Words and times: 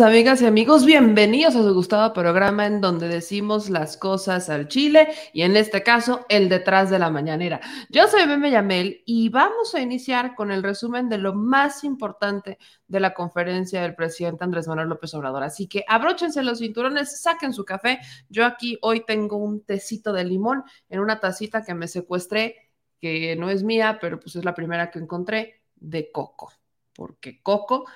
Amigas 0.00 0.42
y 0.42 0.46
amigos, 0.46 0.84
bienvenidos 0.84 1.56
a 1.56 1.62
su 1.62 1.72
gustado 1.72 2.12
programa 2.12 2.66
en 2.66 2.80
donde 2.80 3.08
decimos 3.08 3.70
las 3.70 3.96
cosas 3.96 4.50
al 4.50 4.68
chile 4.68 5.08
y 5.32 5.42
en 5.42 5.56
este 5.56 5.82
caso 5.82 6.26
el 6.28 6.48
detrás 6.48 6.90
de 6.90 6.98
la 6.98 7.10
mañanera. 7.10 7.60
Yo 7.88 8.06
soy 8.08 8.26
Meme 8.26 8.50
Yamel 8.50 9.02
y 9.06 9.30
vamos 9.30 9.74
a 9.74 9.80
iniciar 9.80 10.34
con 10.34 10.50
el 10.50 10.62
resumen 10.62 11.08
de 11.08 11.18
lo 11.18 11.34
más 11.34 11.82
importante 11.82 12.58
de 12.88 13.00
la 13.00 13.14
conferencia 13.14 13.80
del 13.80 13.94
presidente 13.94 14.44
Andrés 14.44 14.68
Manuel 14.68 14.88
López 14.88 15.14
Obrador. 15.14 15.42
Así 15.42 15.66
que 15.66 15.84
abróchense 15.88 16.42
los 16.42 16.58
cinturones, 16.58 17.22
saquen 17.22 17.54
su 17.54 17.64
café. 17.64 18.00
Yo 18.28 18.44
aquí 18.44 18.78
hoy 18.82 19.04
tengo 19.06 19.36
un 19.36 19.64
tecito 19.64 20.12
de 20.12 20.24
limón 20.24 20.64
en 20.90 21.00
una 21.00 21.20
tacita 21.20 21.64
que 21.64 21.74
me 21.74 21.88
secuestré, 21.88 22.56
que 23.00 23.34
no 23.36 23.48
es 23.48 23.62
mía, 23.62 23.98
pero 24.00 24.20
pues 24.20 24.36
es 24.36 24.44
la 24.44 24.54
primera 24.54 24.90
que 24.90 24.98
encontré 24.98 25.62
de 25.76 26.10
coco, 26.12 26.52
porque 26.92 27.40
coco 27.42 27.86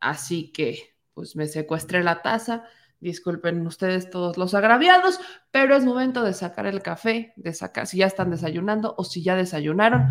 Así 0.00 0.50
que 0.50 0.94
pues 1.20 1.36
me 1.36 1.46
secuestré 1.46 2.02
la 2.02 2.22
taza. 2.22 2.64
Disculpen 2.98 3.66
ustedes 3.66 4.08
todos 4.08 4.38
los 4.38 4.54
agraviados, 4.54 5.20
pero 5.50 5.76
es 5.76 5.84
momento 5.84 6.24
de 6.24 6.32
sacar 6.32 6.66
el 6.66 6.80
café, 6.80 7.34
de 7.36 7.52
sacar, 7.52 7.86
si 7.86 7.98
ya 7.98 8.06
están 8.06 8.30
desayunando 8.30 8.94
o 8.96 9.04
si 9.04 9.22
ya 9.22 9.36
desayunaron, 9.36 10.06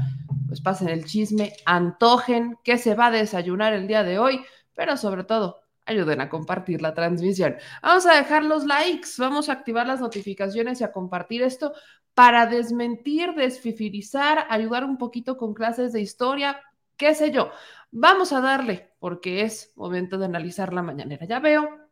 pues 0.47 0.62
pasen 0.62 0.90
el 0.90 1.06
chisme, 1.06 1.53
antojen 1.66 2.59
qué 2.64 2.78
se 2.78 2.94
va 2.94 3.08
a 3.08 3.12
desayunar 3.12 3.74
el 3.74 3.88
día 3.88 4.03
de 4.03 4.20
hoy, 4.20 4.40
pero 4.75 4.97
sobre 4.97 5.24
todo 5.24 5.62
ayuden 5.88 6.22
a 6.22 6.30
compartir 6.30 6.84
la 6.84 6.94
transmisión. 6.94 7.56
Vamos 7.81 8.06
a 8.06 8.14
dejar 8.14 8.44
los 8.44 8.68
likes, 8.68 9.09
vamos 9.18 9.50
a 9.50 9.53
activar 9.53 9.88
las 9.88 10.02
notificaciones 10.02 10.80
y 10.80 10.84
a 10.84 10.91
compartir 10.91 11.41
esto 11.41 11.74
para 12.14 12.46
desmentir, 12.46 13.34
desfifirizar, 13.34 14.46
ayudar 14.47 14.84
un 14.84 15.00
poquito 15.00 15.38
con 15.38 15.56
clases 15.56 15.91
de 15.91 16.02
historia, 16.02 16.62
qué 16.97 17.16
sé 17.16 17.31
yo. 17.31 17.50
Vamos 17.92 18.34
a 18.34 18.42
darle, 18.42 18.94
porque 19.00 19.42
es 19.42 19.74
momento 19.76 20.18
de 20.18 20.26
analizar 20.26 20.74
la 20.74 20.84
mañanera. 20.84 21.26
Ya 21.26 21.40
veo 21.40 21.90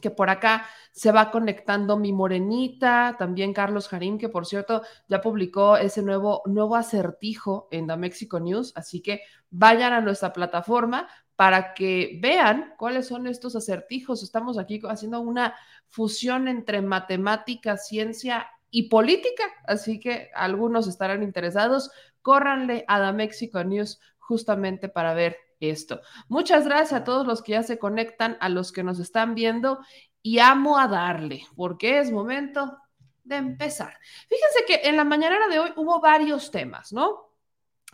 que 0.00 0.10
por 0.10 0.30
acá 0.30 0.66
se 0.92 1.12
va 1.12 1.30
conectando 1.30 1.96
mi 1.96 2.12
morenita, 2.12 3.16
también 3.18 3.52
Carlos 3.52 3.88
Jarín, 3.88 4.18
que 4.18 4.28
por 4.28 4.46
cierto 4.46 4.82
ya 5.08 5.20
publicó 5.20 5.76
ese 5.76 6.02
nuevo, 6.02 6.42
nuevo 6.46 6.76
acertijo 6.76 7.68
en 7.70 7.86
The 7.86 7.96
Mexico 7.96 8.40
News, 8.40 8.72
así 8.76 9.00
que 9.00 9.22
vayan 9.50 9.92
a 9.92 10.00
nuestra 10.00 10.32
plataforma 10.32 11.08
para 11.36 11.72
que 11.72 12.18
vean 12.20 12.74
cuáles 12.76 13.06
son 13.06 13.28
estos 13.28 13.54
acertijos. 13.54 14.22
Estamos 14.24 14.58
aquí 14.58 14.80
haciendo 14.88 15.20
una 15.20 15.54
fusión 15.88 16.48
entre 16.48 16.82
matemática, 16.82 17.76
ciencia 17.76 18.48
y 18.70 18.88
política, 18.88 19.44
así 19.66 20.00
que 20.00 20.30
algunos 20.34 20.88
estarán 20.88 21.22
interesados. 21.22 21.90
Córranle 22.22 22.84
a 22.88 23.00
The 23.00 23.12
Mexico 23.12 23.62
News 23.62 24.00
justamente 24.28 24.90
para 24.90 25.14
ver 25.14 25.38
esto. 25.58 26.02
Muchas 26.28 26.66
gracias 26.66 26.92
a 26.92 27.04
todos 27.04 27.26
los 27.26 27.42
que 27.42 27.52
ya 27.52 27.62
se 27.62 27.78
conectan, 27.78 28.36
a 28.40 28.50
los 28.50 28.70
que 28.70 28.84
nos 28.84 29.00
están 29.00 29.34
viendo 29.34 29.80
y 30.22 30.38
amo 30.38 30.78
a 30.78 30.86
darle, 30.86 31.46
porque 31.56 31.98
es 31.98 32.12
momento 32.12 32.76
de 33.24 33.36
empezar. 33.36 33.98
Fíjense 34.28 34.64
que 34.66 34.88
en 34.88 34.96
la 34.96 35.04
mañanera 35.04 35.48
de 35.48 35.58
hoy 35.58 35.72
hubo 35.76 36.00
varios 36.00 36.50
temas, 36.50 36.92
¿no? 36.92 37.32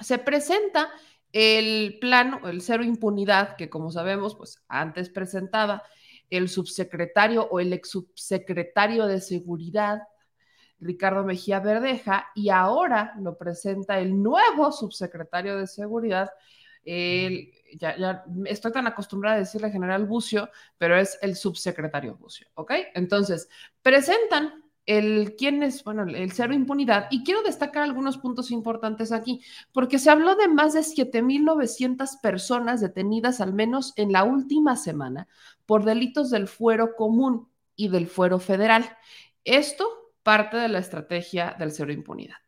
Se 0.00 0.18
presenta 0.18 0.90
el 1.32 1.98
plan, 2.00 2.40
el 2.44 2.60
cero 2.60 2.82
impunidad, 2.82 3.56
que 3.56 3.70
como 3.70 3.90
sabemos, 3.90 4.34
pues 4.34 4.62
antes 4.68 5.08
presentaba 5.08 5.84
el 6.30 6.48
subsecretario 6.48 7.48
o 7.48 7.60
el 7.60 7.72
ex 7.72 7.90
subsecretario 7.90 9.06
de 9.06 9.20
seguridad 9.20 10.02
Ricardo 10.84 11.24
Mejía 11.24 11.60
Verdeja, 11.60 12.28
y 12.34 12.50
ahora 12.50 13.14
lo 13.20 13.36
presenta 13.36 13.98
el 13.98 14.22
nuevo 14.22 14.70
subsecretario 14.70 15.56
de 15.58 15.66
Seguridad. 15.66 16.30
ya, 16.84 18.24
estoy 18.44 18.72
tan 18.72 18.86
acostumbrada 18.86 19.36
a 19.36 19.40
decirle 19.40 19.70
general 19.70 20.04
Bucio, 20.04 20.50
pero 20.78 20.96
es 20.96 21.18
el 21.22 21.34
subsecretario 21.36 22.16
Bucio, 22.16 22.46
¿ok? 22.54 22.72
Entonces, 22.94 23.48
presentan 23.82 24.62
el 24.86 25.34
quién 25.36 25.62
es, 25.62 25.82
bueno, 25.82 26.02
el 26.02 26.32
cero 26.32 26.52
impunidad. 26.52 27.06
Y 27.10 27.24
quiero 27.24 27.42
destacar 27.42 27.82
algunos 27.82 28.18
puntos 28.18 28.50
importantes 28.50 29.12
aquí, 29.12 29.42
porque 29.72 29.98
se 29.98 30.10
habló 30.10 30.36
de 30.36 30.48
más 30.48 30.74
de 30.74 30.80
7.900 30.80 32.20
personas 32.20 32.80
detenidas 32.80 33.40
al 33.40 33.54
menos 33.54 33.94
en 33.96 34.12
la 34.12 34.24
última 34.24 34.76
semana 34.76 35.26
por 35.66 35.84
delitos 35.84 36.30
del 36.30 36.48
fuero 36.48 36.94
común 36.96 37.48
y 37.76 37.88
del 37.88 38.06
fuero 38.06 38.38
federal. 38.38 38.84
Esto 39.44 40.03
parte 40.24 40.56
de 40.56 40.68
la 40.68 40.80
estrategia 40.80 41.54
del 41.56 41.70
cero 41.70 41.92
impunidad. 41.92 42.38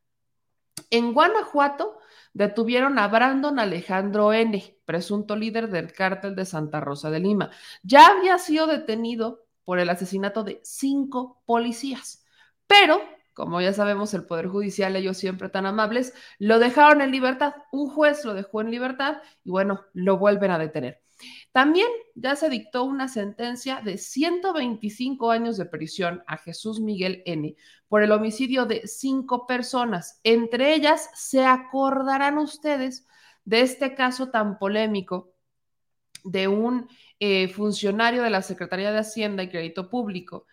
En 0.90 1.14
Guanajuato 1.14 1.98
detuvieron 2.32 2.98
a 2.98 3.06
Brandon 3.06 3.60
Alejandro 3.60 4.32
N., 4.32 4.80
presunto 4.84 5.36
líder 5.36 5.68
del 5.68 5.92
cártel 5.92 6.34
de 6.34 6.44
Santa 6.44 6.80
Rosa 6.80 7.10
de 7.10 7.20
Lima. 7.20 7.50
Ya 7.84 8.08
había 8.08 8.38
sido 8.38 8.66
detenido 8.66 9.46
por 9.64 9.78
el 9.78 9.90
asesinato 9.90 10.42
de 10.42 10.60
cinco 10.64 11.42
policías, 11.46 12.24
pero 12.66 13.00
como 13.36 13.60
ya 13.60 13.74
sabemos, 13.74 14.14
el 14.14 14.24
Poder 14.24 14.46
Judicial, 14.46 14.96
ellos 14.96 15.18
siempre 15.18 15.50
tan 15.50 15.66
amables, 15.66 16.14
lo 16.38 16.58
dejaron 16.58 17.02
en 17.02 17.10
libertad. 17.10 17.52
Un 17.70 17.90
juez 17.90 18.24
lo 18.24 18.32
dejó 18.32 18.62
en 18.62 18.70
libertad 18.70 19.18
y 19.44 19.50
bueno, 19.50 19.84
lo 19.92 20.16
vuelven 20.16 20.50
a 20.52 20.58
detener. 20.58 21.02
También 21.56 21.88
ya 22.14 22.36
se 22.36 22.50
dictó 22.50 22.84
una 22.84 23.08
sentencia 23.08 23.80
de 23.80 23.96
125 23.96 25.30
años 25.30 25.56
de 25.56 25.64
prisión 25.64 26.22
a 26.26 26.36
Jesús 26.36 26.80
Miguel 26.80 27.22
N. 27.24 27.56
por 27.88 28.02
el 28.02 28.12
homicidio 28.12 28.66
de 28.66 28.86
cinco 28.86 29.46
personas. 29.46 30.20
Entre 30.22 30.74
ellas, 30.74 31.08
se 31.14 31.46
acordarán 31.46 32.36
ustedes 32.36 33.06
de 33.46 33.62
este 33.62 33.94
caso 33.94 34.28
tan 34.28 34.58
polémico 34.58 35.32
de 36.24 36.46
un 36.46 36.90
eh, 37.20 37.48
funcionario 37.48 38.22
de 38.22 38.28
la 38.28 38.42
Secretaría 38.42 38.92
de 38.92 38.98
Hacienda 38.98 39.42
y 39.42 39.48
Crédito 39.48 39.88
Público 39.88 40.44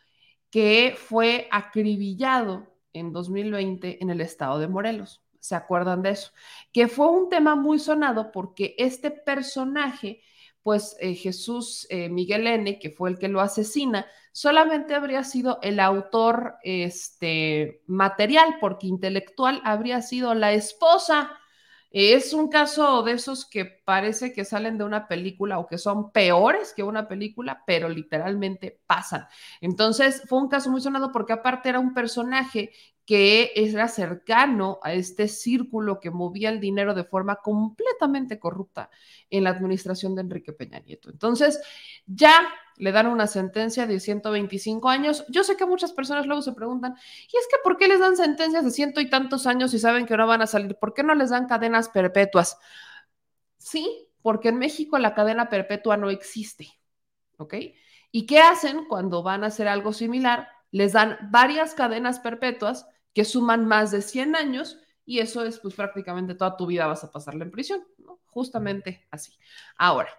que 0.50 0.96
fue 0.98 1.50
acribillado 1.52 2.78
en 2.94 3.12
2020 3.12 4.02
en 4.02 4.10
el 4.10 4.22
estado 4.22 4.58
de 4.58 4.70
Morelos. 4.70 5.22
se 5.42 5.56
acuerdan 5.56 6.02
de 6.02 6.12
eso, 6.12 6.32
que 6.72 6.88
fue 6.88 7.08
un 7.08 7.28
tema 7.28 7.58
muy 7.58 7.78
sonado 7.78 8.32
porque 8.32 8.74
este 8.78 9.12
personaje, 9.12 10.22
pues 10.64 10.96
eh, 11.00 11.14
Jesús 11.14 11.86
eh, 11.90 12.10
Miguel 12.10 12.48
N., 12.48 12.80
que 12.80 12.90
fue 12.90 13.10
el 13.10 13.20
que 13.20 13.28
lo 13.28 13.42
asesina, 13.42 14.08
solamente 14.32 14.96
habría 14.96 15.24
sido 15.24 15.60
el 15.62 15.80
autor 15.80 16.56
este, 16.64 17.84
material, 17.86 18.56
porque 18.60 18.88
intelectual 18.88 19.62
habría 19.64 20.02
sido 20.02 20.34
la 20.34 20.54
esposa 20.54 21.38
es 21.94 22.34
un 22.34 22.50
caso 22.50 23.04
de 23.04 23.12
esos 23.12 23.46
que 23.46 23.66
parece 23.66 24.34
que 24.34 24.46
salen 24.46 24.80
de 24.80 24.84
una 24.84 25.08
película 25.08 25.60
o 25.60 25.68
que 25.68 25.78
son 25.78 26.12
peores 26.12 26.74
que 26.76 26.82
una 26.82 27.08
película, 27.08 27.64
pero 27.68 27.88
literalmente 27.88 28.82
pasan. 28.88 29.28
Entonces 29.62 30.24
fue 30.28 30.40
un 30.40 30.50
caso 30.50 30.72
muy 30.72 30.82
sonado 30.82 31.12
porque 31.12 31.34
aparte 31.34 31.70
era 31.70 31.80
un 31.80 31.94
personaje 31.94 32.72
que 33.06 33.52
era 33.56 33.88
cercano 33.90 34.80
a 34.82 34.94
este 34.94 35.28
círculo 35.28 36.00
que 36.00 36.10
movía 36.10 36.50
el 36.50 36.62
dinero 36.62 36.94
de 36.94 37.04
forma 37.04 37.36
completamente 37.38 38.40
corrupta 38.40 38.90
en 39.30 39.44
la 39.44 39.50
administración 39.50 40.16
de 40.16 40.22
Enrique 40.22 40.54
Peña 40.54 40.80
Nieto. 40.80 41.10
Entonces, 41.10 41.60
ya 42.06 42.34
le 42.78 42.92
dan 42.92 43.08
una 43.08 43.28
sentencia 43.28 43.86
de 43.86 44.00
125 44.00 44.90
años. 44.90 45.26
Yo 45.28 45.44
sé 45.44 45.58
que 45.58 45.66
muchas 45.66 45.92
personas 45.92 46.26
luego 46.26 46.42
se 46.42 46.54
preguntan, 46.54 46.96
¿y 47.32 47.38
es 47.38 47.48
que 47.50 47.58
por 47.62 47.78
qué 47.78 47.90
les 47.90 48.00
dan 48.00 48.16
sentencias 48.16 48.64
de 48.64 48.72
ciento 48.72 49.02
y 49.02 49.10
tantos 49.10 49.48
años 49.48 49.72
si 49.72 49.80
saben 49.80 50.06
que 50.06 50.16
no 50.16 50.26
van 50.26 50.42
a 50.42 50.48
salir? 50.48 50.76
¿Por 50.76 50.94
qué 50.94 51.04
no 51.04 51.14
les 51.14 51.30
dan 51.30 51.48
cadenas 51.48 51.90
perpetuas? 51.90 52.58
Sí, 53.58 54.08
porque 54.22 54.50
en 54.50 54.60
México 54.60 54.98
la 54.98 55.14
cadena 55.14 55.50
perpetua 55.50 55.98
no 55.98 56.10
existe, 56.10 56.70
¿ok? 57.38 57.56
¿Y 58.12 58.26
qué 58.26 58.40
hacen 58.40 58.86
cuando 58.86 59.24
van 59.24 59.44
a 59.44 59.48
hacer 59.48 59.68
algo 59.68 59.92
similar? 59.92 60.48
Les 60.72 60.94
dan 60.94 61.18
varias 61.32 61.74
cadenas 61.74 62.20
perpetuas 62.20 62.88
que 63.14 63.26
suman 63.26 63.66
más 63.66 63.92
de 63.92 64.02
100 64.02 64.36
años 64.36 64.80
y 65.06 65.20
eso 65.20 65.44
es 65.44 65.60
pues 65.60 65.74
prácticamente 65.74 66.36
toda 66.36 66.58
tu 66.58 66.66
vida 66.66 66.88
vas 66.88 67.04
a 67.04 67.12
pasarla 67.12 67.44
en 67.44 67.52
prisión, 67.52 67.84
¿no? 67.98 68.20
Justamente 68.26 69.06
así. 69.12 69.38
Ahora, 69.78 70.10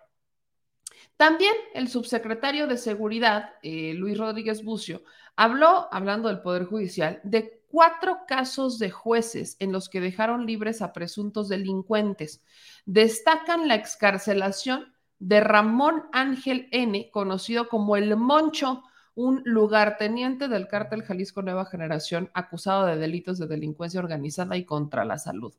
también 1.16 1.54
el 1.74 1.88
subsecretario 1.88 2.66
de 2.66 2.76
Seguridad, 2.76 3.54
eh, 3.62 3.94
Luis 3.94 4.18
Rodríguez 4.18 4.64
Bucio, 4.64 5.02
habló, 5.36 5.88
hablando 5.92 6.28
del 6.28 6.40
Poder 6.40 6.64
Judicial, 6.64 7.20
de 7.24 7.62
cuatro 7.68 8.20
casos 8.26 8.78
de 8.78 8.90
jueces 8.90 9.56
en 9.58 9.72
los 9.72 9.88
que 9.88 10.00
dejaron 10.00 10.46
libres 10.46 10.82
a 10.82 10.92
presuntos 10.92 11.48
delincuentes. 11.48 12.42
Destacan 12.84 13.68
la 13.68 13.74
excarcelación 13.74 14.94
de 15.18 15.40
Ramón 15.40 16.04
Ángel 16.12 16.68
N., 16.70 17.10
conocido 17.12 17.68
como 17.68 17.96
el 17.96 18.16
Moncho, 18.16 18.82
un 19.14 19.42
lugarteniente 19.44 20.48
del 20.48 20.68
cártel 20.68 21.02
Jalisco 21.02 21.42
Nueva 21.42 21.66
Generación 21.66 22.30
acusado 22.34 22.86
de 22.86 22.96
delitos 22.96 23.38
de 23.38 23.46
delincuencia 23.46 24.00
organizada 24.00 24.56
y 24.56 24.64
contra 24.64 25.04
la 25.04 25.18
salud. 25.18 25.54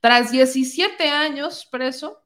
Tras 0.00 0.32
17 0.32 1.08
años 1.08 1.66
preso, 1.70 2.22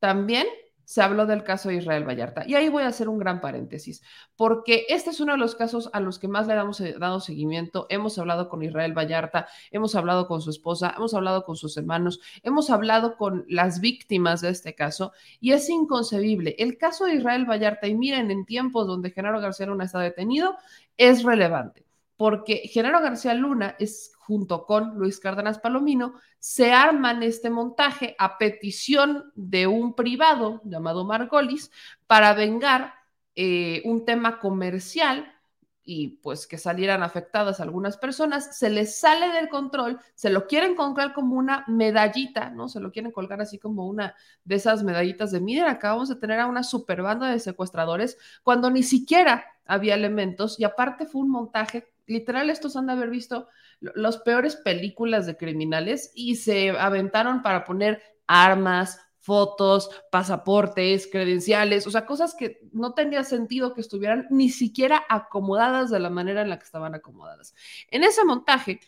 también 0.00 0.46
se 0.84 1.02
habló 1.02 1.26
del 1.26 1.44
caso 1.44 1.68
de 1.68 1.76
Israel 1.76 2.06
Vallarta. 2.06 2.44
Y 2.46 2.54
ahí 2.54 2.68
voy 2.68 2.82
a 2.82 2.88
hacer 2.88 3.08
un 3.08 3.18
gran 3.18 3.40
paréntesis, 3.40 4.02
porque 4.36 4.86
este 4.88 5.10
es 5.10 5.20
uno 5.20 5.32
de 5.32 5.38
los 5.38 5.54
casos 5.54 5.90
a 5.92 6.00
los 6.00 6.18
que 6.18 6.28
más 6.28 6.46
le 6.46 6.54
hemos 6.54 6.80
eh, 6.80 6.96
dado 6.98 7.20
seguimiento. 7.20 7.86
Hemos 7.88 8.18
hablado 8.18 8.48
con 8.48 8.62
Israel 8.62 8.92
Vallarta, 8.96 9.46
hemos 9.70 9.94
hablado 9.94 10.26
con 10.26 10.40
su 10.40 10.50
esposa, 10.50 10.94
hemos 10.96 11.14
hablado 11.14 11.44
con 11.44 11.56
sus 11.56 11.76
hermanos, 11.76 12.20
hemos 12.42 12.70
hablado 12.70 13.16
con 13.16 13.44
las 13.48 13.80
víctimas 13.80 14.40
de 14.40 14.50
este 14.50 14.74
caso 14.74 15.12
y 15.40 15.52
es 15.52 15.68
inconcebible. 15.68 16.54
El 16.58 16.78
caso 16.78 17.06
de 17.06 17.14
Israel 17.14 17.46
Vallarta, 17.48 17.86
y 17.86 17.94
miren, 17.94 18.30
en 18.30 18.44
tiempos 18.44 18.86
donde 18.86 19.10
Genaro 19.10 19.40
García 19.40 19.66
Luna 19.66 19.84
está 19.84 20.00
detenido, 20.00 20.56
es 20.96 21.22
relevante, 21.24 21.83
porque 22.16 22.68
Genaro 22.72 23.00
García 23.00 23.34
Luna 23.34 23.76
es 23.78 24.12
junto 24.18 24.64
con 24.64 24.94
Luis 24.96 25.20
Cárdenas 25.20 25.58
Palomino, 25.58 26.14
se 26.38 26.72
arman 26.72 27.22
este 27.22 27.50
montaje 27.50 28.16
a 28.18 28.38
petición 28.38 29.32
de 29.34 29.66
un 29.66 29.94
privado 29.94 30.62
llamado 30.64 31.04
Margolis 31.04 31.70
para 32.06 32.32
vengar 32.32 32.94
eh, 33.34 33.82
un 33.84 34.04
tema 34.04 34.38
comercial 34.38 35.34
y 35.84 36.18
pues 36.22 36.46
que 36.46 36.56
salieran 36.56 37.02
afectadas 37.02 37.60
algunas 37.60 37.98
personas, 37.98 38.56
se 38.56 38.70
les 38.70 38.98
sale 38.98 39.28
del 39.32 39.50
control, 39.50 40.00
se 40.14 40.30
lo 40.30 40.46
quieren 40.46 40.74
colgar 40.74 41.12
como 41.12 41.36
una 41.36 41.64
medallita, 41.68 42.48
¿no? 42.48 42.68
Se 42.68 42.80
lo 42.80 42.90
quieren 42.90 43.12
colgar 43.12 43.42
así 43.42 43.58
como 43.58 43.86
una 43.86 44.14
de 44.44 44.54
esas 44.54 44.82
medallitas 44.82 45.30
de, 45.30 45.40
miren, 45.40 45.66
acabamos 45.66 46.08
de 46.08 46.16
tener 46.16 46.40
a 46.40 46.46
una 46.46 46.62
super 46.62 47.02
banda 47.02 47.30
de 47.30 47.38
secuestradores 47.38 48.16
cuando 48.42 48.70
ni 48.70 48.82
siquiera 48.82 49.44
había 49.66 49.94
elementos 49.94 50.58
y 50.58 50.64
aparte 50.64 51.04
fue 51.06 51.20
un 51.20 51.30
montaje, 51.30 51.86
literal 52.06 52.50
estos 52.50 52.76
han 52.76 52.86
de 52.86 52.92
haber 52.92 53.10
visto 53.10 53.48
las 53.80 54.18
peores 54.18 54.56
películas 54.56 55.26
de 55.26 55.36
criminales 55.36 56.12
y 56.14 56.36
se 56.36 56.70
aventaron 56.70 57.42
para 57.42 57.64
poner 57.64 58.02
armas, 58.26 58.98
fotos, 59.18 59.88
pasaportes, 60.10 61.08
credenciales, 61.10 61.86
o 61.86 61.90
sea, 61.90 62.04
cosas 62.04 62.34
que 62.34 62.60
no 62.72 62.92
tenía 62.92 63.24
sentido 63.24 63.72
que 63.72 63.80
estuvieran 63.80 64.26
ni 64.28 64.50
siquiera 64.50 65.02
acomodadas 65.08 65.90
de 65.90 65.98
la 65.98 66.10
manera 66.10 66.42
en 66.42 66.50
la 66.50 66.58
que 66.58 66.64
estaban 66.64 66.94
acomodadas. 66.94 67.54
En 67.90 68.04
ese 68.04 68.22
montaje, 68.24 68.80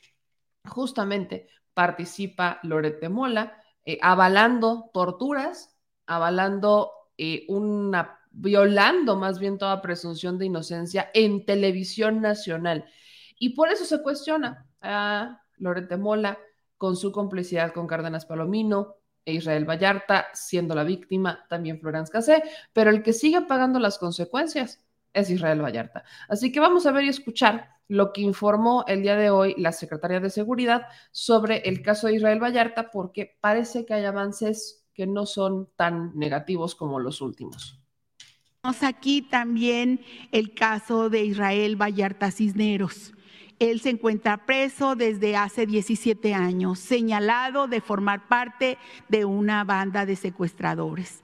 justamente 0.69 1.49
participa 1.73 2.61
Lorete 2.63 3.09
Mola, 3.09 3.63
eh, 3.85 3.99
avalando 4.03 4.91
torturas, 4.93 5.75
avalando 6.07 6.93
eh, 7.17 7.47
una, 7.49 8.19
violando 8.31 9.17
más 9.17 9.39
bien 9.39 9.57
toda 9.57 9.81
presunción 9.81 10.39
de 10.39 10.47
inocencia 10.47 11.11
en 11.15 11.47
televisión 11.47 12.21
nacional. 12.21 12.85
Y 13.39 13.51
por 13.51 13.69
eso 13.69 13.85
se 13.85 14.03
cuestiona 14.03 14.67
a 14.81 15.43
Lorete 15.59 15.97
Mola 15.97 16.39
con 16.77 16.97
su 16.97 17.13
complicidad 17.13 17.73
con 17.73 17.87
Cárdenas 17.87 18.27
Palomino, 18.27 18.97
e 19.27 19.35
Israel 19.35 19.69
Vallarta 19.69 20.29
siendo 20.33 20.75
la 20.75 20.85
víctima, 20.85 21.45
también 21.49 21.81
Florence 21.81 22.13
Cassé, 22.13 22.43
pero 22.73 22.91
el 22.91 23.03
que 23.03 23.13
sigue 23.13 23.43
pagando 23.43 23.81
las 23.81 23.99
consecuencias 23.99 24.81
es 25.13 25.31
Israel 25.31 25.63
Vallarta. 25.63 26.05
Así 26.29 26.53
que 26.53 26.61
vamos 26.61 26.87
a 26.87 26.93
ver 26.93 27.05
y 27.05 27.09
escuchar 27.09 27.71
lo 27.89 28.13
que 28.13 28.21
informó 28.21 28.85
el 28.87 29.03
día 29.03 29.17
de 29.17 29.31
hoy 29.31 29.55
la 29.59 29.73
secretaria 29.73 30.21
de 30.21 30.31
Seguridad 30.31 30.87
sobre 31.11 31.59
el 31.69 31.83
caso 31.83 32.07
de 32.07 32.15
Israel 32.15 32.43
Vallarta, 32.43 32.91
porque 32.91 33.37
parece 33.41 33.85
que 33.85 33.95
hay 33.95 34.05
avances 34.05 34.85
que 34.95 35.07
no 35.07 35.27
son 35.27 35.69
tan 35.77 36.17
negativos 36.17 36.75
como 36.75 37.01
los 37.01 37.21
últimos. 37.21 37.81
Aquí 38.63 39.23
también 39.23 40.01
el 40.33 40.55
caso 40.55 41.09
de 41.11 41.25
Israel 41.25 41.81
Vallarta 41.81 42.31
Cisneros. 42.31 43.13
Él 43.59 43.81
se 43.81 43.91
encuentra 43.91 44.45
preso 44.45 44.97
desde 44.97 45.37
hace 45.37 45.67
17 45.67 46.35
años, 46.35 46.79
señalado 46.79 47.69
de 47.69 47.81
formar 47.81 48.29
parte 48.29 48.77
de 49.09 49.25
una 49.25 49.65
banda 49.65 50.05
de 50.05 50.17
secuestradores. 50.17 51.23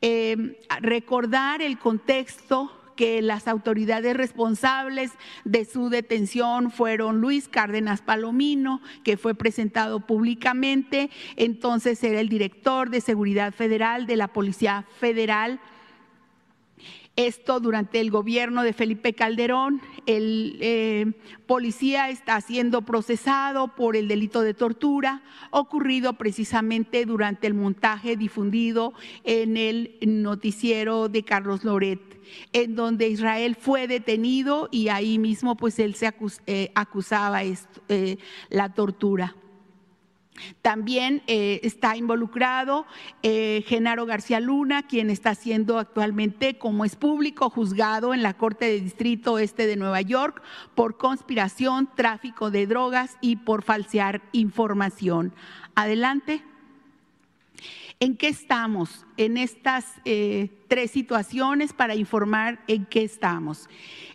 Eh, 0.00 0.58
recordar 0.80 1.62
el 1.62 1.78
contexto 1.78 2.70
que 2.96 3.22
las 3.22 3.48
autoridades 3.48 4.16
responsables 4.16 5.12
de 5.44 5.64
su 5.64 5.88
detención 5.88 6.70
fueron 6.70 7.20
Luis 7.20 7.48
Cárdenas 7.48 8.02
Palomino, 8.02 8.80
que 9.02 9.16
fue 9.16 9.34
presentado 9.34 10.00
públicamente, 10.00 11.10
entonces 11.36 12.02
era 12.04 12.20
el 12.20 12.28
director 12.28 12.90
de 12.90 13.00
Seguridad 13.00 13.52
Federal 13.52 14.06
de 14.06 14.16
la 14.16 14.28
Policía 14.28 14.84
Federal 15.00 15.60
esto 17.16 17.60
durante 17.60 18.00
el 18.00 18.10
gobierno 18.10 18.62
de 18.62 18.72
Felipe 18.72 19.12
Calderón. 19.12 19.80
El 20.06 20.58
eh, 20.60 21.12
policía 21.46 22.10
está 22.10 22.40
siendo 22.40 22.82
procesado 22.82 23.74
por 23.74 23.96
el 23.96 24.08
delito 24.08 24.42
de 24.42 24.54
tortura 24.54 25.22
ocurrido 25.50 26.14
precisamente 26.14 27.04
durante 27.04 27.46
el 27.46 27.54
montaje 27.54 28.16
difundido 28.16 28.94
en 29.24 29.56
el 29.56 29.98
noticiero 30.02 31.08
de 31.08 31.22
Carlos 31.22 31.64
Loret 31.64 32.00
en 32.52 32.74
donde 32.74 33.08
Israel 33.08 33.56
fue 33.58 33.86
detenido 33.86 34.68
y 34.70 34.88
ahí 34.88 35.18
mismo 35.18 35.56
pues 35.56 35.78
él 35.78 35.94
se 35.94 36.12
eh, 36.46 36.70
acusaba 36.74 37.42
eh, 37.44 38.18
la 38.48 38.72
tortura. 38.72 39.36
También 40.60 41.22
eh, 41.26 41.60
está 41.62 41.96
involucrado 41.96 42.86
eh, 43.22 43.64
Genaro 43.66 44.06
García 44.06 44.40
Luna, 44.40 44.86
quien 44.86 45.10
está 45.10 45.34
siendo 45.34 45.78
actualmente, 45.78 46.58
como 46.58 46.84
es 46.84 46.96
público, 46.96 47.50
juzgado 47.50 48.14
en 48.14 48.22
la 48.22 48.34
Corte 48.34 48.66
de 48.66 48.80
Distrito 48.80 49.38
Este 49.38 49.66
de 49.66 49.76
Nueva 49.76 50.00
York 50.00 50.42
por 50.74 50.98
conspiración, 50.98 51.88
tráfico 51.94 52.50
de 52.50 52.66
drogas 52.66 53.16
y 53.20 53.36
por 53.36 53.62
falsear 53.62 54.22
información. 54.32 55.32
Adelante. 55.74 56.42
¿En 58.02 58.16
qué 58.16 58.26
estamos 58.26 59.06
en 59.16 59.36
estas 59.36 59.86
eh, 60.04 60.48
tres 60.66 60.90
situaciones 60.90 61.72
para 61.72 61.94
informar 61.94 62.58
en 62.66 62.84
qué 62.84 63.04
estamos? 63.04 63.68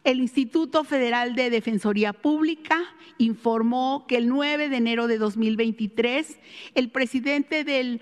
El 0.03 0.20
Instituto 0.20 0.84
Federal 0.84 1.36
de 1.36 1.50
Defensoría 1.50 2.12
Pública 2.12 2.82
informó 3.17 4.03
que 4.06 4.17
el 4.17 4.27
9 4.27 4.67
de 4.67 4.75
enero 4.75 5.08
de 5.08 5.17
2023 5.17 6.38
el 6.75 6.89
presidente 6.89 7.63
del 7.63 8.01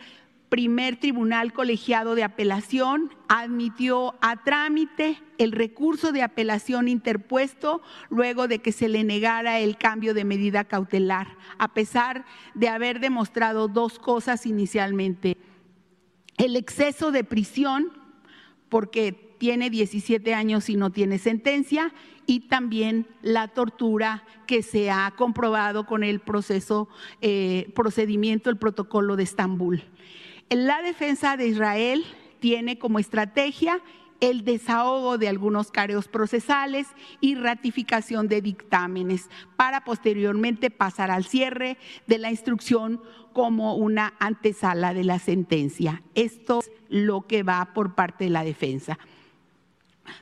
primer 0.50 0.96
tribunal 0.96 1.54
colegiado 1.54 2.16
de 2.16 2.24
apelación 2.24 3.12
admitió 3.28 4.16
a 4.22 4.44
trámite 4.44 5.22
el 5.38 5.52
recurso 5.52 6.12
de 6.12 6.24
apelación 6.24 6.88
interpuesto 6.88 7.84
luego 8.10 8.48
de 8.48 8.58
que 8.58 8.72
se 8.72 8.90
le 8.90 9.04
negara 9.04 9.60
el 9.60 9.78
cambio 9.78 10.16
de 10.16 10.26
medida 10.26 10.64
cautelar, 10.64 11.28
a 11.60 11.76
pesar 11.76 12.26
de 12.56 12.70
haber 12.70 13.00
demostrado 13.00 13.68
dos 13.68 14.00
cosas 14.00 14.48
inicialmente. 14.48 15.38
El 16.38 16.56
exceso 16.56 17.12
de 17.12 17.24
prisión, 17.24 17.92
porque 18.70 19.14
tiene 19.38 19.70
17 19.70 20.34
años 20.34 20.70
y 20.70 20.76
no 20.76 20.92
tiene 20.92 21.18
sentencia, 21.18 21.94
y 22.26 22.42
también 22.42 23.08
la 23.22 23.50
tortura 23.50 24.24
que 24.48 24.64
se 24.64 24.90
ha 24.90 25.14
comprobado 25.16 25.86
con 25.86 26.04
el 26.04 26.20
proceso, 26.20 26.90
eh, 27.22 27.72
procedimiento, 27.76 28.50
el 28.50 28.58
protocolo 28.58 29.16
de 29.16 29.24
Estambul. 29.24 29.84
La 30.50 30.82
defensa 30.82 31.38
de 31.38 31.48
Israel 31.48 32.04
tiene 32.40 32.78
como 32.78 33.00
estrategia 33.00 33.82
el 34.20 34.44
desahogo 34.44 35.18
de 35.18 35.28
algunos 35.28 35.72
careos 35.72 36.08
procesales 36.08 36.88
y 37.22 37.36
ratificación 37.36 38.28
de 38.28 38.42
dictámenes 38.42 39.30
para 39.56 39.84
posteriormente 39.84 40.70
pasar 40.70 41.12
al 41.12 41.26
cierre 41.26 41.78
de 42.08 42.18
la 42.18 42.32
instrucción 42.32 43.02
como 43.34 43.76
una 43.76 44.14
antesala 44.20 44.94
de 44.94 45.04
la 45.04 45.20
sentencia. 45.20 46.02
Esto 46.16 46.60
es 46.60 46.72
lo 46.90 47.28
que 47.28 47.44
va 47.44 47.74
por 47.74 47.96
parte 47.96 48.26
de 48.26 48.30
la 48.30 48.44
defensa. 48.44 48.98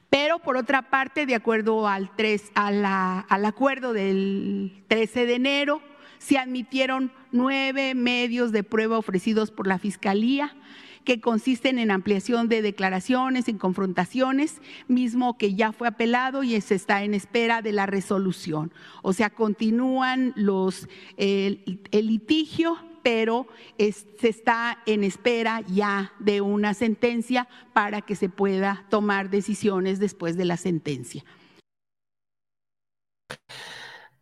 Pero 0.10 0.40
por 0.40 0.58
otra 0.58 0.90
parte, 0.90 1.26
de 1.26 1.36
acuerdo 1.36 1.88
al, 1.88 2.10
al 2.56 3.46
acuerdo 3.46 3.94
del 3.94 4.84
13 4.88 5.26
de 5.26 5.36
enero, 5.36 5.82
se 6.20 6.38
admitieron 6.38 7.12
nueve 7.32 7.94
medios 7.96 8.52
de 8.52 8.64
prueba 8.64 8.98
ofrecidos 8.98 9.52
por 9.52 9.68
la 9.68 9.78
Fiscalía 9.78 10.56
que 11.04 11.20
consisten 11.20 11.80
en 11.80 11.92
ampliación 11.92 12.50
de 12.50 12.62
declaraciones, 12.62 13.48
en 13.48 13.58
confrontaciones, 13.58 14.62
mismo 14.88 15.38
que 15.38 15.56
ya 15.56 15.72
fue 15.72 15.88
apelado 15.88 16.44
y 16.44 16.60
se 16.62 16.76
está 16.76 17.04
en 17.04 17.14
espera 17.14 17.62
de 17.62 17.72
la 17.72 17.86
resolución. 17.86 18.72
O 19.02 19.14
sea, 19.14 19.30
continúan 19.30 20.34
los, 20.36 20.88
el, 21.18 21.82
litigio, 21.92 22.78
pero 23.04 23.48
se 23.78 24.30
está 24.30 24.80
en 24.86 25.04
espera 25.04 25.62
ya 25.62 26.14
de 26.20 26.42
una 26.42 26.74
sentencia 26.74 27.48
para 27.74 28.02
que 28.02 28.16
se 28.16 28.30
pueda 28.30 28.86
tomar 28.90 29.30
decisiones 29.30 30.00
después 30.00 30.38
de 30.38 30.46
la 30.46 30.58
sentencia. 30.58 31.24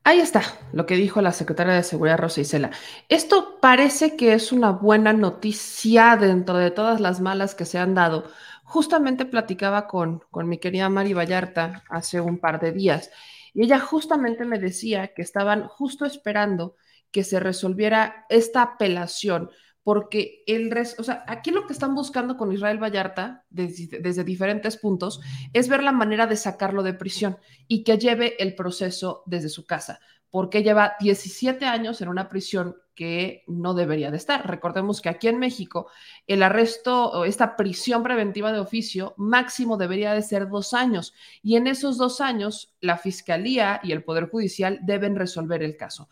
Ahí 0.03 0.19
está 0.19 0.41
lo 0.73 0.87
que 0.87 0.95
dijo 0.95 1.21
la 1.21 1.31
secretaria 1.31 1.73
de 1.73 1.83
Seguridad 1.83 2.17
Rosa 2.17 2.41
Isela. 2.41 2.71
Esto 3.07 3.59
parece 3.61 4.15
que 4.15 4.33
es 4.33 4.51
una 4.51 4.71
buena 4.71 5.13
noticia 5.13 6.17
dentro 6.17 6.57
de 6.57 6.71
todas 6.71 6.99
las 6.99 7.21
malas 7.21 7.53
que 7.53 7.65
se 7.65 7.77
han 7.77 7.93
dado. 7.93 8.25
Justamente 8.63 9.25
platicaba 9.25 9.87
con, 9.87 10.23
con 10.31 10.49
mi 10.49 10.57
querida 10.57 10.89
Mari 10.89 11.13
Vallarta 11.13 11.83
hace 11.87 12.19
un 12.19 12.39
par 12.39 12.59
de 12.59 12.71
días 12.71 13.11
y 13.53 13.63
ella 13.63 13.79
justamente 13.79 14.43
me 14.43 14.57
decía 14.57 15.13
que 15.13 15.21
estaban 15.21 15.67
justo 15.67 16.05
esperando 16.05 16.75
que 17.11 17.23
se 17.23 17.39
resolviera 17.39 18.25
esta 18.29 18.63
apelación 18.63 19.51
porque 19.83 20.43
el 20.45 20.69
resto, 20.69 21.01
o 21.01 21.05
sea, 21.05 21.23
aquí 21.27 21.51
lo 21.51 21.65
que 21.65 21.73
están 21.73 21.95
buscando 21.95 22.37
con 22.37 22.51
Israel 22.51 22.81
Vallarta 22.81 23.45
desde, 23.49 23.99
desde, 23.99 24.23
diferentes 24.23 24.77
puntos 24.77 25.21
es 25.53 25.67
ver 25.67 25.83
la 25.83 25.91
manera 25.91 26.27
de 26.27 26.37
sacarlo 26.37 26.83
de 26.83 26.93
prisión 26.93 27.37
y 27.67 27.83
que 27.83 27.97
lleve 27.97 28.41
el 28.41 28.55
proceso 28.55 29.23
desde 29.25 29.49
su 29.49 29.65
casa, 29.65 29.99
porque 30.29 30.63
lleva 30.63 30.93
17 30.99 31.65
años 31.65 32.01
en 32.01 32.09
una 32.09 32.29
prisión 32.29 32.75
que 32.93 33.43
no 33.47 33.73
debería 33.73 34.11
de 34.11 34.17
estar. 34.17 34.47
Recordemos 34.47 35.01
que 35.01 35.09
aquí 35.09 35.27
en 35.27 35.39
México 35.39 35.89
el 36.27 36.43
arresto 36.43 37.09
o 37.09 37.25
esta 37.25 37.55
prisión 37.55 38.03
preventiva 38.03 38.51
de 38.51 38.59
oficio 38.59 39.15
máximo 39.17 39.77
debería 39.77 40.13
de 40.13 40.21
ser 40.21 40.47
dos 40.49 40.73
años 40.75 41.13
y 41.41 41.55
en 41.55 41.65
esos 41.65 41.97
dos 41.97 42.21
años 42.21 42.75
la 42.81 42.97
Fiscalía 42.97 43.79
y 43.83 43.91
el 43.93 44.03
Poder 44.03 44.29
Judicial 44.29 44.79
deben 44.83 45.15
resolver 45.15 45.63
el 45.63 45.77
caso 45.77 46.09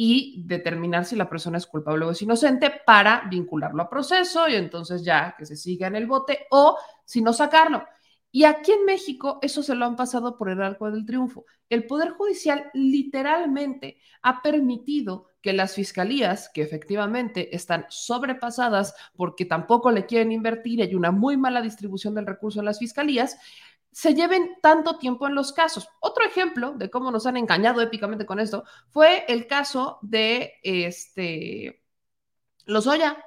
y 0.00 0.44
determinar 0.46 1.04
si 1.04 1.16
la 1.16 1.28
persona 1.28 1.58
es 1.58 1.66
culpable 1.66 2.04
o 2.04 2.12
es 2.12 2.22
inocente 2.22 2.70
para 2.86 3.24
vincularlo 3.28 3.82
a 3.82 3.90
proceso 3.90 4.48
y 4.48 4.54
entonces 4.54 5.02
ya 5.02 5.34
que 5.36 5.44
se 5.44 5.56
siga 5.56 5.88
en 5.88 5.96
el 5.96 6.06
bote 6.06 6.46
o 6.52 6.78
si 7.04 7.20
no 7.20 7.32
sacarlo. 7.32 7.82
Y 8.30 8.44
aquí 8.44 8.70
en 8.70 8.84
México 8.84 9.40
eso 9.42 9.60
se 9.60 9.74
lo 9.74 9.86
han 9.86 9.96
pasado 9.96 10.36
por 10.36 10.50
el 10.50 10.62
arco 10.62 10.88
del 10.92 11.04
triunfo. 11.04 11.46
El 11.68 11.84
Poder 11.88 12.10
Judicial 12.10 12.70
literalmente 12.74 13.98
ha 14.22 14.40
permitido 14.40 15.30
que 15.42 15.52
las 15.52 15.74
fiscalías, 15.74 16.48
que 16.48 16.62
efectivamente 16.62 17.56
están 17.56 17.84
sobrepasadas 17.88 18.94
porque 19.16 19.46
tampoco 19.46 19.90
le 19.90 20.06
quieren 20.06 20.30
invertir, 20.30 20.80
hay 20.80 20.94
una 20.94 21.10
muy 21.10 21.36
mala 21.36 21.60
distribución 21.60 22.14
del 22.14 22.26
recurso 22.26 22.60
en 22.60 22.66
las 22.66 22.78
fiscalías, 22.78 23.36
se 23.98 24.14
lleven 24.14 24.56
tanto 24.62 24.96
tiempo 24.96 25.26
en 25.26 25.34
los 25.34 25.52
casos. 25.52 25.88
Otro 25.98 26.24
ejemplo 26.24 26.72
de 26.76 26.88
cómo 26.88 27.10
nos 27.10 27.26
han 27.26 27.36
engañado 27.36 27.80
épicamente 27.80 28.26
con 28.26 28.38
esto 28.38 28.62
fue 28.90 29.24
el 29.26 29.48
caso 29.48 29.98
de 30.02 30.54
este 30.62 31.82
Lozoya. 32.64 33.18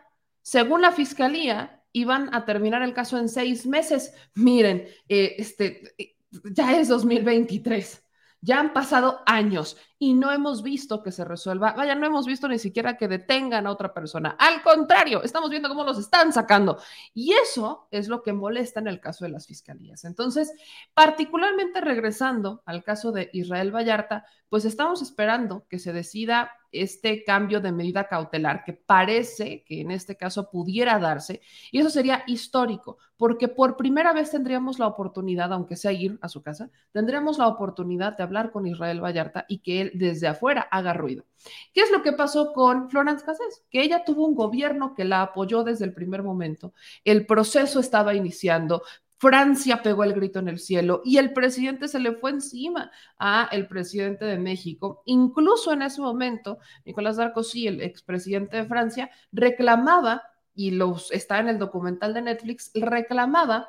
Según 0.42 0.82
la 0.82 0.94
fiscalía, 0.94 1.84
iban 1.92 2.34
a 2.34 2.46
terminar 2.46 2.84
el 2.84 2.94
caso 2.94 3.18
en 3.18 3.28
seis 3.28 3.66
meses. 3.66 4.14
Miren, 4.34 4.88
eh, 5.10 5.36
este, 5.40 5.94
ya 6.30 6.80
es 6.80 6.88
2023. 6.88 8.06
Ya 8.40 8.62
han 8.62 8.72
pasado 8.72 9.24
años 9.26 9.76
y 10.04 10.16
no 10.16 10.32
hemos 10.32 10.64
visto 10.64 11.04
que 11.04 11.12
se 11.12 11.24
resuelva. 11.24 11.74
Vaya, 11.74 11.94
no 11.94 12.08
hemos 12.08 12.26
visto 12.26 12.48
ni 12.48 12.58
siquiera 12.58 12.98
que 12.98 13.08
detengan 13.08 13.68
a 13.68 13.72
otra 13.72 13.94
persona. 13.94 14.36
Al 14.40 14.64
contrario, 14.64 15.22
estamos 15.22 15.52
viendo 15.52 15.70
cómo 15.70 15.84
los 15.84 16.00
están 16.00 16.34
sacando. 16.34 16.80
Y 17.14 17.34
eso 17.34 17.88
es 17.92 18.08
lo 18.08 18.24
que 18.24 18.34
molesta 18.34 18.80
en 18.80 18.88
el 18.88 19.00
caso 19.00 19.26
de 19.26 19.30
las 19.30 19.46
fiscalías. 19.46 20.04
Entonces, 20.04 20.52
particularmente 20.96 21.82
regresando 21.82 22.64
al 22.66 22.84
caso 22.84 23.12
de 23.12 23.30
Israel 23.32 23.70
Vallarta, 23.70 24.26
pues 24.50 24.66
estamos 24.66 25.04
esperando 25.04 25.68
que 25.70 25.78
se 25.78 25.94
decida 25.94 26.50
este 26.72 27.24
cambio 27.24 27.62
de 27.62 27.72
medida 27.72 28.08
cautelar 28.08 28.64
que 28.64 28.74
parece 28.74 29.64
que 29.64 29.82
en 29.82 29.92
este 29.92 30.16
caso 30.16 30.50
pudiera 30.50 31.00
darse 31.00 31.42
y 31.72 31.80
eso 31.80 31.90
sería 31.90 32.24
histórico 32.28 32.98
porque 33.18 33.48
por 33.48 33.78
primera 33.78 34.14
vez 34.14 34.32
tendríamos 34.32 34.80
la 34.80 34.88
oportunidad, 34.88 35.54
aunque 35.54 35.76
sea 35.76 35.92
ir 35.92 36.18
a 36.22 36.28
su 36.28 36.42
casa, 36.42 36.72
tendríamos 36.92 37.38
la 37.38 37.48
oportunidad 37.48 38.18
de 38.18 38.24
hablar 38.24 38.52
con 38.52 38.66
Israel 38.66 39.00
Vallarta 39.00 39.46
y 39.48 39.60
que 39.60 39.80
él 39.80 39.91
desde 39.94 40.28
afuera 40.28 40.68
haga 40.72 40.94
ruido. 40.94 41.26
¿Qué 41.74 41.82
es 41.82 41.92
lo 41.92 42.04
que 42.04 42.14
pasó 42.14 42.54
con 42.54 42.90
Florence 42.90 43.26
Cassés? 43.26 43.64
Que 43.70 43.82
ella 43.82 44.04
tuvo 44.06 44.28
un 44.28 44.36
gobierno 44.36 44.94
que 44.94 45.06
la 45.06 45.22
apoyó 45.22 45.64
desde 45.64 45.86
el 45.86 45.94
primer 45.94 46.24
momento, 46.24 46.74
el 47.04 47.26
proceso 47.26 47.80
estaba 47.80 48.14
iniciando, 48.14 48.84
Francia 49.22 49.84
pegó 49.84 50.04
el 50.04 50.14
grito 50.14 50.40
en 50.40 50.48
el 50.48 50.58
cielo 50.58 51.04
y 51.06 51.18
el 51.18 51.32
presidente 51.32 51.88
se 51.88 52.00
le 52.00 52.14
fue 52.14 52.32
encima 52.32 52.90
a 53.20 53.48
el 53.52 53.68
presidente 53.68 54.26
de 54.26 54.40
México. 54.40 55.04
Incluso 55.06 55.72
en 55.72 55.84
ese 55.84 56.02
momento, 56.02 56.58
Nicolás 56.86 57.18
Sarkozy, 57.18 57.68
el 57.68 57.82
expresidente 57.82 58.58
de 58.58 58.66
Francia, 58.66 59.12
reclamaba, 59.32 60.24
y 60.56 60.72
los, 60.72 61.12
está 61.12 61.38
en 61.38 61.50
el 61.50 61.60
documental 61.60 62.16
de 62.16 62.24
Netflix, 62.24 62.72
reclamaba 62.74 63.68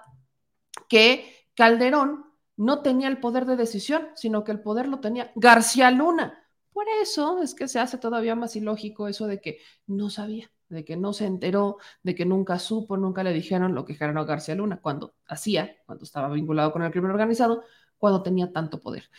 que 0.89 1.47
Calderón 1.55 2.32
no 2.57 2.83
tenía 2.83 3.09
el 3.09 3.19
poder 3.19 3.47
de 3.47 3.57
decisión, 3.57 4.09
sino 4.15 4.45
que 4.45 4.53
el 4.53 4.61
poder 4.61 4.89
lo 4.89 5.01
tenía 5.01 5.33
García 5.35 5.91
Luna. 5.91 6.39
Por 6.73 6.87
eso 7.03 7.43
es 7.43 7.55
que 7.55 7.69
se 7.69 7.79
hace 7.79 7.99
todavía 7.99 8.35
más 8.35 8.57
ilógico 8.57 9.09
eso 9.09 9.27
de 9.27 9.41
que 9.41 9.59
no 9.87 10.11
sabía 10.11 10.51
de 10.73 10.85
que 10.85 10.97
no 10.97 11.13
se 11.13 11.27
enteró, 11.27 11.79
de 12.03 12.15
que 12.15 12.25
nunca 12.25 12.59
supo, 12.59 12.97
nunca 12.97 13.23
le 13.23 13.33
dijeron 13.33 13.75
lo 13.75 13.85
que 13.85 13.95
Gerardo 13.95 14.25
García 14.25 14.55
Luna 14.55 14.81
cuando 14.81 15.15
hacía, 15.27 15.77
cuando 15.87 16.05
estaba 16.05 16.29
vinculado 16.31 16.73
con 16.73 16.83
el 16.83 16.91
crimen 16.91 17.11
organizado, 17.11 17.63
cuando 17.99 18.23
tenía 18.23 18.53
tanto 18.53 18.81
poder. 18.81 19.11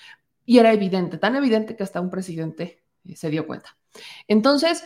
Y 0.46 0.58
era 0.58 0.74
evidente, 0.74 1.18
tan 1.18 1.36
evidente 1.36 1.76
que 1.76 1.84
hasta 1.84 2.02
un 2.02 2.10
presidente 2.10 2.84
eh, 3.06 3.16
se 3.16 3.30
dio 3.30 3.48
cuenta. 3.48 3.78
Entonces, 4.28 4.84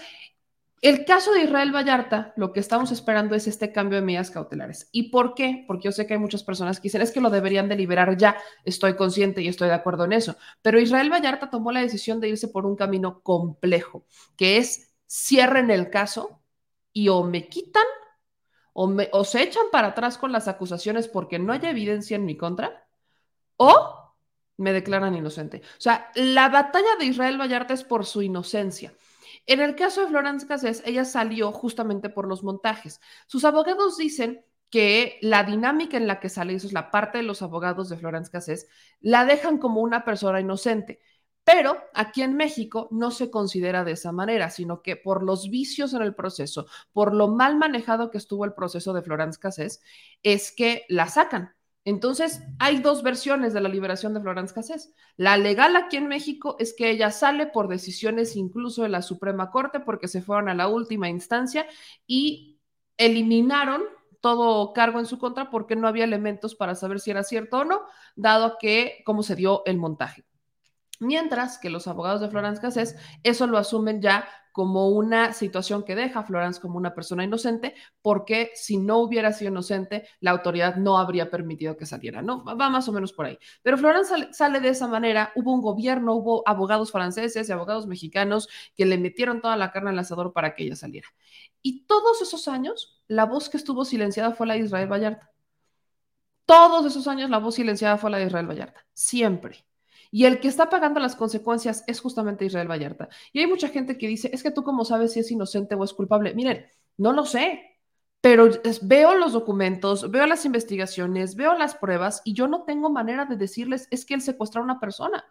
el 0.81 1.05
caso 1.05 1.33
de 1.33 1.43
Israel 1.43 1.73
Vallarta, 1.73 2.33
lo 2.35 2.53
que 2.53 2.59
estamos 2.59 2.91
esperando 2.91 3.35
es 3.35 3.47
este 3.47 3.71
cambio 3.71 3.99
de 3.99 4.05
medidas 4.05 4.29
cautelares. 4.29 4.89
¿Y 4.91 5.09
por 5.09 5.33
qué? 5.33 5.63
Porque 5.67 5.85
yo 5.85 5.91
sé 5.91 6.05
que 6.05 6.13
hay 6.13 6.19
muchas 6.19 6.43
personas 6.43 6.79
que 6.79 6.83
dicen 6.83 7.01
es 7.01 7.11
que 7.11 7.21
lo 7.21 7.29
deberían 7.29 7.67
deliberar 7.67 8.15
ya. 8.17 8.37
Estoy 8.63 8.95
consciente 8.95 9.41
y 9.41 9.47
estoy 9.47 9.69
de 9.69 9.73
acuerdo 9.73 10.05
en 10.05 10.13
eso. 10.13 10.35
Pero 10.61 10.79
Israel 10.79 11.11
Vallarta 11.11 11.49
tomó 11.49 11.71
la 11.71 11.81
decisión 11.81 12.19
de 12.19 12.29
irse 12.29 12.47
por 12.47 12.65
un 12.65 12.75
camino 12.75 13.21
complejo, 13.21 14.05
que 14.35 14.57
es 14.57 14.93
cierren 15.07 15.71
el 15.71 15.89
caso, 15.89 16.41
y 16.93 17.09
o 17.09 17.23
me 17.23 17.47
quitan 17.47 17.85
o, 18.73 18.87
me, 18.87 19.09
o 19.11 19.23
se 19.23 19.41
echan 19.41 19.65
para 19.71 19.89
atrás 19.89 20.17
con 20.19 20.31
las 20.31 20.47
acusaciones 20.47 21.07
porque 21.07 21.39
no 21.39 21.53
hay 21.53 21.59
evidencia 21.63 22.15
en 22.15 22.25
mi 22.25 22.37
contra 22.37 22.87
o 23.55 24.15
me 24.57 24.73
declaran 24.73 25.15
inocente. 25.15 25.61
O 25.63 25.81
sea, 25.81 26.11
la 26.15 26.49
batalla 26.49 26.95
de 26.99 27.05
Israel 27.05 27.39
Vallarta 27.39 27.73
es 27.73 27.83
por 27.83 28.05
su 28.05 28.21
inocencia. 28.21 28.93
En 29.47 29.61
el 29.61 29.75
caso 29.75 30.01
de 30.01 30.07
Florence 30.07 30.45
Cassés, 30.47 30.83
ella 30.85 31.05
salió 31.05 31.51
justamente 31.51 32.09
por 32.09 32.27
los 32.27 32.43
montajes. 32.43 33.01
Sus 33.27 33.45
abogados 33.45 33.97
dicen 33.97 34.45
que 34.69 35.17
la 35.21 35.43
dinámica 35.43 35.97
en 35.97 36.07
la 36.07 36.19
que 36.19 36.29
sale, 36.29 36.53
eso 36.53 36.67
es 36.67 36.73
la 36.73 36.91
parte 36.91 37.19
de 37.19 37.23
los 37.23 37.41
abogados 37.41 37.89
de 37.89 37.97
Florence 37.97 38.29
Cassés, 38.31 38.67
la 38.99 39.25
dejan 39.25 39.57
como 39.57 39.81
una 39.81 40.03
persona 40.05 40.41
inocente 40.41 40.99
Pero 41.45 41.77
aquí 41.93 42.21
en 42.23 42.35
México 42.35 42.89
no 42.91 43.09
se 43.11 43.31
considera 43.31 43.85
de 43.85 43.93
esa 43.93 44.11
manera, 44.11 44.49
sino 44.49 44.81
que 44.81 44.97
por 44.97 45.23
los 45.23 45.49
vicios 45.49 45.93
en 45.93 46.01
el 46.01 46.13
proceso, 46.13 46.67
por 46.91 47.13
lo 47.15 47.29
mal 47.29 47.57
manejado 47.57 48.11
que 48.11 48.17
estuvo 48.17 48.43
el 48.45 48.53
proceso 48.53 48.93
de 48.93 49.01
Florence 49.01 49.39
Cassés, 49.39 49.81
es 50.23 50.51
que 50.51 50.85
la 50.89 51.07
sacan. 51.07 51.55
Entonces, 51.87 52.43
hay 52.59 52.79
dos 52.79 53.01
versiones 53.01 53.53
de 53.53 53.61
la 53.61 53.69
liberación 53.69 54.13
de 54.13 54.19
Florence 54.19 54.53
Cassés. 54.53 54.93
La 55.15 55.37
legal 55.37 55.73
aquí 55.77 55.95
en 55.95 56.09
México 56.09 56.57
es 56.59 56.73
que 56.73 56.89
ella 56.89 57.11
sale 57.11 57.47
por 57.47 57.69
decisiones 57.69 58.35
incluso 58.35 58.83
de 58.83 58.89
la 58.89 59.01
Suprema 59.01 59.51
Corte 59.51 59.79
porque 59.79 60.09
se 60.09 60.21
fueron 60.21 60.49
a 60.49 60.53
la 60.53 60.67
última 60.67 61.07
instancia 61.07 61.65
y 62.05 62.59
eliminaron 62.97 63.83
todo 64.19 64.73
cargo 64.73 64.99
en 64.99 65.05
su 65.05 65.17
contra 65.17 65.49
porque 65.49 65.77
no 65.77 65.87
había 65.87 66.03
elementos 66.03 66.55
para 66.55 66.75
saber 66.75 66.99
si 66.99 67.11
era 67.11 67.23
cierto 67.23 67.59
o 67.59 67.63
no, 67.63 67.83
dado 68.17 68.57
que 68.59 69.01
cómo 69.05 69.23
se 69.23 69.37
dio 69.37 69.63
el 69.65 69.77
montaje. 69.77 70.25
Mientras 70.99 71.57
que 71.57 71.69
los 71.69 71.87
abogados 71.87 72.19
de 72.19 72.27
Florence 72.27 72.59
Cassés 72.59 72.97
eso 73.23 73.47
lo 73.47 73.57
asumen 73.57 74.01
ya 74.01 74.27
como 74.57 74.89
una 74.89 75.33
situación 75.33 75.83
que 75.83 75.93
deja 75.93 76.21
a 76.21 76.23
Florence 76.23 76.59
como 76.59 76.77
una 76.79 76.95
persona 76.95 77.23
inocente, 77.23 77.75
porque 78.01 78.49
si 78.55 78.77
no 78.77 78.97
hubiera 78.97 79.31
sido 79.31 79.51
inocente, 79.51 80.07
la 80.19 80.31
autoridad 80.31 80.77
no 80.77 80.97
habría 80.97 81.29
permitido 81.29 81.77
que 81.77 81.85
saliera, 81.85 82.23
¿no? 82.23 82.43
Va 82.43 82.67
más 82.67 82.89
o 82.89 82.91
menos 82.91 83.13
por 83.13 83.27
ahí. 83.27 83.37
Pero 83.61 83.77
Florence 83.77 84.29
sale, 84.31 84.59
de 84.59 84.69
esa 84.69 84.87
manera, 84.87 85.31
hubo 85.35 85.53
un 85.53 85.61
gobierno, 85.61 86.15
hubo 86.15 86.41
abogados 86.47 86.91
franceses 86.91 87.47
y 87.47 87.51
abogados 87.51 87.85
mexicanos 87.85 88.49
que 88.75 88.87
le 88.87 88.97
metieron 88.97 89.41
toda 89.41 89.57
la 89.57 89.71
carne 89.71 89.91
al 89.91 89.99
asador 89.99 90.33
para 90.33 90.55
que 90.55 90.63
ella 90.63 90.75
saliera. 90.75 91.07
Y 91.61 91.85
todos 91.85 92.23
esos 92.23 92.47
años, 92.47 92.99
la 93.07 93.25
voz 93.25 93.49
que 93.49 93.57
estuvo 93.57 93.85
silenciada 93.85 94.31
fue 94.31 94.47
la 94.47 94.55
de 94.55 94.61
Israel 94.61 94.91
Vallarta. 94.91 95.31
Todos 96.47 96.83
esos 96.87 97.07
años 97.07 97.29
la 97.29 97.37
voz 97.37 97.53
silenciada 97.53 97.99
fue 97.99 98.09
la 98.09 98.17
de 98.17 98.25
Israel 98.25 98.49
Vallarta, 98.49 98.87
siempre. 98.91 99.67
Y 100.11 100.25
el 100.25 100.39
que 100.39 100.47
está 100.47 100.69
pagando 100.69 100.99
las 100.99 101.15
consecuencias 101.15 101.83
es 101.87 101.99
justamente 101.99 102.45
Israel 102.45 102.69
Vallarta. 102.69 103.09
Y 103.33 103.39
hay 103.39 103.47
mucha 103.47 103.69
gente 103.69 103.97
que 103.97 104.07
dice, 104.07 104.29
es 104.33 104.43
que 104.43 104.51
tú 104.51 104.63
cómo 104.63 104.85
sabes 104.85 105.13
si 105.13 105.19
es 105.19 105.31
inocente 105.31 105.75
o 105.75 105.83
es 105.83 105.93
culpable. 105.93 106.33
Miren, 106.33 106.65
no 106.97 107.13
lo 107.13 107.25
sé, 107.25 107.77
pero 108.21 108.49
veo 108.81 109.15
los 109.15 109.33
documentos, 109.33 110.09
veo 110.09 110.25
las 110.25 110.45
investigaciones, 110.45 111.35
veo 111.35 111.53
las 111.57 111.75
pruebas 111.75 112.21
y 112.25 112.33
yo 112.33 112.47
no 112.47 112.63
tengo 112.63 112.89
manera 112.89 113.25
de 113.25 113.37
decirles 113.37 113.87
es 113.91 114.05
que 114.05 114.15
él 114.15 114.21
secuestró 114.21 114.61
a 114.61 114.65
una 114.65 114.79
persona, 114.79 115.23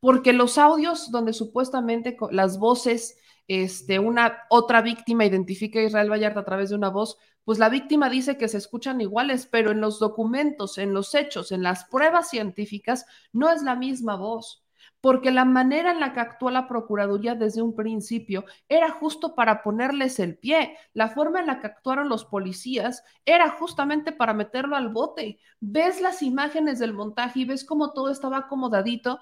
porque 0.00 0.32
los 0.32 0.58
audios 0.58 1.10
donde 1.10 1.32
supuestamente 1.32 2.16
las 2.30 2.58
voces, 2.58 3.18
este, 3.46 3.98
una 3.98 4.38
otra 4.48 4.80
víctima 4.80 5.24
identifica 5.26 5.80
a 5.80 5.84
Israel 5.84 6.10
Vallarta 6.10 6.40
a 6.40 6.44
través 6.44 6.70
de 6.70 6.76
una 6.76 6.88
voz, 6.88 7.18
pues 7.44 7.58
la 7.58 7.68
víctima 7.68 8.08
dice 8.08 8.36
que 8.36 8.48
se 8.48 8.58
escuchan 8.58 9.00
iguales, 9.00 9.46
pero 9.46 9.70
en 9.70 9.80
los 9.80 9.98
documentos, 9.98 10.78
en 10.78 10.92
los 10.92 11.14
hechos, 11.14 11.52
en 11.52 11.62
las 11.62 11.84
pruebas 11.84 12.30
científicas, 12.30 13.06
no 13.32 13.50
es 13.50 13.62
la 13.62 13.76
misma 13.76 14.16
voz 14.16 14.64
porque 15.00 15.30
la 15.30 15.44
manera 15.44 15.92
en 15.92 16.00
la 16.00 16.12
que 16.12 16.20
actuó 16.20 16.50
la 16.50 16.68
Procuraduría 16.68 17.34
desde 17.34 17.62
un 17.62 17.74
principio 17.74 18.44
era 18.68 18.90
justo 18.90 19.34
para 19.34 19.62
ponerles 19.62 20.18
el 20.18 20.36
pie. 20.36 20.76
La 20.92 21.08
forma 21.08 21.40
en 21.40 21.46
la 21.46 21.60
que 21.60 21.66
actuaron 21.66 22.08
los 22.08 22.24
policías 22.24 23.02
era 23.24 23.50
justamente 23.50 24.12
para 24.12 24.34
meterlo 24.34 24.76
al 24.76 24.90
bote. 24.90 25.38
Ves 25.60 26.00
las 26.00 26.22
imágenes 26.22 26.78
del 26.78 26.92
montaje 26.92 27.40
y 27.40 27.44
ves 27.44 27.64
cómo 27.64 27.92
todo 27.92 28.10
estaba 28.10 28.38
acomodadito 28.38 29.20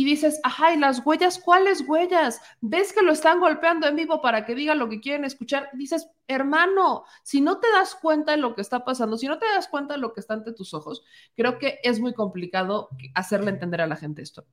y 0.00 0.04
dices, 0.04 0.40
ajá, 0.44 0.72
¿y 0.72 0.78
las 0.78 1.04
huellas? 1.04 1.38
¿Cuáles 1.38 1.86
huellas? 1.86 2.40
¿Ves 2.62 2.94
que 2.94 3.02
lo 3.02 3.12
están 3.12 3.38
golpeando 3.38 3.86
en 3.86 3.96
vivo 3.96 4.22
para 4.22 4.46
que 4.46 4.54
diga 4.54 4.74
lo 4.74 4.88
que 4.88 4.98
quieren 4.98 5.26
escuchar? 5.26 5.68
Dices, 5.74 6.08
hermano, 6.26 7.04
si 7.22 7.42
no 7.42 7.58
te 7.58 7.70
das 7.70 7.94
cuenta 7.94 8.32
de 8.32 8.38
lo 8.38 8.54
que 8.54 8.62
está 8.62 8.82
pasando, 8.82 9.18
si 9.18 9.26
no 9.26 9.38
te 9.38 9.44
das 9.44 9.68
cuenta 9.68 9.92
de 9.92 10.00
lo 10.00 10.14
que 10.14 10.20
está 10.20 10.32
ante 10.32 10.54
tus 10.54 10.72
ojos, 10.72 11.04
creo 11.36 11.58
que 11.58 11.80
es 11.82 12.00
muy 12.00 12.14
complicado 12.14 12.88
hacerle 13.14 13.50
entender 13.50 13.82
a 13.82 13.86
la 13.86 13.96
gente 13.96 14.22
esto. 14.22 14.46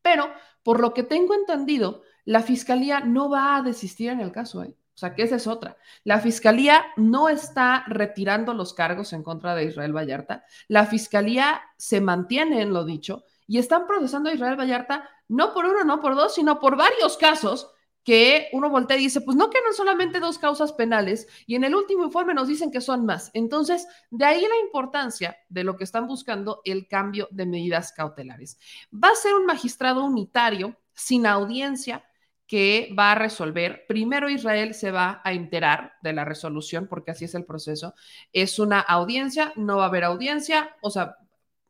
Pero, 0.00 0.32
por 0.62 0.80
lo 0.80 0.94
que 0.94 1.02
tengo 1.02 1.34
entendido, 1.34 2.00
la 2.24 2.40
fiscalía 2.40 3.00
no 3.00 3.28
va 3.28 3.56
a 3.56 3.62
desistir 3.62 4.08
en 4.08 4.20
el 4.20 4.32
caso, 4.32 4.64
¿eh? 4.64 4.74
O 4.94 4.98
sea, 4.98 5.14
que 5.14 5.22
esa 5.22 5.36
es 5.36 5.46
otra. 5.46 5.76
La 6.02 6.18
fiscalía 6.18 6.82
no 6.96 7.28
está 7.28 7.84
retirando 7.88 8.54
los 8.54 8.72
cargos 8.72 9.12
en 9.12 9.22
contra 9.22 9.54
de 9.54 9.64
Israel 9.64 9.94
Vallarta. 9.94 10.46
La 10.68 10.86
fiscalía 10.86 11.60
se 11.76 12.00
mantiene 12.00 12.62
en 12.62 12.72
lo 12.72 12.86
dicho 12.86 13.26
y 13.52 13.58
están 13.58 13.86
procesando 13.86 14.30
a 14.30 14.32
Israel 14.32 14.58
Vallarta 14.58 15.06
no 15.28 15.52
por 15.52 15.66
uno, 15.66 15.84
no 15.84 16.00
por 16.00 16.14
dos, 16.14 16.34
sino 16.34 16.58
por 16.58 16.74
varios 16.74 17.18
casos 17.18 17.70
que 18.02 18.48
uno 18.54 18.70
voltea 18.70 18.96
y 18.96 19.00
dice, 19.00 19.20
pues 19.20 19.36
no 19.36 19.50
quedan 19.50 19.74
solamente 19.74 20.20
dos 20.20 20.38
causas 20.38 20.72
penales 20.72 21.28
y 21.46 21.56
en 21.56 21.64
el 21.64 21.74
último 21.74 22.02
informe 22.02 22.32
nos 22.32 22.48
dicen 22.48 22.70
que 22.70 22.80
son 22.80 23.04
más. 23.04 23.30
Entonces, 23.34 23.86
de 24.10 24.24
ahí 24.24 24.40
la 24.40 24.64
importancia 24.64 25.36
de 25.50 25.64
lo 25.64 25.76
que 25.76 25.84
están 25.84 26.06
buscando 26.06 26.62
el 26.64 26.88
cambio 26.88 27.28
de 27.30 27.44
medidas 27.44 27.92
cautelares. 27.92 28.58
Va 28.90 29.08
a 29.08 29.16
ser 29.16 29.34
un 29.34 29.44
magistrado 29.44 30.02
unitario 30.02 30.74
sin 30.94 31.26
audiencia 31.26 32.06
que 32.46 32.88
va 32.98 33.12
a 33.12 33.16
resolver. 33.16 33.84
Primero 33.86 34.30
Israel 34.30 34.72
se 34.72 34.92
va 34.92 35.20
a 35.24 35.34
enterar 35.34 35.92
de 36.00 36.14
la 36.14 36.24
resolución 36.24 36.86
porque 36.88 37.10
así 37.10 37.26
es 37.26 37.34
el 37.34 37.44
proceso. 37.44 37.92
Es 38.32 38.58
una 38.58 38.80
audiencia, 38.80 39.52
no 39.56 39.76
va 39.76 39.84
a 39.84 39.88
haber 39.88 40.04
audiencia, 40.04 40.74
o 40.80 40.88
sea, 40.88 41.18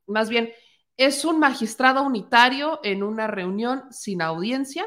más 0.07 0.29
bien 0.29 0.53
es 0.97 1.25
un 1.25 1.39
magistrado 1.39 2.03
unitario 2.03 2.81
en 2.83 3.03
una 3.03 3.27
reunión 3.27 3.85
sin 3.91 4.23
audiencia 4.23 4.85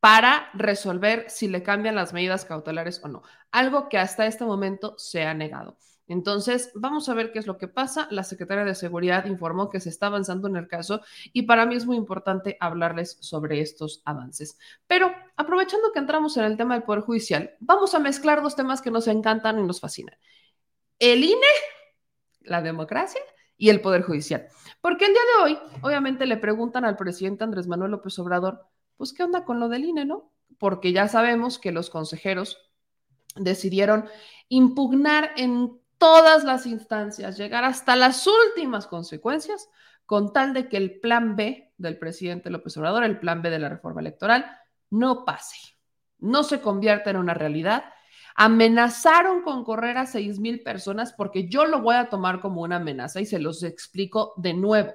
para 0.00 0.50
resolver 0.52 1.30
si 1.30 1.48
le 1.48 1.62
cambian 1.62 1.94
las 1.94 2.12
medidas 2.12 2.44
cautelares 2.44 3.02
o 3.02 3.08
no, 3.08 3.22
algo 3.50 3.88
que 3.88 3.98
hasta 3.98 4.26
este 4.26 4.44
momento 4.44 4.94
se 4.98 5.24
ha 5.24 5.32
negado. 5.32 5.78
Entonces, 6.06 6.70
vamos 6.74 7.08
a 7.08 7.14
ver 7.14 7.32
qué 7.32 7.38
es 7.38 7.46
lo 7.46 7.56
que 7.56 7.68
pasa. 7.68 8.06
La 8.10 8.24
secretaria 8.24 8.64
de 8.64 8.74
Seguridad 8.74 9.24
informó 9.24 9.70
que 9.70 9.80
se 9.80 9.88
está 9.88 10.08
avanzando 10.08 10.48
en 10.48 10.56
el 10.56 10.68
caso 10.68 11.00
y 11.32 11.42
para 11.42 11.64
mí 11.64 11.76
es 11.76 11.86
muy 11.86 11.96
importante 11.96 12.58
hablarles 12.60 13.16
sobre 13.20 13.60
estos 13.60 14.02
avances. 14.04 14.58
Pero 14.86 15.10
aprovechando 15.36 15.92
que 15.92 16.00
entramos 16.00 16.36
en 16.36 16.44
el 16.44 16.58
tema 16.58 16.74
del 16.74 16.82
Poder 16.82 17.00
Judicial, 17.00 17.54
vamos 17.60 17.94
a 17.94 17.98
mezclar 18.00 18.42
dos 18.42 18.54
temas 18.54 18.82
que 18.82 18.90
nos 18.90 19.08
encantan 19.08 19.58
y 19.58 19.62
nos 19.62 19.80
fascinan. 19.80 20.18
El 20.98 21.24
INE, 21.24 21.46
la 22.42 22.60
democracia 22.60 23.22
y 23.56 23.70
el 23.70 23.80
Poder 23.80 24.02
Judicial. 24.02 24.46
Porque 24.80 25.06
el 25.06 25.12
día 25.12 25.22
de 25.36 25.44
hoy, 25.44 25.58
obviamente, 25.82 26.26
le 26.26 26.36
preguntan 26.36 26.84
al 26.84 26.96
presidente 26.96 27.44
Andrés 27.44 27.66
Manuel 27.66 27.92
López 27.92 28.18
Obrador, 28.18 28.66
pues, 28.96 29.12
¿qué 29.12 29.22
onda 29.22 29.44
con 29.44 29.60
lo 29.60 29.68
del 29.68 29.84
INE, 29.84 30.04
no? 30.04 30.32
Porque 30.58 30.92
ya 30.92 31.08
sabemos 31.08 31.58
que 31.58 31.72
los 31.72 31.90
consejeros 31.90 32.70
decidieron 33.36 34.06
impugnar 34.48 35.32
en 35.36 35.80
todas 35.98 36.44
las 36.44 36.66
instancias, 36.66 37.36
llegar 37.36 37.64
hasta 37.64 37.96
las 37.96 38.26
últimas 38.26 38.86
consecuencias, 38.86 39.68
con 40.06 40.32
tal 40.32 40.52
de 40.52 40.68
que 40.68 40.76
el 40.76 41.00
plan 41.00 41.34
B 41.34 41.72
del 41.78 41.98
presidente 41.98 42.50
López 42.50 42.76
Obrador, 42.76 43.04
el 43.04 43.18
plan 43.18 43.42
B 43.42 43.50
de 43.50 43.58
la 43.58 43.68
reforma 43.68 44.00
electoral, 44.00 44.46
no 44.90 45.24
pase, 45.24 45.56
no 46.18 46.42
se 46.42 46.60
convierta 46.60 47.10
en 47.10 47.16
una 47.16 47.34
realidad 47.34 47.84
Amenazaron 48.34 49.42
con 49.42 49.64
correr 49.64 49.96
a 49.96 50.06
seis 50.06 50.40
mil 50.40 50.62
personas 50.62 51.12
porque 51.12 51.48
yo 51.48 51.66
lo 51.66 51.80
voy 51.80 51.94
a 51.96 52.08
tomar 52.08 52.40
como 52.40 52.62
una 52.62 52.76
amenaza 52.76 53.20
y 53.20 53.26
se 53.26 53.38
los 53.38 53.62
explico 53.62 54.34
de 54.36 54.54
nuevo. 54.54 54.92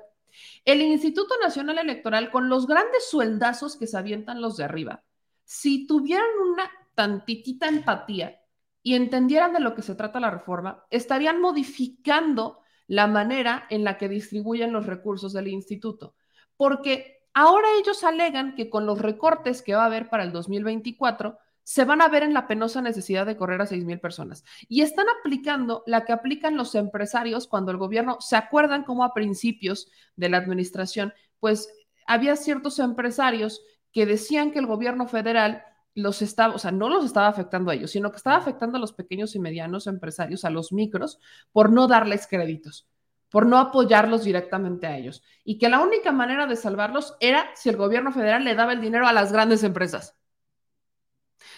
El 0.65 0.81
Instituto 0.81 1.35
Nacional 1.41 1.79
Electoral, 1.79 2.31
con 2.31 2.49
los 2.49 2.67
grandes 2.67 3.09
sueldazos 3.09 3.77
que 3.77 3.87
se 3.87 3.97
avientan 3.97 4.41
los 4.41 4.57
de 4.57 4.65
arriba, 4.65 5.03
si 5.43 5.87
tuvieran 5.87 6.27
una 6.51 6.69
tantitita 6.95 7.67
empatía 7.67 8.41
y 8.83 8.95
entendieran 8.95 9.53
de 9.53 9.59
lo 9.59 9.73
que 9.73 9.81
se 9.81 9.95
trata 9.95 10.19
la 10.19 10.31
reforma, 10.31 10.85
estarían 10.89 11.41
modificando 11.41 12.59
la 12.87 13.07
manera 13.07 13.65
en 13.69 13.83
la 13.83 13.97
que 13.97 14.09
distribuyen 14.09 14.73
los 14.73 14.85
recursos 14.85 15.33
del 15.33 15.47
instituto. 15.47 16.15
Porque 16.57 17.23
ahora 17.33 17.67
ellos 17.79 18.03
alegan 18.03 18.55
que 18.55 18.69
con 18.69 18.85
los 18.85 18.99
recortes 18.99 19.61
que 19.61 19.75
va 19.75 19.83
a 19.83 19.85
haber 19.85 20.09
para 20.09 20.23
el 20.23 20.31
2024, 20.31 21.37
se 21.69 21.85
van 21.85 22.01
a 22.01 22.07
ver 22.07 22.23
en 22.23 22.33
la 22.33 22.47
penosa 22.47 22.81
necesidad 22.81 23.27
de 23.27 23.37
correr 23.37 23.61
a 23.61 23.67
seis 23.67 23.85
mil 23.85 23.99
personas. 23.99 24.43
Y 24.67 24.81
están 24.81 25.05
aplicando 25.19 25.83
la 25.85 26.03
que 26.03 26.13
aplican 26.13 26.57
los 26.57 26.73
empresarios 26.73 27.45
cuando 27.45 27.69
el 27.69 27.77
gobierno, 27.77 28.17
¿se 28.21 28.37
acuerdan 28.37 28.83
cómo 28.83 29.03
a 29.03 29.13
principios 29.13 29.87
de 30.15 30.29
la 30.29 30.37
administración, 30.37 31.13
pues 31.39 31.71
había 32.07 32.35
ciertos 32.37 32.79
empresarios 32.79 33.61
que 33.91 34.07
decían 34.07 34.49
que 34.49 34.57
el 34.57 34.65
gobierno 34.65 35.05
federal 35.05 35.63
los 35.93 36.23
estaba, 36.23 36.55
o 36.55 36.57
sea, 36.57 36.71
no 36.71 36.89
los 36.89 37.05
estaba 37.05 37.27
afectando 37.27 37.69
a 37.69 37.75
ellos, 37.75 37.91
sino 37.91 38.09
que 38.09 38.17
estaba 38.17 38.37
afectando 38.37 38.77
a 38.77 38.81
los 38.81 38.93
pequeños 38.93 39.35
y 39.35 39.39
medianos 39.39 39.85
empresarios, 39.85 40.45
a 40.45 40.49
los 40.49 40.71
micros, 40.71 41.19
por 41.51 41.71
no 41.71 41.87
darles 41.87 42.25
créditos, 42.25 42.89
por 43.29 43.45
no 43.45 43.59
apoyarlos 43.59 44.23
directamente 44.23 44.87
a 44.87 44.97
ellos. 44.97 45.21
Y 45.43 45.59
que 45.59 45.69
la 45.69 45.81
única 45.81 46.11
manera 46.11 46.47
de 46.47 46.55
salvarlos 46.55 47.15
era 47.19 47.45
si 47.53 47.69
el 47.69 47.77
gobierno 47.77 48.11
federal 48.11 48.43
le 48.43 48.55
daba 48.55 48.73
el 48.73 48.81
dinero 48.81 49.05
a 49.05 49.13
las 49.13 49.31
grandes 49.31 49.63
empresas. 49.63 50.18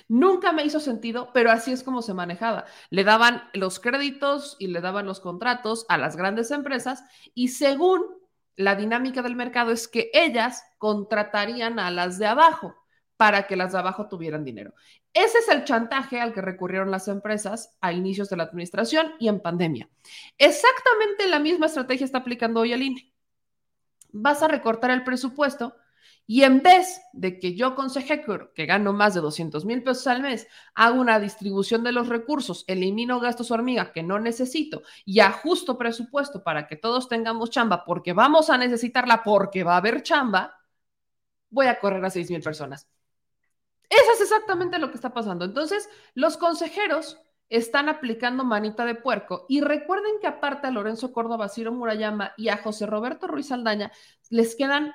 Nunca 0.07 0.51
me 0.51 0.63
hizo 0.63 0.79
sentido, 0.79 1.29
pero 1.33 1.51
así 1.51 1.71
es 1.71 1.83
como 1.83 2.01
se 2.01 2.13
manejaba. 2.13 2.65
Le 2.89 3.03
daban 3.03 3.43
los 3.53 3.79
créditos 3.79 4.55
y 4.59 4.67
le 4.67 4.81
daban 4.81 5.05
los 5.05 5.19
contratos 5.19 5.85
a 5.89 5.97
las 5.97 6.15
grandes 6.15 6.51
empresas 6.51 7.03
y 7.33 7.49
según 7.49 8.03
la 8.55 8.75
dinámica 8.75 9.21
del 9.21 9.35
mercado 9.35 9.71
es 9.71 9.87
que 9.87 10.11
ellas 10.13 10.63
contratarían 10.77 11.79
a 11.79 11.91
las 11.91 12.19
de 12.19 12.27
abajo 12.27 12.75
para 13.17 13.45
que 13.45 13.55
las 13.55 13.71
de 13.71 13.79
abajo 13.79 14.07
tuvieran 14.07 14.43
dinero. 14.43 14.73
Ese 15.13 15.39
es 15.39 15.49
el 15.49 15.63
chantaje 15.63 16.19
al 16.19 16.33
que 16.33 16.41
recurrieron 16.41 16.89
las 16.89 17.07
empresas 17.07 17.77
a 17.81 17.93
inicios 17.93 18.29
de 18.29 18.37
la 18.37 18.43
administración 18.43 19.13
y 19.19 19.27
en 19.27 19.41
pandemia. 19.41 19.89
Exactamente 20.37 21.27
la 21.27 21.39
misma 21.39 21.67
estrategia 21.67 22.05
está 22.05 22.19
aplicando 22.19 22.61
hoy 22.61 22.73
el 22.73 22.81
INE. 22.81 23.13
Vas 24.11 24.41
a 24.41 24.47
recortar 24.47 24.91
el 24.91 25.03
presupuesto 25.03 25.75
Y 26.33 26.45
en 26.45 26.63
vez 26.63 27.01
de 27.11 27.39
que 27.39 27.55
yo, 27.55 27.75
consejero, 27.75 28.53
que 28.53 28.65
gano 28.65 28.93
más 28.93 29.13
de 29.13 29.19
200 29.19 29.65
mil 29.65 29.83
pesos 29.83 30.07
al 30.07 30.21
mes, 30.21 30.47
haga 30.73 30.97
una 30.97 31.19
distribución 31.19 31.83
de 31.83 31.91
los 31.91 32.07
recursos, 32.07 32.63
elimino 32.67 33.19
gastos 33.19 33.51
hormiga 33.51 33.91
que 33.91 34.01
no 34.01 34.17
necesito 34.17 34.81
y 35.03 35.19
ajusto 35.19 35.77
presupuesto 35.77 36.41
para 36.41 36.67
que 36.67 36.77
todos 36.77 37.09
tengamos 37.09 37.49
chamba, 37.49 37.83
porque 37.83 38.13
vamos 38.13 38.49
a 38.49 38.57
necesitarla, 38.57 39.23
porque 39.25 39.65
va 39.65 39.73
a 39.73 39.79
haber 39.79 40.03
chamba, 40.03 40.57
voy 41.49 41.65
a 41.65 41.77
correr 41.81 42.05
a 42.05 42.09
6 42.09 42.31
mil 42.31 42.41
personas. 42.41 42.87
Eso 43.89 44.13
es 44.13 44.21
exactamente 44.21 44.79
lo 44.79 44.89
que 44.89 44.95
está 44.95 45.13
pasando. 45.13 45.43
Entonces, 45.43 45.89
los 46.13 46.37
consejeros 46.37 47.19
están 47.49 47.89
aplicando 47.89 48.45
manita 48.45 48.85
de 48.85 48.95
puerco. 48.95 49.45
Y 49.49 49.59
recuerden 49.59 50.13
que 50.21 50.27
aparte 50.27 50.67
a 50.67 50.71
Lorenzo 50.71 51.11
Córdoba, 51.11 51.49
Ciro 51.49 51.73
Murayama 51.73 52.31
y 52.37 52.47
a 52.47 52.55
José 52.55 52.85
Roberto 52.85 53.27
Ruiz 53.27 53.51
Aldaña 53.51 53.91
les 54.29 54.55
quedan 54.55 54.93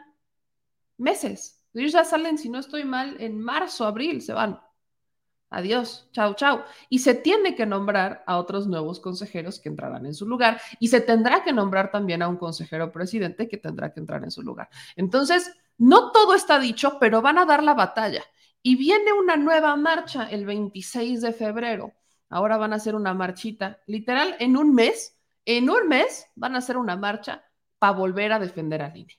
meses. 0.99 1.63
Ellos 1.75 1.93
ya 1.93 2.05
salen, 2.05 2.39
si 2.39 2.49
no 2.49 2.59
estoy 2.59 2.85
mal, 2.85 3.17
en 3.21 3.41
marzo, 3.41 3.85
abril, 3.85 4.23
se 4.23 4.33
van. 4.33 4.59
Adiós, 5.51 6.09
chao, 6.13 6.35
chao. 6.35 6.65
Y 6.89 6.99
se 6.99 7.15
tiene 7.15 7.55
que 7.55 7.67
nombrar 7.67 8.25
a 8.27 8.39
otros 8.39 8.67
nuevos 8.67 8.99
consejeros 8.99 9.61
que 9.61 9.69
entrarán 9.69 10.05
en 10.05 10.15
su 10.15 10.27
lugar 10.27 10.61
y 10.81 10.89
se 10.89 11.01
tendrá 11.01 11.45
que 11.45 11.53
nombrar 11.53 11.91
también 11.91 12.23
a 12.23 12.29
un 12.29 12.37
consejero 12.37 12.91
presidente 12.91 13.49
que 13.49 13.57
tendrá 13.57 13.93
que 13.93 14.01
entrar 14.01 14.25
en 14.25 14.31
su 14.31 14.43
lugar. 14.43 14.69
Entonces, 14.97 15.53
no 15.79 16.11
todo 16.11 16.35
está 16.35 16.59
dicho, 16.59 16.99
pero 16.99 17.23
van 17.23 17.39
a 17.39 17.45
dar 17.45 17.63
la 17.63 17.75
batalla. 17.75 18.25
Y 18.63 18.77
viene 18.77 19.13
una 19.13 19.37
nueva 19.37 19.77
marcha 19.77 20.29
el 20.29 20.47
26 20.47 21.21
de 21.21 21.33
febrero. 21.33 21.93
Ahora 22.29 22.57
van 22.57 22.73
a 22.73 22.77
hacer 22.77 22.97
una 22.97 23.15
marchita, 23.15 23.81
literal, 23.87 24.35
en 24.41 24.57
un 24.57 24.75
mes, 24.75 25.17
en 25.45 25.71
un 25.71 25.87
mes 25.87 26.27
van 26.35 26.57
a 26.57 26.59
hacer 26.59 26.77
una 26.77 26.97
marcha 26.97 27.45
para 27.79 27.93
volver 27.93 28.33
a 28.33 28.41
defender 28.41 28.83
al 28.83 28.97
INE. 28.97 29.15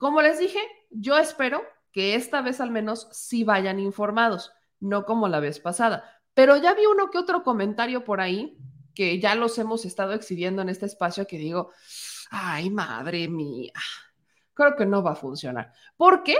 Como 0.00 0.22
les 0.22 0.38
dije, 0.38 0.58
yo 0.88 1.18
espero 1.18 1.62
que 1.92 2.14
esta 2.14 2.40
vez 2.40 2.62
al 2.62 2.70
menos 2.70 3.06
sí 3.12 3.44
vayan 3.44 3.78
informados, 3.78 4.50
no 4.78 5.04
como 5.04 5.28
la 5.28 5.40
vez 5.40 5.60
pasada. 5.60 6.22
Pero 6.32 6.56
ya 6.56 6.72
vi 6.72 6.86
uno 6.86 7.10
que 7.10 7.18
otro 7.18 7.42
comentario 7.42 8.02
por 8.02 8.22
ahí 8.22 8.56
que 8.94 9.20
ya 9.20 9.34
los 9.34 9.58
hemos 9.58 9.84
estado 9.84 10.14
exhibiendo 10.14 10.62
en 10.62 10.70
este 10.70 10.86
espacio 10.86 11.26
que 11.26 11.36
digo, 11.36 11.72
ay, 12.30 12.70
madre 12.70 13.28
mía, 13.28 13.74
creo 14.54 14.74
que 14.74 14.86
no 14.86 15.02
va 15.02 15.12
a 15.12 15.16
funcionar. 15.16 15.74
¿Por 15.98 16.22
qué? 16.22 16.38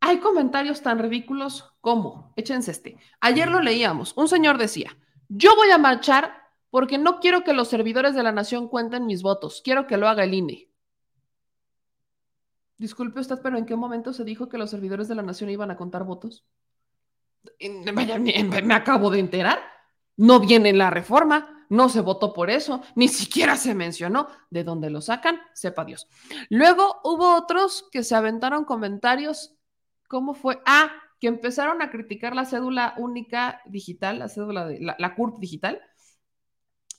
Hay 0.00 0.18
comentarios 0.18 0.82
tan 0.82 0.98
ridículos 0.98 1.72
como, 1.80 2.34
échense 2.36 2.72
este, 2.72 2.98
ayer 3.22 3.48
lo 3.48 3.62
leíamos, 3.62 4.14
un 4.18 4.28
señor 4.28 4.58
decía, 4.58 4.98
yo 5.28 5.56
voy 5.56 5.70
a 5.70 5.78
marchar 5.78 6.34
porque 6.68 6.98
no 6.98 7.20
quiero 7.20 7.42
que 7.42 7.54
los 7.54 7.68
servidores 7.68 8.14
de 8.14 8.22
la 8.22 8.32
nación 8.32 8.68
cuenten 8.68 9.06
mis 9.06 9.22
votos, 9.22 9.62
quiero 9.64 9.86
que 9.86 9.96
lo 9.96 10.08
haga 10.08 10.24
el 10.24 10.34
INE. 10.34 10.69
Disculpe 12.80 13.20
usted, 13.20 13.38
pero 13.42 13.58
¿en 13.58 13.66
qué 13.66 13.76
momento 13.76 14.14
se 14.14 14.24
dijo 14.24 14.48
que 14.48 14.56
los 14.56 14.70
servidores 14.70 15.06
de 15.06 15.14
la 15.14 15.20
nación 15.20 15.50
iban 15.50 15.70
a 15.70 15.76
contar 15.76 16.04
votos? 16.04 16.46
me 17.60 18.74
acabo 18.74 19.10
de 19.10 19.18
enterar. 19.18 19.58
No 20.16 20.40
viene 20.40 20.70
en 20.70 20.78
la 20.78 20.88
reforma, 20.88 21.66
no 21.68 21.90
se 21.90 22.00
votó 22.00 22.32
por 22.32 22.48
eso, 22.48 22.82
ni 22.94 23.08
siquiera 23.08 23.58
se 23.58 23.74
mencionó. 23.74 24.28
¿De 24.48 24.64
dónde 24.64 24.88
lo 24.88 25.02
sacan? 25.02 25.42
Sepa 25.52 25.84
Dios. 25.84 26.08
Luego 26.48 27.02
hubo 27.04 27.34
otros 27.36 27.86
que 27.92 28.02
se 28.02 28.14
aventaron 28.14 28.64
comentarios. 28.64 29.54
¿Cómo 30.08 30.32
fue? 30.32 30.62
Ah, 30.64 30.90
que 31.20 31.26
empezaron 31.26 31.82
a 31.82 31.90
criticar 31.90 32.34
la 32.34 32.46
cédula 32.46 32.94
única 32.96 33.60
digital, 33.66 34.20
la 34.20 34.28
cédula 34.30 34.66
de 34.66 34.80
la, 34.80 34.96
la 34.98 35.14
CURP 35.14 35.38
digital. 35.38 35.82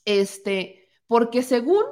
Este, 0.05 0.89
porque 1.07 1.41
según 1.41 1.83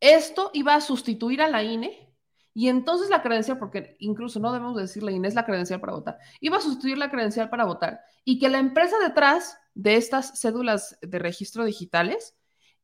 esto 0.00 0.50
iba 0.52 0.74
a 0.74 0.80
sustituir 0.80 1.42
a 1.42 1.48
la 1.48 1.62
INE 1.62 2.09
y 2.52 2.68
entonces 2.68 3.10
la 3.10 3.22
credencial, 3.22 3.58
porque 3.58 3.96
incluso 4.00 4.40
no 4.40 4.52
debemos 4.52 4.76
decirle 4.76 5.12
Inés 5.12 5.34
la 5.34 5.46
credencial 5.46 5.80
para 5.80 5.92
votar, 5.92 6.18
iba 6.40 6.58
a 6.58 6.60
sustituir 6.60 6.98
la 6.98 7.10
credencial 7.10 7.48
para 7.48 7.64
votar 7.64 8.00
y 8.24 8.38
que 8.38 8.48
la 8.48 8.58
empresa 8.58 8.96
detrás 8.98 9.58
de 9.74 9.96
estas 9.96 10.40
cédulas 10.40 10.98
de 11.00 11.18
registro 11.18 11.64
digitales 11.64 12.36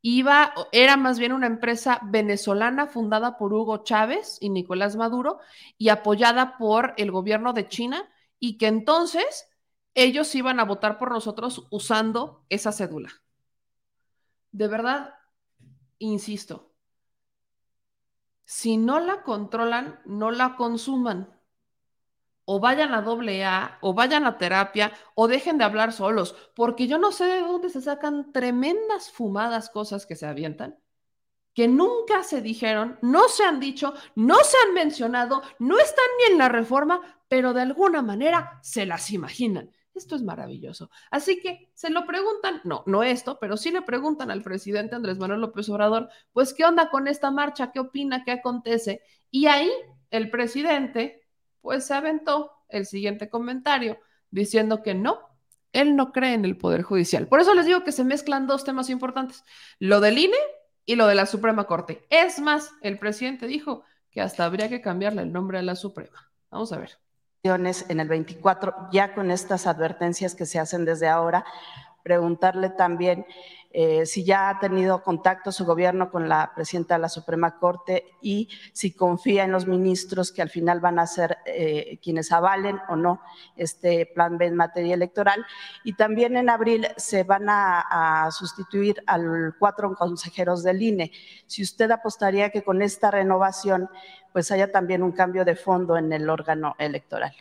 iba, 0.03 0.55
era 0.71 0.97
más 0.97 1.19
bien 1.19 1.33
una 1.33 1.49
empresa 1.49 2.01
venezolana 2.05 2.87
fundada 2.87 3.39
por 3.39 3.53
Hugo 3.53 3.83
Chávez 3.83 4.39
y 4.41 4.51
Nicolás 4.51 4.95
Maduro 4.95 5.41
y 5.79 5.89
apoyada 5.89 6.57
por 6.59 6.95
el 6.97 7.11
gobierno 7.11 7.53
de 7.53 7.69
China 7.69 8.09
y 8.39 8.59
que 8.59 8.69
entonces 8.69 9.49
ellos 9.95 10.33
iban 10.35 10.61
a 10.61 10.65
votar 10.65 10.99
por 10.99 11.11
nosotros 11.11 11.67
usando 11.71 12.45
esa 12.51 12.71
cédula. 12.71 13.11
De 14.53 14.69
verdad, 14.69 15.15
insisto, 15.99 16.76
si 18.47 18.77
no 18.77 19.01
la 19.01 19.23
controlan, 19.23 20.01
no 20.07 20.31
la 20.31 20.57
consuman. 20.57 21.29
O 22.45 22.61
vayan 22.61 22.95
a 22.95 23.03
doble 23.03 23.45
A, 23.45 23.79
o 23.83 23.93
vayan 23.93 24.25
a 24.25 24.39
terapia, 24.39 24.93
o 25.17 25.27
dejen 25.27 25.59
de 25.59 25.65
hablar 25.65 25.93
solos, 25.93 26.37
porque 26.55 26.87
yo 26.87 26.99
no 26.99 27.11
sé 27.11 27.25
de 27.27 27.41
dónde 27.41 27.71
se 27.71 27.83
sacan 27.83 28.33
tremendas 28.33 29.11
fumadas 29.11 29.69
cosas 29.69 30.07
que 30.07 30.15
se 30.15 30.27
avientan, 30.27 30.79
que 31.55 31.67
nunca 31.67 32.23
se 32.23 32.41
dijeron, 32.41 32.99
no 33.03 33.29
se 33.29 33.45
han 33.45 33.59
dicho, 33.59 33.95
no 34.15 34.37
se 34.45 34.57
han 34.65 34.75
mencionado, 34.75 35.43
no 35.59 35.79
están 35.81 36.07
ni 36.19 36.33
en 36.33 36.39
la 36.39 36.49
reforma, 36.49 37.01
pero 37.29 37.53
de 37.53 37.63
alguna 37.63 38.01
manera 38.01 38.61
se 38.63 38.87
las 38.87 39.11
imaginan. 39.11 39.73
Esto 39.97 40.15
es 40.15 40.23
maravilloso. 40.23 40.91
Así 41.11 41.41
que 41.41 41.71
se 41.75 41.89
lo 41.89 42.07
preguntan, 42.07 42.61
no, 42.65 42.83
no 42.87 43.03
esto, 43.03 43.39
pero 43.41 43.57
sí 43.57 43.71
le 43.71 43.81
preguntan 43.81 44.31
al 44.31 44.43
presidente 44.43 44.95
Andrés 44.95 45.19
Manuel 45.19 45.41
López 45.41 45.69
Obrador, 45.71 46.11
pues, 46.33 46.53
¿qué 46.53 46.65
onda 46.65 46.91
con 46.91 47.09
esta 47.09 47.31
marcha? 47.31 47.73
¿Qué 47.73 47.81
opina? 47.81 48.23
¿Qué 48.23 48.33
acontece? 48.33 49.01
Y 49.31 49.47
ahí 49.47 49.71
el 50.11 50.31
presidente, 50.31 51.27
pues, 51.63 51.87
se 51.87 51.95
aventó 51.95 52.53
el 52.69 52.85
siguiente 52.85 53.31
comentario 53.31 53.99
diciendo 54.31 54.83
que 54.83 54.95
no, 54.95 55.19
él 55.73 55.97
no 55.97 56.13
cree 56.13 56.35
en 56.35 56.45
el 56.45 56.59
Poder 56.59 56.83
Judicial. 56.83 57.27
Por 57.27 57.41
eso 57.41 57.55
les 57.55 57.65
digo 57.65 57.83
que 57.83 57.93
se 57.93 58.05
mezclan 58.05 58.47
dos 58.47 58.65
temas 58.65 58.91
importantes, 58.91 59.45
lo 59.79 60.01
del 60.01 60.19
INE 60.19 60.37
y 60.85 60.97
lo 60.97 61.07
de 61.07 61.15
la 61.15 61.25
Suprema 61.25 61.65
Corte. 61.65 62.07
Es 62.11 62.39
más, 62.39 62.71
el 62.83 62.99
presidente 62.99 63.47
dijo 63.47 63.83
que 64.11 64.21
hasta 64.21 64.45
habría 64.45 64.69
que 64.69 64.83
cambiarle 64.83 65.23
el 65.23 65.33
nombre 65.33 65.59
a 65.59 65.63
la 65.63 65.75
Suprema. 65.75 66.31
Vamos 66.51 66.73
a 66.73 66.79
ver 66.79 67.06
en 67.55 68.01
el 68.01 68.09
24, 68.09 68.89
ya 68.93 69.15
con 69.15 69.31
estas 69.31 69.67
advertencias 69.67 70.35
que 70.35 70.47
se 70.47 70.59
hacen 70.59 70.85
desde 70.85 71.09
ahora, 71.09 71.45
preguntarle 72.03 72.71
también 72.71 73.27
eh, 73.79 74.07
si 74.07 74.25
ya 74.25 74.49
ha 74.49 74.59
tenido 74.59 75.03
contacto 75.03 75.53
su 75.53 75.67
gobierno 75.67 76.11
con 76.11 76.31
la 76.31 76.51
presidenta 76.55 76.95
de 76.95 77.01
la 77.01 77.11
Suprema 77.11 77.59
Corte 77.59 78.07
y 78.23 78.49
si 78.73 78.95
confía 78.95 79.45
en 79.45 79.53
los 79.53 79.67
ministros 79.67 80.33
que 80.33 80.41
al 80.41 80.49
final 80.49 80.81
van 80.81 80.99
a 80.99 81.07
ser 81.07 81.37
eh, 81.45 81.99
quienes 82.03 82.33
avalen 82.33 82.81
o 82.89 82.97
no 82.97 83.21
este 83.55 84.07
plan 84.07 84.39
B 84.39 84.47
en 84.47 84.57
materia 84.57 84.95
electoral. 84.95 85.45
Y 85.85 85.93
también 85.93 86.39
en 86.39 86.49
abril 86.49 86.89
se 86.97 87.25
van 87.25 87.51
a, 87.51 88.31
sustituir 88.31 89.05
a 89.07 89.19
cuatro 89.59 89.95
consejeros 89.95 90.63
del 90.63 90.81
INE. 90.81 91.13
Si 91.47 91.63
usted 91.63 91.91
apostaría 91.91 92.49
que 92.49 92.63
con 92.63 92.81
esta 92.81 93.11
renovación 93.11 93.91
pues 94.33 94.51
haya 94.53 94.73
también 94.73 95.03
un 95.03 95.13
cambio 95.13 95.45
de 95.45 95.55
fondo 95.55 95.99
en 95.99 96.11
el 96.15 96.31
órgano 96.31 96.77
electoral. 96.79 97.35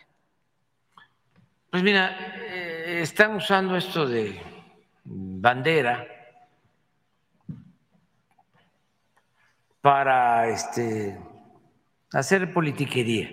Pues 1.69 1.81
mira, 1.81 2.13
eh, 2.49 2.99
están 3.03 3.37
usando 3.37 3.77
esto 3.77 4.05
de 4.05 4.37
bandera 5.05 6.05
para 9.85 10.49
este, 10.49 11.15
hacer 12.11 12.51
politiquería. 12.51 13.29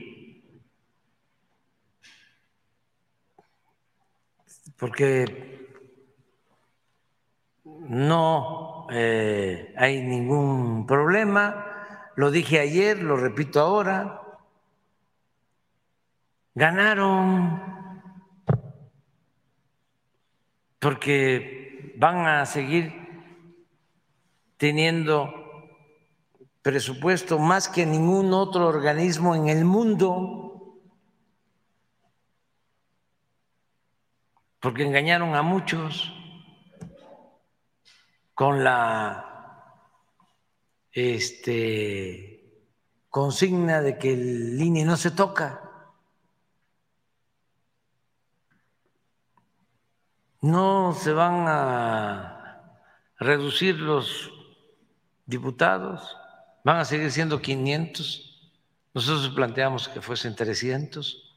Porque 4.76 5.70
no 7.64 8.86
eh, 8.90 9.72
hay 9.78 10.02
ningún 10.02 10.86
problema, 10.86 12.10
lo 12.16 12.30
dije 12.30 12.60
ayer, 12.60 13.02
lo 13.02 13.16
repito 13.16 13.58
ahora, 13.58 14.20
ganaron. 16.54 17.62
Porque 20.78 21.94
van 21.96 22.26
a 22.26 22.44
seguir 22.44 22.92
teniendo 24.58 25.41
presupuesto 26.62 27.40
más 27.40 27.68
que 27.68 27.84
ningún 27.84 28.32
otro 28.32 28.68
organismo 28.68 29.34
en 29.34 29.48
el 29.48 29.64
mundo, 29.64 30.80
porque 34.60 34.86
engañaron 34.86 35.34
a 35.34 35.42
muchos 35.42 36.12
con 38.32 38.62
la 38.62 39.28
este, 40.92 42.62
consigna 43.08 43.80
de 43.80 43.98
que 43.98 44.12
el 44.12 44.60
INE 44.60 44.84
no 44.84 44.96
se 44.96 45.10
toca. 45.10 45.58
No 50.40 50.92
se 50.92 51.12
van 51.12 51.44
a 51.48 52.78
reducir 53.18 53.78
los 53.78 54.30
diputados 55.26 56.16
van 56.64 56.78
a 56.78 56.84
seguir 56.84 57.10
siendo 57.10 57.40
500 57.40 58.32
Nosotros 58.94 59.34
planteamos 59.34 59.88
que 59.88 60.02
fuesen 60.02 60.36
300. 60.36 61.32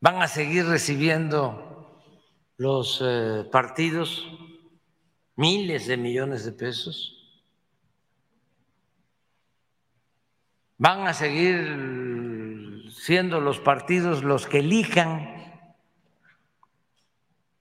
Van 0.00 0.22
a 0.22 0.28
seguir 0.28 0.66
recibiendo 0.66 2.02
los 2.58 3.00
eh, 3.02 3.44
partidos 3.50 4.26
miles 5.36 5.86
de 5.86 5.96
millones 5.96 6.44
de 6.44 6.52
pesos. 6.52 7.14
Van 10.76 11.06
a 11.06 11.14
seguir 11.14 12.90
siendo 12.92 13.40
los 13.40 13.58
partidos 13.58 14.22
los 14.22 14.46
que 14.46 14.58
elijan 14.58 15.38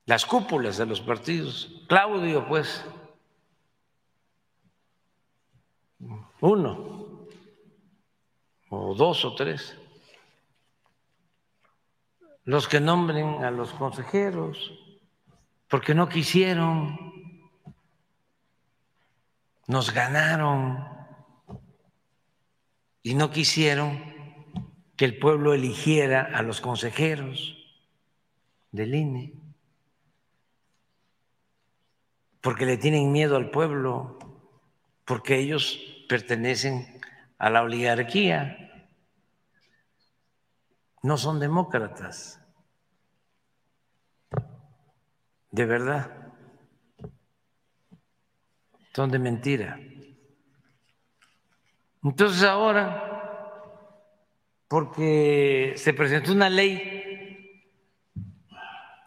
las 0.06 0.26
cúpulas 0.26 0.78
de 0.78 0.86
los 0.86 1.02
partidos. 1.02 1.70
Claudio, 1.88 2.48
pues, 2.48 2.84
uno, 6.42 7.28
o 8.70 8.96
dos 8.96 9.26
o 9.26 9.36
tres, 9.36 9.78
los 12.44 12.68
que 12.68 12.80
nombren 12.80 13.44
a 13.44 13.52
los 13.52 13.74
consejeros, 13.74 14.72
porque 15.68 15.94
no 15.94 16.08
quisieron, 16.08 16.98
nos 19.68 19.94
ganaron. 19.94 20.96
Y 23.04 23.16
no 23.16 23.32
quisieron 23.32 24.04
que 24.98 25.06
el 25.06 25.18
pueblo 25.18 25.54
eligiera 25.54 26.30
a 26.34 26.42
los 26.42 26.60
consejeros 26.60 27.58
del 28.72 28.96
INE 28.96 29.48
porque 32.48 32.66
le 32.66 32.78
tienen 32.78 33.12
miedo 33.12 33.36
al 33.36 33.52
pueblo, 33.52 34.18
porque 35.04 35.38
ellos 35.38 35.97
pertenecen 36.08 37.00
a 37.38 37.50
la 37.50 37.62
oligarquía, 37.62 38.90
no 41.04 41.18
son 41.18 41.40
demócratas, 41.40 42.42
de 45.52 45.66
verdad, 45.66 46.34
son 48.94 49.12
de 49.12 49.20
mentira. 49.20 49.80
Entonces 52.04 52.44
ahora, 52.44 53.04
porque 54.68 55.74
se 55.78 55.94
presentó 55.94 56.32
una 56.32 56.50
ley 56.50 57.64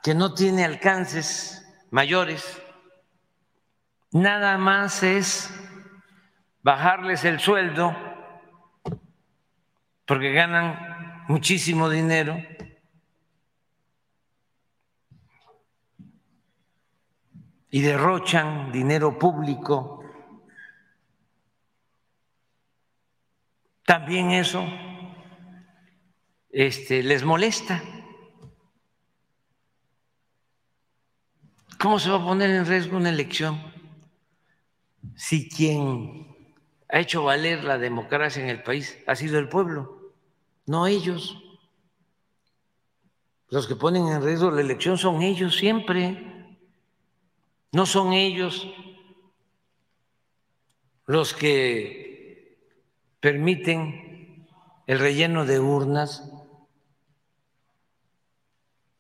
que 0.03 0.15
no 0.15 0.35
tiene 0.35 0.65
alcances 0.65 1.67
mayores, 1.91 2.63
nada 4.13 4.59
más 4.59 5.03
es 5.03 5.51
bajarles 6.63 7.25
el 7.25 7.41
sueldo 7.41 7.97
porque 10.05 10.33
ganan 10.33 11.25
muchísimo 11.29 11.89
dinero. 11.89 12.37
y 17.73 17.83
derrochan 17.83 18.73
dinero 18.73 19.17
público. 19.17 20.03
También 23.85 24.33
eso 24.33 24.67
este, 26.51 27.05
les 27.05 27.23
molesta. 27.23 27.81
¿Cómo 31.79 32.01
se 32.01 32.11
va 32.11 32.17
a 32.17 32.25
poner 32.25 32.51
en 32.51 32.67
riesgo 32.67 32.97
una 32.97 33.11
elección? 33.11 33.71
si 35.21 35.49
quien 35.49 36.30
ha 36.93 36.99
hecho 36.99 37.25
valer 37.25 37.65
la 37.65 37.79
democracia 37.79 38.43
en 38.43 38.49
el 38.49 38.63
país 38.63 38.99
ha 39.07 39.15
sido 39.15 39.39
el 39.39 39.49
pueblo, 39.49 40.13
no 40.67 40.87
ellos. 40.87 41.37
Los 43.49 43.67
que 43.67 43.77
ponen 43.77 44.09
en 44.09 44.23
riesgo 44.23 44.51
la 44.51 44.61
elección 44.61 44.99
son 44.99 45.23
ellos 45.23 45.57
siempre, 45.57 46.59
no 47.73 47.87
son 47.87 48.13
ellos 48.13 48.69
los 51.07 51.35
que 51.35 52.59
permiten 53.21 54.47
el 54.87 54.99
relleno 54.99 55.45
de 55.45 55.59
urnas 55.61 56.29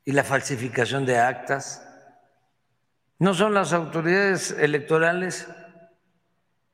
y 0.05 0.13
la 0.13 0.25
falsificación 0.25 1.07
de 1.07 1.19
actas. 1.19 1.87
No 3.19 3.35
son 3.35 3.55
las 3.55 3.73
autoridades 3.73 4.51
electorales 4.53 5.49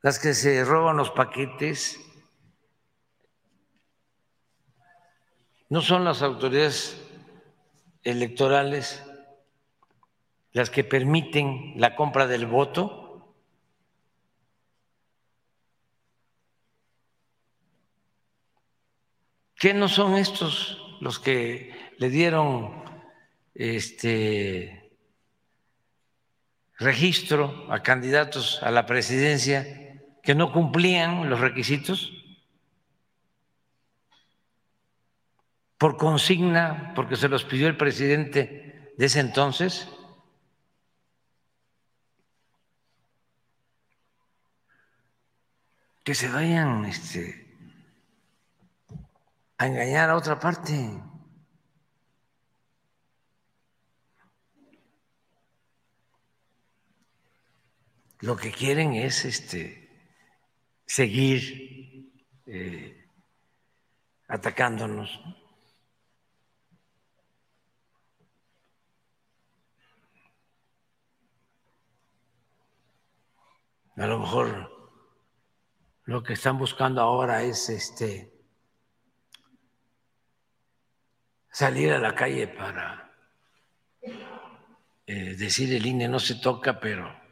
las 0.03 0.19
que 0.19 0.35
se 0.35 0.65
roban 0.65 0.97
los 0.97 1.11
paquetes, 1.11 2.01
no 5.69 5.81
son 5.81 6.05
las 6.05 6.23
autoridades 6.23 7.03
electorales 8.03 9.03
las 10.53 10.71
que 10.71 10.85
permiten 10.85 11.75
la 11.77 11.95
compra 11.95 12.27
del 12.27 12.47
voto. 12.47 13.35
¿Qué 19.55 19.75
no 19.75 19.89
son 19.89 20.15
estos 20.15 20.97
los 21.01 21.19
que 21.19 21.75
le 21.99 22.09
dieron 22.09 22.83
este 23.55 24.93
registro 26.79 27.71
a 27.71 27.83
candidatos 27.83 28.63
a 28.63 28.71
la 28.71 28.87
presidencia 28.87 29.86
que 30.27 30.35
no 30.35 30.53
cumplían 30.53 31.31
los 31.31 31.39
requisitos 31.39 32.13
por 35.79 35.97
consigna, 35.97 36.93
porque 36.97 37.15
se 37.15 37.29
los 37.29 37.45
pidió 37.45 37.69
el 37.69 37.77
presidente 37.77 38.93
de 38.99 39.07
ese 39.07 39.21
entonces. 39.21 39.89
Que 46.03 46.17
se 46.17 46.29
vayan 46.29 46.87
este, 46.87 47.57
a 49.59 49.67
engañar 49.69 50.11
a 50.11 50.17
otra 50.17 50.41
parte. 50.41 51.01
Lo 58.19 58.37
que 58.37 58.51
quieren 58.51 58.95
es 58.95 59.25
este 59.25 59.86
seguir 60.87 62.13
eh, 62.47 63.09
atacándonos. 64.29 65.21
A 73.97 74.07
lo 74.07 74.19
mejor 74.19 74.77
lo 76.05 76.23
que 76.23 76.35
están 76.35 76.59
buscando 76.59 77.01
ahora 77.01 77.43
es 77.43 77.69
este 77.69 78.33
salir 81.51 81.93
a 81.93 81.99
la 81.99 82.15
calle 82.15 82.47
para 82.47 83.11
eh, 85.07 85.35
decir 85.37 85.73
el 85.75 85.87
INE 85.87 86.09
no 86.09 86.19
se 86.19 86.35
toca, 86.35 86.79
pero 86.79 87.26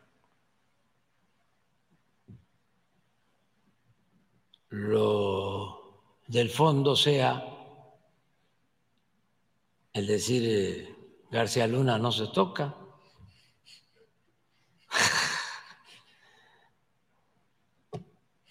lo 4.74 6.02
del 6.26 6.50
fondo 6.50 6.96
sea 6.96 7.42
el 9.92 10.06
decir 10.06 10.42
eh, 10.44 10.96
García 11.30 11.68
Luna 11.68 11.96
no 11.98 12.10
se 12.10 12.26
toca. 12.28 12.74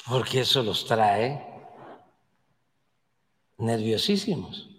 Porque 0.07 0.41
eso 0.41 0.63
los 0.63 0.85
trae 0.85 1.45
nerviosísimos. 3.57 4.69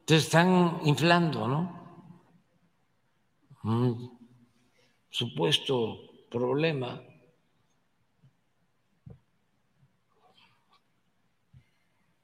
Entonces 0.00 0.24
están 0.26 0.80
inflando, 0.84 1.48
¿no? 1.48 1.82
Mm 3.62 4.13
supuesto 5.14 6.26
problema 6.28 7.00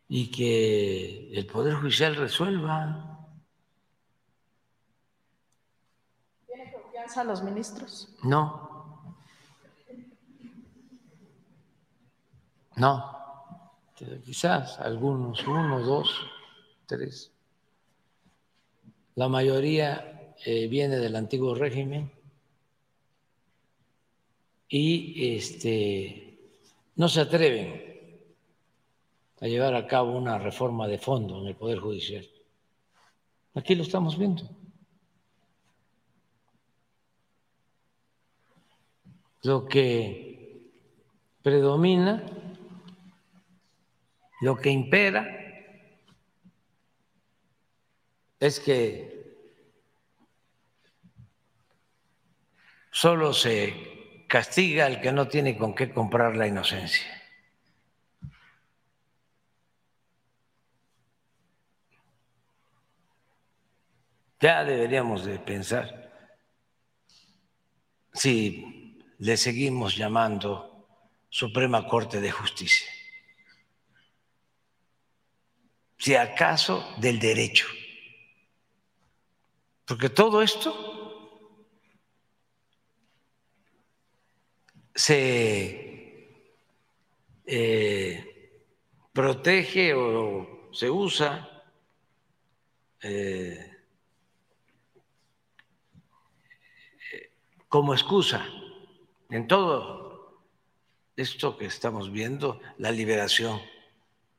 y 0.09 0.29
que 0.29 1.31
el 1.33 1.47
Poder 1.47 1.75
Judicial 1.75 2.17
resuelva. 2.17 3.29
¿Tiene 6.49 6.73
confianza 6.73 7.21
a 7.21 7.25
los 7.25 7.45
ministros? 7.45 8.13
No. 8.25 9.15
No. 12.75 13.17
Quizás 14.25 14.81
algunos, 14.81 15.47
uno, 15.47 15.79
dos, 15.79 16.13
tres. 16.87 17.31
La 19.15 19.29
mayoría 19.29 20.35
eh, 20.45 20.67
viene 20.67 20.97
del 20.97 21.15
antiguo 21.15 21.55
régimen 21.55 22.19
y 24.73 25.35
este, 25.35 26.39
no 26.95 27.09
se 27.09 27.21
atreven 27.21 27.91
a 29.41 29.47
llevar 29.49 29.75
a 29.75 29.87
cabo 29.89 30.17
una 30.17 30.39
reforma 30.39 30.87
de 30.87 30.99
fondo 30.99 31.41
en 31.41 31.49
el 31.49 31.57
Poder 31.57 31.81
Judicial. 31.81 32.27
Aquí 33.55 33.75
lo 33.75 33.83
estamos 33.83 34.17
viendo. 34.17 34.49
Lo 39.43 39.67
que 39.67 40.71
predomina, 41.43 42.25
lo 44.41 44.57
que 44.57 44.71
impera, 44.71 45.27
es 48.39 48.61
que 48.61 49.35
solo 52.93 53.33
se 53.33 54.00
castiga 54.31 54.87
al 54.87 55.01
que 55.01 55.11
no 55.11 55.27
tiene 55.27 55.59
con 55.59 55.75
qué 55.75 55.91
comprar 55.93 56.37
la 56.37 56.47
inocencia. 56.47 57.05
Ya 64.39 64.65
deberíamos 64.65 65.25
de 65.25 65.41
pensar 65.41 66.13
si 68.13 68.97
le 69.19 69.37
seguimos 69.37 69.97
llamando 69.97 70.87
Suprema 71.29 71.89
Corte 71.89 72.21
de 72.21 72.31
Justicia. 72.31 72.89
Si 75.99 76.15
acaso 76.15 76.95
del 76.99 77.19
derecho. 77.19 77.67
Porque 79.85 80.09
todo 80.09 80.41
esto 80.41 81.00
se 85.01 86.37
eh, 87.47 88.67
protege 89.15 89.95
o 89.95 90.69
se 90.73 90.91
usa 90.91 91.65
eh, 93.01 93.79
como 97.67 97.95
excusa 97.95 98.47
en 99.31 99.49
todo 99.49 100.43
esto 101.17 101.57
que 101.57 101.65
estamos 101.65 102.13
viendo, 102.13 102.61
la 102.77 102.93
liberación 102.93 103.59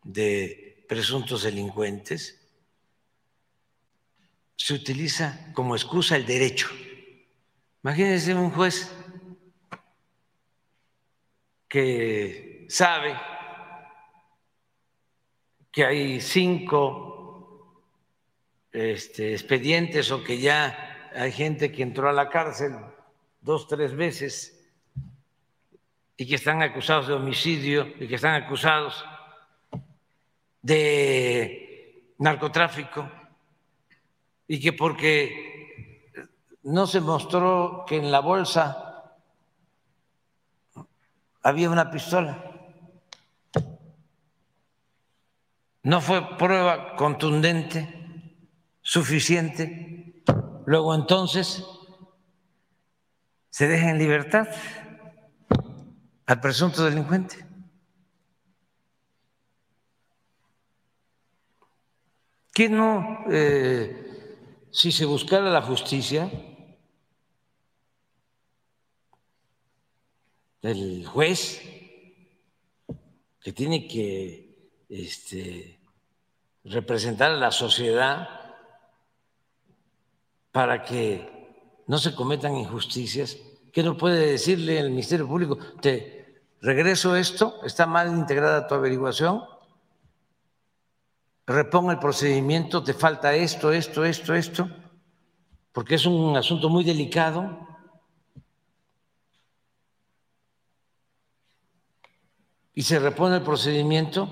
de 0.03 0.85
presuntos 0.87 1.41
delincuentes, 1.41 2.39
se 4.57 4.75
utiliza 4.75 5.51
como 5.53 5.75
excusa 5.75 6.15
el 6.15 6.25
derecho. 6.27 6.67
Imagínense 7.83 8.35
un 8.35 8.51
juez 8.51 8.91
que 11.71 12.65
sabe 12.67 13.17
que 15.71 15.85
hay 15.85 16.19
cinco 16.19 17.87
este, 18.73 19.31
expedientes 19.31 20.11
o 20.11 20.21
que 20.21 20.37
ya 20.37 21.09
hay 21.15 21.31
gente 21.31 21.71
que 21.71 21.81
entró 21.81 22.09
a 22.09 22.11
la 22.11 22.27
cárcel 22.27 22.75
dos, 23.39 23.69
tres 23.69 23.95
veces 23.95 24.69
y 26.17 26.27
que 26.27 26.35
están 26.35 26.61
acusados 26.61 27.07
de 27.07 27.13
homicidio 27.13 27.87
y 28.01 28.05
que 28.05 28.15
están 28.15 28.35
acusados 28.43 29.05
de 30.61 32.11
narcotráfico 32.17 33.09
y 34.45 34.59
que 34.59 34.73
porque 34.73 35.87
no 36.63 36.85
se 36.85 36.99
mostró 36.99 37.85
que 37.87 37.95
en 37.95 38.11
la 38.11 38.19
bolsa 38.19 38.90
había 41.41 41.69
una 41.69 41.89
pistola, 41.89 42.51
no 45.83 46.01
fue 46.01 46.37
prueba 46.37 46.95
contundente, 46.95 48.37
suficiente, 48.81 50.23
luego 50.65 50.93
entonces 50.93 51.65
se 53.49 53.67
deja 53.67 53.89
en 53.89 53.97
libertad 53.97 54.47
al 56.27 56.39
presunto 56.39 56.83
delincuente. 56.83 57.45
¿Qué 62.53 62.69
no, 62.69 63.25
eh, 63.29 64.67
si 64.71 64.91
se 64.91 65.05
buscara 65.05 65.49
la 65.49 65.61
justicia, 65.61 66.29
el 70.61 71.05
juez 71.05 71.61
que 73.39 73.51
tiene 73.51 73.87
que 73.87 74.71
este, 74.89 75.79
representar 76.63 77.31
a 77.31 77.37
la 77.37 77.51
sociedad 77.51 78.27
para 80.51 80.83
que 80.83 81.83
no 81.87 81.97
se 81.97 82.13
cometan 82.13 82.55
injusticias, 82.55 83.37
¿qué 83.73 83.83
no 83.83 83.97
puede 83.97 84.31
decirle 84.31 84.79
el 84.79 84.91
Ministerio 84.91 85.27
Público? 85.27 85.57
Te 85.81 86.43
regreso 86.61 87.15
esto, 87.15 87.59
está 87.63 87.85
mal 87.85 88.09
integrada 88.09 88.67
tu 88.67 88.75
averiguación, 88.75 89.43
reponga 91.47 91.93
el 91.93 91.99
procedimiento, 91.99 92.83
te 92.83 92.93
falta 92.93 93.33
esto, 93.33 93.71
esto, 93.71 94.05
esto, 94.05 94.35
esto, 94.35 94.69
porque 95.71 95.95
es 95.95 96.05
un 96.05 96.35
asunto 96.37 96.69
muy 96.69 96.83
delicado. 96.83 97.70
Y 102.73 102.83
se 102.83 102.99
repone 102.99 103.37
el 103.37 103.43
procedimiento 103.43 104.29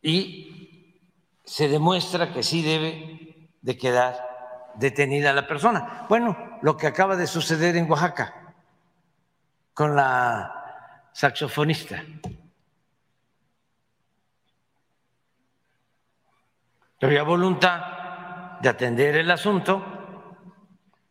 y 0.00 1.00
se 1.44 1.68
demuestra 1.68 2.32
que 2.32 2.42
sí 2.42 2.62
debe 2.62 3.50
de 3.60 3.76
quedar 3.76 4.16
detenida 4.76 5.32
la 5.32 5.46
persona. 5.46 6.06
Bueno, 6.08 6.58
lo 6.62 6.76
que 6.76 6.86
acaba 6.86 7.16
de 7.16 7.26
suceder 7.26 7.76
en 7.76 7.90
Oaxaca 7.90 8.54
con 9.72 9.94
la 9.96 11.08
saxofonista. 11.12 12.02
Había 17.00 17.22
voluntad 17.22 18.58
de 18.60 18.68
atender 18.68 19.16
el 19.16 19.30
asunto. 19.30 19.84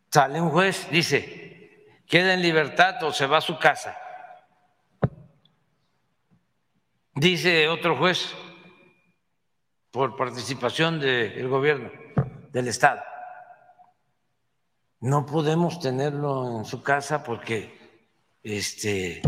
Sale 0.09 0.41
un 0.41 0.49
juez, 0.49 0.89
dice, 0.89 2.01
queda 2.07 2.33
en 2.33 2.41
libertad 2.41 3.03
o 3.03 3.11
se 3.11 3.27
va 3.27 3.37
a 3.37 3.41
su 3.41 3.59
casa. 3.59 3.95
Dice 7.15 7.67
otro 7.67 7.95
juez, 7.95 8.33
por 9.91 10.15
participación 10.15 10.99
del 10.99 11.47
gobierno, 11.47 11.91
del 12.51 12.67
Estado 12.67 13.01
no 15.03 15.25
podemos 15.25 15.81
tenerlo 15.81 16.59
en 16.59 16.63
su 16.63 16.81
casa 16.81 17.25
porque 17.25 17.77
este, 18.41 19.21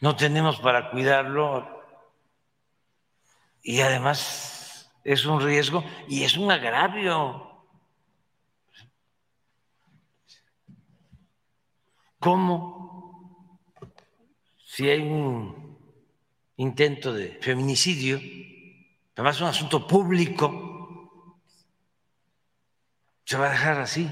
no 0.00 0.14
tenemos 0.14 0.60
para 0.60 0.92
cuidarlo 0.92 1.82
y 3.64 3.80
además 3.80 4.92
es 5.02 5.26
un 5.26 5.40
riesgo 5.40 5.82
y 6.06 6.22
es 6.22 6.36
un 6.36 6.52
agravio. 6.52 7.66
¿Cómo? 12.20 13.58
Si 14.64 14.88
hay 14.88 15.00
un 15.00 15.69
intento 16.60 17.14
de 17.14 17.38
feminicidio, 17.40 18.20
además 19.14 19.36
es 19.36 19.42
un 19.42 19.48
asunto 19.48 19.86
público, 19.86 21.40
se 23.24 23.38
va 23.38 23.46
a 23.46 23.52
dejar 23.52 23.80
así 23.80 24.10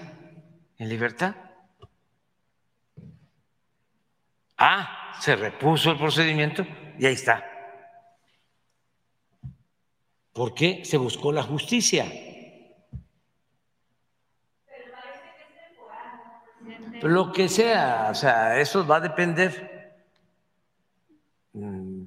en 0.79 0.89
libertad. 0.89 1.37
Ah, 4.57 5.13
se 5.21 5.37
repuso 5.37 5.91
el 5.91 5.99
procedimiento 5.99 6.67
y 6.99 7.05
ahí 7.05 7.13
está. 7.13 7.45
¿Por 10.33 10.55
qué 10.55 10.87
se 10.87 10.97
buscó 10.97 11.31
la 11.33 11.43
justicia? 11.43 12.11
Lo 17.03 17.31
que 17.31 17.49
sea, 17.51 18.09
o 18.11 18.15
sea, 18.15 18.59
eso 18.59 18.87
va 18.87 18.97
a 18.97 19.01
depender 19.01 19.69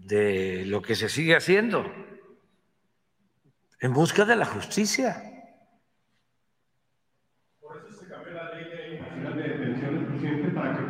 de 0.05 0.65
lo 0.65 0.81
que 0.81 0.95
se 0.95 1.09
sigue 1.09 1.35
haciendo 1.35 1.85
en 3.79 3.93
busca 3.93 4.25
de 4.25 4.35
la 4.35 4.45
justicia. 4.45 5.27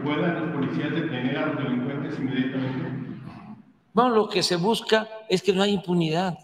puedan 0.04 0.42
los 0.42 0.56
policías 0.56 0.92
detener 0.92 1.38
a 1.38 1.46
los 1.48 1.64
delincuentes 1.64 2.20
inmediatamente? 2.20 3.22
Bueno, 3.94 4.10
lo 4.16 4.30
que 4.30 4.44
se 4.44 4.56
busca 4.56 5.08
es 5.30 5.42
que 5.42 5.54
no 5.54 5.64
haya 5.64 5.74
impunidad. 5.74 6.38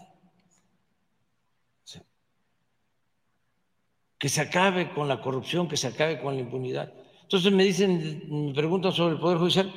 Que 4.18 4.28
se 4.28 4.40
acabe 4.40 4.92
con 4.92 5.06
la 5.06 5.20
corrupción, 5.20 5.68
que 5.68 5.76
se 5.76 5.86
acabe 5.86 6.20
con 6.20 6.34
la 6.34 6.40
impunidad. 6.40 6.92
Entonces 7.22 7.52
me 7.52 7.64
dicen, 7.64 8.46
me 8.46 8.52
preguntan 8.52 8.92
sobre 8.92 9.14
el 9.14 9.20
Poder 9.20 9.38
Judicial. 9.38 9.72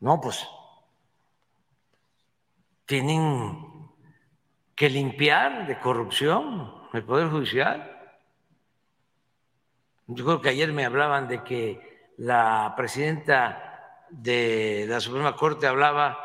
No, 0.00 0.20
pues 0.20 0.46
tienen 2.90 3.56
que 4.74 4.90
limpiar 4.90 5.68
de 5.68 5.78
corrupción 5.78 6.74
el 6.92 7.04
Poder 7.04 7.28
Judicial. 7.28 7.88
Yo 10.08 10.24
creo 10.24 10.40
que 10.40 10.48
ayer 10.48 10.72
me 10.72 10.84
hablaban 10.84 11.28
de 11.28 11.44
que 11.44 12.10
la 12.16 12.74
presidenta 12.76 14.06
de 14.10 14.86
la 14.88 14.98
Suprema 14.98 15.36
Corte 15.36 15.68
hablaba 15.68 16.18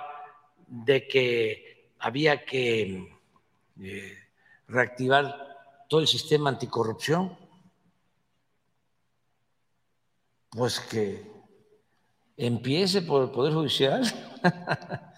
de 0.66 1.08
que 1.08 1.92
había 2.00 2.44
que 2.44 3.16
eh, 3.80 4.18
reactivar 4.68 5.86
todo 5.88 6.02
el 6.02 6.08
sistema 6.08 6.50
anticorrupción. 6.50 7.38
Pues 10.50 10.80
que 10.80 11.32
empiece 12.36 13.04
por 13.04 13.22
el 13.22 13.30
Poder 13.30 13.54
Judicial. 13.54 14.04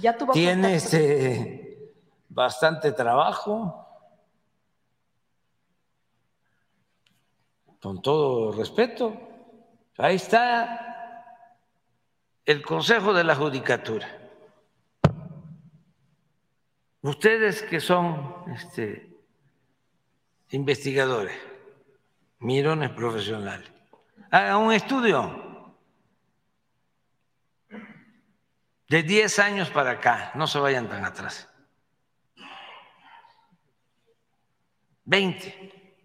Ya 0.00 0.16
tuvo 0.16 0.32
Tiene 0.32 0.72
contacto. 0.72 0.96
este, 0.96 1.94
bastante 2.28 2.92
trabajo. 2.92 3.80
Con 7.80 8.00
todo 8.00 8.52
respeto. 8.52 9.16
Ahí 9.98 10.16
está 10.16 10.84
el 12.44 12.62
Consejo 12.62 13.12
de 13.12 13.24
la 13.24 13.34
Judicatura. 13.34 14.06
Ustedes 17.02 17.62
que 17.62 17.80
son 17.80 18.44
este, 18.54 19.14
investigadores, 20.50 21.36
mirones 22.38 22.90
profesionales, 22.90 23.70
hagan 24.30 24.62
un 24.62 24.72
estudio 24.72 25.53
de 28.88 29.02
10 29.02 29.38
años 29.38 29.70
para 29.70 29.92
acá, 29.92 30.32
no 30.34 30.46
se 30.46 30.58
vayan 30.58 30.88
tan 30.88 31.04
atrás. 31.04 31.48
20. 35.04 35.96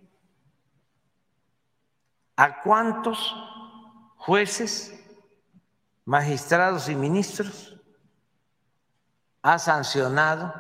¿A 2.36 2.62
cuántos 2.62 3.36
jueces, 4.18 4.94
magistrados 6.06 6.90
y 6.90 6.96
ministros 6.96 7.78
ha 9.42 9.60
sancionado 9.60 10.54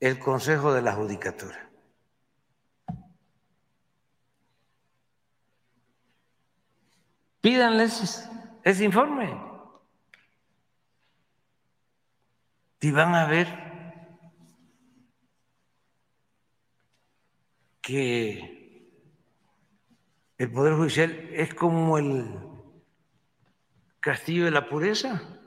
el 0.00 0.18
Consejo 0.18 0.72
de 0.72 0.82
la 0.82 0.94
Judicatura? 0.94 1.70
Pídanles 7.40 8.28
ese 8.64 8.84
informe. 8.84 9.49
Y 12.80 12.90
van 12.90 13.14
a 13.14 13.26
ver 13.26 13.46
que 17.82 18.60
el 20.38 20.50
Poder 20.50 20.74
Judicial 20.74 21.10
es 21.32 21.54
como 21.54 21.98
el 21.98 22.24
castillo 24.00 24.46
de 24.46 24.50
la 24.50 24.68
pureza. 24.68 25.40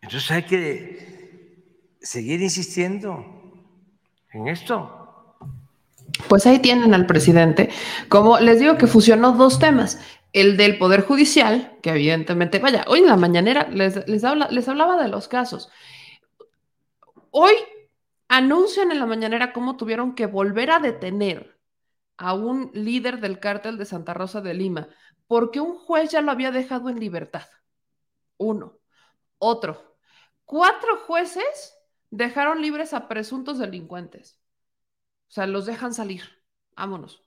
Entonces 0.00 0.30
hay 0.30 0.42
que 0.44 1.98
seguir 2.00 2.40
insistiendo 2.40 3.22
en 4.30 4.48
esto. 4.48 5.07
Pues 6.26 6.46
ahí 6.46 6.58
tienen 6.58 6.94
al 6.94 7.06
presidente. 7.06 7.70
Como 8.08 8.38
les 8.40 8.58
digo 8.58 8.76
que 8.76 8.86
fusionó 8.86 9.32
dos 9.32 9.58
temas. 9.58 10.00
El 10.32 10.56
del 10.56 10.78
Poder 10.78 11.04
Judicial, 11.04 11.78
que 11.82 11.90
evidentemente, 11.90 12.58
vaya, 12.58 12.84
hoy 12.86 13.00
en 13.00 13.06
la 13.06 13.16
mañanera 13.16 13.68
les, 13.70 14.24
habla, 14.24 14.48
les 14.50 14.68
hablaba 14.68 15.02
de 15.02 15.08
los 15.08 15.26
casos. 15.26 15.70
Hoy 17.30 17.52
anuncian 18.28 18.92
en 18.92 18.98
la 18.98 19.06
mañanera 19.06 19.52
cómo 19.52 19.76
tuvieron 19.76 20.14
que 20.14 20.26
volver 20.26 20.70
a 20.70 20.80
detener 20.80 21.58
a 22.18 22.34
un 22.34 22.70
líder 22.74 23.20
del 23.20 23.40
cártel 23.40 23.78
de 23.78 23.86
Santa 23.86 24.12
Rosa 24.12 24.40
de 24.40 24.52
Lima, 24.52 24.88
porque 25.26 25.60
un 25.60 25.78
juez 25.78 26.10
ya 26.10 26.20
lo 26.20 26.30
había 26.30 26.50
dejado 26.50 26.90
en 26.90 27.00
libertad. 27.00 27.46
Uno. 28.36 28.78
Otro. 29.38 29.96
Cuatro 30.44 30.98
jueces 31.06 31.74
dejaron 32.10 32.60
libres 32.60 32.92
a 32.92 33.08
presuntos 33.08 33.58
delincuentes. 33.58 34.37
O 35.28 35.30
sea, 35.30 35.46
los 35.46 35.66
dejan 35.66 35.94
salir. 35.94 36.22
Vámonos. 36.76 37.24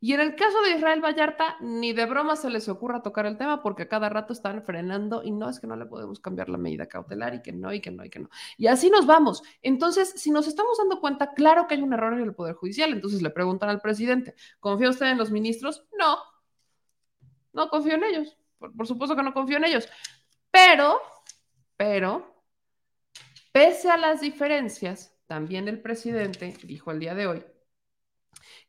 Y 0.00 0.12
en 0.12 0.20
el 0.20 0.36
caso 0.36 0.60
de 0.62 0.72
Israel 0.72 1.00
Vallarta, 1.00 1.56
ni 1.60 1.92
de 1.92 2.04
broma 2.04 2.36
se 2.36 2.50
les 2.50 2.68
ocurra 2.68 3.02
tocar 3.02 3.24
el 3.24 3.38
tema 3.38 3.62
porque 3.62 3.84
a 3.84 3.88
cada 3.88 4.08
rato 4.08 4.32
están 4.32 4.62
frenando 4.62 5.22
y 5.22 5.30
no 5.30 5.48
es 5.48 5.60
que 5.60 5.66
no 5.66 5.76
le 5.76 5.86
podemos 5.86 6.20
cambiar 6.20 6.48
la 6.48 6.58
medida 6.58 6.86
cautelar 6.86 7.34
y 7.34 7.42
que 7.42 7.52
no, 7.52 7.72
y 7.72 7.80
que 7.80 7.90
no, 7.90 8.04
y 8.04 8.10
que 8.10 8.18
no. 8.18 8.28
Y 8.58 8.66
así 8.66 8.90
nos 8.90 9.06
vamos. 9.06 9.42
Entonces, 9.62 10.12
si 10.16 10.30
nos 10.30 10.46
estamos 10.46 10.76
dando 10.76 11.00
cuenta, 11.00 11.32
claro 11.32 11.66
que 11.66 11.76
hay 11.76 11.82
un 11.82 11.92
error 11.94 12.12
en 12.12 12.20
el 12.20 12.34
Poder 12.34 12.54
Judicial. 12.54 12.92
Entonces 12.92 13.22
le 13.22 13.30
preguntan 13.30 13.70
al 13.70 13.80
presidente, 13.80 14.34
¿confía 14.60 14.90
usted 14.90 15.06
en 15.06 15.16
los 15.16 15.30
ministros? 15.30 15.86
No, 15.98 16.18
no 17.54 17.68
confío 17.70 17.94
en 17.94 18.04
ellos. 18.04 18.36
Por, 18.58 18.76
por 18.76 18.86
supuesto 18.86 19.16
que 19.16 19.22
no 19.22 19.32
confío 19.32 19.56
en 19.56 19.64
ellos. 19.64 19.88
Pero, 20.50 21.00
pero, 21.78 22.42
pese 23.52 23.90
a 23.90 23.96
las 23.96 24.20
diferencias, 24.20 25.13
también 25.26 25.68
el 25.68 25.80
presidente 25.80 26.54
dijo 26.64 26.90
el 26.90 27.00
día 27.00 27.14
de 27.14 27.26
hoy 27.26 27.44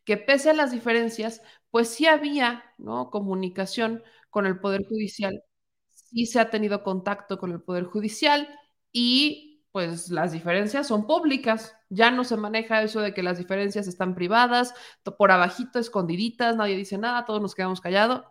que 0.05 0.17
pese 0.17 0.51
a 0.51 0.53
las 0.53 0.71
diferencias, 0.71 1.41
pues 1.71 1.89
sí 1.89 2.07
había 2.07 2.63
¿no? 2.77 3.09
comunicación 3.09 4.03
con 4.29 4.45
el 4.45 4.59
Poder 4.59 4.85
Judicial, 4.87 5.43
sí 5.89 6.25
se 6.25 6.39
ha 6.39 6.49
tenido 6.49 6.83
contacto 6.83 7.37
con 7.37 7.51
el 7.51 7.61
Poder 7.61 7.85
Judicial 7.85 8.47
y 8.91 9.63
pues 9.71 10.09
las 10.09 10.31
diferencias 10.31 10.87
son 10.87 11.05
públicas. 11.05 11.75
Ya 11.89 12.09
no 12.09 12.23
se 12.23 12.37
maneja 12.37 12.81
eso 12.81 13.01
de 13.01 13.13
que 13.13 13.23
las 13.23 13.37
diferencias 13.37 13.87
están 13.87 14.15
privadas, 14.15 14.73
por 15.17 15.31
abajito, 15.31 15.79
escondiditas, 15.79 16.55
nadie 16.55 16.77
dice 16.77 16.97
nada, 16.97 17.25
todos 17.25 17.41
nos 17.41 17.55
quedamos 17.55 17.81
callados. 17.81 18.23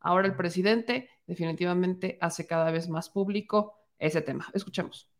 Ahora 0.00 0.26
el 0.26 0.36
presidente 0.36 1.10
definitivamente 1.26 2.18
hace 2.20 2.46
cada 2.46 2.70
vez 2.70 2.88
más 2.88 3.10
público 3.10 3.78
ese 3.98 4.22
tema. 4.22 4.48
Escuchemos. 4.54 5.11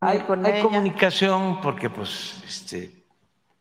Hay, 0.00 0.24
hay 0.44 0.62
comunicación 0.62 1.60
porque 1.60 1.90
pues 1.90 2.42
este 2.46 3.00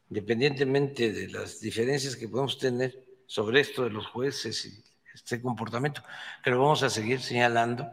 independientemente 0.09 1.11
de 1.11 1.27
las 1.29 1.59
diferencias 1.59 2.15
que 2.15 2.27
podemos 2.27 2.57
tener 2.57 3.05
sobre 3.27 3.61
esto 3.61 3.83
de 3.83 3.91
los 3.91 4.07
jueces 4.07 4.65
y 4.65 4.83
este 5.13 5.41
comportamiento, 5.41 6.03
que 6.43 6.49
lo 6.49 6.59
vamos 6.59 6.81
a 6.83 6.89
seguir 6.89 7.21
señalando, 7.21 7.87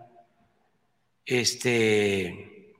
este, 1.25 2.75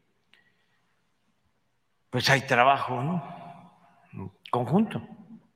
pues 2.11 2.29
hay 2.31 2.43
trabajo, 2.43 3.03
¿no? 3.03 4.33
Conjunto, 4.51 5.07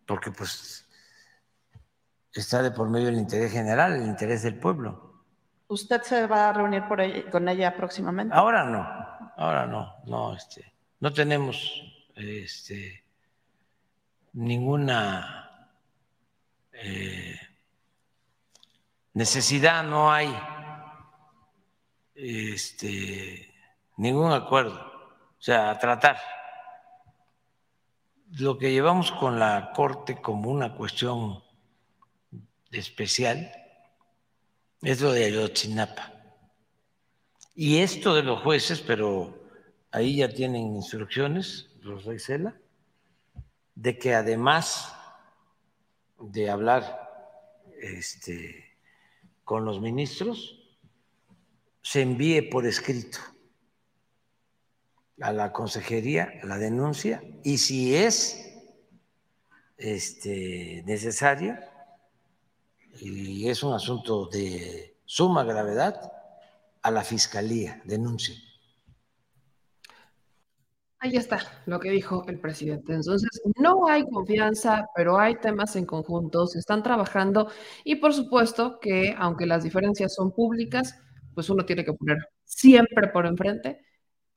porque 0.07 0.31
pues 0.31 0.87
está 2.33 2.63
de 2.63 2.71
por 2.71 2.91
medio 2.91 3.09
el 3.09 3.17
interés 3.17 3.53
general, 3.53 3.95
el 3.95 4.07
interés 4.07 4.43
del 4.43 4.59
pueblo. 4.59 5.25
¿Usted 5.69 6.03
se 6.03 6.27
va 6.27 6.51
a 6.51 6.53
reunir 6.53 6.87
por 6.89 7.01
ella, 7.01 7.31
con 7.31 7.49
ella 7.49 7.75
próximamente? 7.77 8.35
Ahora 8.35 8.65
no, 8.65 9.20
ahora 9.41 9.67
no, 9.67 9.97
no, 10.05 10.35
este, 10.35 10.75
no 11.01 11.13
tenemos, 11.15 11.83
este, 12.15 13.03
ninguna 14.35 15.71
eh, 16.73 17.41
necesidad, 19.15 19.83
no 19.83 20.13
hay 20.13 20.31
este, 22.15 23.55
ningún 23.97 24.31
acuerdo. 24.31 24.79
O 24.79 25.43
sea, 25.43 25.79
tratar. 25.79 26.19
Lo 28.33 28.59
que 28.59 28.73
llevamos 28.73 29.11
con 29.11 29.39
la 29.39 29.73
Corte 29.75 30.21
como 30.21 30.51
una 30.51 30.75
cuestión 30.75 31.43
especial 32.71 33.51
es 34.83 35.01
lo 35.01 35.13
de 35.13 35.25
Ayotzinapa. 35.25 36.20
Y 37.55 37.79
esto 37.79 38.15
de 38.15 38.23
los 38.23 38.41
jueces, 38.41 38.81
pero 38.81 39.39
ahí 39.91 40.17
ya 40.17 40.29
tienen 40.29 40.77
instrucciones, 40.77 41.71
los 41.81 42.05
de 43.75 43.99
que 43.99 44.15
además 44.15 44.95
de 46.19 46.51
hablar 46.51 47.11
este, 47.81 48.77
con 49.45 49.65
los 49.65 49.81
ministros, 49.81 50.57
se 51.83 52.03
envíe 52.03 52.43
por 52.43 52.67
escrito 52.67 53.19
a 55.21 55.33
la 55.33 55.53
consejería 55.53 56.33
la 56.45 56.59
denuncia 56.59 57.23
y 57.43 57.59
si 57.59 57.97
es 57.97 58.55
este, 59.77 60.83
necesario 60.87 61.59
y 63.01 63.49
es 63.49 63.63
un 63.63 63.73
asunto 63.73 64.27
de 64.27 64.97
suma 65.07 65.43
gravedad, 65.45 66.13
a 66.83 66.91
la 66.91 67.03
fiscalía 67.03 67.81
denuncia. 67.85 68.35
Ahí 71.03 71.17
está 71.17 71.41
lo 71.65 71.81
que 71.81 71.91
dijo 71.91 72.25
el 72.29 72.39
presidente. 72.39 72.93
Entonces, 72.93 73.31
no 73.57 73.89
hay 73.89 74.05
confianza, 74.05 74.87
pero 74.95 75.19
hay 75.19 75.37
temas 75.37 75.75
en 75.77 75.87
conjunto, 75.87 76.47
se 76.47 76.59
están 76.59 76.83
trabajando 76.83 77.51
y 77.85 77.97
por 77.97 78.13
supuesto 78.13 78.79
que 78.81 79.15
aunque 79.17 79.47
las 79.47 79.63
diferencias 79.63 80.15
son 80.15 80.31
públicas, 80.33 80.99
pues 81.35 81.49
uno 81.49 81.65
tiene 81.65 81.85
que 81.85 81.95
poner 81.95 82.19
siempre 82.45 83.09
por 83.09 83.27
enfrente 83.27 83.81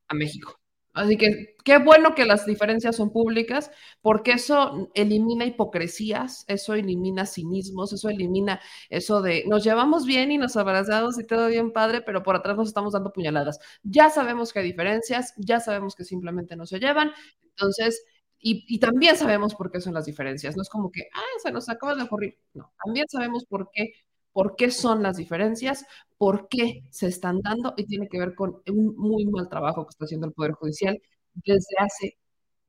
a 0.07 0.13
México. 0.15 0.62
Así 0.93 1.17
que 1.17 1.55
qué 1.63 1.79
bueno 1.79 2.13
que 2.13 2.25
las 2.25 2.45
diferencias 2.45 2.95
son 2.97 3.11
públicas, 3.11 3.71
porque 4.01 4.33
eso 4.33 4.91
elimina 4.93 5.45
hipocresías, 5.45 6.45
eso 6.47 6.75
elimina 6.75 7.25
cinismos, 7.25 7.93
eso 7.93 8.09
elimina 8.09 8.61
eso 8.89 9.21
de 9.23 9.43
nos 9.47 9.63
llevamos 9.63 10.05
bien 10.05 10.31
y 10.31 10.37
nos 10.37 10.55
abrazamos 10.55 11.19
y 11.19 11.25
todo 11.25 11.47
bien 11.47 11.71
padre, 11.73 12.01
pero 12.01 12.21
por 12.21 12.35
atrás 12.35 12.57
nos 12.57 12.67
estamos 12.67 12.93
dando 12.93 13.11
puñaladas. 13.11 13.59
Ya 13.83 14.09
sabemos 14.11 14.53
que 14.53 14.59
hay 14.59 14.65
diferencias, 14.67 15.33
ya 15.37 15.59
sabemos 15.59 15.95
que 15.95 16.03
simplemente 16.03 16.55
no 16.55 16.67
se 16.67 16.79
llevan, 16.79 17.11
entonces, 17.41 18.05
y, 18.39 18.77
también 18.79 19.15
sabemos 19.15 19.55
por 19.55 19.71
qué 19.71 19.79
son 19.81 19.93
las 19.93 20.05
diferencias. 20.05 20.55
No 20.57 20.61
es 20.63 20.69
como 20.69 20.91
que, 20.91 21.03
ah, 21.13 21.21
se 21.41 21.51
nos 21.51 21.69
acaba 21.69 21.95
de 21.95 22.03
ocurrir. 22.03 22.37
No, 22.53 22.73
también 22.83 23.07
sabemos 23.09 23.45
por 23.45 23.69
qué 23.73 23.93
por 24.34 24.55
qué 24.55 24.71
son 24.71 25.03
las 25.03 25.17
diferencias, 25.17 25.86
por 26.17 26.47
qué 26.49 26.84
se 26.89 27.07
están 27.07 27.41
dando 27.41 27.73
y 27.77 27.86
tiene 27.86 28.09
que 28.09 28.19
ver 28.19 28.36
con 28.36 28.61
un 28.67 28.95
muy 28.97 29.25
mal 29.25 29.47
trabajo 29.49 29.86
que 29.86 29.91
está 29.91 30.05
haciendo 30.05 30.27
el 30.27 30.34
Poder 30.34 30.53
Judicial 30.53 31.01
desde 31.34 31.75
hace 31.79 32.17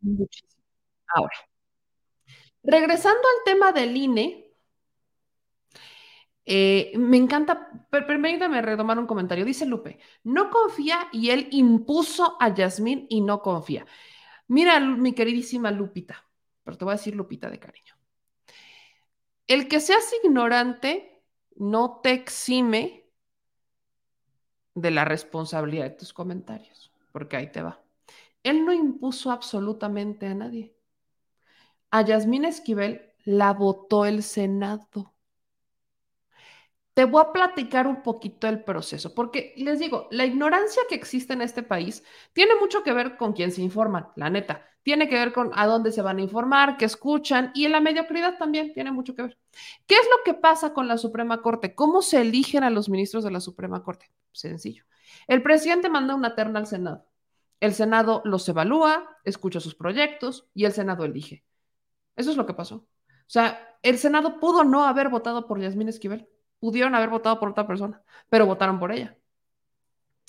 muchísimo. 0.01 0.63
Ahora, 1.09 1.37
regresando 2.63 3.21
al 3.21 3.45
tema 3.45 3.73
del 3.73 3.97
INE, 3.97 4.45
eh, 6.47 6.93
me 6.97 7.17
encanta, 7.17 7.71
permítame 7.91 8.61
retomar 8.63 8.99
un 8.99 9.07
comentario. 9.07 9.45
Dice 9.45 9.67
Lupe, 9.67 9.99
no 10.25 10.51
confía 10.51 11.09
y 11.13 11.31
él 11.31 11.49
impuso 11.53 12.37
a 12.41 12.55
Yasmín 12.55 13.07
y 13.09 13.21
no 13.23 13.41
confía. 13.41 13.87
Mira, 14.49 14.79
mi 14.81 15.15
queridísima 15.15 15.71
Lupita, 15.71 16.25
pero 16.63 16.77
te 16.77 16.85
voy 16.85 16.93
a 16.93 16.97
decir 16.97 17.15
Lupita 17.17 17.51
de 17.51 17.59
cariño. 17.59 17.95
El 19.47 19.69
que 19.69 19.81
seas 19.81 20.05
ignorante 20.23 21.14
no 21.57 22.01
te 22.03 22.13
exime 22.13 23.05
de 24.75 24.91
la 24.91 25.05
responsabilidad 25.05 25.85
de 25.85 25.91
tus 25.91 26.13
comentarios, 26.13 26.93
porque 27.13 27.37
ahí 27.37 27.51
te 27.51 27.63
va. 27.63 27.81
Él 28.43 28.65
no 28.65 28.73
impuso 28.73 29.31
absolutamente 29.31 30.27
a 30.27 30.35
nadie. 30.35 30.77
A 31.91 32.03
Yasmín 32.03 32.45
Esquivel 32.45 33.13
la 33.25 33.53
votó 33.53 34.05
el 34.05 34.23
Senado. 34.23 35.15
Te 36.95 37.05
voy 37.05 37.23
a 37.23 37.33
platicar 37.33 37.87
un 37.87 38.03
poquito 38.03 38.47
el 38.47 38.63
proceso, 38.63 39.15
porque 39.15 39.53
les 39.57 39.81
digo, 39.81 40.07
la 40.13 40.27
ignorancia 40.27 40.83
que 40.89 40.95
existe 40.95 41.33
en 41.33 41.43
este 41.43 41.63
país 41.63 42.05
tiene 42.33 42.55
mucho 42.61 42.83
que 42.85 42.93
ver 42.93 43.17
con 43.17 43.33
quién 43.33 43.51
se 43.51 43.63
informan, 43.63 44.09
la 44.17 44.31
neta. 44.31 44.65
Tiene 44.85 45.09
que 45.09 45.17
ver 45.17 45.33
con 45.33 45.51
a 45.55 45.67
dónde 45.67 45.91
se 45.91 46.03
van 46.03 46.19
a 46.19 46.23
informar, 46.23 46.77
qué 46.77 46.85
escuchan, 46.85 47.51
y 47.55 47.65
en 47.65 47.73
la 47.73 47.81
mediocridad 47.81 48.39
también 48.39 48.73
tiene 48.73 48.93
mucho 48.93 49.17
que 49.17 49.23
ver. 49.23 49.39
¿Qué 49.87 49.97
es 49.97 50.09
lo 50.09 50.23
que 50.25 50.35
pasa 50.35 50.73
con 50.73 50.87
la 50.87 50.97
Suprema 50.97 51.43
Corte? 51.43 51.75
¿Cómo 51.75 52.03
se 52.03 52.21
eligen 52.21 52.63
a 52.63 52.71
los 52.71 52.89
ministros 52.89 53.25
de 53.25 53.33
la 53.33 53.41
Suprema 53.41 53.83
Corte? 53.83 54.13
Sencillo. 54.31 54.85
El 55.27 55.43
presidente 55.43 55.89
manda 55.89 56.15
una 56.15 56.37
terna 56.37 56.61
al 56.61 56.69
Senado. 56.69 57.07
El 57.59 57.75
Senado 57.75 58.23
los 58.25 58.49
evalúa, 58.49 59.19
escucha 59.25 59.59
sus 59.59 59.75
proyectos 59.75 60.47
y 60.55 60.67
el 60.67 60.73
Senado 60.73 61.05
elige. 61.05 61.45
Eso 62.15 62.31
es 62.31 62.37
lo 62.37 62.47
que 62.47 62.55
pasó. 62.55 62.77
O 62.77 62.87
sea, 63.27 63.77
el 63.83 63.99
Senado 63.99 64.39
pudo 64.39 64.63
no 64.63 64.85
haber 64.85 65.09
votado 65.09 65.49
por 65.49 65.61
Yasmín 65.61 65.89
Esquivel 65.89 66.29
pudieron 66.65 66.95
haber 66.95 67.11
votado 67.11 67.39
por 67.39 67.51
otra 67.51 67.67
persona, 67.67 68.03
pero 68.31 68.47
votaron 68.47 68.79
por 68.79 68.91
ella. 68.91 69.19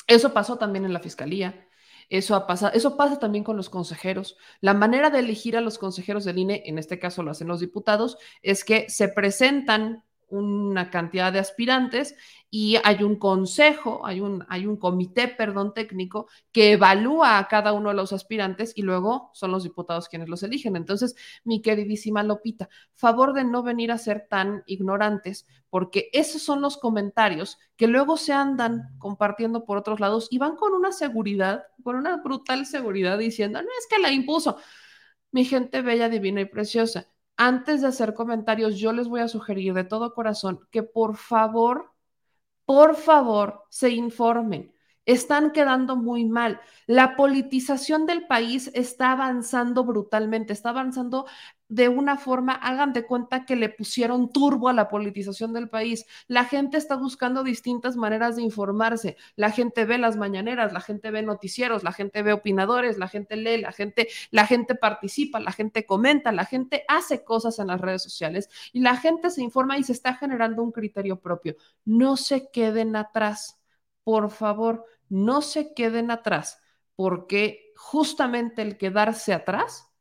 Eso 0.06 0.34
pasó 0.34 0.58
también 0.58 0.84
en 0.84 0.92
la 0.92 1.00
fiscalía. 1.00 1.65
Eso, 2.10 2.36
ha 2.36 2.48
pasado, 2.48 2.74
eso 2.74 2.96
pasa 2.96 3.20
también 3.20 3.44
con 3.44 3.58
los 3.58 3.70
consejeros. 3.70 4.38
La 4.62 4.74
manera 4.74 5.10
de 5.10 5.20
elegir 5.20 5.58
a 5.58 5.62
los 5.62 5.78
consejeros 5.78 6.24
del 6.24 6.38
INE, 6.38 6.64
en 6.66 6.78
este 6.78 7.00
caso 7.00 7.24
lo 7.24 7.32
hacen 7.32 7.48
los 7.48 7.60
diputados, 7.60 8.18
es 8.42 8.64
que 8.64 8.90
se 8.90 9.10
presentan 9.10 10.05
una 10.30 10.90
cantidad 10.90 11.32
de 11.32 11.40
aspirantes 11.40 12.16
y 12.50 12.78
hay 12.84 13.04
un 13.04 13.18
consejo, 13.18 14.06
hay 14.06 14.22
un, 14.22 14.46
hay 14.50 14.66
un 14.66 14.78
comité, 14.78 15.28
perdón, 15.28 15.74
técnico 15.74 16.28
que 16.52 16.74
evalúa 16.74 17.38
a 17.38 17.48
cada 17.48 17.74
uno 17.74 17.90
de 17.90 17.96
los 17.96 18.14
aspirantes 18.14 18.74
y 18.76 18.82
luego 18.82 19.32
son 19.34 19.52
los 19.52 19.64
diputados 19.64 20.08
quienes 20.10 20.30
los 20.30 20.44
eligen. 20.44 20.76
Entonces, 20.76 21.16
mi 21.44 21.62
queridísima 21.62 22.24
Lopita, 22.24 22.70
favor 22.94 23.34
de 23.34 23.44
no 23.44 23.64
venir 23.64 23.92
a 23.92 23.98
ser 23.98 24.28
tan 24.30 24.64
ignorantes, 24.66 25.46
porque 25.70 26.10
esos 26.14 26.42
son 26.42 26.62
los 26.62 26.78
comentarios 26.78 27.58
que 27.76 27.88
luego 27.88 28.18
se 28.18 28.34
andan 28.34 28.98
compartiendo 28.98 29.66
por 29.66 29.78
otros 29.78 30.00
lados 30.00 30.28
y 30.32 30.38
van 30.38 30.56
con 30.56 30.74
una 30.74 30.92
seguridad, 30.92 31.64
con 31.84 31.96
una 31.96 32.18
brutal 32.18 32.66
seguridad 32.66 33.18
diciendo, 33.18 33.62
no 33.62 33.68
es 33.68 33.88
que 33.90 34.02
la 34.02 34.12
impuso. 34.12 34.58
Mi 35.32 35.44
gente 35.46 35.82
bella, 35.82 36.08
divina 36.10 36.42
y 36.42 36.46
preciosa 36.46 37.10
antes 37.38 37.82
de 37.82 37.88
hacer 37.88 38.14
comentarios, 38.14 38.78
yo 38.78 38.94
les 38.94 39.08
voy 39.08 39.22
a 39.22 39.28
sugerir 39.28 39.74
de 39.74 39.84
todo 39.84 40.14
corazón 40.14 40.62
que 40.72 40.84
por 40.84 41.18
favor, 41.18 41.92
por 42.66 42.96
favor, 42.96 43.64
se 43.70 43.92
informen. 43.92 44.74
Están 45.06 45.52
quedando 45.52 45.96
muy 45.96 46.26
mal. 46.26 46.60
La 46.88 47.16
politización 47.16 48.06
del 48.08 48.26
país 48.26 48.72
está 48.74 49.12
avanzando 49.12 49.84
brutalmente, 49.84 50.54
está 50.54 50.70
avanzando 50.70 51.28
de 51.68 51.90
una 51.90 52.18
forma, 52.18 52.54
hagan 52.54 52.94
de 52.94 53.06
cuenta 53.06 53.46
que 53.46 53.56
le 53.56 53.70
pusieron 53.70 54.32
turbo 54.32 54.70
a 54.70 54.74
la 54.74 54.88
politización 54.88 55.52
del 55.52 55.68
país. 55.68 56.06
La 56.28 56.46
gente 56.46 56.78
está 56.78 56.96
buscando 56.96 57.44
distintas 57.44 57.96
maneras 57.96 58.36
de 58.36 58.44
informarse. 58.44 59.18
La 59.36 59.52
gente 59.52 59.86
ve 59.86 59.98
las 59.98 60.16
mañaneras, 60.16 60.74
la 60.74 60.82
gente 60.82 61.10
ve 61.10 61.24
noticieros, 61.24 61.84
la 61.84 61.92
gente 61.92 62.22
ve 62.22 62.34
opinadores, 62.34 62.98
la 62.98 63.08
gente 63.08 63.36
lee, 63.36 63.62
la 63.62 63.72
gente, 63.72 64.08
la 64.30 64.46
gente 64.46 64.76
participa, 64.76 65.40
la 65.40 65.52
gente 65.52 65.86
comenta, 65.86 66.32
la 66.32 66.46
gente 66.46 66.86
hace 66.88 67.24
cosas 67.24 67.58
en 67.60 67.68
las 67.68 67.82
redes 67.82 68.04
sociales 68.04 68.50
y 68.72 68.82
la 68.82 68.96
gente 68.96 69.30
se 69.32 69.42
informa 69.42 69.78
y 69.78 69.84
se 69.84 69.94
está 69.94 70.14
generando 70.14 70.62
un 70.62 70.72
criterio 70.72 71.20
propio. 71.20 71.56
No 71.84 72.16
se 72.16 72.52
queden 72.52 72.96
atrás, 72.96 73.60
por 74.04 74.30
favor, 74.30 74.86
no 75.10 75.42
se 75.42 75.74
queden 75.74 76.12
atrás, 76.12 76.60
porque 76.96 77.74
justamente 77.76 78.62
el 78.62 78.78
quedarse 78.78 79.34
atrás 79.34 79.92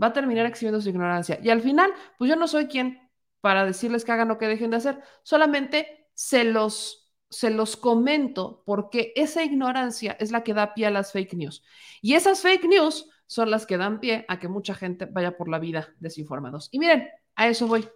va 0.00 0.08
a 0.08 0.12
terminar 0.12 0.46
exhibiendo 0.46 0.80
su 0.80 0.88
ignorancia. 0.88 1.38
Y 1.42 1.50
al 1.50 1.60
final, 1.60 1.92
pues 2.18 2.28
yo 2.28 2.36
no 2.36 2.48
soy 2.48 2.66
quien 2.66 3.10
para 3.40 3.64
decirles 3.64 4.04
que 4.04 4.12
hagan 4.12 4.30
o 4.30 4.38
que 4.38 4.48
dejen 4.48 4.70
de 4.70 4.78
hacer, 4.78 5.02
solamente 5.22 6.08
se 6.14 6.44
los, 6.44 7.12
se 7.28 7.50
los 7.50 7.76
comento 7.76 8.62
porque 8.64 9.12
esa 9.16 9.42
ignorancia 9.42 10.16
es 10.18 10.30
la 10.30 10.42
que 10.42 10.54
da 10.54 10.74
pie 10.74 10.86
a 10.86 10.90
las 10.90 11.12
fake 11.12 11.34
news. 11.34 11.62
Y 12.00 12.14
esas 12.14 12.40
fake 12.40 12.64
news 12.64 13.08
son 13.26 13.50
las 13.50 13.66
que 13.66 13.76
dan 13.76 14.00
pie 14.00 14.24
a 14.28 14.38
que 14.38 14.48
mucha 14.48 14.74
gente 14.74 15.06
vaya 15.06 15.36
por 15.36 15.48
la 15.48 15.58
vida 15.58 15.94
desinformados. 16.00 16.68
Y 16.72 16.78
miren, 16.78 17.08
a 17.36 17.48
eso 17.48 17.66
voy. 17.66 17.88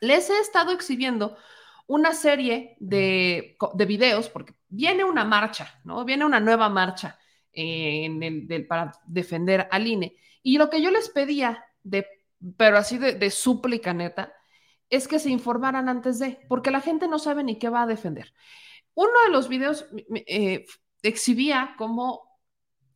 Les 0.00 0.28
he 0.28 0.38
estado 0.40 0.72
exhibiendo 0.72 1.36
una 1.86 2.12
serie 2.14 2.76
de, 2.80 3.56
de 3.74 3.86
videos, 3.86 4.28
porque 4.28 4.54
viene 4.68 5.04
una 5.04 5.24
marcha, 5.24 5.80
¿no? 5.84 6.04
Viene 6.04 6.24
una 6.24 6.40
nueva 6.40 6.68
marcha 6.68 7.18
en 7.52 8.22
el, 8.22 8.66
para 8.66 8.92
defender 9.06 9.68
al 9.70 9.86
INE. 9.86 10.16
Y 10.46 10.58
lo 10.58 10.70
que 10.70 10.80
yo 10.80 10.92
les 10.92 11.08
pedía, 11.08 11.64
de, 11.82 12.06
pero 12.56 12.78
así 12.78 12.98
de, 12.98 13.30
súplica 13.32 13.92
neta, 13.92 14.32
es 14.88 15.08
que 15.08 15.18
se 15.18 15.28
informaran 15.28 15.88
antes 15.88 16.20
de, 16.20 16.38
porque 16.48 16.70
la 16.70 16.80
gente 16.80 17.08
no 17.08 17.18
sabe 17.18 17.42
ni 17.42 17.58
qué 17.58 17.68
va 17.68 17.82
a 17.82 17.86
defender. 17.88 18.32
Uno 18.94 19.10
de 19.24 19.32
los 19.32 19.48
videos 19.48 19.88
eh, 20.14 20.64
exhibía 21.02 21.74
como 21.76 22.38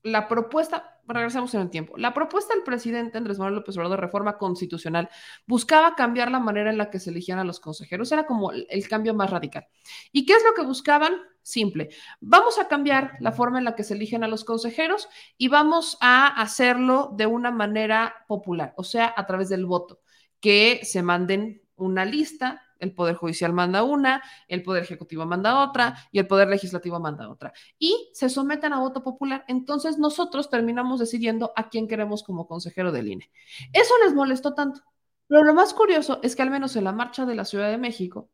la 0.05 0.29
propuesta, 0.29 1.00
regresamos 1.13 1.55
en 1.55 1.63
el 1.63 1.71
tiempo. 1.71 1.97
La 1.97 2.15
propuesta 2.15 2.55
del 2.55 2.63
presidente 2.63 3.19
Andrés 3.19 3.39
Manuel 3.39 3.57
López 3.57 3.77
Obrador 3.77 3.99
de 3.99 4.03
reforma 4.03 4.39
constitucional 4.39 5.09
buscaba 5.47 5.95
cambiar 5.95 6.31
la 6.31 6.41
manera 6.41 6.71
en 6.71 6.79
la 6.79 6.91
que 6.91 6.99
se 6.99 7.11
elegían 7.11 7.39
a 7.39 7.45
los 7.45 7.61
consejeros. 7.61 8.11
Era 8.13 8.27
como 8.27 8.53
el 8.53 8.89
cambio 8.89 9.15
más 9.15 9.31
radical. 9.31 9.67
¿Y 10.13 10.27
qué 10.27 10.35
es 10.35 10.45
lo 10.45 10.55
que 10.55 10.67
buscaban? 10.67 11.15
Simple. 11.43 11.89
Vamos 12.21 12.59
a 12.59 12.69
cambiar 12.69 13.13
la 13.21 13.33
forma 13.33 13.59
en 13.59 13.65
la 13.65 13.75
que 13.75 13.85
se 13.85 13.95
eligen 13.95 14.25
a 14.25 14.29
los 14.29 14.45
consejeros 14.45 15.09
y 15.37 15.49
vamos 15.49 15.97
a 16.01 16.27
hacerlo 16.27 17.11
de 17.17 17.27
una 17.27 17.51
manera 17.51 18.25
popular, 18.29 18.75
o 18.77 18.85
sea, 18.85 19.13
a 19.17 19.27
través 19.27 19.49
del 19.49 19.67
voto, 19.67 20.01
que 20.41 20.81
se 20.83 21.03
manden 21.03 21.63
una 21.77 22.05
lista 22.05 22.63
el 22.81 22.95
Poder 22.95 23.15
Judicial 23.15 23.53
manda 23.53 23.83
una, 23.83 24.23
el 24.49 24.63
Poder 24.63 24.83
Ejecutivo 24.83 25.25
manda 25.27 25.63
otra 25.63 25.97
y 26.11 26.19
el 26.19 26.27
Poder 26.27 26.49
Legislativo 26.49 26.99
manda 26.99 27.29
otra. 27.29 27.53
Y 27.79 28.11
se 28.13 28.29
someten 28.29 28.73
a 28.73 28.81
voto 28.81 29.03
popular. 29.03 29.45
Entonces 29.49 29.99
nosotros 29.99 30.51
terminamos 30.51 30.99
decidiendo 30.99 31.53
a 31.57 31.69
quién 31.69 31.87
queremos 31.87 32.23
como 32.23 32.47
consejero 32.47 32.93
del 32.93 33.09
INE. 33.09 33.31
Eso 33.73 33.95
les 34.05 34.15
molestó 34.15 34.55
tanto. 34.55 34.81
Pero 35.29 35.45
lo 35.45 35.55
más 35.55 35.75
curioso 35.75 36.19
es 36.23 36.35
que 36.35 36.43
al 36.43 36.51
menos 36.51 36.75
en 36.75 36.85
la 36.85 36.93
marcha 36.93 37.25
de 37.25 37.37
la 37.37 37.45
Ciudad 37.45 37.71
de 37.71 37.79
México 37.79 38.31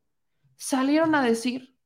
salieron 0.57 1.15
a 1.15 1.23
decir 1.23 1.77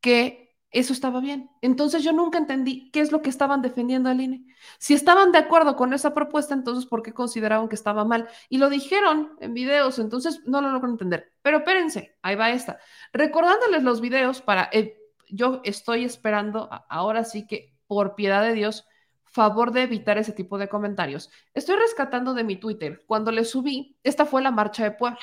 que 0.00 0.51
eso 0.72 0.94
estaba 0.94 1.20
bien. 1.20 1.50
Entonces 1.60 2.02
yo 2.02 2.12
nunca 2.12 2.38
entendí 2.38 2.90
qué 2.90 3.00
es 3.00 3.12
lo 3.12 3.20
que 3.20 3.28
estaban 3.28 3.60
defendiendo 3.60 4.08
al 4.08 4.20
INE. 4.20 4.46
Si 4.78 4.94
estaban 4.94 5.30
de 5.30 5.38
acuerdo 5.38 5.76
con 5.76 5.92
esa 5.92 6.14
propuesta, 6.14 6.54
entonces 6.54 6.86
¿por 6.86 7.02
qué 7.02 7.12
consideraban 7.12 7.68
que 7.68 7.74
estaba 7.74 8.04
mal? 8.04 8.28
Y 8.48 8.58
lo 8.58 8.70
dijeron 8.70 9.36
en 9.40 9.52
videos, 9.52 9.98
entonces 9.98 10.40
no 10.46 10.62
lo 10.62 10.70
logro 10.70 10.90
entender. 10.90 11.32
Pero 11.42 11.58
espérense, 11.58 12.16
ahí 12.22 12.36
va 12.36 12.50
esta. 12.50 12.78
Recordándoles 13.12 13.82
los 13.82 14.00
videos 14.00 14.40
para, 14.40 14.70
eh, 14.72 14.98
yo 15.28 15.60
estoy 15.64 16.04
esperando, 16.04 16.70
ahora 16.88 17.24
sí 17.24 17.46
que 17.46 17.76
por 17.86 18.14
piedad 18.14 18.42
de 18.42 18.54
Dios, 18.54 18.86
favor 19.24 19.72
de 19.72 19.82
evitar 19.82 20.16
ese 20.18 20.32
tipo 20.32 20.56
de 20.58 20.68
comentarios. 20.68 21.30
Estoy 21.54 21.76
rescatando 21.76 22.32
de 22.32 22.44
mi 22.44 22.56
Twitter. 22.56 23.02
Cuando 23.06 23.30
le 23.30 23.44
subí, 23.44 23.96
esta 24.02 24.24
fue 24.24 24.42
la 24.42 24.50
marcha 24.50 24.84
de 24.84 24.92
Puebla. 24.92 25.20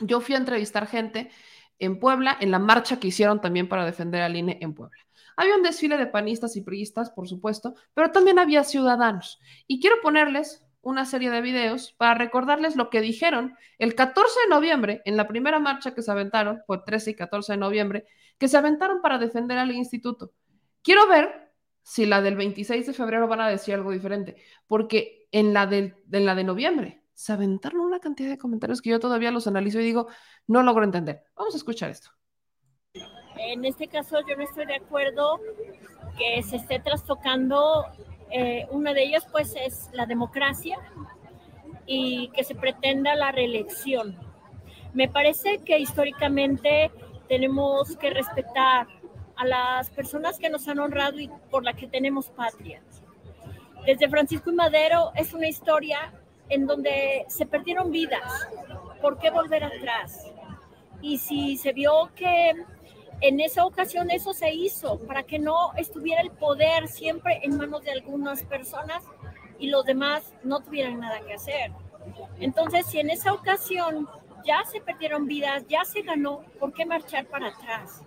Yo 0.00 0.20
fui 0.20 0.34
a 0.34 0.38
entrevistar 0.38 0.86
gente 0.86 1.30
en 1.78 1.98
Puebla, 1.98 2.36
en 2.40 2.50
la 2.50 2.58
marcha 2.58 2.98
que 2.98 3.08
hicieron 3.08 3.40
también 3.40 3.68
para 3.68 3.84
defender 3.84 4.22
al 4.22 4.36
INE 4.36 4.58
en 4.60 4.74
Puebla. 4.74 4.98
Había 5.36 5.56
un 5.56 5.62
desfile 5.62 5.96
de 5.96 6.06
panistas 6.06 6.56
y 6.56 6.60
priistas, 6.62 7.10
por 7.10 7.28
supuesto, 7.28 7.74
pero 7.94 8.10
también 8.10 8.38
había 8.38 8.64
ciudadanos. 8.64 9.40
Y 9.66 9.80
quiero 9.80 9.96
ponerles 10.02 10.64
una 10.82 11.04
serie 11.04 11.30
de 11.30 11.40
videos 11.40 11.92
para 11.92 12.14
recordarles 12.14 12.76
lo 12.76 12.90
que 12.90 13.00
dijeron 13.00 13.56
el 13.78 13.94
14 13.94 14.40
de 14.44 14.50
noviembre, 14.50 15.02
en 15.04 15.16
la 15.16 15.28
primera 15.28 15.58
marcha 15.58 15.94
que 15.94 16.02
se 16.02 16.10
aventaron, 16.10 16.60
fue 16.66 16.82
13 16.84 17.12
y 17.12 17.14
14 17.14 17.52
de 17.52 17.58
noviembre, 17.58 18.06
que 18.38 18.48
se 18.48 18.56
aventaron 18.56 19.00
para 19.00 19.18
defender 19.18 19.58
al 19.58 19.72
instituto. 19.72 20.32
Quiero 20.82 21.06
ver 21.06 21.52
si 21.82 22.06
la 22.06 22.20
del 22.20 22.36
26 22.36 22.86
de 22.86 22.92
febrero 22.92 23.28
van 23.28 23.40
a 23.40 23.48
decir 23.48 23.74
algo 23.74 23.92
diferente, 23.92 24.36
porque 24.66 25.28
en 25.30 25.52
la, 25.54 25.62
en 25.72 26.26
la 26.26 26.34
de 26.34 26.44
noviembre 26.44 27.01
se 27.22 27.32
aventaron 27.32 27.82
una 27.82 28.00
cantidad 28.00 28.28
de 28.30 28.36
comentarios 28.36 28.82
que 28.82 28.90
yo 28.90 28.98
todavía 28.98 29.30
los 29.30 29.46
analizo 29.46 29.78
y 29.78 29.84
digo, 29.84 30.08
no 30.48 30.60
logro 30.64 30.82
entender. 30.82 31.22
Vamos 31.36 31.54
a 31.54 31.56
escuchar 31.56 31.88
esto. 31.88 32.10
En 33.36 33.64
este 33.64 33.86
caso 33.86 34.18
yo 34.28 34.34
no 34.36 34.42
estoy 34.42 34.66
de 34.66 34.74
acuerdo 34.74 35.38
que 36.18 36.42
se 36.42 36.56
esté 36.56 36.80
trastocando 36.80 37.86
eh, 38.32 38.66
una 38.70 38.92
de 38.92 39.04
ellas 39.04 39.24
pues 39.30 39.54
es 39.54 39.88
la 39.92 40.04
democracia 40.04 40.78
y 41.86 42.28
que 42.30 42.42
se 42.42 42.56
pretenda 42.56 43.14
la 43.14 43.30
reelección. 43.30 44.18
Me 44.92 45.08
parece 45.08 45.58
que 45.58 45.78
históricamente 45.78 46.90
tenemos 47.28 47.96
que 47.98 48.10
respetar 48.10 48.88
a 49.36 49.46
las 49.46 49.90
personas 49.90 50.40
que 50.40 50.50
nos 50.50 50.66
han 50.66 50.80
honrado 50.80 51.20
y 51.20 51.30
por 51.52 51.62
la 51.62 51.74
que 51.74 51.86
tenemos 51.86 52.30
patria. 52.30 52.82
Desde 53.86 54.08
Francisco 54.08 54.50
y 54.50 54.54
Madero 54.54 55.12
es 55.14 55.32
una 55.34 55.46
historia 55.46 56.12
en 56.52 56.66
donde 56.66 57.24
se 57.28 57.46
perdieron 57.46 57.90
vidas. 57.90 58.48
¿Por 59.00 59.18
qué 59.18 59.30
volver 59.30 59.64
atrás? 59.64 60.26
Y 61.00 61.18
si 61.18 61.56
se 61.56 61.72
vio 61.72 62.10
que 62.14 62.52
en 63.22 63.40
esa 63.40 63.64
ocasión 63.64 64.10
eso 64.10 64.34
se 64.34 64.52
hizo 64.52 64.98
para 65.00 65.22
que 65.22 65.38
no 65.38 65.72
estuviera 65.76 66.20
el 66.20 66.30
poder 66.30 66.88
siempre 66.88 67.40
en 67.42 67.56
manos 67.56 67.82
de 67.82 67.92
algunas 67.92 68.42
personas 68.42 69.02
y 69.58 69.68
los 69.68 69.84
demás 69.84 70.34
no 70.42 70.60
tuvieran 70.60 71.00
nada 71.00 71.20
que 71.20 71.34
hacer. 71.34 71.72
Entonces, 72.38 72.84
si 72.86 73.00
en 73.00 73.10
esa 73.10 73.32
ocasión 73.32 74.08
ya 74.44 74.64
se 74.64 74.80
perdieron 74.80 75.26
vidas, 75.26 75.64
ya 75.68 75.84
se 75.84 76.02
ganó, 76.02 76.42
¿por 76.58 76.72
qué 76.72 76.84
marchar 76.84 77.26
para 77.26 77.48
atrás? 77.48 78.02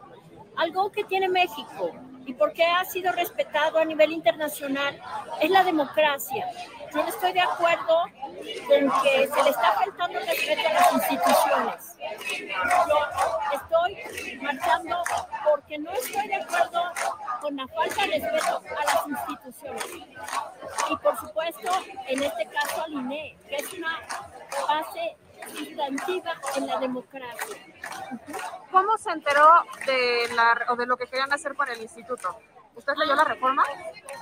Algo 0.56 0.92
que 0.92 1.04
tiene 1.04 1.30
México 1.30 1.92
y 2.26 2.34
porque 2.34 2.64
ha 2.64 2.84
sido 2.86 3.12
respetado 3.12 3.78
a 3.78 3.86
nivel 3.86 4.12
internacional 4.12 5.00
es 5.42 5.50
la 5.50 5.64
democracia. 5.64 6.46
Yo 6.94 7.04
no 7.04 7.10
estoy 7.10 7.34
de 7.34 7.42
acuerdo 7.42 8.04
con 8.68 9.04
que 9.04 9.28
se 9.28 9.44
le 9.44 9.50
está 9.50 9.74
faltando 9.74 10.20
respeto 10.20 10.70
a 10.70 10.74
las 10.74 10.94
instituciones. 10.94 11.98
Estoy 13.54 14.40
marchando 14.42 15.04
porque 15.50 15.78
no 15.78 15.92
estoy 15.92 16.28
de 16.28 16.36
acuerdo 16.36 16.84
con 17.42 17.56
la 17.56 17.68
falta 17.68 18.06
de 18.08 18.20
respeto 18.20 18.62
a 18.78 18.86
las 18.86 19.08
instituciones. 19.08 19.86
Y 20.90 20.96
por 20.98 21.18
supuesto, 21.20 21.72
en 22.08 22.24
este 22.24 22.46
caso 22.48 22.84
al 22.84 22.94
INE, 22.94 23.38
que 23.50 23.56
es 23.56 23.74
una 23.74 24.00
base 24.68 25.18
sustantiva 25.54 26.34
en 26.56 26.68
la 26.68 26.80
democracia. 26.80 27.58
¿Cómo 28.72 28.98
se 28.98 29.12
enteró 29.12 29.50
de, 29.86 30.28
la, 30.36 30.66
o 30.70 30.76
de 30.76 30.86
lo 30.86 30.98
que 30.98 31.08
querían 31.08 31.32
hacer 31.34 31.56
con 31.56 31.70
el 31.70 31.82
instituto? 31.82 32.40
¿Usted 32.76 32.94
leyó 32.98 33.16
la 33.16 33.24
reforma? 33.24 33.64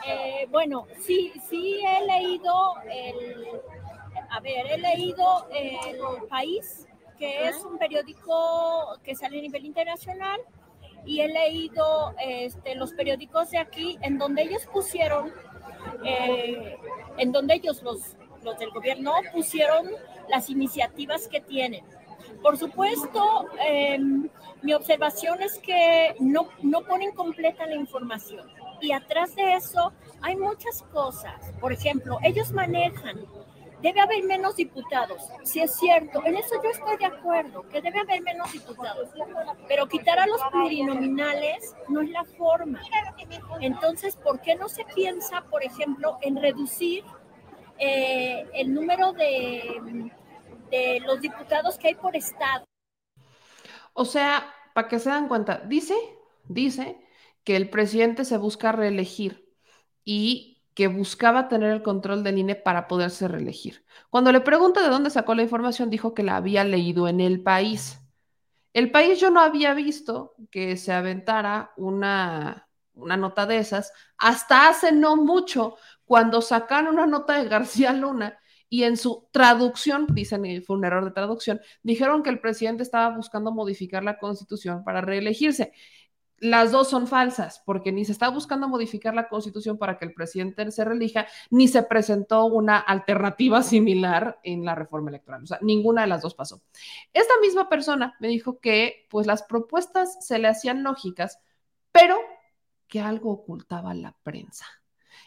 Eh, 0.05 0.47
bueno, 0.49 0.87
sí, 0.99 1.33
sí 1.49 1.81
he 1.85 2.05
leído 2.05 2.75
el, 2.89 3.47
a 4.29 4.39
ver, 4.39 4.67
he 4.67 4.77
leído 4.77 5.47
El 5.51 6.27
País, 6.27 6.87
que 7.17 7.47
es 7.47 7.63
un 7.63 7.77
periódico 7.77 8.97
que 9.03 9.15
sale 9.15 9.39
a 9.39 9.41
nivel 9.41 9.65
internacional, 9.65 10.39
y 11.05 11.21
he 11.21 11.27
leído 11.27 12.15
este, 12.19 12.75
los 12.75 12.93
periódicos 12.93 13.51
de 13.51 13.57
aquí, 13.57 13.97
en 14.01 14.17
donde 14.17 14.43
ellos 14.43 14.65
pusieron, 14.71 15.33
eh, 16.03 16.77
en 17.17 17.31
donde 17.31 17.55
ellos, 17.55 17.81
los, 17.83 18.15
los 18.43 18.57
del 18.57 18.71
gobierno, 18.71 19.13
pusieron 19.31 19.89
las 20.29 20.49
iniciativas 20.49 21.27
que 21.27 21.41
tienen. 21.41 21.83
Por 22.41 22.57
supuesto, 22.57 23.47
em, 23.65 24.29
mi 24.61 24.73
observación 24.73 25.41
es 25.41 25.59
que 25.59 26.15
no, 26.19 26.49
no 26.61 26.81
ponen 26.81 27.13
completa 27.13 27.65
la 27.65 27.75
información. 27.75 28.49
Y 28.81 28.91
atrás 28.91 29.35
de 29.35 29.53
eso 29.53 29.93
hay 30.21 30.35
muchas 30.35 30.83
cosas. 30.91 31.51
Por 31.59 31.71
ejemplo, 31.71 32.17
ellos 32.23 32.51
manejan, 32.51 33.25
debe 33.81 33.99
haber 33.99 34.23
menos 34.23 34.55
diputados. 34.55 35.21
Si 35.43 35.59
es 35.61 35.75
cierto, 35.75 36.21
en 36.25 36.37
eso 36.37 36.55
yo 36.63 36.69
estoy 36.69 36.97
de 36.97 37.05
acuerdo, 37.05 37.67
que 37.69 37.81
debe 37.81 37.99
haber 37.99 38.21
menos 38.21 38.51
diputados. 38.51 39.09
Pero 39.67 39.87
quitar 39.87 40.19
a 40.19 40.27
los 40.27 40.41
plurinominales 40.51 41.75
no 41.89 42.01
es 42.01 42.09
la 42.09 42.23
forma. 42.23 42.81
Entonces, 43.59 44.15
¿por 44.15 44.41
qué 44.41 44.55
no 44.55 44.69
se 44.69 44.85
piensa, 44.85 45.41
por 45.49 45.63
ejemplo, 45.63 46.17
en 46.21 46.41
reducir 46.41 47.03
eh, 47.77 48.45
el 48.53 48.73
número 48.73 49.11
de 49.13 50.11
de 50.73 50.99
los 51.01 51.21
diputados 51.21 51.77
que 51.77 51.89
hay 51.89 51.95
por 51.95 52.15
estado. 52.15 52.65
O 53.93 54.05
sea, 54.05 54.51
para 54.73 54.87
que 54.87 54.99
se 54.99 55.09
dan 55.09 55.27
cuenta, 55.27 55.59
dice, 55.59 55.95
dice 56.45 56.99
que 57.43 57.55
el 57.55 57.69
presidente 57.69 58.25
se 58.25 58.37
busca 58.37 58.71
reelegir 58.71 59.53
y 60.03 60.63
que 60.73 60.87
buscaba 60.87 61.47
tener 61.47 61.71
el 61.71 61.83
control 61.83 62.23
del 62.23 62.39
INE 62.39 62.55
para 62.55 62.87
poderse 62.87 63.27
reelegir. 63.27 63.85
Cuando 64.09 64.31
le 64.31 64.41
pregunta 64.41 64.81
de 64.81 64.89
dónde 64.89 65.11
sacó 65.11 65.35
la 65.35 65.43
información, 65.43 65.91
dijo 65.91 66.15
que 66.15 66.23
la 66.23 66.37
había 66.37 66.63
leído 66.63 67.07
en 67.07 67.21
el 67.21 67.43
país. 67.43 67.99
El 68.73 68.89
país 68.89 69.19
yo 69.19 69.29
no 69.29 69.41
había 69.41 69.75
visto 69.75 70.33
que 70.49 70.77
se 70.77 70.91
aventara 70.91 71.73
una, 71.77 72.67
una 72.95 73.17
nota 73.17 73.45
de 73.45 73.59
esas 73.59 73.93
hasta 74.17 74.67
hace 74.67 74.91
no 74.91 75.15
mucho, 75.15 75.77
cuando 76.05 76.41
sacaron 76.41 76.95
una 76.95 77.05
nota 77.05 77.37
de 77.37 77.47
García 77.47 77.93
Luna 77.93 78.39
y 78.73 78.85
en 78.85 78.97
su 78.97 79.27
traducción, 79.29 80.07
dicen 80.15 80.41
que 80.41 80.63
fue 80.63 80.75
un 80.75 80.83
error 80.83 81.05
de 81.05 81.11
traducción, 81.11 81.61
dijeron 81.83 82.23
que 82.23 82.31
el 82.31 82.39
presidente 82.39 82.81
estaba 82.81 83.15
buscando 83.15 83.51
modificar 83.51 84.03
la 84.03 84.17
constitución 84.17 84.83
para 84.83 84.99
reelegirse. 84.99 85.73
Las 86.39 86.71
dos 86.71 86.89
son 86.89 87.05
falsas, 87.05 87.61
porque 87.67 87.91
ni 87.91 88.03
se 88.03 88.13
está 88.13 88.29
buscando 88.29 88.67
modificar 88.67 89.13
la 89.13 89.29
constitución 89.29 89.77
para 89.77 89.99
que 89.99 90.05
el 90.05 90.15
presidente 90.15 90.71
se 90.71 90.83
reelija, 90.85 91.27
ni 91.51 91.67
se 91.67 91.83
presentó 91.83 92.45
una 92.45 92.79
alternativa 92.79 93.61
similar 93.61 94.39
en 94.41 94.65
la 94.65 94.73
reforma 94.73 95.11
electoral. 95.11 95.43
O 95.43 95.45
sea, 95.45 95.59
ninguna 95.61 96.01
de 96.01 96.07
las 96.07 96.23
dos 96.23 96.33
pasó. 96.33 96.63
Esta 97.13 97.33
misma 97.41 97.69
persona 97.69 98.15
me 98.19 98.27
dijo 98.27 98.59
que 98.59 99.05
pues 99.11 99.27
las 99.27 99.43
propuestas 99.43 100.25
se 100.25 100.39
le 100.39 100.47
hacían 100.47 100.81
lógicas, 100.81 101.39
pero 101.91 102.17
que 102.87 103.01
algo 103.01 103.33
ocultaba 103.33 103.93
la 103.93 104.17
prensa 104.23 104.65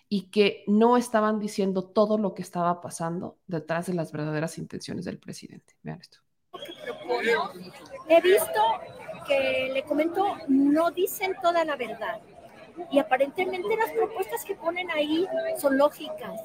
y 0.09 0.30
que 0.30 0.64
no 0.66 0.96
estaban 0.96 1.38
diciendo 1.40 1.84
todo 1.84 2.18
lo 2.18 2.34
que 2.34 2.42
estaba 2.42 2.80
pasando 2.80 3.38
detrás 3.46 3.86
de 3.86 3.94
las 3.94 4.12
verdaderas 4.12 4.59
intenciones 4.59 5.04
del 5.04 5.18
presidente. 5.18 5.74
Vean 5.82 6.00
esto. 6.00 6.18
He 8.09 8.20
visto 8.20 8.62
que 9.26 9.70
le 9.72 9.82
comento, 9.84 10.36
no 10.48 10.90
dicen 10.90 11.34
toda 11.42 11.64
la 11.64 11.76
verdad. 11.76 12.20
Y 12.90 12.98
aparentemente 12.98 13.76
las 13.76 13.90
propuestas 13.90 14.44
que 14.44 14.54
ponen 14.54 14.90
ahí 14.90 15.26
son 15.59 15.76
lógicas. 15.76 16.40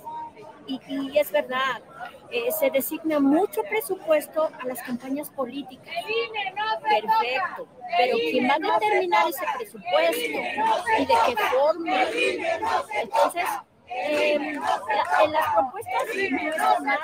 Y, 0.68 1.18
es 1.18 1.32
verdad, 1.32 1.82
eh, 2.30 2.52
se 2.52 2.70
designa 2.70 3.20
mucho 3.20 3.62
presupuesto 3.64 4.50
a 4.60 4.66
las 4.66 4.82
campañas 4.82 5.30
políticas. 5.30 5.94
Perfecto. 6.84 7.68
Pero 7.98 8.18
¿quién 8.18 8.50
va 8.50 8.56
a 8.56 8.80
determinar 8.80 9.28
ese 9.28 9.46
presupuesto? 9.58 10.40
¿Y 11.00 11.06
de 11.06 11.14
qué 11.26 11.36
forma? 11.52 12.04
Entonces, 13.02 13.46
eh, 13.88 14.36
en 14.36 15.32
las 15.32 15.54
propuestas 15.54 16.04
no 16.32 16.50
es 16.50 16.82
mal, 16.82 17.00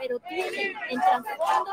pero 0.00 0.18
tienen 0.20 0.76
en 0.90 1.00
trasfondo 1.00 1.72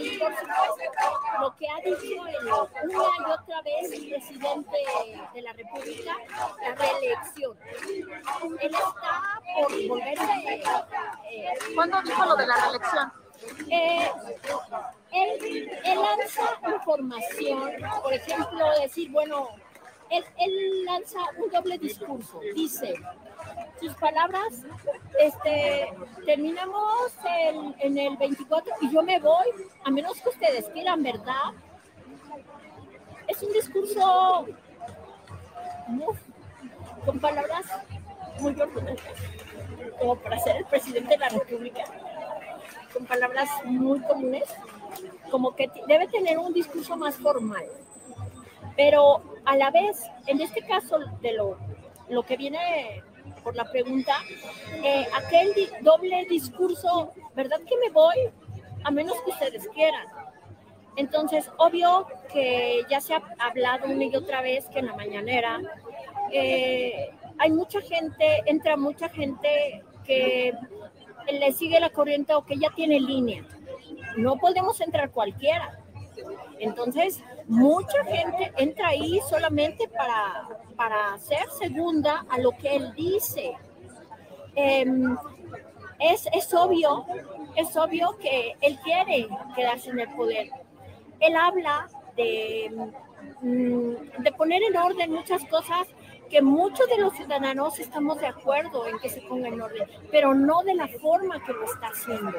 y 0.00 0.18
por 0.18 0.32
supuesto, 0.34 0.92
lo 1.40 1.56
que 1.56 1.66
ha 1.68 1.76
dicho 1.80 2.20
una 2.20 2.30
y 2.32 3.30
otra 3.30 3.62
vez 3.62 3.92
el 3.92 4.08
presidente 4.08 4.76
de 5.34 5.42
la 5.42 5.52
República, 5.52 6.16
la 6.60 6.74
reelección. 6.74 7.56
Él 8.60 8.74
está 8.74 9.40
por 9.54 9.88
volverse. 9.88 10.62
Eh, 11.30 11.54
¿Cuándo 11.74 12.02
dijo 12.02 12.24
lo 12.24 12.36
de 12.36 12.46
la 12.46 12.56
reelección? 12.56 13.12
Eh, 13.70 14.10
él, 15.12 15.70
él 15.84 15.98
lanza 16.00 16.42
información, 16.74 17.72
por 18.02 18.12
ejemplo, 18.12 18.80
decir, 18.80 19.10
bueno, 19.10 19.48
él, 20.10 20.24
él, 20.38 20.84
lanza 20.84 21.18
un 21.36 21.50
doble 21.50 21.78
discurso. 21.78 22.40
Dice, 22.54 22.94
sus 23.80 23.94
palabras, 23.94 24.64
este, 25.18 25.92
terminamos 26.24 27.12
en 27.80 27.98
el 27.98 28.16
24 28.16 28.72
y 28.82 28.92
yo 28.92 29.02
me 29.02 29.18
voy, 29.20 29.46
a 29.84 29.90
menos 29.90 30.20
que 30.20 30.28
ustedes 30.28 30.68
quieran, 30.70 31.02
¿verdad? 31.02 31.52
Es 33.26 33.42
un 33.42 33.52
discurso 33.52 34.46
con 37.04 37.18
palabras 37.20 37.66
muy 38.40 38.60
orgullosas, 38.60 39.14
como 39.98 40.16
para 40.16 40.38
ser 40.38 40.56
el 40.56 40.64
presidente 40.66 41.10
de 41.10 41.18
la 41.18 41.28
República, 41.28 41.84
con 42.92 43.06
palabras 43.06 43.48
muy 43.64 44.00
comunes, 44.00 44.44
como 45.30 45.54
que 45.54 45.70
debe 45.86 46.06
tener 46.08 46.38
un 46.38 46.52
discurso 46.52 46.96
más 46.96 47.16
formal. 47.16 47.64
Pero 48.76 49.22
a 49.44 49.56
la 49.56 49.70
vez, 49.70 50.02
en 50.26 50.40
este 50.40 50.62
caso 50.62 50.98
de 51.20 51.32
lo, 51.32 51.58
lo 52.08 52.22
que 52.22 52.36
viene 52.36 53.02
por 53.48 53.56
la 53.56 53.64
pregunta, 53.64 54.12
eh, 54.84 55.06
aquel 55.16 55.54
doble 55.80 56.26
discurso, 56.28 57.14
¿verdad 57.34 57.58
que 57.66 57.78
me 57.78 57.88
voy? 57.88 58.28
A 58.84 58.90
menos 58.90 59.16
que 59.24 59.30
ustedes 59.30 59.66
quieran. 59.72 60.06
Entonces, 60.96 61.50
obvio 61.56 62.06
que 62.30 62.82
ya 62.90 63.00
se 63.00 63.14
ha 63.14 63.22
hablado 63.38 63.86
una 63.86 64.04
y 64.04 64.14
otra 64.14 64.42
vez 64.42 64.68
que 64.68 64.80
en 64.80 64.86
la 64.88 64.94
mañanera 64.94 65.60
eh, 66.30 67.08
hay 67.38 67.50
mucha 67.50 67.80
gente, 67.80 68.42
entra 68.44 68.76
mucha 68.76 69.08
gente 69.08 69.82
que 70.04 70.52
le 71.32 71.50
sigue 71.52 71.80
la 71.80 71.88
corriente 71.88 72.34
o 72.34 72.44
que 72.44 72.58
ya 72.58 72.68
tiene 72.76 73.00
línea. 73.00 73.46
No 74.18 74.36
podemos 74.36 74.78
entrar 74.82 75.10
cualquiera. 75.10 75.78
Entonces, 76.58 77.22
mucha 77.46 78.04
gente 78.04 78.52
entra 78.56 78.88
ahí 78.88 79.20
solamente 79.28 79.88
para, 79.88 80.48
para 80.76 81.18
ser 81.18 81.48
segunda 81.58 82.24
a 82.28 82.38
lo 82.38 82.52
que 82.52 82.76
él 82.76 82.92
dice. 82.94 83.56
Em, 84.54 85.16
es, 86.00 86.28
es 86.32 86.52
obvio, 86.54 87.06
es 87.56 87.76
obvio 87.76 88.16
que 88.18 88.56
él 88.60 88.78
quiere 88.82 89.28
quedarse 89.54 89.90
en 89.90 90.00
el 90.00 90.08
poder. 90.14 90.50
Él 91.20 91.36
habla 91.36 91.88
de, 92.16 92.90
mm, 93.40 94.22
de 94.22 94.32
poner 94.32 94.62
en 94.62 94.76
orden 94.76 95.12
muchas 95.12 95.44
cosas 95.46 95.86
que 96.28 96.42
muchos 96.42 96.86
de 96.88 96.98
los 96.98 97.14
ciudadanos 97.14 97.78
estamos 97.78 98.18
de 98.20 98.26
acuerdo 98.26 98.86
en 98.86 98.98
que 98.98 99.08
se 99.08 99.22
ponga 99.22 99.48
en 99.48 99.60
orden, 99.60 99.88
pero 100.10 100.34
no 100.34 100.62
de 100.62 100.74
la 100.74 100.88
forma 100.88 101.42
que 101.42 101.52
lo 101.52 101.64
está 101.64 101.88
haciendo. 101.88 102.38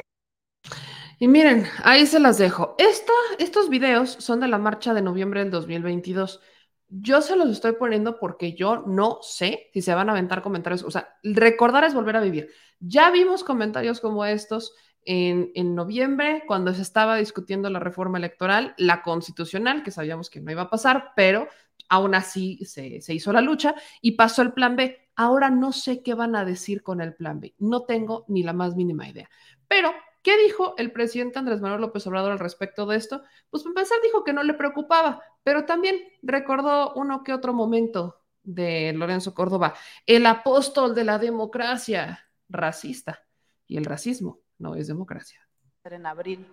Y 1.21 1.27
miren, 1.27 1.65
ahí 1.83 2.05
se 2.05 2.19
las 2.19 2.37
dejo. 2.37 2.77
Estos 2.77 3.69
videos 3.69 4.11
son 4.19 4.39
de 4.39 4.47
la 4.47 4.57
marcha 4.57 4.93
de 4.93 5.01
noviembre 5.01 5.41
del 5.41 5.51
2022. 5.51 6.39
Yo 6.87 7.21
se 7.21 7.35
los 7.35 7.49
estoy 7.49 7.73
poniendo 7.73 8.17
porque 8.19 8.53
yo 8.53 8.83
no 8.87 9.19
sé 9.21 9.69
si 9.73 9.81
se 9.81 9.93
van 9.93 10.07
a 10.07 10.13
aventar 10.13 10.41
comentarios. 10.41 10.81
O 10.83 10.91
sea, 10.91 11.09
recordar 11.21 11.83
es 11.83 11.93
volver 11.93 12.15
a 12.15 12.21
vivir. 12.21 12.49
Ya 12.79 13.11
vimos 13.11 13.43
comentarios 13.43 13.99
como 13.99 14.23
estos 14.23 14.73
en, 15.03 15.51
en, 15.55 15.75
noviembre, 15.75 16.43
cuando 16.47 16.73
se 16.73 16.81
estaba 16.81 17.17
discutiendo 17.17 17.69
la 17.69 17.79
reforma 17.79 18.17
electoral, 18.17 18.73
la 18.77 19.01
constitucional, 19.01 19.83
que 19.83 19.91
sabíamos 19.91 20.29
que 20.29 20.39
no 20.39 20.51
iba 20.51 20.63
a 20.63 20.69
pasar, 20.69 21.11
pero 21.17 21.47
aún 21.89 22.15
así 22.15 22.63
se, 22.65 23.01
se 23.01 23.13
hizo 23.13 23.33
la 23.33 23.41
lucha 23.41 23.75
y 24.01 24.11
pasó 24.11 24.41
el 24.41 24.53
plan 24.53 24.77
B. 24.77 25.09
Ahora 25.17 25.49
no 25.49 25.73
sé 25.73 26.01
qué 26.01 26.13
van 26.13 26.37
a 26.37 26.45
decir 26.45 26.81
con 26.81 27.01
el 27.01 27.13
plan 27.13 27.41
B. 27.41 27.55
No 27.57 27.83
tengo 27.83 28.23
ni 28.29 28.41
la 28.41 28.53
más 28.53 28.77
mínima 28.77 29.09
idea. 29.09 29.29
Pero 29.67 29.91
¿Qué 30.21 30.37
dijo 30.37 30.75
el 30.77 30.91
presidente 30.91 31.39
Andrés 31.39 31.61
Manuel 31.61 31.81
López 31.81 32.05
Obrador 32.07 32.31
al 32.31 32.39
respecto 32.39 32.85
de 32.85 32.97
esto? 32.97 33.23
Pues 33.49 33.63
para 33.63 33.71
empezar 33.71 33.97
dijo 34.03 34.23
que 34.23 34.33
no 34.33 34.43
le 34.43 34.53
preocupaba, 34.53 35.21
pero 35.43 35.65
también 35.65 35.97
recordó 36.21 36.93
uno 36.95 37.23
que 37.23 37.33
otro 37.33 37.53
momento 37.53 38.21
de 38.43 38.93
Lorenzo 38.93 39.33
Córdoba, 39.33 39.75
el 40.05 40.25
apóstol 40.25 40.95
de 40.95 41.03
la 41.03 41.19
democracia 41.19 42.27
racista. 42.47 43.23
Y 43.67 43.77
el 43.77 43.85
racismo 43.85 44.39
no 44.57 44.75
es 44.75 44.87
democracia. 44.87 45.47
En 45.83 46.05
abril. 46.05 46.47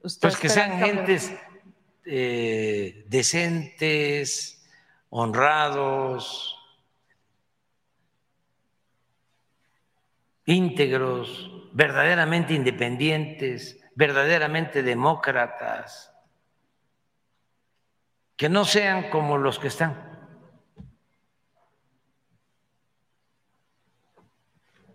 Pues 0.00 0.36
que 0.36 0.48
sean 0.48 0.78
gentes 0.78 1.32
eh, 2.04 3.04
decentes, 3.08 4.64
honrados, 5.10 6.55
íntegros, 10.46 11.50
verdaderamente 11.72 12.54
independientes, 12.54 13.84
verdaderamente 13.94 14.82
demócratas, 14.82 16.14
que 18.36 18.48
no 18.48 18.64
sean 18.64 19.10
como 19.10 19.36
los 19.36 19.58
que 19.58 19.68
están. 19.68 20.06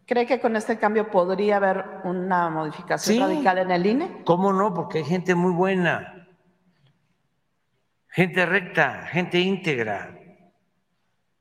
¿Cree 0.06 0.26
que 0.26 0.42
con 0.42 0.56
este 0.56 0.78
cambio 0.78 1.10
podría 1.10 1.58
haber 1.58 1.86
una 2.04 2.50
modificación 2.50 3.30
radical 3.30 3.60
en 3.60 3.72
el 3.72 3.86
INE? 3.86 4.24
¿Cómo 4.26 4.52
no? 4.52 4.74
Porque 4.74 5.00
hay 5.00 5.06
gente 5.06 5.36
muy 5.36 5.54
buena, 5.54 6.28
gente 8.10 8.46
recta, 8.46 9.08
gente 9.08 9.40
íntegra. 9.40 10.18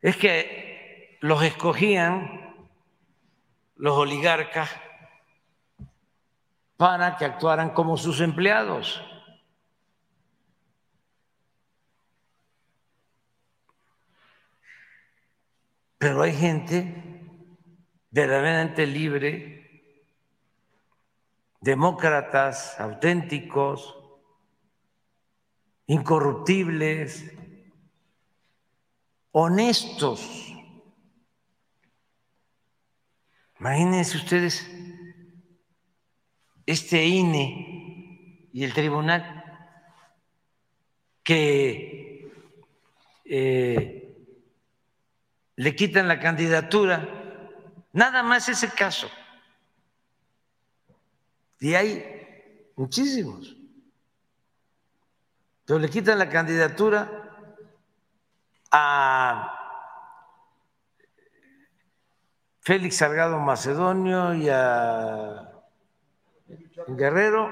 Es 0.00 0.16
que 0.16 1.18
los 1.20 1.42
escogían 1.42 2.49
los 3.80 3.96
oligarcas 3.96 4.70
para 6.76 7.16
que 7.16 7.24
actuaran 7.24 7.70
como 7.70 7.96
sus 7.96 8.20
empleados. 8.20 9.02
Pero 15.96 16.22
hay 16.22 16.34
gente 16.34 17.02
verdaderamente 18.10 18.86
libre, 18.86 19.94
demócratas 21.60 22.78
auténticos, 22.78 23.96
incorruptibles, 25.86 27.32
honestos. 29.32 30.59
Imagínense 33.60 34.16
ustedes 34.16 34.66
este 36.64 37.04
INE 37.04 38.48
y 38.54 38.64
el 38.64 38.72
tribunal 38.72 39.44
que 41.22 42.32
eh, 43.26 44.16
le 45.56 45.76
quitan 45.76 46.08
la 46.08 46.18
candidatura, 46.18 47.06
nada 47.92 48.22
más 48.22 48.48
ese 48.48 48.70
caso. 48.70 49.10
Y 51.60 51.74
hay 51.74 52.72
muchísimos. 52.76 53.54
Pero 55.66 55.78
le 55.78 55.90
quitan 55.90 56.18
la 56.18 56.30
candidatura 56.30 57.54
a 58.72 59.59
Félix 62.70 62.98
Salgado 62.98 63.36
Macedonio 63.40 64.32
y 64.32 64.48
a 64.48 65.60
Guerrero 66.86 67.50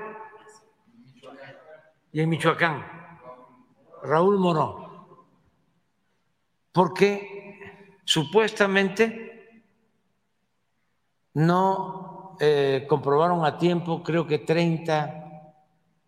y 2.12 2.20
en 2.20 2.28
Michoacán, 2.28 2.86
Raúl 4.04 4.38
Morón, 4.38 5.08
porque 6.70 7.82
supuestamente 8.04 9.64
no 11.34 12.36
eh, 12.38 12.86
comprobaron 12.88 13.44
a 13.44 13.58
tiempo, 13.58 14.04
creo 14.04 14.24
que 14.24 14.38
30, 14.38 15.52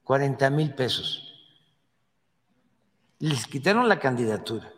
40 0.05 0.51
mil 0.51 0.73
pesos. 0.73 1.35
Les 3.19 3.45
quitaron 3.49 3.89
la 3.89 3.99
candidatura. 3.99 4.73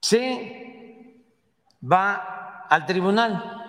Se 0.00 0.69
va 1.80 2.66
al 2.68 2.86
tribunal 2.86 3.60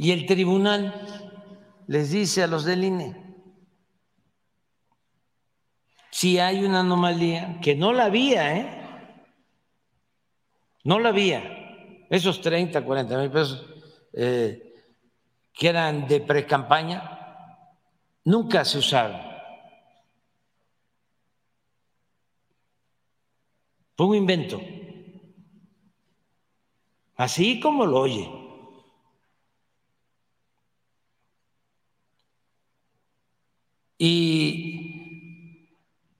Y 0.00 0.12
el 0.12 0.24
tribunal 0.24 0.94
les 1.86 2.10
dice 2.10 2.42
a 2.42 2.46
los 2.46 2.64
del 2.64 2.84
INE, 2.84 3.22
si 6.10 6.38
hay 6.38 6.64
una 6.64 6.80
anomalía, 6.80 7.60
que 7.60 7.76
no 7.76 7.92
la 7.92 8.06
había, 8.06 8.56
¿eh? 8.56 8.82
No 10.84 11.00
la 11.00 11.10
había. 11.10 12.06
Esos 12.08 12.40
30, 12.40 12.82
40 12.82 13.18
mil 13.18 13.30
pesos 13.30 13.66
eh, 14.14 14.72
que 15.52 15.68
eran 15.68 16.08
de 16.08 16.22
pre-campaña, 16.22 17.36
nunca 18.24 18.64
se 18.64 18.78
usaron. 18.78 19.20
Fue 24.00 24.06
un 24.06 24.14
invento. 24.14 24.58
Así 27.16 27.60
como 27.60 27.84
lo 27.84 28.00
oye. 28.00 28.30
y 33.98 35.68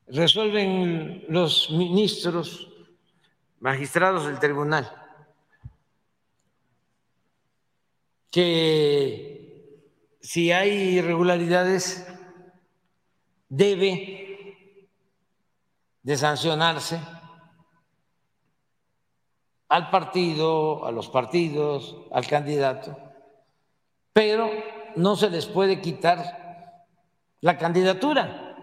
resuelven 0.09 1.25
los 1.29 1.71
ministros, 1.71 2.69
magistrados 3.61 4.27
del 4.27 4.39
tribunal, 4.39 4.87
que 8.31 9.87
si 10.21 10.53
hay 10.53 10.99
irregularidades 10.99 12.07
debe 13.49 14.59
de 16.03 16.17
sancionarse 16.19 17.01
al 19.71 19.89
partido, 19.89 20.85
a 20.85 20.91
los 20.91 21.09
partidos, 21.09 21.97
al 22.11 22.27
candidato, 22.27 22.99
pero 24.13 24.51
no 24.97 25.15
se 25.15 25.31
les 25.31 25.47
puede 25.47 25.81
quitar 25.81 26.87
la 27.41 27.57
candidatura. 27.57 28.57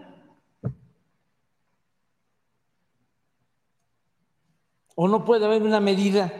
O 4.96 5.08
no 5.08 5.24
puede 5.24 5.46
haber 5.46 5.62
una 5.62 5.80
medida 5.80 6.30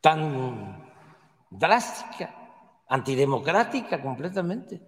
tan 0.00 0.92
drástica, 1.48 2.34
antidemocrática 2.88 4.02
completamente. 4.02 4.82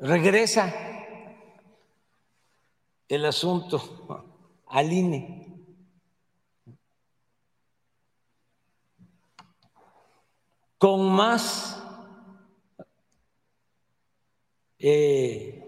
Regresa 0.00 0.91
el 3.14 3.26
asunto 3.26 4.24
al 4.68 4.90
INE. 4.90 5.46
Con 10.78 11.12
más 11.12 11.78
eh, 14.78 15.62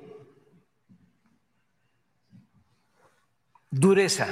dureza. 3.71 4.27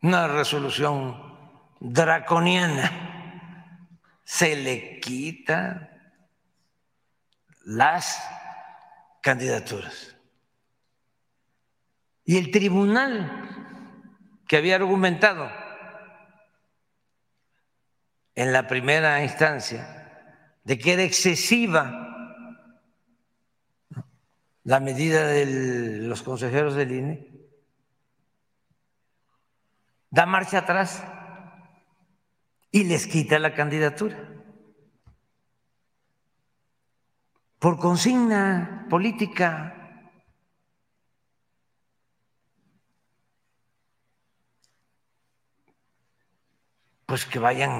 Una 0.00 0.26
resolución 0.26 1.76
draconiana. 1.80 3.10
Se 4.24 4.56
le 4.56 5.00
quita 5.00 6.16
las 7.64 8.41
candidaturas. 9.22 10.14
Y 12.24 12.36
el 12.36 12.50
tribunal 12.50 13.48
que 14.46 14.58
había 14.58 14.76
argumentado 14.76 15.50
en 18.34 18.52
la 18.52 18.68
primera 18.68 19.22
instancia 19.22 20.48
de 20.64 20.78
que 20.78 20.92
era 20.92 21.02
excesiva 21.02 22.02
la 24.64 24.80
medida 24.80 25.26
de 25.26 25.46
los 26.02 26.22
consejeros 26.22 26.74
del 26.74 26.92
INE, 26.92 27.32
da 30.10 30.26
marcha 30.26 30.58
atrás 30.58 31.02
y 32.70 32.84
les 32.84 33.06
quita 33.06 33.38
la 33.38 33.54
candidatura. 33.54 34.31
Por 37.62 37.78
consigna 37.78 38.88
política. 38.90 39.50
Pues 47.06 47.24
que 47.24 47.38
vayan 47.38 47.72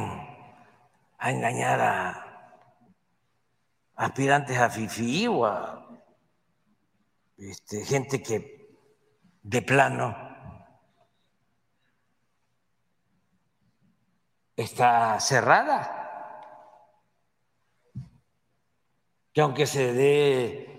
a 1.18 1.30
engañar 1.32 1.80
a 1.80 1.96
aspirantes 3.96 4.56
a 4.56 4.70
FIFI 4.70 5.26
o 5.26 5.46
a 5.46 5.82
este, 7.38 7.84
gente 7.84 8.22
que 8.22 8.38
de 9.42 9.62
plano 9.62 10.14
está 14.54 15.18
cerrada. 15.18 16.01
Que 19.32 19.40
aunque 19.40 19.66
se 19.66 19.92
dé 19.92 20.72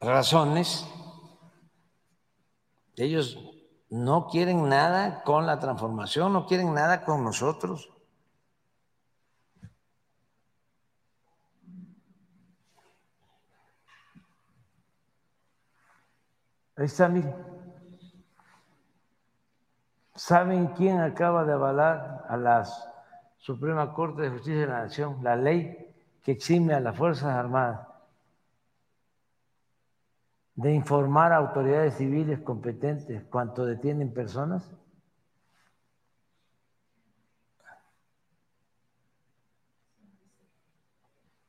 razones, 0.00 0.86
ellos 2.96 3.38
no 3.88 4.26
quieren 4.28 4.68
nada 4.68 5.22
con 5.22 5.46
la 5.46 5.58
transformación, 5.58 6.32
no 6.32 6.46
quieren 6.46 6.74
nada 6.74 7.04
con 7.04 7.24
nosotros. 7.24 7.90
Ahí 16.76 16.84
está, 16.84 17.08
miren. 17.08 17.34
¿Saben 20.14 20.68
quién 20.68 21.00
acaba 21.00 21.44
de 21.44 21.52
avalar 21.52 22.24
a 22.28 22.36
la 22.36 22.66
Suprema 23.38 23.94
Corte 23.94 24.22
de 24.22 24.30
Justicia 24.30 24.60
de 24.60 24.66
la 24.66 24.82
Nación 24.82 25.22
la 25.22 25.36
ley 25.36 25.85
que 26.26 26.32
exime 26.32 26.74
a 26.74 26.80
las 26.80 26.96
Fuerzas 26.96 27.36
Armadas 27.36 27.86
de 30.56 30.74
informar 30.74 31.32
a 31.32 31.36
autoridades 31.36 31.94
civiles 31.94 32.40
competentes 32.40 33.22
cuanto 33.30 33.64
detienen 33.64 34.12
personas? 34.12 34.68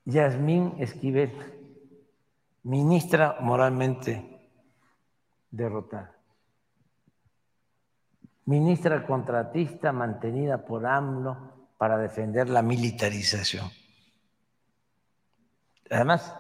Yasmín 0.06 0.76
Esquivel, 0.78 1.34
ministra 2.62 3.38
moralmente 3.40 4.48
derrotada. 5.50 6.16
Ministra 8.46 9.08
contratista 9.08 9.92
mantenida 9.92 10.64
por 10.64 10.86
AMLO 10.86 11.72
para 11.80 11.98
defender 11.98 12.48
la 12.48 12.62
militarización. 12.62 13.72
Además, 15.92 16.34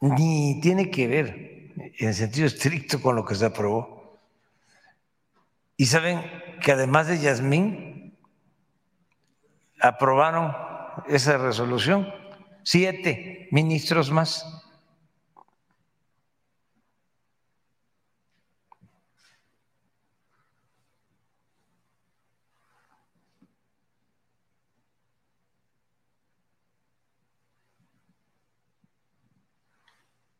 ni 0.00 0.60
tiene 0.60 0.90
que 0.90 1.06
ver 1.06 1.72
en 1.98 2.14
sentido 2.14 2.46
estricto 2.46 3.00
con 3.00 3.16
lo 3.16 3.24
que 3.24 3.34
se 3.34 3.46
aprobó. 3.46 4.18
Y 5.76 5.86
saben 5.86 6.22
que 6.62 6.72
además 6.72 7.06
de 7.06 7.18
Yasmín, 7.18 8.16
aprobaron 9.80 10.54
esa 11.06 11.36
resolución 11.36 12.12
siete 12.62 13.48
ministros 13.50 14.10
más. 14.10 14.44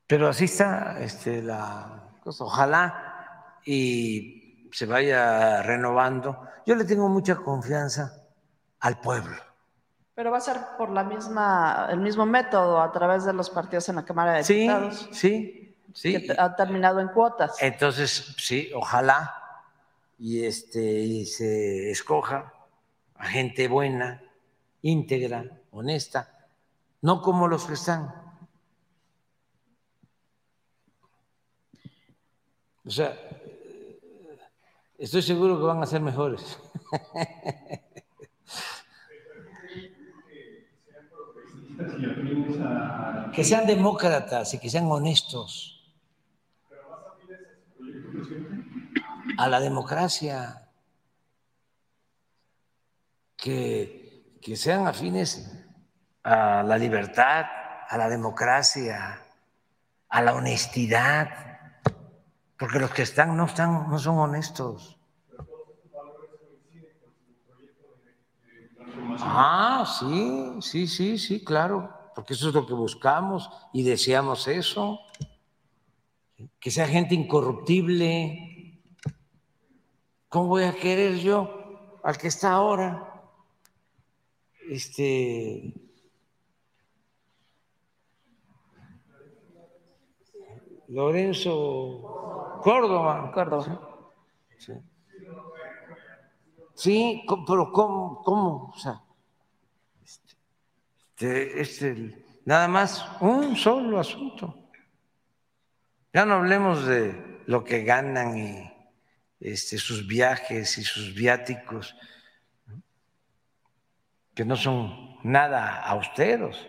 Pero 0.07 0.29
así 0.29 0.45
está 0.45 0.99
este, 1.01 1.43
la 1.43 2.11
cosa. 2.23 2.45
Ojalá 2.45 3.61
y 3.65 4.69
se 4.73 4.87
vaya 4.87 5.63
renovando. 5.63 6.41
Yo 6.65 6.75
le 6.75 6.85
tengo 6.85 7.09
mucha 7.09 7.37
confianza 7.37 8.27
al 8.81 9.01
pueblo. 9.01 9.37
Pero 10.15 10.31
va 10.31 10.39
a 10.39 10.41
ser 10.41 10.57
por 10.79 10.91
la 10.91 11.05
misma, 11.05 11.89
el 11.91 12.01
mismo 12.01 12.25
método 12.25 12.81
a 12.81 12.91
través 12.91 13.25
de 13.25 13.33
los 13.33 13.51
partidos 13.51 13.89
en 13.89 13.97
la 13.97 14.05
Cámara 14.05 14.35
de 14.35 14.43
Diputados. 14.43 15.09
Sí, 15.13 15.77
sí, 15.93 16.27
Que 16.27 16.35
ha 16.39 16.55
terminado 16.57 17.01
en 17.01 17.09
cuotas. 17.09 17.61
Entonces, 17.61 18.35
sí, 18.39 18.71
ojalá 18.75 19.43
y 20.19 20.45
este 20.45 20.81
y 20.81 21.27
se 21.27 21.91
escoja 21.91 22.55
a 23.17 23.27
gente 23.27 23.69
buena, 23.69 24.23
íntegra, 24.83 25.45
honesta, 25.71 26.49
no 27.03 27.21
como 27.21 27.49
los 27.49 27.67
que 27.67 27.75
están 27.75 28.26
O 32.87 32.91
sea, 32.91 33.19
estoy 34.97 35.23
seguro 35.23 35.59
que 35.59 35.65
van 35.65 35.83
a 35.83 35.87
ser 35.87 36.01
mejores. 36.01 36.57
que 43.35 43.43
sean 43.43 43.67
demócratas 43.67 44.55
y 44.55 44.61
que 44.61 44.71
sean 44.71 44.87
honestos. 44.87 45.73
A 49.37 49.49
la 49.49 49.59
democracia. 49.59 50.63
Que, 53.37 54.39
que 54.41 54.55
sean 54.55 54.87
afines 54.87 55.53
a 56.23 56.63
la 56.63 56.79
libertad, 56.79 57.47
a 57.89 57.99
la 57.99 58.09
democracia, 58.09 59.27
a 60.09 60.23
la 60.23 60.35
honestidad 60.35 61.56
porque 62.59 62.79
los 62.79 62.91
que 62.91 63.03
están 63.03 63.37
no, 63.37 63.45
están, 63.45 63.91
no 63.91 63.99
son 63.99 64.19
honestos. 64.19 64.99
Ah, 69.19 69.85
sí, 69.99 70.57
sí, 70.61 70.87
sí, 70.87 71.19
sí, 71.19 71.45
claro, 71.45 71.91
porque 72.15 72.35
eso 72.35 72.49
es 72.49 72.55
lo 72.55 72.67
que 72.67 72.75
buscamos 72.75 73.51
y 73.73 73.83
deseamos 73.83 74.49
eso. 74.49 75.01
Que 76.59 76.71
sea 76.71 76.87
gente 76.87 77.15
incorruptible. 77.15 78.83
¿Cómo 80.29 80.49
voy 80.49 80.65
a 80.65 80.75
querer 80.75 81.17
yo 81.17 81.99
al 82.03 82.19
que 82.19 82.29
está 82.29 82.53
ahora? 82.53 83.23
Este. 84.69 85.73
Lorenzo. 90.89 92.36
Córdoba. 92.63 93.31
Córdoba. 93.33 94.03
Sí. 94.59 94.73
Sí, 96.75 97.25
pero 97.47 97.73
¿cómo? 97.73 98.23
cómo? 98.23 98.73
O 98.75 98.79
sea, 98.79 99.03
este, 100.05 101.61
este, 101.61 102.25
nada 102.45 102.69
más 102.69 103.07
un 103.21 103.57
solo 103.57 103.99
asunto. 103.99 104.55
Ya 106.13 106.27
no 106.27 106.35
hablemos 106.35 106.85
de 106.85 107.43
lo 107.47 107.65
que 107.65 107.83
ganan 107.83 108.37
y 108.37 108.71
este, 109.41 109.79
sus 109.79 110.07
viajes 110.07 110.77
y 110.77 110.85
sus 110.85 111.15
viáticos, 111.15 111.97
que 114.35 114.45
no 114.45 114.57
son 114.57 115.17
nada 115.23 115.81
austeros, 115.81 116.67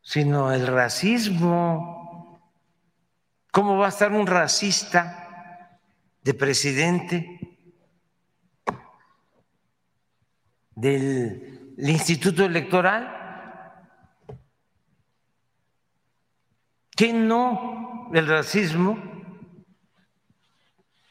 sino 0.00 0.52
el 0.52 0.66
racismo. 0.66 2.05
¿Cómo 3.56 3.78
va 3.78 3.86
a 3.86 3.88
estar 3.88 4.12
un 4.12 4.26
racista 4.26 5.80
de 6.22 6.34
presidente? 6.34 7.40
del 10.74 11.74
Instituto 11.78 12.44
Electoral, 12.44 14.12
que 16.94 17.14
no 17.14 18.10
el 18.12 18.26
racismo 18.26 18.98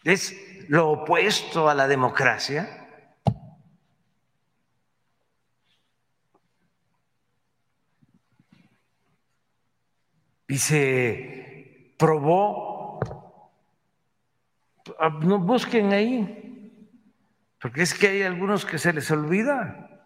es 0.04 0.36
lo 0.68 0.92
opuesto 0.92 1.68
a 1.68 1.74
la 1.74 1.88
democracia. 1.88 2.88
Se 10.48 11.45
probó, 11.98 12.86
Ah, 15.00 15.10
no 15.10 15.40
busquen 15.40 15.94
ahí, 15.94 16.92
porque 17.60 17.82
es 17.82 17.94
que 17.94 18.08
hay 18.08 18.22
algunos 18.22 18.66
que 18.66 18.78
se 18.78 18.94
les 18.94 19.10
olvida. 19.10 20.06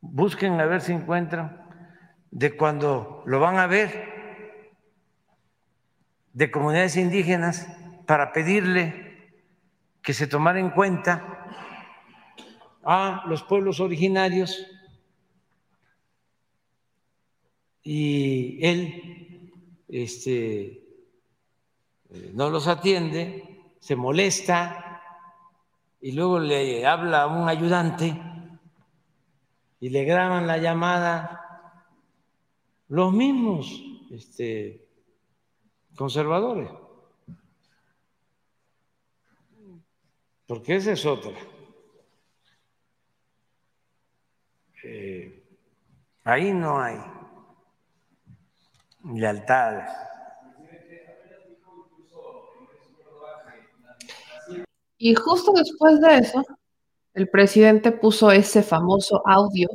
Busquen 0.00 0.58
a 0.60 0.64
ver 0.64 0.80
si 0.80 0.92
encuentran 0.92 1.62
de 2.30 2.56
cuando 2.56 3.22
lo 3.26 3.40
van 3.40 3.58
a 3.58 3.66
ver 3.66 4.12
de 6.32 6.50
comunidades 6.50 6.96
indígenas 6.96 7.68
para 8.06 8.32
pedirle 8.32 9.32
que 10.02 10.14
se 10.14 10.26
tomara 10.26 10.58
en 10.58 10.70
cuenta 10.70 11.46
a 12.84 13.24
los 13.26 13.42
pueblos 13.42 13.80
originarios 13.80 14.66
y 17.84 18.64
él 18.64 19.52
este, 19.88 20.82
eh, 22.08 22.30
no 22.32 22.48
los 22.48 22.66
atiende, 22.66 23.74
se 23.78 23.94
molesta 23.94 25.02
y 26.00 26.12
luego 26.12 26.40
le 26.40 26.86
habla 26.86 27.22
a 27.22 27.26
un 27.26 27.46
ayudante 27.46 28.18
y 29.80 29.90
le 29.90 30.04
graban 30.04 30.46
la 30.46 30.56
llamada 30.56 31.84
los 32.88 33.12
mismos 33.12 33.82
este, 34.10 34.88
conservadores. 35.94 36.70
Porque 40.46 40.76
esa 40.76 40.92
es 40.92 41.04
otra. 41.04 41.32
Eh, 44.84 45.42
ahí 46.24 46.52
no 46.52 46.78
hay 46.78 46.98
lealtades. 49.12 49.90
Y 54.98 55.14
justo 55.14 55.52
después 55.52 56.00
de 56.00 56.18
eso, 56.18 56.44
el 57.14 57.28
presidente 57.28 57.92
puso 57.92 58.30
ese 58.30 58.62
famoso 58.62 59.22
audio 59.26 59.68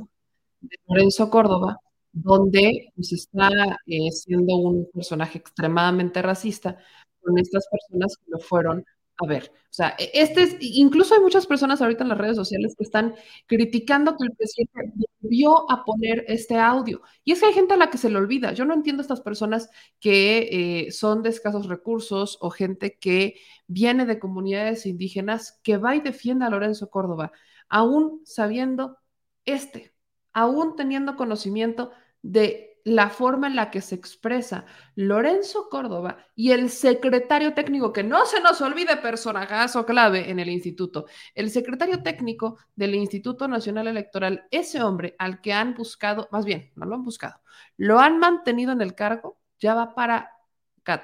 de 0.62 0.76
Lorenzo 0.88 1.30
Córdoba, 1.30 1.78
donde 2.12 2.92
pues, 2.96 3.14
está 3.14 3.50
eh, 3.86 4.12
siendo 4.12 4.56
un 4.56 4.90
personaje 4.92 5.38
extremadamente 5.38 6.22
racista 6.22 6.78
con 7.22 7.38
estas 7.38 7.68
personas 7.70 8.18
que 8.18 8.32
lo 8.32 8.40
fueron 8.40 8.84
a 9.22 9.28
ver. 9.28 9.52
O 9.54 9.74
sea, 9.74 9.96
e- 10.00 10.12
este 10.14 10.44
es, 10.44 10.58
incluso 10.60 11.14
hay 11.14 11.22
muchas 11.22 11.46
personas 11.46 11.82
ahorita 11.82 12.04
en 12.04 12.10
las 12.10 12.18
redes 12.18 12.36
sociales 12.36 12.76
que 12.78 12.84
están 12.84 13.16
criticando 13.48 14.16
que 14.18 14.26
el 14.26 14.36
presidente 14.36 15.06
volvió 15.22 15.70
a 15.72 15.84
poner 15.86 16.26
este 16.28 16.58
audio. 16.58 17.02
Y 17.24 17.34
es 17.34 17.40
que 17.40 17.48
hay 17.48 17.54
gente 17.54 17.74
a 17.74 17.78
la 17.78 17.90
que 17.90 17.98
se 17.98 18.10
le 18.10 18.18
olvida. 18.18 18.54
Yo 18.54 18.66
no 18.66 18.74
entiendo 18.74 19.02
a 19.02 19.04
estas 19.04 19.22
personas 19.22 19.70
que 20.00 20.88
eh, 20.88 20.92
son 20.92 21.22
de 21.24 21.30
escasos 21.30 21.68
recursos 21.68 22.38
o 22.42 22.50
gente 22.50 22.98
que 22.98 23.36
viene 23.68 24.06
de 24.06 24.20
comunidades 24.20 24.86
indígenas 24.86 25.60
que 25.64 25.78
va 25.78 25.96
y 25.96 26.02
defiende 26.02 26.46
a 26.46 26.50
Lorenzo 26.50 26.90
Córdoba, 26.90 27.32
aún 27.70 28.22
sabiendo 28.26 28.98
este, 29.46 29.94
aún 30.34 30.76
teniendo 30.76 31.16
conocimiento 31.16 31.92
de 32.22 32.69
la 32.84 33.10
forma 33.10 33.48
en 33.48 33.56
la 33.56 33.72
que 33.72 33.82
se 33.82 33.96
expresa 33.96 34.66
Lorenzo 34.96 35.70
Córdoba 35.70 36.18
y 36.36 36.52
el 36.52 36.70
secretario 36.70 37.54
técnico, 37.54 37.94
que 37.94 38.04
no 38.04 38.26
se 38.26 38.42
nos 38.42 38.62
olvide 38.62 38.98
personajazo 38.98 39.86
clave 39.86 40.30
en 40.30 40.40
el 40.40 40.50
instituto, 40.50 41.06
el 41.36 41.50
secretario 41.50 42.02
técnico 42.02 42.58
del 42.76 42.96
Instituto 42.96 43.48
Nacional 43.48 43.88
Electoral, 43.88 44.46
ese 44.52 44.82
hombre 44.82 45.16
al 45.20 45.42
que 45.42 45.54
han 45.54 45.74
buscado, 45.74 46.28
más 46.32 46.46
bien, 46.46 46.72
no 46.76 46.86
lo 46.86 46.96
han 46.96 47.04
buscado, 47.04 47.42
lo 47.78 48.00
han 48.00 48.18
mantenido 48.20 48.72
en 48.72 48.82
el 48.82 48.96
cargo, 48.96 49.40
ya 49.60 49.74
va 49.74 49.94
para 49.94 50.32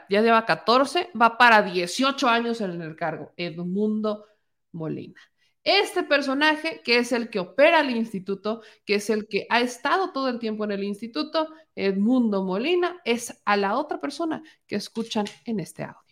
ya 0.09 0.21
lleva 0.21 0.45
14, 0.45 1.11
va 1.19 1.38
para 1.38 1.61
18 1.61 2.28
años 2.28 2.61
en 2.61 2.82
el 2.82 2.95
cargo, 2.95 3.34
Edmundo 3.38 4.26
Molina. 4.71 5.21
Este 5.66 6.03
personaje, 6.03 6.82
que 6.84 6.99
es 6.99 7.11
el 7.11 7.32
que 7.32 7.39
opera 7.39 7.80
el 7.80 7.89
instituto, 7.89 8.61
que 8.86 8.95
es 8.95 9.09
el 9.09 9.28
que 9.28 9.47
ha 9.49 9.61
estado 9.61 10.13
todo 10.13 10.30
el 10.30 10.38
tiempo 10.38 10.63
en 10.63 10.72
el 10.72 10.84
instituto, 10.84 11.49
Edmundo 11.76 12.43
Molina, 12.43 13.01
es 13.03 13.41
a 13.45 13.57
la 13.57 13.76
otra 13.76 13.99
persona 13.99 14.43
que 14.68 14.76
escuchan 14.76 15.26
en 15.43 15.59
este 15.59 15.84
audio. 15.84 16.05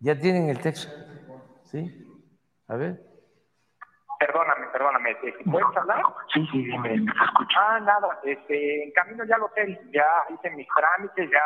¿Ya 0.00 0.18
tienen 0.18 0.50
el 0.50 0.60
texto? 0.60 0.92
¿Sí? 1.64 1.90
A 2.66 2.76
ver. 2.76 3.07
Perdóname, 4.28 4.66
perdóname, 4.66 5.10
este, 5.12 5.32
¿puedes 5.50 5.74
hablar? 5.74 6.02
Sí, 6.34 6.46
sí, 6.52 6.62
dime, 6.62 6.98
me 7.00 7.12
Ah, 7.56 7.80
nada, 7.80 8.20
este, 8.24 8.84
en 8.84 8.90
camino 8.92 9.24
ya 9.24 9.38
lo 9.38 9.48
sé, 9.54 9.80
ya 9.90 10.04
hice 10.28 10.50
mis 10.50 10.68
trámites, 10.76 11.30
ya 11.30 11.40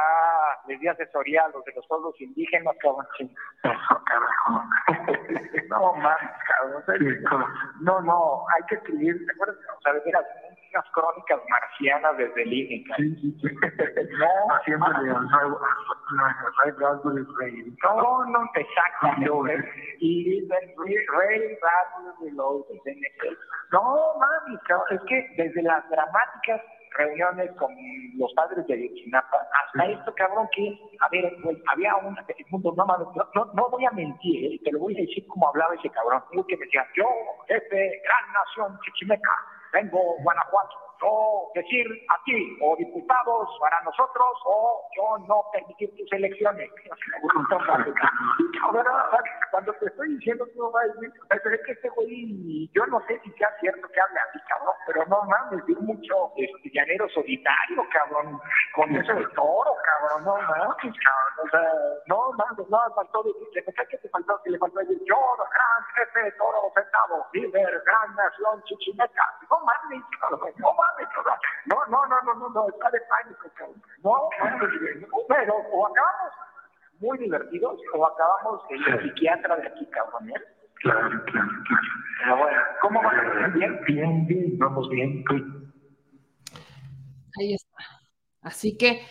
les 0.66 0.80
di 0.80 0.88
asesoría 0.88 1.44
a 1.44 1.48
los 1.50 1.64
de 1.64 1.72
los 1.76 1.86
pueblos 1.86 2.20
indígenas, 2.20 2.74
cabrón. 2.82 3.06
Eso, 3.62 4.02
carajo. 4.04 4.64
No, 5.68 5.94
cabrón. 7.30 7.46
No, 7.80 8.00
no, 8.02 8.44
hay 8.54 8.66
que 8.66 8.74
escribir, 8.74 9.24
¿te 9.26 9.32
acuerdas? 9.32 9.56
O 9.78 9.80
sea, 9.80 9.92
de 9.92 10.00
veras, 10.00 10.26
unas 10.72 10.90
crónicas 10.92 11.40
marcianas 11.48 12.16
desde 12.16 12.42
el 12.42 12.52
cabrón. 12.52 13.16
Sí, 13.16 13.16
sí, 13.20 13.36
sí. 13.40 13.48
No. 14.18 14.62
No, 17.96 18.24
no, 18.26 18.50
exactamente. 18.54 19.68
Y 20.00 20.48
Ray 20.48 21.58
Bradbury 21.60 22.16
Reloaded. 22.20 22.80
No, 23.72 24.14
mami, 24.18 24.58
es 24.90 25.00
que 25.08 25.34
desde 25.36 25.62
las 25.62 25.88
dramáticas 25.88 26.60
reuniones 26.96 27.50
con 27.56 27.74
los 28.16 28.32
padres 28.34 28.66
de 28.66 28.74
Ayotzinapa 28.74 29.36
hasta 29.64 29.86
esto, 29.86 30.14
cabrón, 30.14 30.48
que, 30.54 30.78
a 31.00 31.08
ver, 31.08 31.34
güey, 31.42 31.56
había 31.66 31.96
un 31.96 32.16
mundo, 32.50 32.74
no, 32.76 32.84
no, 33.34 33.44
no, 33.54 33.70
voy 33.70 33.84
a 33.84 33.90
mentir, 33.92 34.52
eh, 34.52 34.60
te 34.64 34.72
lo 34.72 34.80
voy 34.80 34.94
a 34.96 35.00
decir 35.00 35.26
como 35.26 35.48
hablaba 35.48 35.74
ese 35.74 35.90
cabrón, 35.90 36.22
que 36.46 36.56
me 36.56 36.64
decía, 36.64 36.86
yo, 36.96 37.06
jefe, 37.48 38.02
gran 38.04 38.32
nación 38.32 38.78
chichimeca, 38.84 39.30
vengo 39.72 40.16
Guanajuato, 40.22 40.76
yo 41.03 41.50
decir 41.55 41.86
a 42.09 42.22
ti, 42.24 42.57
o 42.62 42.76
diputados 42.76 43.48
para 43.61 43.80
nosotros, 43.82 44.28
o 44.46 44.82
yo 44.96 45.18
no 45.26 45.44
permitir 45.53 45.90
tus 45.96 46.12
elecciones. 46.12 46.70
Cuando 49.50 49.72
te 49.74 49.86
estoy 49.86 50.09
diciendo 50.16 50.46
que 50.46 50.57
no 50.57 50.70
va 50.72 50.80
a 50.82 50.86
decir, 50.86 51.12
que 51.66 51.72
este 51.72 51.88
güey, 51.90 52.70
yo 52.72 52.86
no 52.86 53.00
sé 53.07 53.20
si 53.22 53.30
sea 53.32 53.48
cierto 53.61 53.86
que 53.88 54.00
hable 54.00 54.18
así, 54.20 54.38
cabrón, 54.48 54.74
pero 54.86 55.05
no 55.07 55.22
mames, 55.24 55.64
vi 55.66 55.74
mucho 55.76 56.32
este, 56.36 56.70
llanero 56.72 57.09
solitario, 57.11 57.84
cabrón, 57.92 58.40
con 58.74 58.94
eso 58.96 59.12
de 59.12 59.26
toro, 59.34 59.74
cabrón, 59.84 60.24
no 60.24 60.36
mames, 60.36 60.76
cabrón, 60.80 61.32
o 61.44 61.50
sea, 61.50 61.72
no 62.07 62.32
mames, 62.32 62.68
no, 62.68 62.78
faltó 62.94 63.22
decir, 63.24 63.48
¿qué 63.53 63.98
te 63.98 64.09
faltó? 64.09 64.40
Que 64.42 64.50
le 64.50 64.59
faltó 64.59 64.78
decir, 64.80 64.98
yo, 65.07 65.16
gran 65.36 65.84
jefe 65.94 66.32
toro 66.38 66.72
sentado, 66.74 67.26
líder, 67.32 67.82
gran 67.84 68.16
nación 68.16 68.62
chichimeca, 68.64 69.36
no 69.50 69.61
mames, 69.61 70.03
cabrón, 70.20 70.53
no 70.57 70.72
mames, 70.72 70.91
no, 71.66 71.76
no, 71.86 72.07
no, 72.07 72.22
no, 72.22 72.34
no, 72.34 72.49
no, 72.51 72.68
está 72.68 72.90
de 72.90 73.01
pánico, 73.03 73.49
cabrón, 73.55 73.82
no 74.03 74.28
pero 75.28 75.55
o 75.57 75.86
acabamos 75.86 76.34
muy 77.01 77.18
divertidos 77.18 77.80
o 77.95 78.07
acabamos 78.07 78.62
en 78.70 78.93
el 78.93 79.03
psiquiatra 79.03 79.57
de 79.57 79.68
aquí, 79.68 79.86
cabrón, 79.86 80.30
¿eh? 80.30 80.43
Claro, 80.76 81.11
claro, 81.26 81.49
claro. 81.66 81.82
Pero 82.18 82.36
bueno, 82.36 82.61
¿cómo 82.80 83.03
van? 83.03 83.53
Bien, 83.55 83.80
bien, 83.86 84.26
bien, 84.26 84.59
vamos 84.59 84.88
bien. 84.90 85.24
Ahí 87.38 87.55
está. 87.55 87.84
Así 88.43 88.76
que 88.76 89.07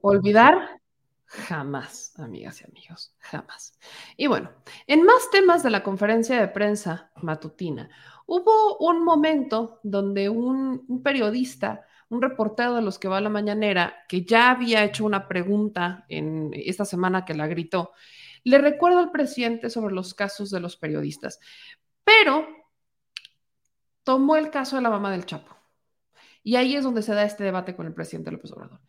olvidar 0.00 0.80
jamás, 1.26 2.18
amigas 2.18 2.60
y 2.62 2.64
amigos, 2.64 3.14
jamás. 3.20 3.78
Y 4.16 4.26
bueno, 4.26 4.50
en 4.86 5.04
más 5.04 5.30
temas 5.30 5.62
de 5.62 5.70
la 5.70 5.82
conferencia 5.82 6.40
de 6.40 6.48
prensa 6.48 7.10
matutina, 7.16 7.88
hubo 8.30 8.78
un 8.78 9.04
momento 9.04 9.80
donde 9.82 10.28
un, 10.28 10.84
un 10.86 11.02
periodista 11.02 11.84
un 12.10 12.22
reportero 12.22 12.74
de 12.74 12.82
los 12.82 12.98
que 12.98 13.08
va 13.08 13.18
a 13.18 13.20
la 13.20 13.28
mañanera, 13.28 14.04
que 14.08 14.24
ya 14.24 14.50
había 14.50 14.84
hecho 14.84 15.04
una 15.04 15.28
pregunta 15.28 16.04
en 16.08 16.50
esta 16.54 16.84
semana 16.84 17.24
que 17.24 17.34
la 17.34 17.46
gritó, 17.46 17.92
le 18.42 18.58
recuerdo 18.58 18.98
al 18.98 19.12
presidente 19.12 19.70
sobre 19.70 19.94
los 19.94 20.12
casos 20.14 20.50
de 20.50 20.60
los 20.60 20.76
periodistas, 20.76 21.38
pero 22.04 22.46
tomó 24.02 24.36
el 24.36 24.50
caso 24.50 24.76
de 24.76 24.82
la 24.82 24.90
mamá 24.90 25.12
del 25.12 25.24
Chapo. 25.24 25.56
Y 26.42 26.56
ahí 26.56 26.74
es 26.74 26.84
donde 26.84 27.02
se 27.02 27.14
da 27.14 27.24
este 27.24 27.44
debate 27.44 27.76
con 27.76 27.86
el 27.86 27.94
presidente 27.94 28.32
López 28.32 28.52
Obrador. 28.52 28.80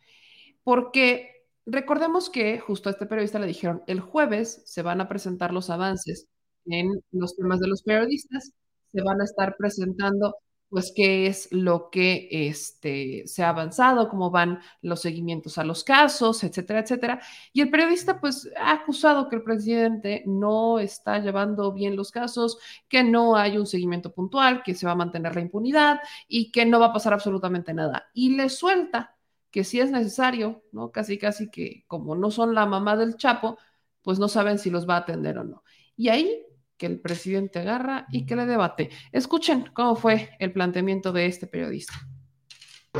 Porque 0.64 1.46
recordemos 1.66 2.30
que 2.30 2.58
justo 2.58 2.88
a 2.88 2.92
este 2.92 3.06
periodista 3.06 3.38
le 3.38 3.46
dijeron, 3.46 3.84
el 3.86 4.00
jueves 4.00 4.62
se 4.66 4.82
van 4.82 5.00
a 5.00 5.08
presentar 5.08 5.52
los 5.52 5.70
avances 5.70 6.28
en 6.64 6.90
los 7.12 7.36
temas 7.36 7.60
de 7.60 7.68
los 7.68 7.82
periodistas, 7.82 8.52
se 8.92 9.02
van 9.02 9.20
a 9.20 9.24
estar 9.24 9.56
presentando 9.56 10.36
pues 10.72 10.90
qué 10.96 11.26
es 11.26 11.48
lo 11.52 11.90
que 11.90 12.28
este, 12.30 13.24
se 13.26 13.42
ha 13.42 13.50
avanzado, 13.50 14.08
cómo 14.08 14.30
van 14.30 14.60
los 14.80 15.02
seguimientos 15.02 15.58
a 15.58 15.64
los 15.64 15.84
casos, 15.84 16.42
etcétera, 16.44 16.80
etcétera. 16.80 17.20
Y 17.52 17.60
el 17.60 17.70
periodista 17.70 18.18
pues 18.20 18.50
ha 18.56 18.72
acusado 18.72 19.28
que 19.28 19.36
el 19.36 19.42
presidente 19.42 20.22
no 20.26 20.78
está 20.78 21.18
llevando 21.18 21.72
bien 21.74 21.94
los 21.94 22.10
casos, 22.10 22.56
que 22.88 23.04
no 23.04 23.36
hay 23.36 23.58
un 23.58 23.66
seguimiento 23.66 24.14
puntual, 24.14 24.62
que 24.62 24.74
se 24.74 24.86
va 24.86 24.92
a 24.92 24.94
mantener 24.94 25.34
la 25.34 25.42
impunidad 25.42 26.00
y 26.26 26.50
que 26.50 26.64
no 26.64 26.80
va 26.80 26.86
a 26.86 26.92
pasar 26.94 27.12
absolutamente 27.12 27.74
nada. 27.74 28.08
Y 28.14 28.34
le 28.36 28.48
suelta 28.48 29.14
que 29.50 29.64
si 29.64 29.78
es 29.78 29.90
necesario, 29.90 30.62
¿no? 30.72 30.90
Casi, 30.90 31.18
casi 31.18 31.50
que 31.50 31.84
como 31.86 32.16
no 32.16 32.30
son 32.30 32.54
la 32.54 32.64
mamá 32.64 32.96
del 32.96 33.16
Chapo, 33.16 33.58
pues 34.00 34.18
no 34.18 34.28
saben 34.28 34.58
si 34.58 34.70
los 34.70 34.88
va 34.88 34.94
a 34.96 34.98
atender 35.00 35.36
o 35.38 35.44
no. 35.44 35.64
Y 35.96 36.08
ahí 36.08 36.46
que 36.82 36.86
el 36.88 36.98
presidente 36.98 37.60
agarra 37.60 38.06
y 38.10 38.26
que 38.26 38.34
le 38.34 38.44
debate. 38.44 38.90
Escuchen 39.12 39.70
cómo 39.72 39.94
fue 39.94 40.30
el 40.40 40.50
planteamiento 40.50 41.12
de 41.12 41.26
este 41.26 41.46
periodista. 41.46 41.92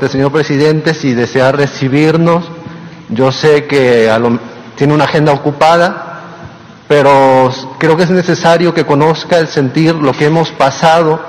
Señor 0.09 0.31
presidente, 0.31 0.93
si 0.93 1.13
desea 1.13 1.51
recibirnos, 1.51 2.45
yo 3.09 3.29
sé 3.33 3.65
que 3.65 4.09
tiene 4.77 4.93
una 4.93 5.03
agenda 5.03 5.33
ocupada, 5.33 6.21
pero 6.87 7.51
creo 7.77 7.97
que 7.97 8.03
es 8.03 8.09
necesario 8.09 8.73
que 8.73 8.85
conozca 8.85 9.37
el 9.37 9.49
sentir 9.49 9.95
lo 9.95 10.13
que 10.13 10.27
hemos 10.27 10.49
pasado, 10.51 11.19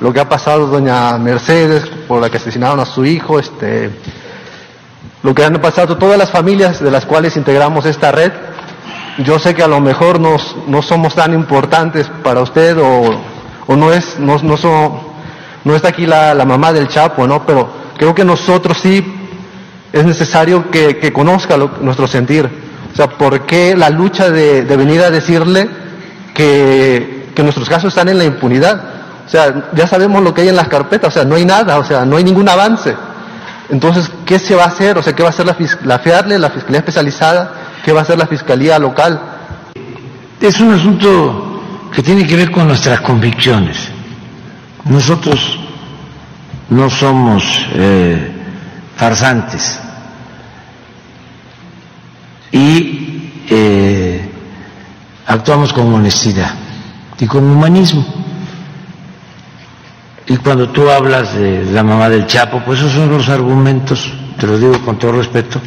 lo 0.00 0.12
que 0.12 0.20
ha 0.20 0.28
pasado 0.28 0.68
doña 0.68 1.18
Mercedes, 1.18 1.84
por 2.06 2.20
la 2.20 2.30
que 2.30 2.36
asesinaron 2.36 2.78
a 2.78 2.86
su 2.86 3.04
hijo, 3.04 3.40
este, 3.40 3.90
lo 5.24 5.34
que 5.34 5.44
han 5.44 5.60
pasado 5.60 5.98
todas 5.98 6.16
las 6.16 6.30
familias 6.30 6.78
de 6.78 6.92
las 6.92 7.06
cuales 7.06 7.36
integramos 7.36 7.84
esta 7.86 8.12
red 8.12 8.30
yo 9.18 9.38
sé 9.38 9.54
que 9.54 9.62
a 9.62 9.68
lo 9.68 9.80
mejor 9.80 10.20
no 10.20 10.82
somos 10.82 11.14
tan 11.14 11.34
importantes 11.34 12.10
para 12.22 12.40
usted 12.40 12.76
o, 12.78 13.76
no 13.76 13.92
es, 13.92 14.18
no, 14.18 14.38
no, 15.64 15.76
está 15.76 15.88
aquí 15.88 16.06
la, 16.06 16.34
mamá 16.44 16.72
del 16.72 16.88
Chapo, 16.88 17.26
¿no? 17.26 17.46
Pero 17.46 17.68
creo 17.96 18.14
que 18.14 18.24
nosotros 18.24 18.78
sí 18.80 19.04
es 19.92 20.04
necesario 20.04 20.70
que, 20.70 21.12
conozca 21.12 21.56
nuestro 21.56 22.06
sentir. 22.06 22.48
O 22.92 22.96
sea, 22.96 23.08
¿por 23.08 23.46
qué 23.46 23.76
la 23.76 23.90
lucha 23.90 24.30
de, 24.30 24.62
venir 24.62 25.02
a 25.02 25.10
decirle 25.10 25.68
que, 26.34 27.30
que 27.34 27.42
nuestros 27.42 27.68
casos 27.68 27.88
están 27.88 28.08
en 28.08 28.18
la 28.18 28.24
impunidad? 28.24 28.82
O 29.26 29.28
sea, 29.28 29.70
ya 29.74 29.86
sabemos 29.86 30.22
lo 30.22 30.34
que 30.34 30.42
hay 30.42 30.48
en 30.48 30.56
las 30.56 30.68
carpetas, 30.68 31.08
o 31.08 31.12
sea, 31.12 31.24
no 31.24 31.36
hay 31.36 31.46
nada, 31.46 31.78
o 31.78 31.84
sea, 31.84 32.04
no 32.04 32.16
hay 32.16 32.24
ningún 32.24 32.48
avance. 32.48 32.94
Entonces, 33.70 34.10
¿qué 34.26 34.38
se 34.38 34.54
va 34.54 34.64
a 34.64 34.66
hacer? 34.66 34.98
O 34.98 35.02
sea, 35.02 35.14
¿qué 35.14 35.22
va 35.22 35.30
a 35.30 35.32
hacer 35.32 35.46
la, 35.46 35.56
la 35.84 35.98
FEARLE, 35.98 36.38
la 36.38 36.50
Fiscalía 36.50 36.80
Especializada? 36.80 37.50
¿Qué 37.84 37.92
va 37.92 38.00
a 38.00 38.02
hacer 38.02 38.16
la 38.16 38.26
Fiscalía 38.26 38.78
local? 38.78 39.20
Es 40.40 40.58
un 40.58 40.72
asunto 40.72 41.90
que 41.94 42.02
tiene 42.02 42.26
que 42.26 42.34
ver 42.34 42.50
con 42.50 42.66
nuestras 42.66 43.02
convicciones. 43.02 43.76
Nosotros 44.86 45.58
no 46.70 46.88
somos 46.88 47.44
eh, 47.74 48.32
farsantes 48.96 49.78
y 52.52 53.44
eh, 53.50 54.30
actuamos 55.26 55.72
con 55.74 55.92
honestidad 55.92 56.54
y 57.20 57.26
con 57.26 57.44
humanismo. 57.44 58.04
Y 60.26 60.38
cuando 60.38 60.70
tú 60.70 60.88
hablas 60.88 61.34
de 61.34 61.66
la 61.66 61.82
mamá 61.82 62.08
del 62.08 62.26
Chapo, 62.26 62.62
pues 62.64 62.78
esos 62.78 62.92
son 62.92 63.10
los 63.10 63.28
argumentos, 63.28 64.10
te 64.40 64.46
lo 64.46 64.56
digo 64.56 64.80
con 64.82 64.98
todo 64.98 65.12
respeto, 65.12 65.60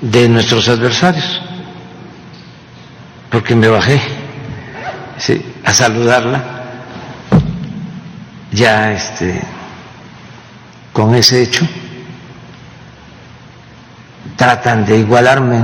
de 0.00 0.28
nuestros 0.28 0.68
adversarios, 0.68 1.40
porque 3.30 3.54
me 3.54 3.68
bajé 3.68 4.00
a 5.64 5.72
saludarla 5.72 6.44
ya 8.52 8.92
este 8.92 9.42
con 10.92 11.14
ese 11.14 11.42
hecho 11.42 11.66
tratan 14.36 14.84
de 14.84 14.98
igualarme. 14.98 15.62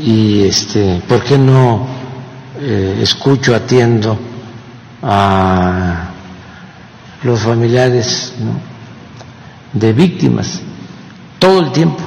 Y 0.00 0.44
este, 0.44 1.02
¿por 1.08 1.24
qué 1.24 1.36
no 1.36 1.86
eh, 2.60 3.00
escucho, 3.02 3.54
atiendo 3.54 4.18
a 5.02 6.10
los 7.22 7.40
familiares 7.40 8.32
de 9.72 9.92
víctimas? 9.92 10.62
Todo 11.38 11.60
el 11.60 11.72
tiempo 11.72 12.02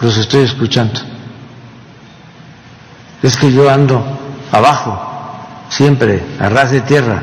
los 0.00 0.16
estoy 0.16 0.44
escuchando. 0.44 1.00
Es 3.22 3.36
que 3.36 3.52
yo 3.52 3.68
ando 3.70 4.02
abajo, 4.50 4.98
siempre, 5.68 6.22
a 6.38 6.48
ras 6.48 6.70
de 6.70 6.80
tierra, 6.80 7.22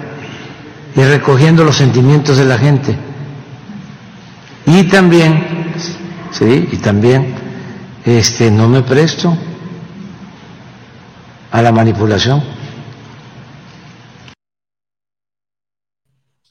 y 0.96 1.02
recogiendo 1.04 1.64
los 1.64 1.76
sentimientos 1.76 2.38
de 2.38 2.46
la 2.46 2.58
gente. 2.58 2.98
Y 4.66 4.84
también, 4.84 5.74
sí, 6.32 6.70
y 6.72 6.78
también, 6.78 7.36
este, 8.06 8.52
no 8.52 8.68
me 8.68 8.82
presto 8.82 9.36
a 11.52 11.62
la 11.62 11.72
manipulación. 11.72 12.57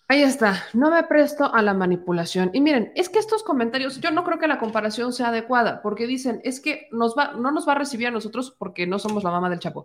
Ahí 0.09 0.23
está, 0.23 0.65
no 0.73 0.93
me 0.93 1.03
presto 1.03 1.53
a 1.53 1.63
la 1.63 1.75
manipulación. 1.75 2.51
Y 2.53 2.61
miren, 2.61 2.93
es 2.95 3.09
que 3.09 3.19
estos 3.19 3.43
comentarios, 3.43 4.01
yo 4.01 4.13
no 4.13 4.23
creo 4.23 4.39
que 4.39 4.47
la 4.47 4.61
comparación 4.61 5.13
sea 5.13 5.29
adecuada, 5.29 5.83
porque 5.83 6.07
dicen, 6.07 6.41
es 6.45 6.61
que 6.61 6.89
nos 6.93 7.17
va, 7.19 7.33
no 7.33 7.51
nos 7.51 7.67
va 7.67 7.73
a 7.73 7.79
recibir 7.79 8.07
a 8.07 8.13
nosotros 8.13 8.55
porque 8.57 8.87
no 8.87 9.01
somos 9.01 9.25
la 9.25 9.33
mamá 9.33 9.51
del 9.51 9.59
Chapo. 9.59 9.85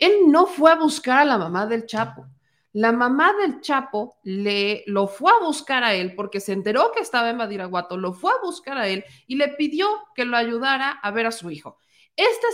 Él 0.00 0.12
no 0.26 0.46
fue 0.46 0.72
a 0.72 0.74
buscar 0.74 1.20
a 1.20 1.24
la 1.24 1.38
mamá 1.38 1.66
del 1.66 1.86
Chapo. 1.86 2.26
La 2.72 2.90
mamá 2.90 3.34
del 3.34 3.60
Chapo 3.60 4.16
le 4.24 4.82
lo 4.86 5.06
fue 5.06 5.30
a 5.30 5.44
buscar 5.44 5.84
a 5.84 5.94
él 5.94 6.14
porque 6.16 6.40
se 6.40 6.54
enteró 6.54 6.90
que 6.90 7.00
estaba 7.00 7.30
en 7.30 7.38
Badiraguato, 7.38 7.96
lo 7.96 8.14
fue 8.14 8.32
a 8.32 8.44
buscar 8.44 8.78
a 8.78 8.88
él 8.88 9.04
y 9.28 9.36
le 9.36 9.48
pidió 9.48 9.86
que 10.14 10.24
lo 10.24 10.36
ayudara 10.36 10.90
a 10.90 11.10
ver 11.12 11.26
a 11.26 11.32
su 11.32 11.50
hijo. 11.50 11.78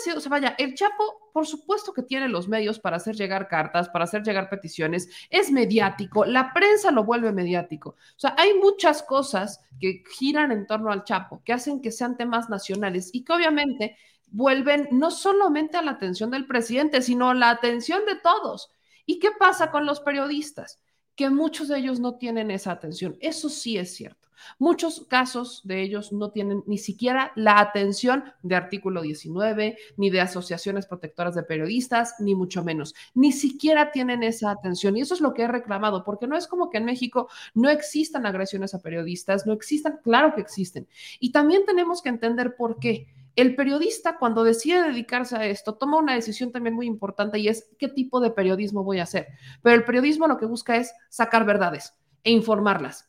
Sido, 0.03 0.19
o 0.19 0.21
sea, 0.21 0.31
vaya, 0.31 0.55
el 0.59 0.75
Chapo, 0.75 1.31
por 1.33 1.47
supuesto 1.47 1.93
que 1.93 2.03
tiene 2.03 2.29
los 2.29 2.47
medios 2.47 2.79
para 2.79 2.99
hacer 2.99 3.17
llegar 3.17 3.49
cartas, 3.49 3.89
para 3.89 4.05
hacer 4.05 4.23
llegar 4.23 4.49
peticiones, 4.49 5.09
es 5.29 5.51
mediático, 5.51 6.25
la 6.25 6.53
prensa 6.53 6.93
lo 6.93 7.03
vuelve 7.03 7.33
mediático. 7.33 7.91
O 7.91 8.19
sea, 8.19 8.35
hay 8.39 8.55
muchas 8.55 9.03
cosas 9.03 9.61
que 9.81 10.05
giran 10.17 10.53
en 10.53 10.67
torno 10.67 10.93
al 10.93 11.03
Chapo, 11.03 11.43
que 11.45 11.53
hacen 11.53 11.81
que 11.81 11.91
sean 11.91 12.17
temas 12.17 12.49
nacionales 12.49 13.11
y 13.13 13.25
que 13.25 13.33
obviamente 13.33 13.97
vuelven 14.31 14.89
no 14.93 15.11
solamente 15.11 15.77
a 15.77 15.83
la 15.83 15.93
atención 15.93 16.31
del 16.31 16.47
presidente, 16.47 17.03
sino 17.03 17.31
a 17.31 17.35
la 17.35 17.51
atención 17.51 18.05
de 18.07 18.17
todos. 18.17 18.71
¿Y 19.07 19.19
qué 19.19 19.31
pasa 19.33 19.71
con 19.71 19.87
los 19.87 20.01
periodistas? 20.01 20.81
Que 21.17 21.31
muchos 21.31 21.69
de 21.69 21.79
ellos 21.79 21.99
no 21.99 22.17
tienen 22.17 22.51
esa 22.51 22.73
atención. 22.73 23.17
Eso 23.21 23.49
sí 23.49 23.79
es 23.79 23.95
cierto. 23.97 24.18
Muchos 24.59 25.07
casos 25.09 25.63
de 25.65 25.83
ellos 25.83 26.13
no 26.13 26.31
tienen 26.31 26.63
ni 26.67 26.79
siquiera 26.79 27.33
la 27.37 27.61
atención 27.61 28.25
de 28.43 28.57
artículo 28.57 29.03
19, 29.03 29.77
ni 29.97 30.11
de 30.11 30.21
asociaciones 30.21 30.87
protectoras 30.87 31.35
de 31.35 31.43
periodistas, 31.43 32.15
ni 32.19 32.35
mucho 32.35 32.65
menos. 32.65 32.95
Ni 33.15 33.33
siquiera 33.33 33.93
tienen 33.93 34.23
esa 34.23 34.51
atención. 34.51 34.97
Y 34.97 35.01
eso 35.01 35.15
es 35.15 35.21
lo 35.21 35.35
que 35.35 35.43
he 35.43 35.49
reclamado, 35.49 36.05
porque 36.05 36.27
no 36.27 36.37
es 36.37 36.47
como 36.47 36.71
que 36.71 36.79
en 36.79 36.85
México 36.85 37.29
no 37.55 37.69
existan 37.69 38.27
agresiones 38.27 38.75
a 38.75 38.83
periodistas, 38.83 39.47
no 39.47 39.53
existan, 39.53 40.01
claro 40.03 40.35
que 40.35 40.41
existen. 40.41 40.89
Y 41.21 41.33
también 41.33 41.65
tenemos 41.67 42.03
que 42.03 42.09
entender 42.09 42.57
por 42.57 42.79
qué. 42.79 43.07
El 43.37 43.55
periodista 43.55 44.19
cuando 44.19 44.43
decide 44.43 44.83
dedicarse 44.83 45.37
a 45.37 45.47
esto 45.47 45.75
toma 45.77 45.99
una 45.99 46.15
decisión 46.15 46.51
también 46.51 46.75
muy 46.75 46.87
importante 46.87 47.39
y 47.39 47.47
es 47.47 47.71
qué 47.79 47.87
tipo 47.89 48.21
de 48.21 48.33
periodismo 48.33 48.83
voy 48.83 48.99
a 48.99 49.05
hacer. 49.05 49.29
Pero 49.63 49.77
el 49.77 49.85
periodismo 49.85 50.27
lo 50.27 50.39
que 50.39 50.47
busca 50.47 50.77
es 50.77 50.93
sacar 51.09 51.47
verdades 51.47 51.95
e 52.25 52.33
informarlas 52.33 53.08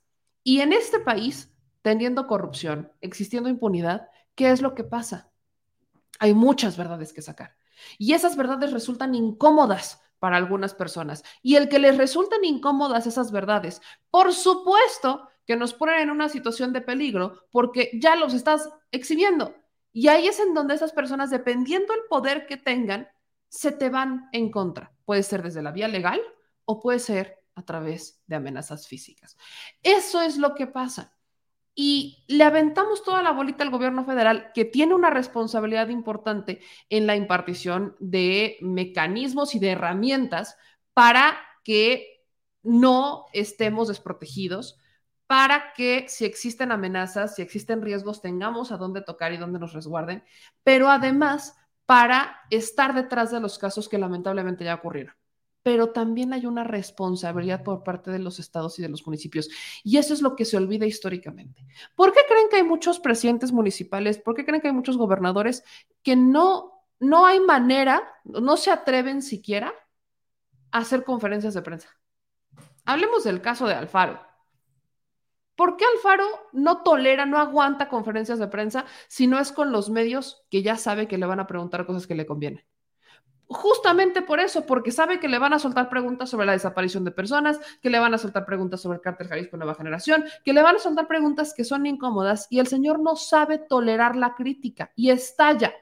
y 0.50 0.62
en 0.62 0.74
este 0.74 1.00
país, 1.00 1.54
teniendo 1.84 2.26
corrupción, 2.26 2.92
existiendo 3.02 3.50
impunidad, 3.50 4.10
¿qué 4.34 4.50
es 4.50 4.64
lo 4.64 4.74
que 4.74 4.84
pasa? 4.84 5.32
Hay 6.18 6.34
muchas 6.34 6.76
verdades 6.76 7.14
que 7.14 7.22
sacar. 7.22 7.56
Y 8.00 8.14
esas 8.14 8.36
verdades 8.36 8.72
resultan 8.72 9.14
incómodas 9.14 10.02
para 10.18 10.38
algunas 10.38 10.74
personas 10.74 11.24
y 11.44 11.56
el 11.56 11.70
que 11.70 11.78
les 11.78 12.00
resulten 12.00 12.44
incómodas 12.44 13.06
esas 13.06 13.32
verdades, 13.32 13.80
por 14.10 14.34
supuesto 14.34 15.30
que 15.46 15.56
nos 15.56 15.76
ponen 15.76 16.00
en 16.00 16.10
una 16.10 16.30
situación 16.30 16.74
de 16.74 16.82
peligro 16.82 17.46
porque 17.52 17.92
ya 17.94 18.16
los 18.16 18.34
estás 18.34 18.72
exhibiendo. 18.90 19.54
Y 19.94 20.08
ahí 20.08 20.28
es 20.28 20.40
en 20.40 20.56
donde 20.56 20.74
esas 20.74 20.94
personas, 20.94 21.30
dependiendo 21.30 21.94
el 21.94 22.02
poder 22.10 22.48
que 22.48 22.58
tengan, 22.58 23.08
se 23.50 23.72
te 23.72 23.90
van 23.90 24.30
en 24.32 24.50
contra. 24.50 24.96
Puede 25.06 25.22
ser 25.22 25.44
desde 25.44 25.62
la 25.62 25.72
vía 25.72 25.88
legal 25.88 26.20
o 26.66 26.80
puede 26.80 26.98
ser 26.98 27.39
a 27.60 27.66
través 27.66 28.24
de 28.26 28.38
amenazas 28.38 28.88
físicas. 28.88 29.38
Eso 29.84 30.22
es 30.22 30.38
lo 30.38 30.56
que 30.56 30.66
pasa. 30.66 31.14
Y 31.76 32.24
le 32.28 32.44
aventamos 32.44 33.04
toda 33.04 33.22
la 33.22 33.32
bolita 33.32 33.64
al 33.64 33.70
gobierno 33.70 34.06
federal, 34.06 34.52
que 34.54 34.66
tiene 34.66 34.96
una 34.96 35.10
responsabilidad 35.10 35.90
importante 35.90 36.62
en 36.90 37.06
la 37.06 37.16
impartición 37.16 37.96
de 38.00 38.58
mecanismos 38.62 39.56
y 39.56 39.60
de 39.60 39.72
herramientas 39.72 40.58
para 40.94 41.38
que 41.64 42.26
no 42.64 43.26
estemos 43.34 43.88
desprotegidos, 43.88 44.78
para 45.28 45.74
que 45.74 46.06
si 46.10 46.26
existen 46.26 46.72
amenazas, 46.72 47.36
si 47.36 47.42
existen 47.42 47.82
riesgos, 47.82 48.22
tengamos 48.22 48.72
a 48.72 48.78
dónde 48.78 49.02
tocar 49.02 49.32
y 49.32 49.38
dónde 49.38 49.60
nos 49.60 49.74
resguarden, 49.74 50.24
pero 50.64 50.90
además 50.90 51.56
para 51.86 52.42
estar 52.50 52.94
detrás 52.94 53.32
de 53.32 53.40
los 53.40 53.58
casos 53.58 53.88
que 53.88 53.98
lamentablemente 53.98 54.64
ya 54.64 54.76
ocurrieron 54.76 55.19
pero 55.64 55.92
también 55.92 56.34
hay 56.34 56.46
una 56.46 56.64
responsabilidad 56.64 57.64
por 57.64 57.84
parte 57.84 58.12
de 58.12 58.20
los 58.20 58.40
estados 58.40 58.80
y 58.80 58.82
de 58.82 58.90
los 58.90 59.06
municipios. 59.06 59.50
Y 59.84 59.98
eso 59.98 60.14
es 60.14 60.22
lo 60.22 60.36
que 60.36 60.46
se 60.46 60.58
olvida 60.58 60.86
históricamente. 60.86 61.66
¿Por 61.96 62.14
qué 62.14 62.22
creen 62.28 62.48
que 62.50 62.58
hay 62.58 62.64
muchos 62.64 63.00
presidentes 63.00 63.52
municipales? 63.52 64.18
¿Por 64.18 64.36
qué 64.36 64.46
creen 64.46 64.62
que 64.62 64.68
hay 64.68 64.74
muchos 64.74 64.98
gobernadores 64.98 65.64
que 66.04 66.16
no, 66.16 66.86
no 67.00 67.26
hay 67.26 67.40
manera, 67.40 68.02
no 68.24 68.58
se 68.58 68.72
atreven 68.72 69.22
siquiera 69.22 69.74
a 70.72 70.80
hacer 70.80 71.04
conferencias 71.04 71.54
de 71.54 71.62
prensa? 71.62 71.90
Hablemos 72.86 73.24
del 73.24 73.42
caso 73.42 73.68
de 73.68 73.74
Alfaro. 73.74 74.20
¿Por 75.56 75.76
qué 75.76 75.84
Alfaro 75.94 76.26
no 76.54 76.84
tolera, 76.84 77.26
no 77.26 77.38
aguanta 77.38 77.90
conferencias 77.90 78.40
de 78.40 78.48
prensa 78.48 78.86
si 79.10 79.28
no 79.28 79.40
es 79.40 79.52
con 79.52 79.74
los 79.74 79.90
medios 79.90 80.46
que 80.50 80.64
ya 80.64 80.78
sabe 80.78 81.10
que 81.10 81.18
le 81.18 81.26
van 81.26 81.42
a 81.42 81.48
preguntar 81.48 81.86
cosas 81.86 82.08
que 82.08 82.16
le 82.16 82.26
convienen? 82.26 82.66
Justamente 83.50 84.22
por 84.22 84.40
eso, 84.40 84.66
porque 84.66 84.92
sabe 84.92 85.20
que 85.20 85.28
le 85.28 85.40
van 85.40 85.54
a 85.54 85.60
soltar 85.60 85.90
preguntas 85.90 86.30
sobre 86.30 86.46
la 86.46 86.52
desaparición 86.52 87.04
de 87.04 87.12
personas, 87.12 87.60
que 87.82 87.90
le 87.90 87.98
van 87.98 88.14
a 88.14 88.20
soltar 88.20 88.46
preguntas 88.46 88.80
sobre 88.80 88.98
el 88.98 89.02
cártel 89.02 89.28
Jalisco 89.28 89.58
Nueva 89.58 89.74
Generación, 89.74 90.24
que 90.46 90.54
le 90.54 90.62
van 90.62 90.76
a 90.76 90.80
soltar 90.80 91.08
preguntas 91.08 91.54
que 91.56 91.64
son 91.64 91.86
incómodas 91.88 92.48
y 92.52 92.60
el 92.60 92.68
señor 92.68 93.00
no 93.00 93.16
sabe 93.16 93.58
tolerar 93.58 94.16
la 94.16 94.36
crítica 94.36 94.92
y 94.96 95.10
estalla. 95.10 95.74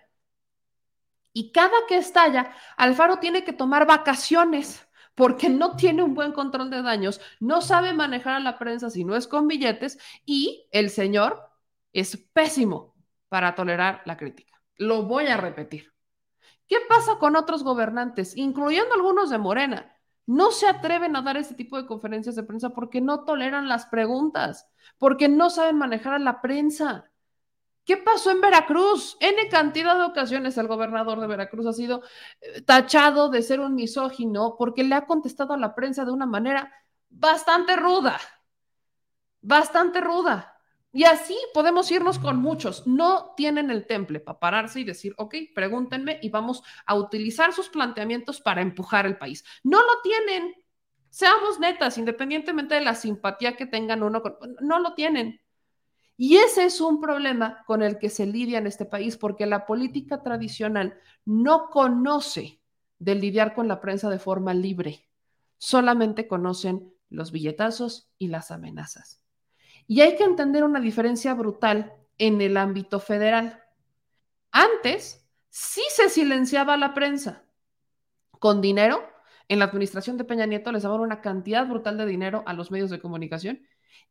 Y 1.33 1.51
cada 1.51 1.75
que 1.87 1.97
estalla, 1.97 2.51
Alfaro 2.77 3.19
tiene 3.19 3.43
que 3.43 3.53
tomar 3.53 3.85
vacaciones 3.85 4.87
porque 5.13 5.49
no 5.49 5.75
tiene 5.75 6.03
un 6.03 6.13
buen 6.13 6.31
control 6.31 6.69
de 6.69 6.81
daños, 6.81 7.19
no 7.39 7.61
sabe 7.61 7.91
manejar 7.91 8.35
a 8.35 8.39
la 8.39 8.57
prensa 8.57 8.89
si 8.89 9.03
no 9.03 9.15
es 9.15 9.27
con 9.27 9.47
billetes 9.47 9.99
y 10.25 10.67
el 10.71 10.89
señor 10.89 11.49
es 11.91 12.15
pésimo 12.33 12.95
para 13.27 13.55
tolerar 13.55 14.03
la 14.05 14.15
crítica. 14.15 14.61
Lo 14.77 15.03
voy 15.03 15.27
a 15.27 15.37
repetir. 15.37 15.96
¿Qué 16.67 16.77
pasa 16.87 17.17
con 17.17 17.35
otros 17.35 17.63
gobernantes, 17.63 18.35
incluyendo 18.35 18.93
algunos 18.93 19.29
de 19.29 19.37
Morena? 19.37 19.93
No 20.25 20.51
se 20.51 20.67
atreven 20.67 21.15
a 21.15 21.21
dar 21.21 21.37
este 21.37 21.55
tipo 21.55 21.77
de 21.77 21.87
conferencias 21.87 22.35
de 22.35 22.43
prensa 22.43 22.71
porque 22.71 22.99
no 22.99 23.23
toleran 23.23 23.69
las 23.69 23.85
preguntas, 23.85 24.67
porque 24.97 25.29
no 25.29 25.49
saben 25.49 25.77
manejar 25.77 26.13
a 26.13 26.19
la 26.19 26.41
prensa. 26.41 27.09
¿Qué 27.85 27.95
pasó 27.95 28.31
en 28.31 28.41
Veracruz? 28.41 29.15
N 29.21 29.47
cantidad 29.47 29.95
de 29.97 30.03
ocasiones 30.03 30.57
el 30.57 30.67
gobernador 30.67 31.21
de 31.21 31.27
Veracruz 31.27 31.67
ha 31.67 31.73
sido 31.73 32.01
eh, 32.41 32.61
tachado 32.61 33.29
de 33.29 33.41
ser 33.41 33.61
un 33.61 33.75
misógino 33.75 34.55
porque 34.57 34.83
le 34.83 34.95
ha 34.95 35.05
contestado 35.05 35.53
a 35.53 35.57
la 35.57 35.73
prensa 35.73 36.03
de 36.03 36.11
una 36.11 36.25
manera 36.25 36.69
bastante 37.09 37.77
ruda, 37.77 38.19
bastante 39.39 40.01
ruda. 40.01 40.56
Y 40.91 41.03
así 41.03 41.37
podemos 41.53 41.91
irnos 41.91 42.17
con 42.17 42.37
muchos. 42.37 42.87
No 42.87 43.33
tienen 43.35 43.69
el 43.69 43.85
temple 43.85 44.19
para 44.19 44.39
pararse 44.39 44.79
y 44.79 44.83
decir, 44.83 45.13
ok, 45.17 45.35
pregúntenme 45.53 46.19
y 46.21 46.29
vamos 46.29 46.63
a 46.85 46.95
utilizar 46.95 47.53
sus 47.53 47.69
planteamientos 47.69 48.41
para 48.41 48.61
empujar 48.61 49.05
el 49.05 49.17
país. 49.17 49.43
No 49.63 49.79
lo 49.79 50.01
tienen. 50.01 50.55
Seamos 51.09 51.59
netas, 51.59 51.97
independientemente 51.97 52.75
de 52.75 52.81
la 52.81 52.95
simpatía 52.95 53.55
que 53.55 53.65
tengan 53.65 54.03
uno, 54.03 54.21
con, 54.21 54.37
no 54.61 54.79
lo 54.79 54.93
tienen. 54.93 55.41
Y 56.15 56.37
ese 56.37 56.65
es 56.65 56.81
un 56.81 56.99
problema 56.99 57.63
con 57.67 57.83
el 57.83 57.99
que 57.99 58.09
se 58.09 58.25
lidia 58.25 58.57
en 58.57 58.67
este 58.67 58.85
país, 58.85 59.17
porque 59.17 59.45
la 59.45 59.65
política 59.65 60.23
tradicional 60.23 60.99
no 61.25 61.69
conoce 61.69 62.59
de 62.97 63.15
lidiar 63.15 63.53
con 63.53 63.67
la 63.67 63.79
prensa 63.81 64.09
de 64.09 64.19
forma 64.19 64.53
libre. 64.53 65.07
Solamente 65.59 66.27
conocen 66.27 66.93
los 67.09 67.31
billetazos 67.31 68.09
y 68.17 68.29
las 68.29 68.49
amenazas. 68.51 69.21
Y 69.87 70.01
hay 70.01 70.17
que 70.17 70.25
entender 70.25 70.63
una 70.63 70.81
diferencia 70.81 71.33
brutal 71.33 71.93
en 72.17 72.41
el 72.41 72.57
ámbito 72.57 72.99
federal. 72.99 73.63
Antes 74.51 75.25
sí 75.49 75.81
se 75.89 76.09
silenciaba 76.09 76.77
la 76.77 76.93
prensa 76.93 77.45
con 78.39 78.61
dinero. 78.61 79.01
En 79.47 79.59
la 79.59 79.65
administración 79.65 80.17
de 80.17 80.25
Peña 80.25 80.45
Nieto 80.45 80.71
les 80.71 80.83
daban 80.83 80.99
una 80.99 81.21
cantidad 81.21 81.65
brutal 81.65 81.97
de 81.97 82.05
dinero 82.05 82.43
a 82.45 82.53
los 82.53 82.69
medios 82.69 82.89
de 82.89 82.99
comunicación 82.99 83.61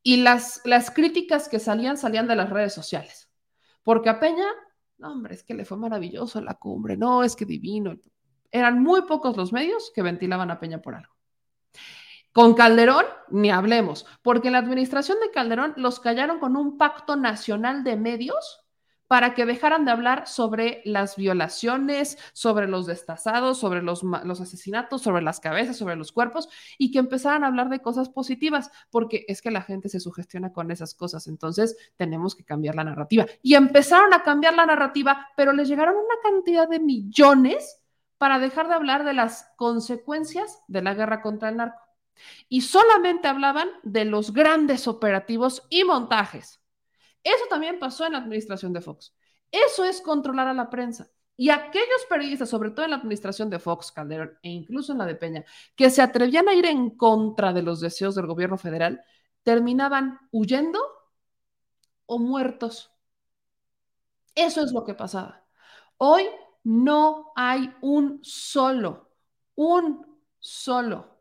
y 0.02 0.18
las, 0.18 0.62
las 0.64 0.90
críticas 0.90 1.48
que 1.48 1.58
salían 1.58 1.98
salían 1.98 2.26
de 2.26 2.36
las 2.36 2.50
redes 2.50 2.72
sociales. 2.72 3.30
Porque 3.82 4.08
a 4.08 4.18
Peña, 4.18 4.46
no, 4.98 5.12
hombre, 5.12 5.34
es 5.34 5.42
que 5.42 5.54
le 5.54 5.64
fue 5.64 5.76
maravilloso 5.76 6.40
la 6.40 6.54
cumbre, 6.54 6.96
no, 6.96 7.22
es 7.22 7.36
que 7.36 7.44
divino. 7.44 7.94
Eran 8.50 8.82
muy 8.82 9.02
pocos 9.02 9.36
los 9.36 9.52
medios 9.52 9.92
que 9.94 10.02
ventilaban 10.02 10.50
a 10.50 10.58
Peña 10.58 10.80
por 10.80 10.94
algo. 10.94 11.15
Con 12.36 12.52
Calderón, 12.52 13.06
ni 13.30 13.50
hablemos, 13.50 14.04
porque 14.20 14.48
en 14.48 14.52
la 14.52 14.58
administración 14.58 15.16
de 15.20 15.30
Calderón 15.30 15.72
los 15.78 16.00
callaron 16.00 16.38
con 16.38 16.54
un 16.54 16.76
pacto 16.76 17.16
nacional 17.16 17.82
de 17.82 17.96
medios 17.96 18.62
para 19.06 19.32
que 19.32 19.46
dejaran 19.46 19.86
de 19.86 19.92
hablar 19.92 20.28
sobre 20.28 20.82
las 20.84 21.16
violaciones, 21.16 22.18
sobre 22.34 22.68
los 22.68 22.84
destazados, 22.84 23.56
sobre 23.56 23.80
los, 23.80 24.04
asesinatos, 24.38 25.00
sobre 25.00 25.22
las 25.22 25.40
cabezas, 25.40 25.78
sobre 25.78 25.96
los 25.96 26.12
cuerpos, 26.12 26.50
y 26.76 26.90
que 26.90 26.98
empezaran 26.98 27.42
a 27.42 27.46
hablar 27.46 27.70
de 27.70 27.80
cosas 27.80 28.10
positivas, 28.10 28.70
porque 28.90 29.24
es 29.28 29.40
que 29.40 29.50
la 29.50 29.62
gente 29.62 29.88
se 29.88 29.98
sugestiona 29.98 30.52
con 30.52 30.70
esas 30.70 30.92
cosas, 30.92 31.28
entonces 31.28 31.74
tenemos 31.96 32.34
que 32.34 32.44
cambiar 32.44 32.74
la 32.74 32.84
narrativa. 32.84 33.24
Y 33.40 33.54
empezaron 33.54 34.12
a 34.12 34.22
cambiar 34.22 34.52
la 34.52 34.66
narrativa, 34.66 35.26
pero 35.38 35.54
les 35.54 35.68
llegaron 35.68 35.94
una 35.94 36.20
cantidad 36.22 36.68
de 36.68 36.80
millones 36.80 37.80
para 38.18 38.38
dejar 38.38 38.68
de 38.68 38.74
hablar 38.74 39.06
de 39.06 39.14
las 39.14 39.48
consecuencias 39.56 40.62
de 40.68 40.82
la 40.82 40.92
guerra 40.92 41.22
contra 41.22 41.48
el 41.48 41.56
narco 41.56 41.85
y 42.48 42.62
solamente 42.62 43.28
hablaban 43.28 43.68
de 43.82 44.04
los 44.04 44.32
grandes 44.32 44.88
operativos 44.88 45.62
y 45.68 45.84
montajes. 45.84 46.60
Eso 47.22 47.44
también 47.50 47.78
pasó 47.78 48.06
en 48.06 48.12
la 48.12 48.18
administración 48.18 48.72
de 48.72 48.80
Fox. 48.80 49.14
Eso 49.50 49.84
es 49.84 50.00
controlar 50.00 50.48
a 50.48 50.54
la 50.54 50.70
prensa. 50.70 51.10
Y 51.36 51.50
aquellos 51.50 52.06
periodistas, 52.08 52.48
sobre 52.48 52.70
todo 52.70 52.84
en 52.84 52.92
la 52.92 52.96
administración 52.96 53.50
de 53.50 53.58
Fox, 53.58 53.92
Calderón 53.92 54.38
e 54.42 54.48
incluso 54.48 54.92
en 54.92 54.98
la 54.98 55.06
de 55.06 55.16
Peña, 55.16 55.44
que 55.74 55.90
se 55.90 56.02
atrevían 56.02 56.48
a 56.48 56.54
ir 56.54 56.64
en 56.66 56.90
contra 56.90 57.52
de 57.52 57.62
los 57.62 57.80
deseos 57.80 58.14
del 58.14 58.26
gobierno 58.26 58.56
federal, 58.56 59.02
terminaban 59.42 60.18
huyendo 60.32 60.80
o 62.06 62.18
muertos. 62.18 62.92
Eso 64.34 64.62
es 64.62 64.72
lo 64.72 64.84
que 64.84 64.94
pasaba. 64.94 65.44
Hoy 65.98 66.24
no 66.64 67.32
hay 67.36 67.74
un 67.80 68.20
solo, 68.22 69.10
un 69.54 70.20
solo 70.38 71.15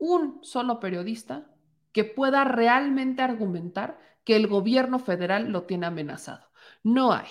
un 0.00 0.40
solo 0.42 0.80
periodista 0.80 1.46
que 1.92 2.04
pueda 2.04 2.42
realmente 2.42 3.22
argumentar 3.22 3.98
que 4.24 4.34
el 4.34 4.48
gobierno 4.48 4.98
federal 4.98 5.50
lo 5.52 5.64
tiene 5.64 5.86
amenazado. 5.86 6.50
No 6.82 7.12
hay. 7.12 7.28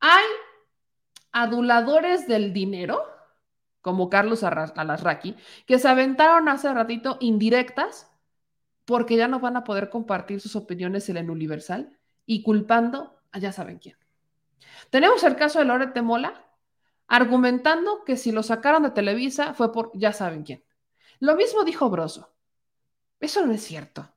Hay 0.00 0.24
aduladores 1.32 2.28
del 2.28 2.52
dinero, 2.52 3.02
como 3.80 4.10
Carlos 4.10 4.44
Alasraqui, 4.44 5.34
que 5.66 5.78
se 5.78 5.88
aventaron 5.88 6.48
hace 6.48 6.72
ratito 6.72 7.16
indirectas 7.20 8.10
porque 8.84 9.16
ya 9.16 9.28
no 9.28 9.40
van 9.40 9.56
a 9.56 9.64
poder 9.64 9.90
compartir 9.90 10.40
sus 10.40 10.56
opiniones 10.56 11.08
en 11.08 11.16
el 11.16 11.30
Universal 11.30 11.98
y 12.26 12.42
culpando 12.42 13.20
a 13.32 13.38
ya 13.38 13.52
saben 13.52 13.78
quién. 13.78 13.96
Tenemos 14.90 15.24
el 15.24 15.36
caso 15.36 15.58
de 15.58 15.64
Lorete 15.64 16.02
Mola 16.02 16.46
argumentando 17.06 18.04
que 18.04 18.16
si 18.16 18.32
lo 18.32 18.42
sacaron 18.42 18.82
de 18.82 18.90
Televisa 18.90 19.54
fue 19.54 19.72
por 19.72 19.90
ya 19.94 20.12
saben 20.12 20.42
quién. 20.42 20.64
Lo 21.20 21.34
mismo 21.36 21.64
dijo 21.64 21.90
Broso. 21.90 22.32
Eso 23.20 23.44
no 23.44 23.52
es 23.52 23.62
cierto. 23.62 24.08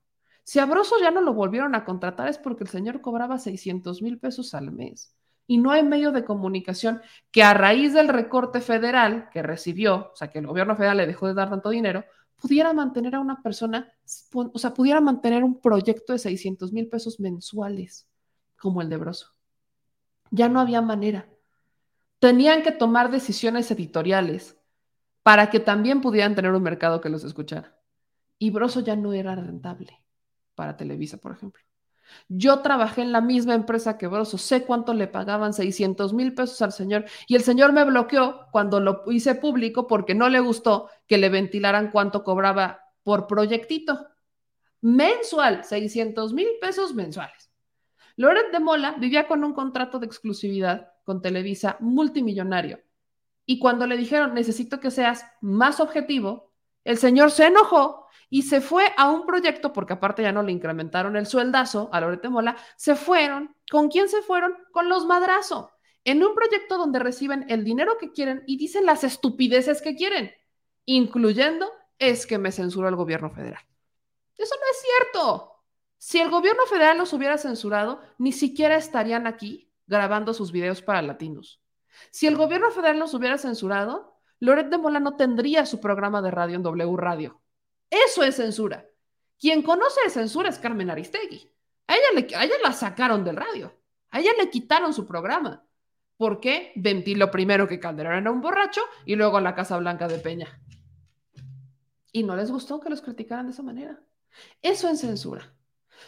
Si 0.44 0.58
a 0.58 0.66
Broso 0.66 0.96
ya 1.00 1.10
no 1.10 1.20
lo 1.20 1.34
volvieron 1.34 1.74
a 1.74 1.84
contratar 1.84 2.28
es 2.28 2.38
porque 2.38 2.64
el 2.64 2.70
señor 2.70 3.00
cobraba 3.00 3.38
600 3.38 4.02
mil 4.02 4.18
pesos 4.18 4.54
al 4.54 4.72
mes. 4.72 5.14
Y 5.46 5.58
no 5.58 5.70
hay 5.70 5.82
medio 5.82 6.12
de 6.12 6.24
comunicación 6.24 7.00
que 7.30 7.42
a 7.42 7.54
raíz 7.54 7.92
del 7.92 8.08
recorte 8.08 8.60
federal 8.60 9.28
que 9.30 9.42
recibió, 9.42 10.10
o 10.12 10.16
sea, 10.16 10.30
que 10.30 10.38
el 10.38 10.46
gobierno 10.46 10.76
federal 10.76 10.96
le 10.96 11.06
dejó 11.06 11.26
de 11.26 11.34
dar 11.34 11.50
tanto 11.50 11.70
dinero, 11.70 12.04
pudiera 12.40 12.72
mantener 12.72 13.16
a 13.16 13.20
una 13.20 13.42
persona, 13.42 13.92
o 14.32 14.58
sea, 14.58 14.74
pudiera 14.74 15.00
mantener 15.00 15.44
un 15.44 15.60
proyecto 15.60 16.12
de 16.12 16.18
600 16.18 16.72
mil 16.72 16.88
pesos 16.88 17.20
mensuales 17.20 18.08
como 18.56 18.82
el 18.82 18.88
de 18.88 18.96
Broso. 18.96 19.32
Ya 20.30 20.48
no 20.48 20.60
había 20.60 20.80
manera. 20.80 21.28
Tenían 22.18 22.62
que 22.62 22.72
tomar 22.72 23.10
decisiones 23.10 23.70
editoriales 23.70 24.56
para 25.22 25.50
que 25.50 25.60
también 25.60 26.00
pudieran 26.00 26.34
tener 26.34 26.52
un 26.52 26.62
mercado 26.62 27.00
que 27.00 27.08
los 27.08 27.24
escuchara. 27.24 27.76
Y 28.38 28.50
Broso 28.50 28.80
ya 28.80 28.96
no 28.96 29.12
era 29.12 29.34
rentable 29.34 30.02
para 30.54 30.76
Televisa, 30.76 31.18
por 31.18 31.32
ejemplo. 31.32 31.62
Yo 32.28 32.60
trabajé 32.60 33.02
en 33.02 33.12
la 33.12 33.20
misma 33.20 33.54
empresa 33.54 33.96
que 33.96 34.06
Broso, 34.06 34.36
sé 34.38 34.64
cuánto 34.64 34.94
le 34.94 35.06
pagaban 35.06 35.52
600 35.52 36.12
mil 36.12 36.34
pesos 36.34 36.60
al 36.62 36.72
señor 36.72 37.04
y 37.26 37.36
el 37.36 37.42
señor 37.42 37.72
me 37.72 37.84
bloqueó 37.84 38.46
cuando 38.50 38.80
lo 38.80 39.04
hice 39.10 39.34
público 39.34 39.86
porque 39.86 40.14
no 40.14 40.28
le 40.28 40.40
gustó 40.40 40.90
que 41.06 41.18
le 41.18 41.28
ventilaran 41.28 41.90
cuánto 41.90 42.22
cobraba 42.24 42.80
por 43.02 43.26
proyectito. 43.26 44.08
Mensual, 44.80 45.64
600 45.64 46.32
mil 46.32 46.48
pesos 46.60 46.94
mensuales. 46.94 47.50
Loret 48.16 48.50
de 48.52 48.60
Mola 48.60 48.96
vivía 48.98 49.26
con 49.26 49.44
un 49.44 49.54
contrato 49.54 49.98
de 49.98 50.06
exclusividad 50.06 50.92
con 51.04 51.22
Televisa 51.22 51.76
multimillonario. 51.80 52.80
Y 53.46 53.58
cuando 53.58 53.86
le 53.86 53.96
dijeron, 53.96 54.34
necesito 54.34 54.80
que 54.80 54.90
seas 54.90 55.26
más 55.40 55.80
objetivo, 55.80 56.52
el 56.84 56.98
señor 56.98 57.30
se 57.30 57.46
enojó 57.46 58.06
y 58.30 58.42
se 58.42 58.60
fue 58.60 58.92
a 58.96 59.10
un 59.10 59.26
proyecto, 59.26 59.72
porque 59.72 59.92
aparte 59.92 60.22
ya 60.22 60.32
no 60.32 60.42
le 60.42 60.52
incrementaron 60.52 61.16
el 61.16 61.26
sueldazo 61.26 61.90
a 61.92 62.00
Loret 62.00 62.22
de 62.22 62.28
Mola, 62.28 62.56
se 62.76 62.94
fueron. 62.96 63.54
¿Con 63.70 63.88
quién 63.88 64.08
se 64.08 64.22
fueron? 64.22 64.56
Con 64.72 64.88
los 64.88 65.06
madrazo. 65.06 65.70
En 66.04 66.24
un 66.24 66.34
proyecto 66.34 66.78
donde 66.78 66.98
reciben 66.98 67.44
el 67.48 67.62
dinero 67.64 67.98
que 67.98 68.10
quieren 68.10 68.42
y 68.46 68.56
dicen 68.56 68.86
las 68.86 69.04
estupideces 69.04 69.82
que 69.82 69.94
quieren, 69.94 70.32
incluyendo 70.84 71.70
es 71.98 72.26
que 72.26 72.38
me 72.38 72.50
censuró 72.50 72.88
el 72.88 72.96
gobierno 72.96 73.30
federal. 73.30 73.62
Eso 74.36 74.54
no 74.56 74.66
es 74.70 74.82
cierto. 74.82 75.52
Si 75.98 76.18
el 76.18 76.30
gobierno 76.30 76.66
federal 76.66 76.98
los 76.98 77.12
hubiera 77.12 77.38
censurado, 77.38 78.00
ni 78.18 78.32
siquiera 78.32 78.76
estarían 78.76 79.28
aquí 79.28 79.70
grabando 79.86 80.34
sus 80.34 80.50
videos 80.50 80.82
para 80.82 81.02
latinos. 81.02 81.61
Si 82.10 82.26
el 82.26 82.36
gobierno 82.36 82.70
federal 82.70 82.98
los 82.98 83.14
hubiera 83.14 83.38
censurado, 83.38 84.18
Loret 84.40 84.68
de 84.68 84.78
Mola 84.78 85.00
no 85.00 85.16
tendría 85.16 85.66
su 85.66 85.80
programa 85.80 86.20
de 86.22 86.30
radio 86.30 86.56
en 86.56 86.62
W 86.62 86.96
Radio. 86.96 87.40
Eso 87.88 88.22
es 88.22 88.36
censura. 88.36 88.86
Quien 89.38 89.62
conoce 89.62 90.00
de 90.04 90.10
censura 90.10 90.48
es 90.48 90.58
Carmen 90.58 90.90
Aristegui. 90.90 91.52
A 91.86 91.94
ella, 91.94 92.20
le, 92.20 92.34
a 92.36 92.44
ella 92.44 92.54
la 92.62 92.72
sacaron 92.72 93.24
del 93.24 93.36
radio. 93.36 93.76
A 94.10 94.20
ella 94.20 94.32
le 94.38 94.50
quitaron 94.50 94.94
su 94.94 95.06
programa. 95.06 95.64
¿Por 96.16 96.40
qué? 96.40 96.72
Ventiló 96.76 97.30
primero 97.30 97.66
que 97.66 97.80
Calderón 97.80 98.14
era 98.14 98.30
un 98.30 98.40
borracho 98.40 98.82
y 99.04 99.16
luego 99.16 99.40
la 99.40 99.54
Casa 99.54 99.76
Blanca 99.78 100.08
de 100.08 100.18
Peña. 100.18 100.60
Y 102.12 102.22
no 102.22 102.36
les 102.36 102.50
gustó 102.50 102.78
que 102.80 102.90
los 102.90 103.02
criticaran 103.02 103.46
de 103.46 103.52
esa 103.52 103.62
manera. 103.62 104.00
Eso 104.60 104.88
es 104.88 105.00
censura. 105.00 105.52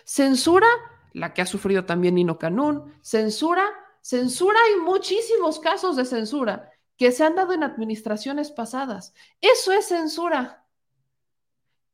Censura, 0.05 0.67
la 1.13 1.35
que 1.35 1.43
ha 1.43 1.47
sufrido 1.47 1.85
también 1.85 2.15
Nino 2.15 2.39
Canún, 2.39 2.95
censura, 3.03 3.65
censura, 4.05 4.59
hay 4.69 4.83
muchísimos 4.83 5.59
casos 5.59 5.97
de 5.97 6.05
censura 6.05 6.71
que 6.99 7.11
se 7.11 7.25
han 7.25 7.37
dado 7.37 7.55
en 7.55 7.63
administraciones 7.63 8.51
pasadas. 8.51 9.15
Eso 9.41 9.73
es 9.73 9.87
censura. 9.87 10.67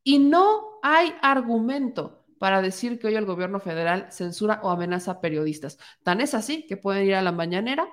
Y 0.02 0.18
no 0.18 0.80
hay 0.82 1.14
argumento 1.22 2.24
para 2.40 2.62
decir 2.62 2.98
que 2.98 3.06
hoy 3.06 3.14
el 3.14 3.26
gobierno 3.26 3.60
federal 3.60 4.10
censura 4.10 4.58
o 4.64 4.70
amenaza 4.70 5.12
a 5.12 5.20
periodistas. 5.20 5.78
Tan 6.02 6.20
es 6.20 6.34
así 6.34 6.66
que 6.66 6.76
pueden 6.76 7.06
ir 7.06 7.14
a 7.14 7.22
la 7.22 7.30
mañanera 7.30 7.88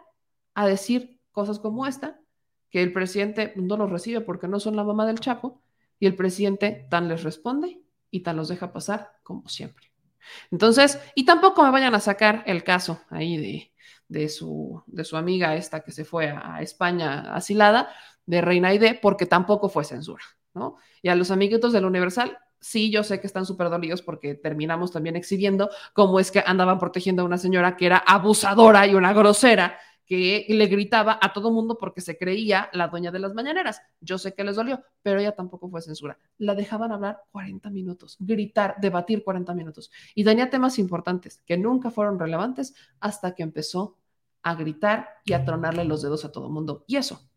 a 0.56 0.66
decir 0.66 1.20
cosas 1.32 1.60
como 1.60 1.86
esta, 1.86 2.20
que 2.72 2.82
el 2.82 2.94
presidente 2.94 3.54
no 3.56 3.78
los 3.78 3.92
recibe 3.92 4.22
porque 4.22 4.48
no 4.48 4.60
son 4.60 4.76
la 4.76 4.84
mamá 4.84 5.06
del 5.06 5.20
Chapo, 5.20 5.62
y 6.00 6.08
el 6.08 6.16
presidente 6.16 6.88
tan 6.90 7.08
les 7.08 7.24
responde 7.24 7.84
y 8.10 8.22
tan 8.22 8.36
los 8.36 8.48
deja 8.48 8.74
pasar 8.74 9.12
como 9.22 9.48
siempre. 9.48 9.92
Entonces, 10.50 11.00
y 11.14 11.24
tampoco 11.24 11.64
me 11.64 11.70
vayan 11.70 11.94
a 11.94 12.00
sacar 12.00 12.44
el 12.48 12.64
caso 12.64 13.00
ahí 13.10 13.38
de, 13.38 13.72
de, 14.08 14.30
su, 14.30 14.82
de 14.88 15.04
su 15.04 15.18
amiga 15.18 15.56
esta 15.56 15.82
que 15.82 15.92
se 15.92 16.06
fue 16.06 16.30
a, 16.30 16.62
España 16.62 17.34
asilada, 17.34 17.90
de 18.26 18.42
Reina 18.42 18.70
Aide, 18.70 19.00
porque 19.02 19.26
tampoco 19.26 19.70
fue 19.70 19.84
censura, 19.86 20.24
¿no? 20.54 20.76
Y 21.02 21.10
a 21.10 21.16
los 21.16 21.32
amiguitos 21.32 21.72
del 21.72 21.86
Universal, 21.86 22.38
sí, 22.60 22.92
yo 22.92 23.04
sé 23.04 23.22
que 23.22 23.28
están 23.28 23.46
súper 23.46 23.70
dolidos 23.70 24.02
porque 24.02 24.36
terminamos 24.36 24.92
también 24.92 25.16
exhibiendo 25.16 25.70
cómo 25.94 26.20
es 26.20 26.32
que 26.32 26.44
andaban 26.46 26.80
protegiendo 26.80 27.22
a 27.22 27.26
una 27.26 27.38
señora 27.38 27.78
que 27.78 27.86
era 27.86 27.98
abusadora 27.98 28.86
y 28.86 28.96
una 28.96 29.14
grosera 29.14 29.80
que 30.08 30.46
le 30.48 30.66
gritaba 30.68 31.20
a 31.22 31.34
todo 31.34 31.52
mundo 31.52 31.78
porque 31.78 32.00
se 32.00 32.18
creía 32.18 32.70
la 32.72 32.88
dueña 32.88 33.12
de 33.12 33.20
las 33.20 33.34
mañaneras. 33.34 33.82
Yo 34.00 34.18
sé 34.18 34.34
que 34.34 34.46
les 34.46 34.56
dolió, 34.56 34.82
pero 35.04 35.20
ella 35.20 35.36
tampoco 35.36 35.70
fue 35.70 35.82
censura. 35.82 36.18
La 36.38 36.56
dejaban 36.56 36.94
hablar 36.94 37.22
40 37.32 37.70
minutos, 37.70 38.16
gritar, 38.18 38.76
debatir 38.80 39.24
40 39.24 39.54
minutos. 39.54 39.92
Y 40.16 40.24
tenía 40.24 40.50
temas 40.50 40.80
importantes 40.80 41.44
que 41.46 41.58
nunca 41.58 41.92
fueron 41.92 42.18
relevantes 42.18 42.74
hasta 43.02 43.36
que 43.36 43.44
empezó 43.44 43.98
a 44.44 44.56
gritar 44.56 45.10
y 45.26 45.34
a 45.34 45.44
tronarle 45.44 45.84
los 45.84 46.02
dedos 46.02 46.24
a 46.24 46.32
todo 46.32 46.50
mundo. 46.50 46.86
Y 46.88 46.96
eso 46.96 47.30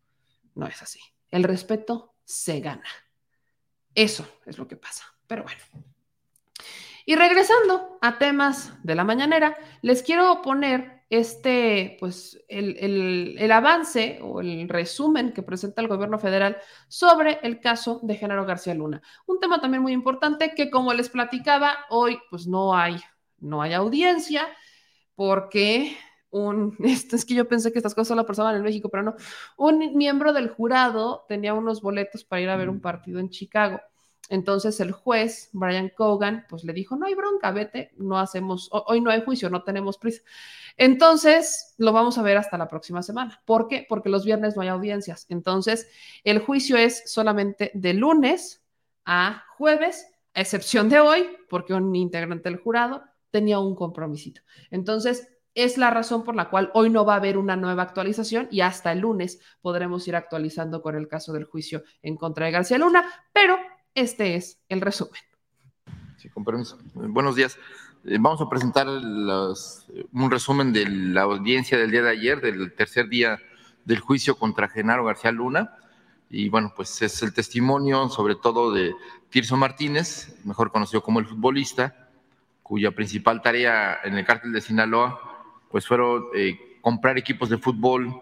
no 0.55 0.65
es 0.65 0.81
así. 0.81 1.01
El 1.29 1.43
respeto 1.43 2.13
se 2.23 2.61
gana. 2.61 2.87
Eso 3.93 4.25
es 4.45 4.57
lo 4.57 4.69
que 4.69 4.77
pasa. 4.77 5.03
Pero 5.27 5.43
bueno. 5.43 5.59
Y 7.05 7.15
regresando 7.15 7.97
a 8.01 8.17
temas 8.17 8.73
de 8.83 8.95
la 8.95 9.03
mañanera, 9.03 9.57
les 9.81 10.03
quiero 10.03 10.41
poner 10.41 11.00
este, 11.11 11.97
pues, 11.99 12.41
el, 12.47 13.51
avance 13.51 14.19
o 14.21 14.39
el 14.39 14.69
resumen 14.69 15.33
que 15.33 15.43
presenta 15.43 15.81
el 15.81 15.89
gobierno 15.89 16.17
federal 16.17 16.57
sobre 16.87 17.39
el 17.43 17.59
caso 17.59 17.99
de 18.01 18.15
Genaro 18.15 18.45
García 18.45 18.73
Luna. 18.73 19.01
Un 19.27 19.41
tema 19.41 19.59
también 19.59 19.83
muy 19.83 19.91
importante 19.91 20.53
que, 20.55 20.71
como 20.71 20.93
les 20.93 21.09
platicaba, 21.09 21.79
hoy, 21.89 22.17
pues, 22.29 22.47
no 22.47 22.73
hay, 22.73 22.95
no 23.39 23.61
hay 23.61 23.73
audiencia 23.73 24.47
porque 25.13 25.97
un, 26.29 26.77
esto 26.85 27.17
es 27.17 27.25
que 27.25 27.33
yo 27.33 27.45
pensé 27.45 27.73
que 27.73 27.79
estas 27.79 27.93
cosas 27.93 28.07
solo 28.07 28.25
pasaban 28.25 28.55
en 28.55 28.63
México, 28.63 28.87
pero 28.89 29.03
no, 29.03 29.15
un 29.57 29.97
miembro 29.97 30.31
del 30.31 30.49
jurado 30.49 31.25
tenía 31.27 31.53
unos 31.53 31.81
boletos 31.81 32.23
para 32.23 32.41
ir 32.41 32.49
a 32.49 32.55
ver 32.55 32.69
un 32.69 32.79
partido 32.79 33.19
en 33.19 33.29
Chicago 33.29 33.81
entonces 34.31 34.79
el 34.79 34.93
juez, 34.93 35.49
Brian 35.51 35.89
Cogan, 35.89 36.45
pues 36.47 36.63
le 36.63 36.71
dijo, 36.71 36.95
no 36.95 37.05
hay 37.05 37.15
bronca, 37.15 37.51
vete, 37.51 37.91
no 37.97 38.17
hacemos, 38.17 38.69
hoy 38.71 39.01
no 39.01 39.11
hay 39.11 39.23
juicio, 39.23 39.49
no 39.49 39.63
tenemos 39.63 39.97
prisa. 39.97 40.21
Entonces 40.77 41.75
lo 41.77 41.91
vamos 41.91 42.17
a 42.17 42.21
ver 42.21 42.37
hasta 42.37 42.57
la 42.57 42.69
próxima 42.69 43.03
semana. 43.03 43.41
¿Por 43.45 43.67
qué? 43.67 43.85
Porque 43.89 44.07
los 44.07 44.23
viernes 44.23 44.55
no 44.55 44.61
hay 44.61 44.69
audiencias. 44.69 45.25
Entonces 45.27 45.89
el 46.23 46.39
juicio 46.39 46.77
es 46.77 47.11
solamente 47.11 47.71
de 47.73 47.93
lunes 47.93 48.63
a 49.03 49.43
jueves, 49.57 50.07
a 50.33 50.39
excepción 50.39 50.87
de 50.87 51.01
hoy, 51.01 51.27
porque 51.49 51.73
un 51.73 51.93
integrante 51.93 52.49
del 52.49 52.59
jurado 52.59 53.03
tenía 53.31 53.59
un 53.59 53.75
compromisito. 53.75 54.41
Entonces, 54.69 55.27
es 55.53 55.77
la 55.77 55.89
razón 55.89 56.23
por 56.23 56.37
la 56.37 56.49
cual 56.49 56.71
hoy 56.73 56.89
no 56.89 57.03
va 57.03 57.15
a 57.15 57.17
haber 57.17 57.37
una 57.37 57.57
nueva 57.57 57.83
actualización 57.83 58.47
y 58.51 58.61
hasta 58.61 58.93
el 58.93 58.99
lunes 58.99 59.41
podremos 59.59 60.07
ir 60.07 60.15
actualizando 60.15 60.81
con 60.81 60.95
el 60.95 61.09
caso 61.09 61.33
del 61.33 61.43
juicio 61.43 61.83
en 62.01 62.15
contra 62.15 62.45
de 62.45 62.53
García 62.53 62.77
Luna, 62.77 63.05
pero 63.33 63.57
este 63.95 64.35
es 64.35 64.59
el 64.69 64.81
resumen. 64.81 65.21
Sí, 66.17 66.29
con 66.29 66.43
permiso. 66.43 66.77
Buenos 66.93 67.35
días. 67.35 67.57
Eh, 68.05 68.17
vamos 68.19 68.41
a 68.41 68.49
presentar 68.49 68.87
un 68.87 70.31
resumen 70.31 70.73
de 70.73 70.87
la 70.87 71.21
audiencia 71.23 71.77
del 71.77 71.91
día 71.91 72.01
de 72.01 72.09
ayer, 72.09 72.41
del 72.41 72.73
tercer 72.73 73.09
día 73.09 73.39
del 73.85 73.99
juicio 73.99 74.37
contra 74.37 74.69
Genaro 74.69 75.05
García 75.05 75.31
Luna. 75.31 75.77
Y 76.29 76.49
bueno, 76.49 76.73
pues 76.75 77.01
es 77.01 77.21
el 77.23 77.33
testimonio 77.33 78.07
sobre 78.09 78.35
todo 78.35 78.71
de 78.71 78.93
Tirso 79.29 79.57
Martínez, 79.57 80.35
mejor 80.45 80.71
conocido 80.71 81.03
como 81.03 81.19
el 81.19 81.25
futbolista, 81.25 82.09
cuya 82.63 82.91
principal 82.91 83.41
tarea 83.41 83.99
en 84.03 84.17
el 84.17 84.25
cártel 84.25 84.53
de 84.53 84.61
Sinaloa 84.61 85.19
pues 85.69 85.87
fueron 85.87 86.25
eh, 86.35 86.79
comprar 86.81 87.17
equipos 87.17 87.49
de 87.49 87.57
fútbol 87.57 88.21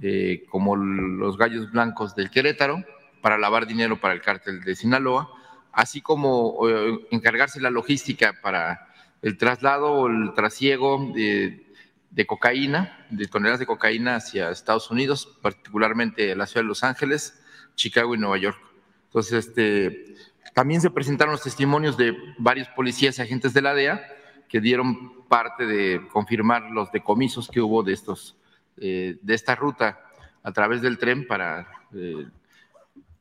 eh, 0.00 0.44
como 0.48 0.76
los 0.76 1.36
Gallos 1.36 1.70
Blancos 1.70 2.14
del 2.14 2.30
Querétaro, 2.30 2.84
para 3.20 3.38
lavar 3.38 3.66
dinero 3.66 4.00
para 4.00 4.14
el 4.14 4.20
cártel 4.20 4.62
de 4.62 4.74
Sinaloa, 4.74 5.30
así 5.72 6.00
como 6.00 6.58
eh, 6.68 7.06
encargarse 7.10 7.60
la 7.60 7.70
logística 7.70 8.34
para 8.42 8.88
el 9.22 9.36
traslado 9.36 9.92
o 9.92 10.08
el 10.08 10.32
trasiego 10.34 11.12
de, 11.14 12.26
cocaína, 12.26 13.06
de 13.10 13.26
toneladas 13.26 13.60
de 13.60 13.66
cocaína 13.66 14.16
hacia 14.16 14.50
Estados 14.50 14.90
Unidos, 14.90 15.38
particularmente 15.42 16.34
la 16.36 16.46
ciudad 16.46 16.62
de 16.62 16.68
Los 16.68 16.84
Ángeles, 16.84 17.42
Chicago 17.74 18.14
y 18.14 18.18
Nueva 18.18 18.38
York. 18.38 18.58
Entonces, 19.06 19.46
este, 19.46 20.14
también 20.54 20.80
se 20.80 20.90
presentaron 20.90 21.32
los 21.32 21.42
testimonios 21.42 21.96
de 21.96 22.16
varios 22.38 22.68
policías 22.68 23.18
agentes 23.20 23.52
de 23.52 23.62
la 23.62 23.74
DEA 23.74 24.00
que 24.48 24.60
dieron 24.60 25.26
parte 25.28 25.66
de 25.66 26.06
confirmar 26.12 26.70
los 26.70 26.90
decomisos 26.92 27.48
que 27.48 27.60
hubo 27.60 27.82
de 27.82 27.92
estos, 27.92 28.36
eh, 28.78 29.18
de 29.20 29.34
esta 29.34 29.54
ruta 29.54 30.00
a 30.42 30.52
través 30.52 30.80
del 30.80 30.98
tren 30.98 31.26
para 31.26 31.68
eh, 31.92 32.26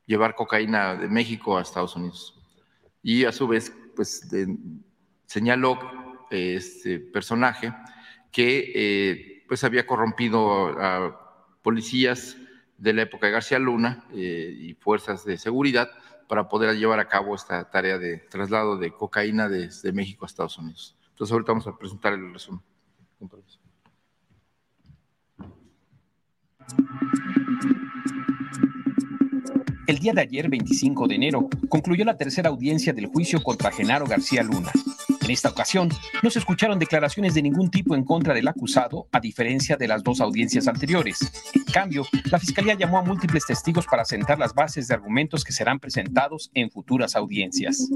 llevar 0.05 0.35
cocaína 0.35 0.95
de 0.95 1.07
México 1.07 1.57
a 1.57 1.61
Estados 1.61 1.95
Unidos. 1.95 2.39
Y 3.01 3.25
a 3.25 3.31
su 3.31 3.47
vez, 3.47 3.73
pues 3.95 4.27
señaló 5.25 5.79
este 6.31 6.99
personaje 6.99 7.73
que 8.31 8.71
eh, 8.75 9.43
pues 9.47 9.63
había 9.63 9.85
corrompido 9.85 10.67
a 10.81 11.57
policías 11.61 12.37
de 12.77 12.93
la 12.93 13.03
época 13.03 13.27
de 13.27 13.33
García 13.33 13.59
Luna 13.59 14.05
eh, 14.11 14.53
y 14.59 14.73
fuerzas 14.73 15.23
de 15.23 15.37
seguridad 15.37 15.89
para 16.27 16.49
poder 16.49 16.75
llevar 16.77 16.99
a 16.99 17.07
cabo 17.07 17.35
esta 17.35 17.69
tarea 17.69 17.97
de 17.97 18.17
traslado 18.17 18.77
de 18.77 18.91
cocaína 18.91 19.47
desde 19.47 19.93
México 19.93 20.25
a 20.25 20.27
Estados 20.27 20.57
Unidos. 20.57 20.97
Entonces 21.09 21.31
ahorita 21.31 21.51
vamos 21.53 21.67
a 21.67 21.77
presentar 21.77 22.13
el 22.13 22.33
resumen. 22.33 22.61
El 29.87 29.99
día 29.99 30.13
de 30.13 30.21
ayer, 30.21 30.49
25 30.49 31.07
de 31.07 31.15
enero, 31.15 31.47
concluyó 31.69 32.05
la 32.05 32.17
tercera 32.17 32.49
audiencia 32.49 32.91
del 32.91 33.05
juicio 33.05 33.43
contra 33.43 33.71
Genaro 33.71 34.07
García 34.07 34.41
Luna. 34.41 34.71
En 35.25 35.31
esta 35.31 35.49
ocasión, 35.49 35.89
no 36.21 36.29
se 36.29 36.37
escucharon 36.37 36.77
declaraciones 36.77 37.33
de 37.33 37.41
ningún 37.41 37.71
tipo 37.71 37.95
en 37.95 38.03
contra 38.03 38.35
del 38.35 38.47
acusado, 38.47 39.07
a 39.11 39.19
diferencia 39.19 39.75
de 39.75 39.87
las 39.87 40.03
dos 40.03 40.21
audiencias 40.21 40.67
anteriores. 40.67 41.17
En 41.55 41.63
cambio, 41.73 42.05
la 42.25 42.37
Fiscalía 42.37 42.75
llamó 42.75 42.99
a 42.99 43.01
múltiples 43.01 43.43
testigos 43.43 43.87
para 43.87 44.05
sentar 44.05 44.37
las 44.37 44.53
bases 44.53 44.87
de 44.87 44.93
argumentos 44.93 45.43
que 45.43 45.51
serán 45.51 45.79
presentados 45.79 46.51
en 46.53 46.69
futuras 46.69 47.15
audiencias. 47.15 47.89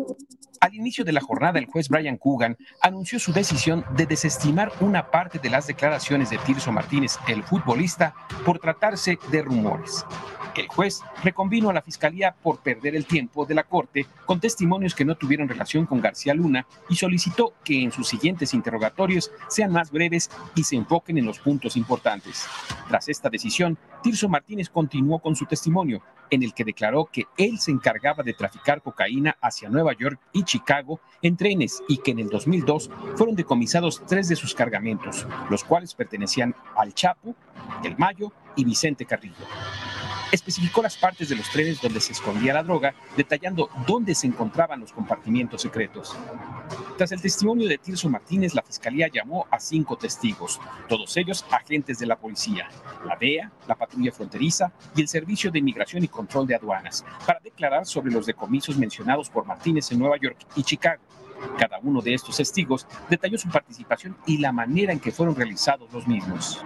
Al 0.60 0.74
inicio 0.74 1.06
de 1.06 1.12
la 1.12 1.22
jornada, 1.22 1.60
el 1.60 1.68
juez 1.68 1.88
Brian 1.88 2.18
Coogan 2.18 2.58
anunció 2.82 3.20
su 3.20 3.32
decisión 3.32 3.86
de 3.96 4.08
desestimar 4.08 4.72
una 4.80 5.12
parte 5.12 5.38
de 5.38 5.52
las 5.52 5.68
declaraciones 5.68 6.32
de 6.32 6.40
Tirso 6.40 6.72
Martínez, 6.72 7.20
el 7.28 7.44
futbolista, 7.44 8.16
por 8.44 8.58
tratarse 8.58 9.20
de 9.30 9.44
rumores. 9.44 10.04
El 10.60 10.68
juez 10.68 11.02
reconvino 11.24 11.70
a 11.70 11.74
la 11.74 11.82
Fiscalía 11.82 12.36
por 12.44 12.60
perder 12.60 12.94
el 12.94 13.06
tiempo 13.06 13.46
de 13.46 13.56
la 13.56 13.64
Corte 13.64 14.06
con 14.26 14.42
testimonios 14.42 14.94
que 14.94 15.06
no 15.06 15.16
tuvieron 15.16 15.48
relación 15.48 15.86
con 15.86 16.02
García 16.02 16.34
Luna 16.34 16.66
y 16.90 16.96
solicitó 16.96 17.19
que 17.64 17.84
en 17.84 17.92
sus 17.92 18.08
siguientes 18.08 18.54
interrogatorios 18.54 19.32
sean 19.48 19.72
más 19.72 19.92
breves 19.92 20.30
y 20.56 20.64
se 20.64 20.76
enfoquen 20.76 21.18
en 21.18 21.26
los 21.26 21.40
puntos 21.40 21.76
importantes. 21.76 22.46
Tras 22.88 23.10
esta 23.10 23.30
decisión, 23.30 23.78
Tirso 24.02 24.30
Martínez 24.30 24.70
continuó 24.70 25.20
con 25.20 25.36
su 25.36 25.46
testimonio, 25.46 26.02
en 26.30 26.44
el 26.44 26.54
que 26.54 26.64
declaró 26.64 27.10
que 27.12 27.26
él 27.38 27.60
se 27.60 27.72
encargaba 27.72 28.24
de 28.24 28.34
traficar 28.34 28.82
cocaína 28.82 29.38
hacia 29.42 29.70
Nueva 29.70 29.94
York 29.94 30.20
y 30.32 30.44
Chicago 30.44 31.00
en 31.22 31.36
trenes 31.36 31.82
y 31.88 31.98
que 31.98 32.12
en 32.12 32.20
el 32.20 32.30
2002 32.30 32.90
fueron 33.16 33.36
decomisados 33.36 34.02
tres 34.08 34.30
de 34.30 34.36
sus 34.36 34.54
cargamentos, 34.54 35.26
los 35.50 35.64
cuales 35.64 35.94
pertenecían 35.96 36.56
al 36.76 36.94
Chapo, 36.94 37.36
Del 37.82 37.98
Mayo 37.98 38.32
y 38.56 38.64
Vicente 38.64 39.06
Carrillo 39.06 39.46
especificó 40.32 40.82
las 40.82 40.98
partes 40.98 41.30
de 41.30 41.36
los 41.36 41.50
trenes 41.50 41.82
donde 41.82 42.00
se 42.00 42.14
escondía 42.14 42.54
la 42.54 42.64
droga, 42.64 42.94
detallando 43.18 43.70
dónde 43.88 44.16
se 44.16 44.28
encontraban 44.28 44.80
los 44.80 44.92
compartimientos 44.92 45.62
secretos. 45.62 46.16
Tras 46.98 47.12
el 47.12 47.22
testimonio 47.22 47.68
de 47.68 47.78
Tirso 47.78 48.10
Martínez, 48.10 48.54
la 48.54 48.62
fiscalía 48.62 49.08
llamó 49.12 49.48
a 49.50 49.60
cinco 49.60 49.98
testigos, 49.98 50.60
todos 50.88 51.16
ellos 51.18 51.46
agentes 51.50 52.00
de 52.00 52.06
la 52.06 52.18
policía, 52.18 52.70
la 53.06 53.16
DEA, 53.16 53.52
la 53.68 53.76
patrulla 53.76 54.12
fronteriza 54.12 54.72
y 54.96 55.02
el 55.02 55.08
Servicio 55.08 55.52
de 55.52 55.60
Inmigración 55.60 56.04
y 56.04 56.08
Control 56.08 56.48
de 56.48 56.56
Aduanas, 56.56 57.06
para 57.26 57.40
declarar 57.40 57.86
sobre 57.86 58.12
los 58.12 58.26
decomisos 58.26 58.78
mencionados 58.78 59.30
por 59.30 59.46
Martínez 59.46 59.92
en 59.92 60.00
Nueva 60.00 60.18
York 60.18 60.38
y 60.56 60.64
Chicago. 60.64 61.02
Cada 61.58 61.80
uno 61.80 62.02
de 62.02 62.14
estos 62.14 62.38
testigos 62.38 62.88
detalló 63.10 63.38
su 63.38 63.50
participación 63.50 64.16
y 64.26 64.38
la 64.38 64.52
manera 64.52 64.94
en 64.94 65.00
que 65.00 65.12
fueron 65.12 65.36
realizados 65.36 65.92
los 65.92 66.08
mismos. 66.08 66.64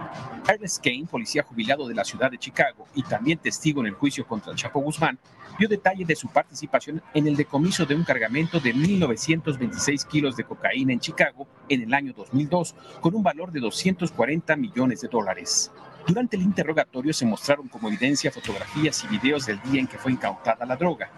Ernest 0.48 0.82
Kane, 0.82 1.06
policía 1.10 1.42
jubilado 1.42 1.88
de 1.88 1.94
la 1.94 2.04
ciudad 2.04 2.30
de 2.30 2.38
Chicago 2.38 2.86
y 2.94 3.02
también 3.02 3.38
testigo 3.38 3.80
en 3.80 3.88
el 3.88 3.94
juicio 3.94 4.26
contra 4.26 4.54
Chapo 4.54 4.80
Guzmán, 4.80 5.18
dio 5.58 5.68
detalle 5.68 6.04
de 6.04 6.16
su 6.16 6.28
participación 6.28 7.02
en 7.12 7.26
el 7.26 7.36
decomiso 7.36 7.86
de 7.86 7.94
un 7.94 8.04
cargamento 8.04 8.60
de 8.60 8.74
1.926 8.74 10.06
kilos 10.06 10.36
de 10.36 10.44
cocaína 10.44 10.92
en 10.92 11.00
Chicago 11.00 11.46
en 11.68 11.82
el 11.82 11.94
año 11.94 12.12
2002, 12.16 12.74
con 13.00 13.14
un 13.14 13.22
valor 13.22 13.52
de 13.52 13.60
240 13.60 14.56
millones 14.56 15.00
de 15.00 15.08
dólares. 15.08 15.72
Durante 16.06 16.36
el 16.36 16.42
interrogatorio 16.42 17.14
se 17.14 17.24
mostraron 17.24 17.66
como 17.68 17.88
evidencia 17.88 18.30
fotografías 18.30 19.04
y 19.04 19.08
videos 19.08 19.46
del 19.46 19.60
día 19.62 19.80
en 19.80 19.86
que 19.86 19.96
fue 19.96 20.12
incautada 20.12 20.66
la 20.66 20.76
droga. 20.76 21.10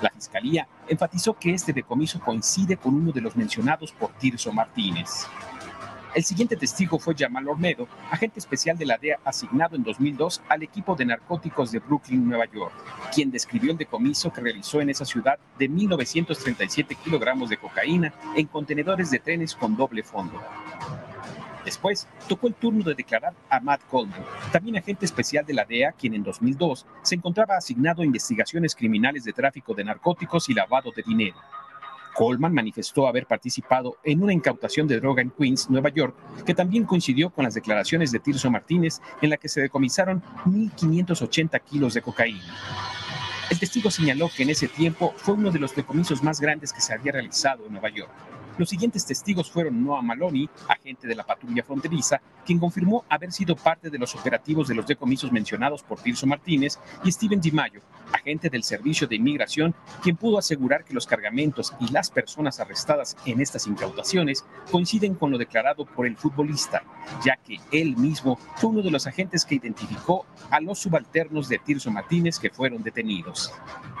La 0.00 0.10
fiscalía 0.10 0.66
enfatizó 0.88 1.34
que 1.34 1.52
este 1.52 1.74
decomiso 1.74 2.18
coincide 2.20 2.78
con 2.78 2.94
uno 2.94 3.12
de 3.12 3.20
los 3.20 3.36
mencionados 3.36 3.92
por 3.92 4.12
Tirso 4.12 4.50
Martínez. 4.50 5.26
El 6.14 6.24
siguiente 6.24 6.56
testigo 6.56 6.98
fue 6.98 7.14
Jamal 7.16 7.48
Ormedo, 7.48 7.86
agente 8.10 8.40
especial 8.40 8.76
de 8.76 8.86
la 8.86 8.96
DEA 8.96 9.20
asignado 9.24 9.76
en 9.76 9.84
2002 9.84 10.42
al 10.48 10.62
equipo 10.62 10.96
de 10.96 11.04
narcóticos 11.04 11.70
de 11.70 11.78
Brooklyn, 11.78 12.26
Nueva 12.26 12.46
York, 12.46 12.72
quien 13.14 13.30
describió 13.30 13.70
el 13.70 13.78
decomiso 13.78 14.32
que 14.32 14.40
realizó 14.40 14.80
en 14.80 14.90
esa 14.90 15.04
ciudad 15.04 15.38
de 15.58 15.70
1.937 15.70 16.96
kilogramos 16.96 17.48
de 17.50 17.58
cocaína 17.58 18.12
en 18.34 18.46
contenedores 18.46 19.10
de 19.10 19.20
trenes 19.20 19.54
con 19.54 19.76
doble 19.76 20.02
fondo. 20.02 20.40
Después, 21.70 22.08
tocó 22.26 22.48
el 22.48 22.54
turno 22.54 22.82
de 22.82 22.96
declarar 22.96 23.32
a 23.48 23.60
Matt 23.60 23.82
Coleman, 23.88 24.24
también 24.50 24.76
agente 24.76 25.04
especial 25.04 25.46
de 25.46 25.54
la 25.54 25.64
DEA, 25.64 25.92
quien 25.92 26.14
en 26.14 26.24
2002 26.24 26.84
se 27.00 27.14
encontraba 27.14 27.56
asignado 27.56 28.02
a 28.02 28.04
investigaciones 28.04 28.74
criminales 28.74 29.22
de 29.22 29.32
tráfico 29.32 29.72
de 29.72 29.84
narcóticos 29.84 30.48
y 30.48 30.54
lavado 30.54 30.90
de 30.90 31.04
dinero. 31.04 31.36
Coleman 32.16 32.52
manifestó 32.52 33.06
haber 33.06 33.24
participado 33.26 33.98
en 34.02 34.20
una 34.20 34.32
incautación 34.32 34.88
de 34.88 34.98
droga 34.98 35.22
en 35.22 35.30
Queens, 35.30 35.70
Nueva 35.70 35.90
York, 35.90 36.16
que 36.44 36.54
también 36.54 36.82
coincidió 36.82 37.30
con 37.30 37.44
las 37.44 37.54
declaraciones 37.54 38.10
de 38.10 38.18
Tirso 38.18 38.50
Martínez, 38.50 39.00
en 39.22 39.30
la 39.30 39.36
que 39.36 39.48
se 39.48 39.60
decomisaron 39.60 40.24
1.580 40.46 41.60
kilos 41.60 41.94
de 41.94 42.02
cocaína. 42.02 42.52
El 43.48 43.60
testigo 43.60 43.92
señaló 43.92 44.28
que 44.36 44.42
en 44.42 44.50
ese 44.50 44.66
tiempo 44.66 45.14
fue 45.16 45.34
uno 45.34 45.52
de 45.52 45.60
los 45.60 45.76
decomisos 45.76 46.20
más 46.24 46.40
grandes 46.40 46.72
que 46.72 46.80
se 46.80 46.94
había 46.94 47.12
realizado 47.12 47.64
en 47.64 47.72
Nueva 47.74 47.90
York. 47.90 48.10
Los 48.60 48.68
siguientes 48.68 49.06
testigos 49.06 49.50
fueron 49.50 49.82
Noah 49.82 50.02
Maloney, 50.02 50.46
agente 50.68 51.08
de 51.08 51.14
la 51.14 51.24
patrulla 51.24 51.64
fronteriza, 51.64 52.20
quien 52.44 52.58
confirmó 52.58 53.06
haber 53.08 53.32
sido 53.32 53.56
parte 53.56 53.88
de 53.88 53.96
los 53.96 54.14
operativos 54.14 54.68
de 54.68 54.74
los 54.74 54.86
decomisos 54.86 55.32
mencionados 55.32 55.82
por 55.82 55.98
Tirso 56.02 56.26
Martínez, 56.26 56.78
y 57.02 57.10
Steven 57.10 57.40
DiMaggio, 57.40 57.80
agente 58.12 58.50
del 58.50 58.62
Servicio 58.62 59.06
de 59.06 59.16
Inmigración, 59.16 59.74
quien 60.02 60.16
pudo 60.16 60.38
asegurar 60.38 60.84
que 60.84 60.94
los 60.94 61.06
cargamentos 61.06 61.72
y 61.80 61.92
las 61.92 62.10
personas 62.10 62.60
arrestadas 62.60 63.16
en 63.26 63.40
estas 63.40 63.66
incautaciones 63.66 64.44
coinciden 64.70 65.14
con 65.14 65.30
lo 65.30 65.38
declarado 65.38 65.84
por 65.84 66.06
el 66.06 66.16
futbolista, 66.16 66.82
ya 67.24 67.36
que 67.36 67.58
él 67.72 67.96
mismo 67.96 68.38
fue 68.56 68.70
uno 68.70 68.82
de 68.82 68.90
los 68.90 69.06
agentes 69.06 69.44
que 69.44 69.56
identificó 69.56 70.26
a 70.50 70.60
los 70.60 70.78
subalternos 70.78 71.48
de 71.48 71.58
Tirso 71.58 71.90
Martínez 71.90 72.38
que 72.38 72.50
fueron 72.50 72.82
detenidos. 72.82 73.52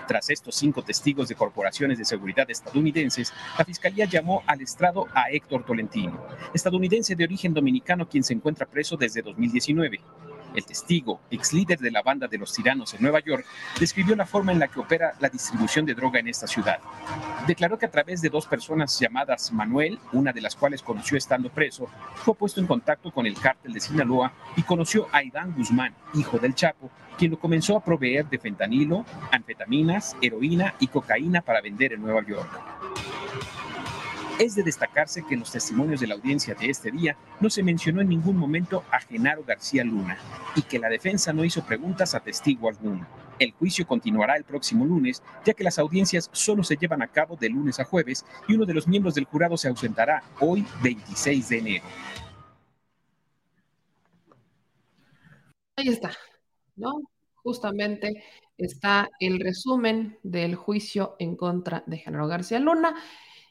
Tras 0.06 0.28
estos 0.30 0.56
cinco 0.56 0.82
testigos 0.82 1.28
de 1.28 1.36
corporaciones 1.36 1.98
de 1.98 2.04
seguridad 2.04 2.50
estadounidenses, 2.50 3.32
la 3.56 3.64
Fiscalía 3.64 4.06
llamó 4.06 4.42
al 4.46 4.60
estrado 4.60 5.06
a 5.14 5.30
Héctor 5.30 5.64
Tolentino, 5.64 6.20
estadounidense 6.52 7.14
de 7.14 7.24
origen 7.24 7.54
dominicano 7.54 8.08
quien 8.08 8.24
se 8.24 8.34
encuentra 8.34 8.66
preso 8.66 8.96
desde 8.96 9.22
2019. 9.22 10.00
El 10.54 10.64
testigo, 10.64 11.20
ex 11.30 11.52
líder 11.52 11.78
de 11.78 11.90
la 11.90 12.02
banda 12.02 12.26
de 12.26 12.38
los 12.38 12.52
tiranos 12.52 12.94
en 12.94 13.02
Nueva 13.02 13.20
York, 13.20 13.44
describió 13.78 14.16
la 14.16 14.26
forma 14.26 14.52
en 14.52 14.58
la 14.58 14.68
que 14.68 14.80
opera 14.80 15.14
la 15.20 15.28
distribución 15.28 15.86
de 15.86 15.94
droga 15.94 16.18
en 16.18 16.28
esta 16.28 16.46
ciudad. 16.46 16.78
Declaró 17.46 17.78
que 17.78 17.86
a 17.86 17.90
través 17.90 18.20
de 18.20 18.28
dos 18.28 18.46
personas 18.46 18.98
llamadas 18.98 19.52
Manuel, 19.52 19.98
una 20.12 20.32
de 20.32 20.40
las 20.40 20.56
cuales 20.56 20.82
conoció 20.82 21.16
estando 21.16 21.50
preso, 21.50 21.88
fue 22.16 22.34
puesto 22.34 22.60
en 22.60 22.66
contacto 22.66 23.10
con 23.12 23.26
el 23.26 23.38
cártel 23.38 23.72
de 23.72 23.80
Sinaloa 23.80 24.32
y 24.56 24.62
conoció 24.62 25.08
a 25.12 25.22
Iván 25.22 25.54
Guzmán, 25.56 25.94
hijo 26.14 26.38
del 26.38 26.54
Chapo, 26.54 26.90
quien 27.16 27.30
lo 27.30 27.38
comenzó 27.38 27.76
a 27.76 27.84
proveer 27.84 28.28
de 28.28 28.38
fentanilo, 28.38 29.04
anfetaminas, 29.30 30.16
heroína 30.22 30.74
y 30.80 30.86
cocaína 30.86 31.42
para 31.42 31.60
vender 31.60 31.92
en 31.92 32.02
Nueva 32.02 32.24
York. 32.26 32.48
Es 34.40 34.54
de 34.54 34.62
destacarse 34.62 35.22
que 35.22 35.34
en 35.34 35.40
los 35.40 35.52
testimonios 35.52 36.00
de 36.00 36.06
la 36.06 36.14
audiencia 36.14 36.54
de 36.54 36.70
este 36.70 36.90
día 36.90 37.14
no 37.40 37.50
se 37.50 37.62
mencionó 37.62 38.00
en 38.00 38.08
ningún 38.08 38.38
momento 38.38 38.84
a 38.90 38.98
Genaro 38.98 39.44
García 39.44 39.84
Luna 39.84 40.16
y 40.56 40.62
que 40.62 40.78
la 40.78 40.88
defensa 40.88 41.30
no 41.34 41.44
hizo 41.44 41.62
preguntas 41.62 42.14
a 42.14 42.20
testigo 42.20 42.70
alguno. 42.70 43.06
El 43.38 43.52
juicio 43.52 43.86
continuará 43.86 44.36
el 44.36 44.44
próximo 44.44 44.86
lunes, 44.86 45.22
ya 45.44 45.52
que 45.52 45.62
las 45.62 45.78
audiencias 45.78 46.30
solo 46.32 46.64
se 46.64 46.78
llevan 46.78 47.02
a 47.02 47.08
cabo 47.08 47.36
de 47.36 47.50
lunes 47.50 47.80
a 47.80 47.84
jueves 47.84 48.24
y 48.48 48.54
uno 48.54 48.64
de 48.64 48.72
los 48.72 48.88
miembros 48.88 49.14
del 49.14 49.26
jurado 49.26 49.58
se 49.58 49.68
ausentará 49.68 50.22
hoy 50.40 50.64
26 50.82 51.48
de 51.50 51.58
enero. 51.58 51.84
Ahí 55.76 55.88
está, 55.88 56.12
¿no? 56.76 56.92
Justamente 57.34 58.24
está 58.56 59.10
el 59.20 59.38
resumen 59.38 60.18
del 60.22 60.54
juicio 60.54 61.14
en 61.18 61.36
contra 61.36 61.84
de 61.86 61.98
Genaro 61.98 62.26
García 62.26 62.58
Luna 62.58 62.94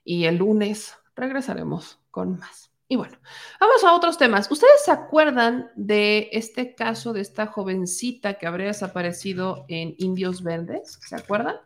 y 0.09 0.25
el 0.25 0.37
lunes 0.37 0.95
regresaremos 1.15 1.99
con 2.09 2.39
más. 2.39 2.71
Y 2.87 2.95
bueno, 2.95 3.15
vamos 3.59 3.83
a 3.83 3.93
otros 3.93 4.17
temas. 4.17 4.49
¿Ustedes 4.49 4.83
se 4.83 4.89
acuerdan 4.89 5.69
de 5.75 6.29
este 6.31 6.73
caso 6.73 7.13
de 7.13 7.21
esta 7.21 7.45
jovencita 7.45 8.39
que 8.39 8.47
habría 8.47 8.65
desaparecido 8.65 9.65
en 9.67 9.93
Indios 9.99 10.41
Verdes? 10.41 10.97
¿Se 11.07 11.15
acuerdan? 11.15 11.57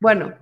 Bueno, 0.00 0.32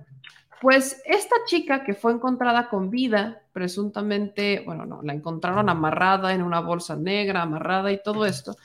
pues 0.61 1.01
esta 1.03 1.35
chica 1.47 1.83
que 1.83 1.95
fue 1.95 2.13
encontrada 2.13 2.69
con 2.69 2.89
vida, 2.89 3.41
presuntamente, 3.51 4.63
bueno, 4.65 4.85
no, 4.85 5.01
la 5.01 5.11
encontraron 5.11 5.67
amarrada 5.67 6.33
en 6.33 6.41
una 6.41 6.61
bolsa 6.61 6.95
negra, 6.95 7.41
amarrada 7.41 7.91
y 7.91 8.01
todo 8.01 8.25
esto, 8.25 8.55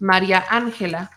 María 0.00 0.44
Ángela, 0.50 1.12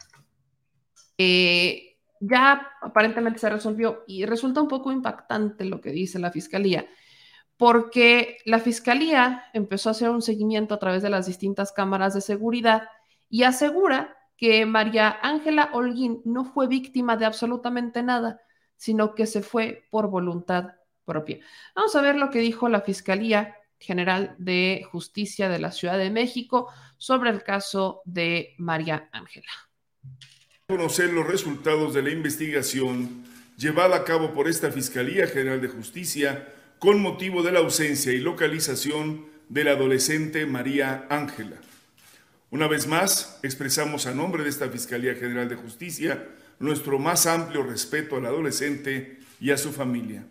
eh, 1.17 1.88
ya 2.19 2.71
aparentemente 2.81 3.39
se 3.39 3.49
resolvió 3.49 4.03
y 4.07 4.25
resulta 4.25 4.61
un 4.61 4.67
poco 4.67 4.91
impactante 4.91 5.65
lo 5.65 5.81
que 5.81 5.91
dice 5.91 6.19
la 6.19 6.31
fiscalía, 6.31 6.87
porque 7.57 8.37
la 8.45 8.59
fiscalía 8.59 9.45
empezó 9.53 9.89
a 9.89 9.91
hacer 9.91 10.09
un 10.09 10.21
seguimiento 10.21 10.73
a 10.73 10.79
través 10.79 11.01
de 11.03 11.09
las 11.09 11.25
distintas 11.25 11.71
cámaras 11.71 12.13
de 12.13 12.21
seguridad 12.21 12.89
y 13.29 13.43
asegura 13.43 14.17
que 14.37 14.65
María 14.65 15.19
Ángela 15.21 15.69
Holguín 15.73 16.21
no 16.23 16.45
fue 16.45 16.67
víctima 16.67 17.17
de 17.17 17.25
absolutamente 17.25 18.03
nada, 18.03 18.39
sino 18.77 19.13
que 19.13 19.25
se 19.25 19.41
fue 19.41 19.85
por 19.91 20.09
voluntad 20.09 20.75
propia. 21.03 21.39
Vamos 21.75 21.95
a 21.95 22.01
ver 22.01 22.15
lo 22.15 22.29
que 22.29 22.39
dijo 22.39 22.69
la 22.69 22.81
Fiscalía 22.81 23.55
General 23.79 24.35
de 24.37 24.85
Justicia 24.91 25.49
de 25.49 25.59
la 25.59 25.71
Ciudad 25.71 25.97
de 25.97 26.09
México 26.09 26.71
sobre 26.97 27.29
el 27.29 27.43
caso 27.43 28.01
de 28.05 28.55
María 28.57 29.09
Ángela. 29.11 29.51
Conocer 30.69 31.11
los 31.11 31.25
resultados 31.25 31.95
de 31.95 32.03
la 32.03 32.11
investigación 32.11 33.23
llevada 33.57 33.95
a 33.95 34.03
cabo 34.03 34.35
por 34.35 34.47
esta 34.47 34.71
Fiscalía 34.71 35.25
General 35.25 35.59
de 35.59 35.67
Justicia 35.67 36.47
con 36.77 37.01
motivo 37.01 37.41
de 37.41 37.51
la 37.51 37.57
ausencia 37.57 38.13
y 38.13 38.19
localización 38.19 39.25
de 39.49 39.63
la 39.63 39.71
adolescente 39.71 40.45
María 40.45 41.07
Ángela. 41.09 41.55
Una 42.51 42.67
vez 42.67 42.85
más, 42.85 43.39
expresamos 43.41 44.05
a 44.05 44.13
nombre 44.13 44.43
de 44.43 44.49
esta 44.49 44.69
Fiscalía 44.69 45.15
General 45.15 45.49
de 45.49 45.55
Justicia 45.55 46.27
nuestro 46.59 46.99
más 46.99 47.25
amplio 47.25 47.63
respeto 47.63 48.17
al 48.17 48.27
adolescente 48.27 49.17
y 49.41 49.49
a 49.49 49.57
su 49.57 49.71
familia. 49.71 50.27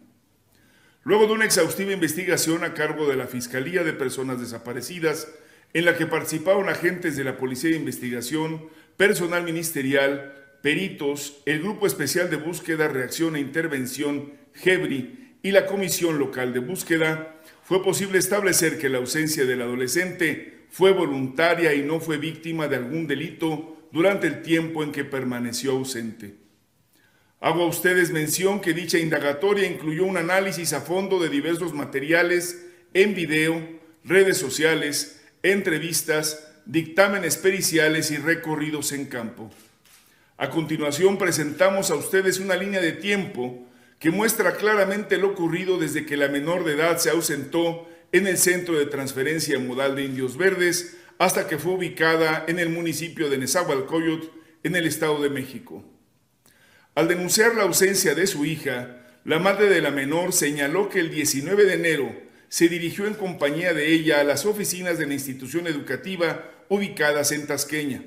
Luego 1.03 1.27
de 1.27 1.33
una 1.33 1.47
exhaustiva 1.47 1.91
investigación 1.91 2.63
a 2.63 2.75
cargo 2.75 3.09
de 3.09 3.17
la 3.17 3.27
Fiscalía 3.27 3.83
de 3.83 3.93
Personas 3.93 4.39
Desaparecidas, 4.39 5.27
en 5.73 5.85
la 5.85 5.97
que 5.97 6.07
participaron 6.07 6.69
agentes 6.69 7.17
de 7.17 7.25
la 7.25 7.37
Policía 7.37 7.71
de 7.71 7.77
Investigación, 7.77 8.69
personal 8.99 9.45
ministerial, 9.45 10.35
peritos, 10.61 11.41
el 11.47 11.61
Grupo 11.61 11.87
Especial 11.87 12.29
de 12.29 12.37
Búsqueda, 12.37 12.89
Reacción 12.89 13.37
e 13.37 13.41
Intervención, 13.41 14.33
GEBRI, 14.55 15.37
y 15.41 15.53
la 15.53 15.67
Comisión 15.67 16.19
Local 16.19 16.53
de 16.53 16.59
Búsqueda, 16.59 17.41
fue 17.63 17.83
posible 17.83 18.19
establecer 18.19 18.77
que 18.77 18.89
la 18.89 18.99
ausencia 18.99 19.45
del 19.47 19.63
adolescente 19.63 20.67
fue 20.69 20.93
voluntaria 20.93 21.75
y 21.75 21.83
no 21.83 22.01
fue 22.01 22.19
víctima 22.19 22.67
de 22.67 22.75
algún 22.75 23.07
delito 23.07 23.89
durante 23.93 24.27
el 24.27 24.43
tiempo 24.43 24.83
en 24.83 24.91
que 24.91 25.05
permaneció 25.05 25.73
ausente. 25.73 26.35
Hago 27.41 27.63
a 27.63 27.69
ustedes 27.69 28.11
mención 28.11 28.61
que 28.61 28.75
dicha 28.75 28.99
indagatoria 28.99 29.71
incluyó 29.71 30.07
un 30.07 30.17
análisis 30.17 30.73
a 30.73 30.81
fondo 30.81 31.21
de 31.21 31.29
diversos 31.29 31.73
materiales 31.73 32.67
en 32.95 33.15
video, 33.15 33.63
redes 34.03 34.39
sociales, 34.39 35.23
entrevistas, 35.45 36.48
dictámenes 36.69 37.39
periciales 37.39 38.11
y 38.11 38.19
recorridos 38.19 38.93
en 38.93 39.07
campo. 39.07 39.51
A 40.37 40.51
continuación 40.51 41.17
presentamos 41.17 41.91
a 41.91 41.95
ustedes 41.95 42.39
una 42.41 42.57
línea 42.57 42.83
de 42.83 42.93
tiempo 42.93 43.67
que 43.99 44.11
muestra 44.11 44.55
claramente 44.55 45.17
lo 45.17 45.31
ocurrido 45.31 45.79
desde 45.79 46.05
que 46.05 46.19
la 46.19 46.29
menor 46.29 46.65
de 46.65 46.75
edad 46.75 46.99
se 46.99 47.09
ausentó 47.09 47.89
en 48.13 48.27
el 48.27 48.37
centro 48.37 48.79
de 48.79 48.85
transferencia 48.85 49.59
modal 49.59 49.97
de 49.97 50.05
Indios 50.05 50.37
Verdes 50.37 50.99
hasta 51.19 51.49
que 51.49 51.57
fue 51.57 51.73
ubicada 51.73 52.45
en 52.47 52.59
el 52.59 52.69
municipio 52.69 53.31
de 53.31 53.39
Nezahualcóyotl, 53.39 54.29
en 54.63 54.77
el 54.77 54.87
Estado 54.87 55.23
de 55.23 55.31
México. 55.31 55.83
Al 56.95 57.09
denunciar 57.09 57.55
la 57.55 57.63
ausencia 57.63 58.15
de 58.15 58.27
su 58.27 58.45
hija, 58.45 59.07
la 59.25 59.39
madre 59.39 59.71
de 59.71 59.81
la 59.81 59.91
menor 59.91 60.35
señaló 60.35 60.91
que 60.91 61.01
el 61.01 61.11
19 61.11 61.65
de 61.65 61.75
enero 61.75 62.15
se 62.51 62.69
dirigió 62.69 63.07
en 63.07 63.15
compañía 63.15 63.73
de 63.73 63.91
ella 63.93 64.21
a 64.21 64.25
las 64.25 64.45
oficinas 64.45 64.99
de 64.99 65.07
la 65.07 65.15
institución 65.15 65.67
educativa 65.67 66.58
ubicadas 66.69 67.33
en 67.33 67.47
Tasqueña. 67.47 68.05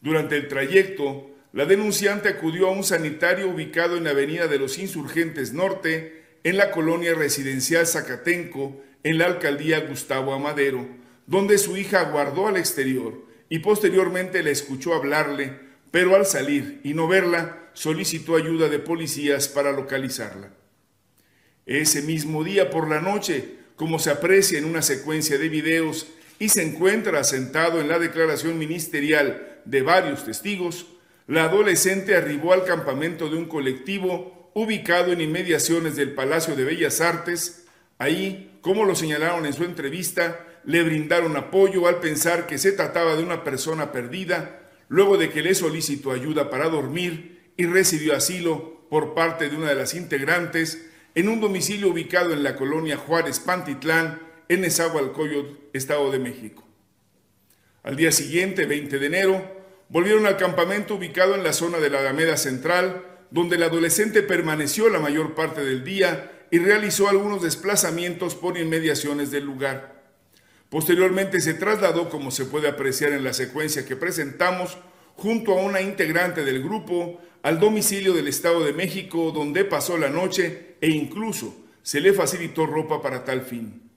Durante 0.00 0.36
el 0.36 0.48
trayecto, 0.48 1.30
la 1.52 1.64
denunciante 1.64 2.28
acudió 2.28 2.68
a 2.68 2.72
un 2.72 2.84
sanitario 2.84 3.48
ubicado 3.48 3.96
en 3.96 4.04
la 4.04 4.10
Avenida 4.10 4.46
de 4.46 4.58
los 4.58 4.78
Insurgentes 4.78 5.52
Norte, 5.52 6.24
en 6.44 6.56
la 6.56 6.70
colonia 6.70 7.14
residencial 7.14 7.86
Zacatenco, 7.86 8.80
en 9.02 9.18
la 9.18 9.26
alcaldía 9.26 9.80
Gustavo 9.80 10.32
Amadero, 10.32 10.86
donde 11.26 11.58
su 11.58 11.76
hija 11.76 12.00
aguardó 12.00 12.46
al 12.46 12.56
exterior 12.56 13.26
y 13.48 13.60
posteriormente 13.60 14.42
la 14.42 14.50
escuchó 14.50 14.94
hablarle 14.94 15.68
pero 15.90 16.14
al 16.14 16.26
salir 16.26 16.80
y 16.84 16.94
no 16.94 17.08
verla, 17.08 17.70
solicitó 17.72 18.36
ayuda 18.36 18.68
de 18.68 18.78
policías 18.78 19.48
para 19.48 19.72
localizarla. 19.72 20.52
Ese 21.66 22.02
mismo 22.02 22.44
día 22.44 22.70
por 22.70 22.88
la 22.88 23.00
noche, 23.00 23.56
como 23.76 23.98
se 23.98 24.10
aprecia 24.10 24.58
en 24.58 24.64
una 24.64 24.82
secuencia 24.82 25.38
de 25.38 25.48
videos 25.48 26.08
y 26.38 26.48
se 26.48 26.62
encuentra 26.62 27.20
asentado 27.20 27.80
en 27.80 27.88
la 27.88 27.98
declaración 27.98 28.58
ministerial 28.58 29.60
de 29.64 29.82
varios 29.82 30.24
testigos, 30.24 30.86
la 31.26 31.44
adolescente 31.44 32.16
arribó 32.16 32.52
al 32.52 32.64
campamento 32.64 33.28
de 33.28 33.36
un 33.36 33.46
colectivo 33.46 34.50
ubicado 34.54 35.12
en 35.12 35.20
inmediaciones 35.20 35.96
del 35.96 36.14
Palacio 36.14 36.56
de 36.56 36.64
Bellas 36.64 37.00
Artes. 37.00 37.66
Ahí, 37.98 38.58
como 38.62 38.84
lo 38.84 38.94
señalaron 38.94 39.44
en 39.46 39.52
su 39.52 39.64
entrevista, 39.64 40.46
le 40.64 40.82
brindaron 40.82 41.36
apoyo 41.36 41.86
al 41.86 42.00
pensar 42.00 42.46
que 42.46 42.58
se 42.58 42.72
trataba 42.72 43.16
de 43.16 43.22
una 43.22 43.44
persona 43.44 43.92
perdida 43.92 44.70
luego 44.88 45.16
de 45.16 45.30
que 45.30 45.42
le 45.42 45.54
solicitó 45.54 46.12
ayuda 46.12 46.50
para 46.50 46.68
dormir 46.68 47.52
y 47.56 47.66
recibió 47.66 48.16
asilo 48.16 48.86
por 48.88 49.14
parte 49.14 49.48
de 49.48 49.56
una 49.56 49.68
de 49.68 49.74
las 49.74 49.94
integrantes 49.94 50.86
en 51.14 51.28
un 51.28 51.40
domicilio 51.40 51.90
ubicado 51.90 52.32
en 52.32 52.42
la 52.42 52.56
colonia 52.56 52.96
Juárez 52.96 53.40
Pantitlán, 53.40 54.20
en 54.48 54.62
Nezahualcóyotl, 54.62 55.56
Estado 55.72 56.10
de 56.10 56.18
México. 56.18 56.64
Al 57.82 57.96
día 57.96 58.12
siguiente, 58.12 58.66
20 58.66 58.98
de 58.98 59.06
enero, 59.06 59.58
volvieron 59.88 60.26
al 60.26 60.36
campamento 60.36 60.94
ubicado 60.96 61.34
en 61.34 61.44
la 61.44 61.52
zona 61.52 61.78
de 61.78 61.90
la 61.90 62.00
Alameda 62.00 62.36
Central, 62.36 63.04
donde 63.30 63.56
el 63.56 63.62
adolescente 63.62 64.22
permaneció 64.22 64.88
la 64.88 64.98
mayor 64.98 65.34
parte 65.34 65.64
del 65.64 65.84
día 65.84 66.46
y 66.50 66.58
realizó 66.58 67.08
algunos 67.08 67.42
desplazamientos 67.42 68.34
por 68.34 68.56
inmediaciones 68.56 69.30
del 69.30 69.44
lugar. 69.44 70.02
Posteriormente 70.70 71.40
se 71.40 71.54
trasladó, 71.54 72.10
como 72.10 72.30
se 72.30 72.44
puede 72.44 72.68
apreciar 72.68 73.12
en 73.12 73.24
la 73.24 73.32
secuencia 73.32 73.86
que 73.86 73.96
presentamos, 73.96 74.78
junto 75.16 75.52
a 75.52 75.62
una 75.62 75.80
integrante 75.80 76.44
del 76.44 76.62
grupo 76.62 77.20
al 77.42 77.58
domicilio 77.58 78.12
del 78.12 78.28
Estado 78.28 78.64
de 78.64 78.72
México, 78.72 79.30
donde 79.32 79.64
pasó 79.64 79.98
la 79.98 80.08
noche 80.08 80.76
e 80.80 80.90
incluso 80.90 81.56
se 81.82 82.00
le 82.00 82.12
facilitó 82.12 82.66
ropa 82.66 83.00
para 83.00 83.24
tal 83.24 83.42
fin. 83.42 83.87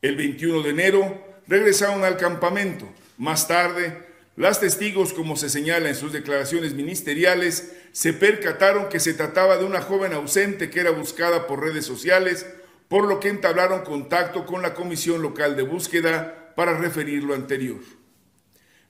El 0.00 0.16
21 0.16 0.62
de 0.62 0.70
enero 0.70 1.24
regresaron 1.48 2.04
al 2.04 2.16
campamento. 2.16 2.88
Más 3.16 3.48
tarde, 3.48 3.98
las 4.36 4.60
testigos, 4.60 5.12
como 5.12 5.36
se 5.36 5.48
señala 5.48 5.88
en 5.88 5.96
sus 5.96 6.12
declaraciones 6.12 6.74
ministeriales, 6.74 7.72
se 7.90 8.12
percataron 8.12 8.88
que 8.88 9.00
se 9.00 9.14
trataba 9.14 9.56
de 9.56 9.64
una 9.64 9.80
joven 9.80 10.12
ausente 10.12 10.70
que 10.70 10.80
era 10.80 10.90
buscada 10.90 11.48
por 11.48 11.62
redes 11.62 11.84
sociales 11.84 12.46
por 12.86 13.06
lo 13.06 13.20
que 13.20 13.28
entablaron 13.28 13.82
contacto 13.82 14.46
con 14.46 14.62
la 14.62 14.74
Comisión 14.74 15.20
Local 15.20 15.56
de 15.56 15.62
Búsqueda 15.62 16.52
para 16.54 16.78
referir 16.78 17.22
lo 17.22 17.34
anterior. 17.34 17.80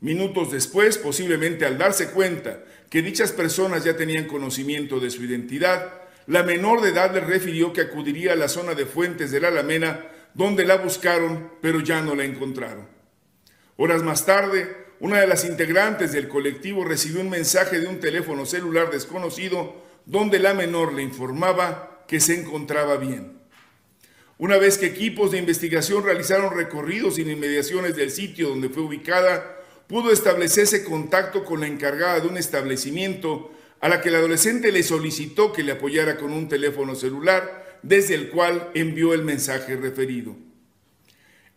Minutos 0.01 0.53
después, 0.53 0.99
posiblemente 0.99 1.65
al 1.67 1.79
darse 1.79 2.11
cuenta 2.11 2.63
que 2.91 3.03
dichas 3.03 3.33
personas 3.33 3.85
ya 3.85 3.97
tenían 3.97 4.27
conocimiento 4.27 5.01
de 5.01 5.11
su 5.11 5.25
identidad, 5.25 5.93
la 6.27 6.45
menor 6.45 6.81
de 6.81 6.91
edad 6.91 7.13
les 7.13 7.27
refirió 7.27 7.73
que 7.73 7.81
acudiría 7.81 8.35
a 8.35 8.37
la 8.37 8.49
zona 8.49 8.75
de 8.75 8.87
Fuentes 8.87 9.33
de 9.33 9.41
la 9.41 9.49
Alameda, 9.49 10.13
donde 10.39 10.65
la 10.65 10.77
buscaron, 10.77 11.51
pero 11.61 11.81
ya 11.81 12.01
no 12.01 12.15
la 12.15 12.25
encontraron. 12.25 12.87
Horas 13.77 14.05
más 14.05 14.25
tarde, 14.25 14.87
una 15.01 15.21
de 15.21 15.27
las 15.27 15.45
integrantes 15.45 16.13
del 16.13 16.29
colectivo 16.29 16.85
recibió 16.85 17.21
un 17.21 17.29
mensaje 17.29 17.81
de 17.81 17.89
un 17.89 17.99
teléfono 17.99 18.47
celular 18.47 18.89
desconocido 18.89 19.75
donde 20.07 20.39
la 20.39 20.55
menor 20.55 20.93
le 20.93 21.03
informaba 21.03 22.05
que 22.07 22.21
se 22.21 22.39
encontraba 22.39 22.99
bien. 22.99 23.41
Una 24.39 24.59
vez 24.59 24.79
que 24.79 24.87
equipos 24.87 25.33
de 25.33 25.39
investigación 25.39 26.05
realizaron 26.05 26.57
recorridos 26.57 27.19
inmediaciones 27.19 27.97
del 27.97 28.13
sitio 28.13 28.51
donde 28.51 28.69
fue 28.69 28.85
ubicada, 28.85 29.57
pudo 29.89 30.13
establecerse 30.13 30.85
contacto 30.85 31.45
con 31.45 31.59
la 31.61 31.67
encargada 31.67 32.21
de 32.21 32.29
un 32.29 32.37
establecimiento 32.37 33.51
a 33.81 33.89
la 33.89 34.01
que 34.01 34.11
el 34.11 34.15
adolescente 34.15 34.71
le 34.71 34.85
solicitó 34.85 35.53
que 35.53 35.65
le 35.65 35.73
apoyara 35.73 36.17
con 36.17 36.33
un 36.33 36.49
teléfono 36.49 36.95
celular, 36.95 37.68
desde 37.83 38.15
el 38.15 38.29
cual 38.31 38.71
envió 38.75 39.15
el 39.15 39.23
mensaje 39.23 39.77
referido. 39.77 40.37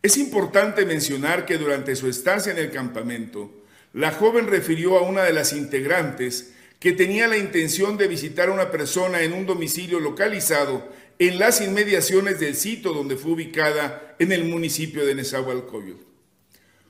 Es 0.03 0.17
importante 0.17 0.85
mencionar 0.85 1.45
que 1.45 1.57
durante 1.57 1.95
su 1.95 2.07
estancia 2.07 2.51
en 2.51 2.57
el 2.57 2.71
campamento, 2.71 3.51
la 3.93 4.11
joven 4.11 4.47
refirió 4.47 4.97
a 4.97 5.01
una 5.01 5.23
de 5.23 5.33
las 5.33 5.53
integrantes 5.53 6.53
que 6.79 6.93
tenía 6.93 7.27
la 7.27 7.37
intención 7.37 7.97
de 7.97 8.07
visitar 8.07 8.49
a 8.49 8.53
una 8.53 8.71
persona 8.71 9.21
en 9.21 9.33
un 9.33 9.45
domicilio 9.45 9.99
localizado 9.99 10.89
en 11.19 11.37
las 11.37 11.61
inmediaciones 11.61 12.39
del 12.39 12.55
sitio 12.55 12.93
donde 12.93 13.15
fue 13.15 13.33
ubicada 13.33 14.15
en 14.17 14.31
el 14.31 14.45
municipio 14.45 15.05
de 15.05 15.13
Nezahualcóyotl. 15.13 16.03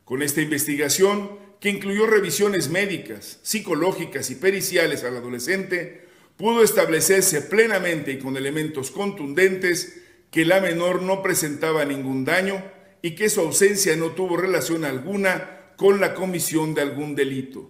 Con 0.05 0.21
esta 0.21 0.41
investigación, 0.41 1.37
que 1.59 1.69
incluyó 1.69 2.07
revisiones 2.07 2.69
médicas, 2.69 3.39
psicológicas 3.43 4.29
y 4.31 4.35
periciales 4.35 5.03
al 5.03 5.17
adolescente, 5.17 6.07
pudo 6.41 6.63
establecerse 6.63 7.43
plenamente 7.43 8.13
y 8.13 8.17
con 8.17 8.35
elementos 8.35 8.89
contundentes 8.89 10.01
que 10.31 10.43
la 10.43 10.59
menor 10.59 11.03
no 11.03 11.21
presentaba 11.21 11.85
ningún 11.85 12.25
daño 12.25 12.63
y 13.03 13.11
que 13.11 13.29
su 13.29 13.41
ausencia 13.41 13.95
no 13.95 14.13
tuvo 14.13 14.37
relación 14.37 14.83
alguna 14.83 15.75
con 15.75 16.01
la 16.01 16.15
comisión 16.15 16.73
de 16.73 16.81
algún 16.81 17.15
delito. 17.15 17.69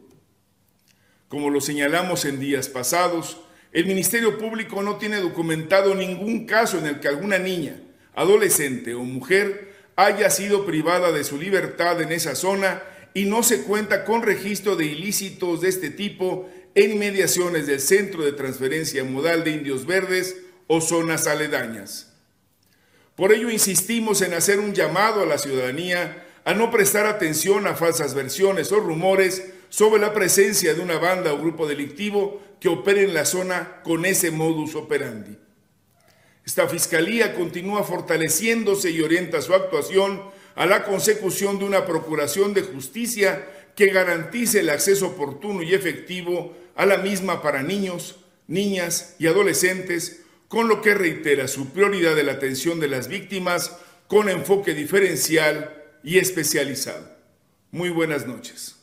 Como 1.28 1.50
lo 1.50 1.60
señalamos 1.60 2.24
en 2.24 2.40
días 2.40 2.70
pasados, 2.70 3.42
el 3.74 3.88
Ministerio 3.88 4.38
Público 4.38 4.82
no 4.82 4.96
tiene 4.96 5.18
documentado 5.18 5.94
ningún 5.94 6.46
caso 6.46 6.80
en 6.80 6.86
el 6.86 7.02
que 7.02 7.10
alguna 7.10 7.40
niña, 7.40 7.76
adolescente 8.16 8.96
o 8.96 9.04
mujer 9.04 9.74
haya 9.98 10.30
sido 10.30 10.66
privada 10.66 11.12
de 11.12 11.26
su 11.26 11.38
libertad 11.38 12.02
en 12.02 12.14
esa 12.14 12.36
zona 12.36 12.84
y 13.14 13.26
no 13.26 13.44
se 13.44 13.64
cuenta 13.64 14.06
con 14.06 14.22
registro 14.22 14.78
de 14.78 14.86
ilícitos 14.86 15.60
de 15.60 15.68
este 15.68 15.90
tipo 15.90 16.50
en 16.76 16.92
inmediaciones 16.92 17.68
del 17.68 17.80
Centro 17.80 18.24
de 18.24 18.32
Transferencia 18.32 19.04
Modal 19.04 19.44
de 19.44 19.52
Indios 19.52 19.86
Verdes 19.86 20.38
o 20.68 20.80
zonas 20.82 21.28
aledañas. 21.28 22.14
Por 23.16 23.34
ello 23.34 23.50
insistimos 23.50 24.22
en 24.22 24.34
hacer 24.34 24.60
un 24.60 24.74
llamado 24.74 25.22
a 25.22 25.26
la 25.26 25.38
ciudadanía 25.38 26.26
a 26.46 26.54
no 26.54 26.72
prestar 26.72 27.06
atención 27.06 27.68
a 27.68 27.76
falsas 27.76 28.16
versiones 28.16 28.72
o 28.72 28.80
rumores 28.80 29.44
sobre 29.70 30.02
la 30.02 30.14
presencia 30.14 30.74
de 30.74 30.82
una 30.82 30.98
banda 30.98 31.34
o 31.34 31.38
grupo 31.38 31.68
delictivo 31.68 32.42
que 32.60 32.70
opere 32.70 33.04
en 33.04 33.14
la 33.14 33.26
zona 33.26 33.82
con 33.84 34.06
ese 34.06 34.32
modus 34.32 34.76
operandi. 34.76 35.38
Esta 36.46 36.68
fiscalía 36.68 37.36
continúa 37.36 37.84
fortaleciéndose 37.84 38.90
y 38.90 39.02
orienta 39.02 39.42
su 39.42 39.54
actuación 39.54 40.24
a 40.56 40.66
la 40.66 40.84
consecución 40.84 41.60
de 41.60 41.66
una 41.66 41.86
procuración 41.86 42.54
de 42.54 42.64
justicia 42.64 43.48
que 43.76 43.88
garantice 43.88 44.60
el 44.60 44.70
acceso 44.70 45.08
oportuno 45.08 45.64
y 45.64 45.74
efectivo 45.74 46.56
a 46.76 46.86
la 46.86 46.98
misma 46.98 47.42
para 47.42 47.64
niños, 47.64 48.18
niñas 48.48 49.16
y 49.20 49.28
adolescentes, 49.28 50.26
con 50.48 50.68
lo 50.68 50.82
que 50.82 50.94
reitera 50.94 51.48
su 51.48 51.70
prioridad 51.70 52.16
de 52.16 52.24
la 52.24 52.34
atención 52.34 52.80
de 52.80 52.90
las 52.90 53.08
víctimas 53.08 53.78
con 54.08 54.28
enfoque 54.28 54.74
diferencial 54.74 55.74
y 56.04 56.18
especializado. 56.18 57.10
Muy 57.72 57.90
buenas 57.90 58.28
noches. 58.28 58.78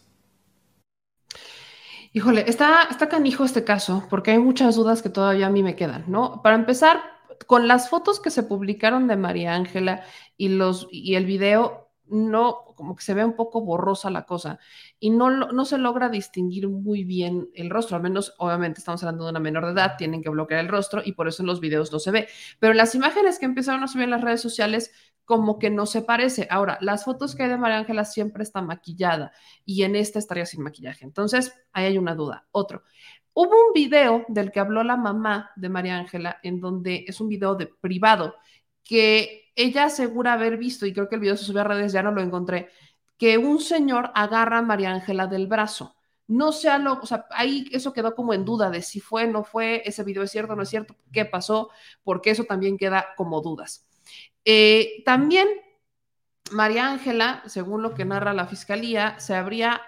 Híjole, 2.15 2.45
está, 2.49 2.85
está 2.91 3.09
canijo 3.09 3.45
este 3.45 3.65
caso, 3.65 4.07
porque 4.09 4.31
hay 4.31 4.39
muchas 4.39 4.77
dudas 4.77 5.03
que 5.03 5.11
todavía 5.11 5.47
a 5.47 5.51
mí 5.51 5.63
me 5.63 5.77
quedan, 5.77 6.05
¿no? 6.09 6.41
Para 6.43 6.57
empezar, 6.57 7.03
con 7.47 7.69
las 7.69 7.91
fotos 7.91 8.21
que 8.21 8.31
se 8.31 8.43
publicaron 8.43 9.07
de 9.07 9.17
María 9.17 9.55
Ángela 9.55 10.05
y, 10.37 10.49
los, 10.49 10.89
y 10.91 11.15
el 11.17 11.27
video, 11.27 11.91
no, 12.07 12.65
como 12.77 12.97
que 12.97 13.05
se 13.05 13.15
ve 13.15 13.25
un 13.25 13.37
poco 13.37 13.61
borrosa 13.61 14.11
la 14.11 14.25
cosa 14.25 14.59
y 15.01 15.11
no, 15.11 15.31
no 15.31 15.65
se 15.65 15.79
logra 15.79 16.09
distinguir 16.09 16.69
muy 16.69 17.05
bien 17.05 17.49
el 17.55 17.71
rostro, 17.71 17.97
al 17.97 18.03
menos 18.03 18.35
obviamente 18.39 18.81
estamos 18.81 19.03
hablando 19.03 19.25
de 19.25 19.31
una 19.31 19.41
menor 19.41 19.67
de 19.67 19.73
edad, 19.73 19.97
tienen 19.97 20.23
que 20.23 20.31
bloquear 20.31 20.61
el 20.61 20.69
rostro 20.69 21.03
y 21.05 21.13
por 21.13 21.29
eso 21.29 21.43
en 21.43 21.47
los 21.47 21.61
videos 21.61 21.93
no 21.93 21.99
se 21.99 22.11
ve, 22.11 22.29
pero 22.59 22.75
las 22.75 22.95
imágenes 22.95 23.39
que 23.39 23.47
empezaron 23.47 23.83
a 23.83 23.89
subir 23.89 24.05
en 24.05 24.11
las 24.11 24.23
redes 24.23 24.41
sociales 24.41 24.93
como 25.25 25.59
que 25.59 25.69
no 25.69 25.85
se 25.85 26.01
parece. 26.01 26.49
Ahora, 26.51 26.79
las 26.81 27.05
fotos 27.05 27.37
que 27.37 27.43
hay 27.43 27.51
de 27.51 27.59
María 27.59 27.77
Ángela 27.77 28.07
siempre 28.07 28.43
está 28.43 28.63
maquillada 28.63 29.31
y 29.63 29.83
en 29.83 29.95
esta 29.95 30.19
estaría 30.19 30.47
sin 30.47 30.63
maquillaje. 30.63 31.05
Entonces, 31.05 31.53
ahí 31.73 31.85
hay 31.85 31.99
una 31.99 32.15
duda. 32.15 32.49
Otro, 32.51 32.83
hubo 33.35 33.51
un 33.51 33.75
video 33.75 34.25
del 34.29 34.51
que 34.51 34.59
habló 34.59 34.83
la 34.85 34.97
mamá 34.97 35.51
de 35.55 35.69
María 35.69 35.99
Ángela, 35.99 36.39
en 36.43 36.61
donde 36.61 37.05
es 37.07 37.21
un 37.21 37.29
video 37.29 37.57
de 37.57 37.67
privado 37.67 38.37
que 38.83 39.53
ella 39.55 39.85
asegura 39.85 40.33
haber 40.33 40.57
visto, 40.57 40.87
y 40.87 40.95
creo 40.95 41.11
que 41.11 41.17
el 41.17 41.21
video 41.21 41.37
se 41.37 41.45
subió 41.45 41.61
a 41.61 41.65
redes, 41.65 41.93
ya 41.93 42.03
no 42.03 42.11
lo 42.11 42.23
encontré, 42.23 42.71
que 43.19 43.37
un 43.37 43.61
señor 43.61 44.11
agarra 44.15 44.59
a 44.59 44.63
María 44.63 44.93
Ángela 44.93 45.27
del 45.27 45.47
brazo. 45.47 45.97
No 46.29 46.53
sé, 46.53 46.79
lo, 46.79 47.01
o 47.01 47.07
sea, 47.07 47.27
ahí 47.31 47.67
eso 47.73 47.93
quedó 47.93 48.15
como 48.15 48.35
en 48.35 48.45
duda 48.45 48.71
de 48.71 48.83
si 48.83 49.01
fue, 49.01 49.27
no 49.27 49.45
fue, 49.45 49.83
ese 49.85 50.05
video 50.05 50.23
es 50.23 50.31
cierto, 50.31 50.55
no 50.55 50.63
es 50.63 50.69
cierto, 50.69 50.95
qué 51.13 51.25
pasó, 51.25 51.71
porque 52.05 52.31
eso 52.31 52.45
también 52.45 52.77
queda 52.77 53.15
como 53.17 53.41
dudas. 53.41 53.87
Eh, 54.45 55.03
también 55.05 55.49
María 56.53 56.87
Ángela, 56.87 57.43
según 57.47 57.83
lo 57.83 57.95
que 57.95 58.05
narra 58.05 58.35
la 58.35 58.47
fiscalía, 58.47 59.19
se 59.19 59.35
habría, 59.35 59.81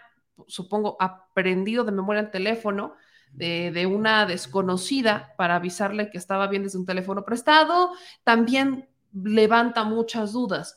supongo, 0.46 0.96
aprendido 0.98 1.84
de 1.84 1.92
memoria 1.92 2.20
el 2.22 2.30
teléfono 2.30 2.94
de, 3.32 3.70
de, 3.70 3.86
una 3.86 4.26
desconocida 4.26 5.34
para 5.36 5.56
avisarle 5.56 6.10
que 6.10 6.18
estaba 6.18 6.48
bien 6.48 6.64
desde 6.64 6.78
un 6.78 6.86
teléfono 6.86 7.24
prestado. 7.24 7.92
También 8.24 8.88
levanta 9.12 9.84
muchas 9.84 10.32
dudas, 10.32 10.76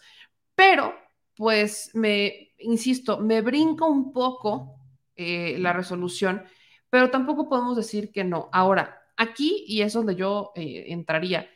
pero 0.56 0.94
pues 1.36 1.92
me, 1.94 2.54
insisto, 2.60 3.20
me 3.20 3.42
brinca 3.42 3.86
un 3.86 4.14
poco 4.14 4.80
eh, 5.16 5.58
la 5.60 5.74
resolución, 5.74 6.44
pero 6.90 7.10
tampoco 7.10 7.50
podemos 7.50 7.76
decir 7.78 8.12
que 8.12 8.24
no. 8.24 8.50
Ahora, 8.52 9.02
aquí, 9.18 9.66
y 9.68 9.82
es 9.82 9.94
donde 9.94 10.16
yo 10.16 10.52
eh, 10.56 10.86
entraría, 10.88 11.50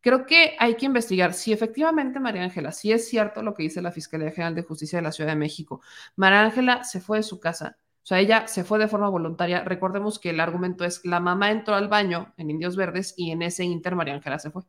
Creo 0.00 0.26
que 0.26 0.54
hay 0.60 0.76
que 0.76 0.86
investigar 0.86 1.34
si 1.34 1.52
efectivamente 1.52 2.20
María 2.20 2.44
Ángela, 2.44 2.72
si 2.72 2.92
es 2.92 3.08
cierto 3.08 3.42
lo 3.42 3.54
que 3.54 3.64
dice 3.64 3.82
la 3.82 3.90
Fiscalía 3.92 4.30
General 4.30 4.54
de 4.54 4.62
Justicia 4.62 4.98
de 4.98 5.02
la 5.02 5.12
Ciudad 5.12 5.30
de 5.30 5.36
México, 5.36 5.80
María 6.16 6.42
Ángela 6.42 6.84
se 6.84 7.00
fue 7.00 7.18
de 7.18 7.24
su 7.24 7.40
casa, 7.40 7.76
o 8.02 8.06
sea, 8.08 8.20
ella 8.20 8.46
se 8.46 8.64
fue 8.64 8.78
de 8.78 8.88
forma 8.88 9.10
voluntaria. 9.10 9.64
Recordemos 9.64 10.18
que 10.18 10.30
el 10.30 10.40
argumento 10.40 10.84
es 10.84 11.04
la 11.04 11.20
mamá 11.20 11.50
entró 11.50 11.74
al 11.74 11.88
baño 11.88 12.32
en 12.38 12.50
Indios 12.50 12.76
Verdes 12.76 13.12
y 13.18 13.32
en 13.32 13.42
ese 13.42 13.64
inter 13.64 13.96
María 13.96 14.14
Ángela 14.14 14.38
se 14.38 14.50
fue. 14.50 14.62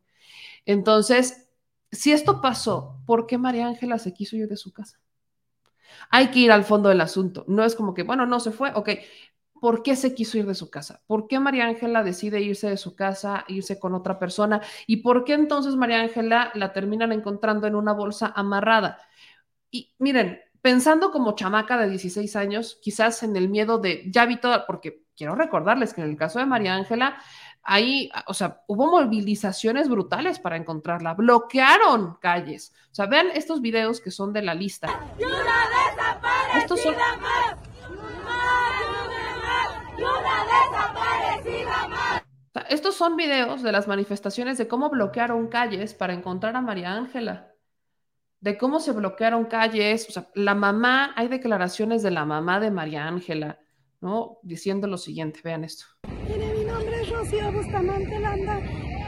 Entonces, 0.65 1.48
si 1.91 2.11
esto 2.11 2.41
pasó, 2.41 2.97
¿por 3.05 3.27
qué 3.27 3.37
María 3.37 3.67
Ángela 3.67 3.99
se 3.99 4.13
quiso 4.13 4.35
ir 4.35 4.47
de 4.47 4.57
su 4.57 4.71
casa? 4.71 4.99
Hay 6.11 6.29
que 6.29 6.39
ir 6.39 6.51
al 6.51 6.63
fondo 6.63 6.89
del 6.89 7.01
asunto. 7.01 7.45
No 7.47 7.63
es 7.63 7.75
como 7.75 7.93
que, 7.93 8.03
bueno, 8.03 8.25
no 8.25 8.39
se 8.39 8.51
fue, 8.51 8.71
ok, 8.73 8.89
¿Por 9.59 9.83
qué 9.83 9.95
se 9.95 10.13
quiso 10.15 10.37
ir 10.37 10.45
de 10.45 10.55
su 10.55 10.69
casa? 10.69 11.01
¿Por 11.05 11.27
qué 11.27 11.39
María 11.39 11.65
Ángela 11.65 12.03
decide 12.03 12.41
irse 12.41 12.69
de 12.69 12.77
su 12.77 12.95
casa, 12.95 13.43
irse 13.47 13.79
con 13.79 13.93
otra 13.93 14.17
persona? 14.17 14.61
¿Y 14.87 14.97
por 14.97 15.25
qué 15.25 15.33
entonces 15.33 15.75
María 15.75 15.99
Ángela 16.01 16.51
la 16.55 16.71
terminan 16.71 17.11
encontrando 17.11 17.67
en 17.67 17.75
una 17.75 17.93
bolsa 17.93 18.31
amarrada? 18.35 18.99
Y 19.71 19.93
miren, 19.99 20.39
pensando 20.61 21.11
como 21.11 21.35
chamaca 21.35 21.77
de 21.77 21.89
16 21.89 22.35
años, 22.35 22.79
quizás 22.81 23.23
en 23.23 23.35
el 23.35 23.49
miedo 23.49 23.79
de, 23.79 24.03
ya 24.09 24.25
vi 24.25 24.37
todo, 24.39 24.65
porque 24.65 25.03
quiero 25.15 25.35
recordarles 25.35 25.93
que 25.93 26.01
en 26.01 26.09
el 26.09 26.17
caso 26.17 26.39
de 26.39 26.45
María 26.45 26.75
Ángela, 26.75 27.17
ahí, 27.63 28.09
o 28.27 28.33
sea, 28.33 28.63
hubo 28.67 28.87
movilizaciones 28.87 29.89
brutales 29.89 30.39
para 30.39 30.57
encontrarla, 30.57 31.13
bloquearon 31.13 32.17
calles. 32.21 32.73
O 32.91 32.95
sea, 32.95 33.05
vean 33.05 33.27
estos 33.33 33.61
videos 33.61 34.01
que 34.01 34.11
son 34.11 34.33
de 34.33 34.41
la 34.41 34.53
lista. 34.53 34.89
Estos 36.55 36.81
son... 36.81 36.95
Estos 42.67 42.95
son 42.95 43.15
videos 43.15 43.63
de 43.63 43.71
las 43.71 43.87
manifestaciones 43.87 44.57
de 44.57 44.67
cómo 44.67 44.89
bloquearon 44.89 45.47
calles 45.47 45.93
para 45.93 46.13
encontrar 46.13 46.55
a 46.55 46.61
María 46.61 46.93
Ángela, 46.93 47.53
de 48.41 48.57
cómo 48.57 48.79
se 48.79 48.91
bloquearon 48.91 49.45
calles, 49.45 50.07
o 50.07 50.11
sea, 50.11 50.29
la 50.35 50.55
mamá, 50.55 51.13
hay 51.15 51.27
declaraciones 51.29 52.03
de 52.03 52.11
la 52.11 52.25
mamá 52.25 52.59
de 52.59 52.69
María 52.69 53.07
Ángela, 53.07 53.59
¿no? 54.01 54.37
Diciendo 54.43 54.87
lo 54.87 54.97
siguiente, 54.97 55.41
vean 55.43 55.63
esto. 55.63 55.85
Mire, 56.27 56.53
mi 56.53 56.63
nombre 56.63 57.01
es 57.01 57.09
Rocío 57.29 57.51
Bustamante 57.51 58.19
Landa, 58.19 58.59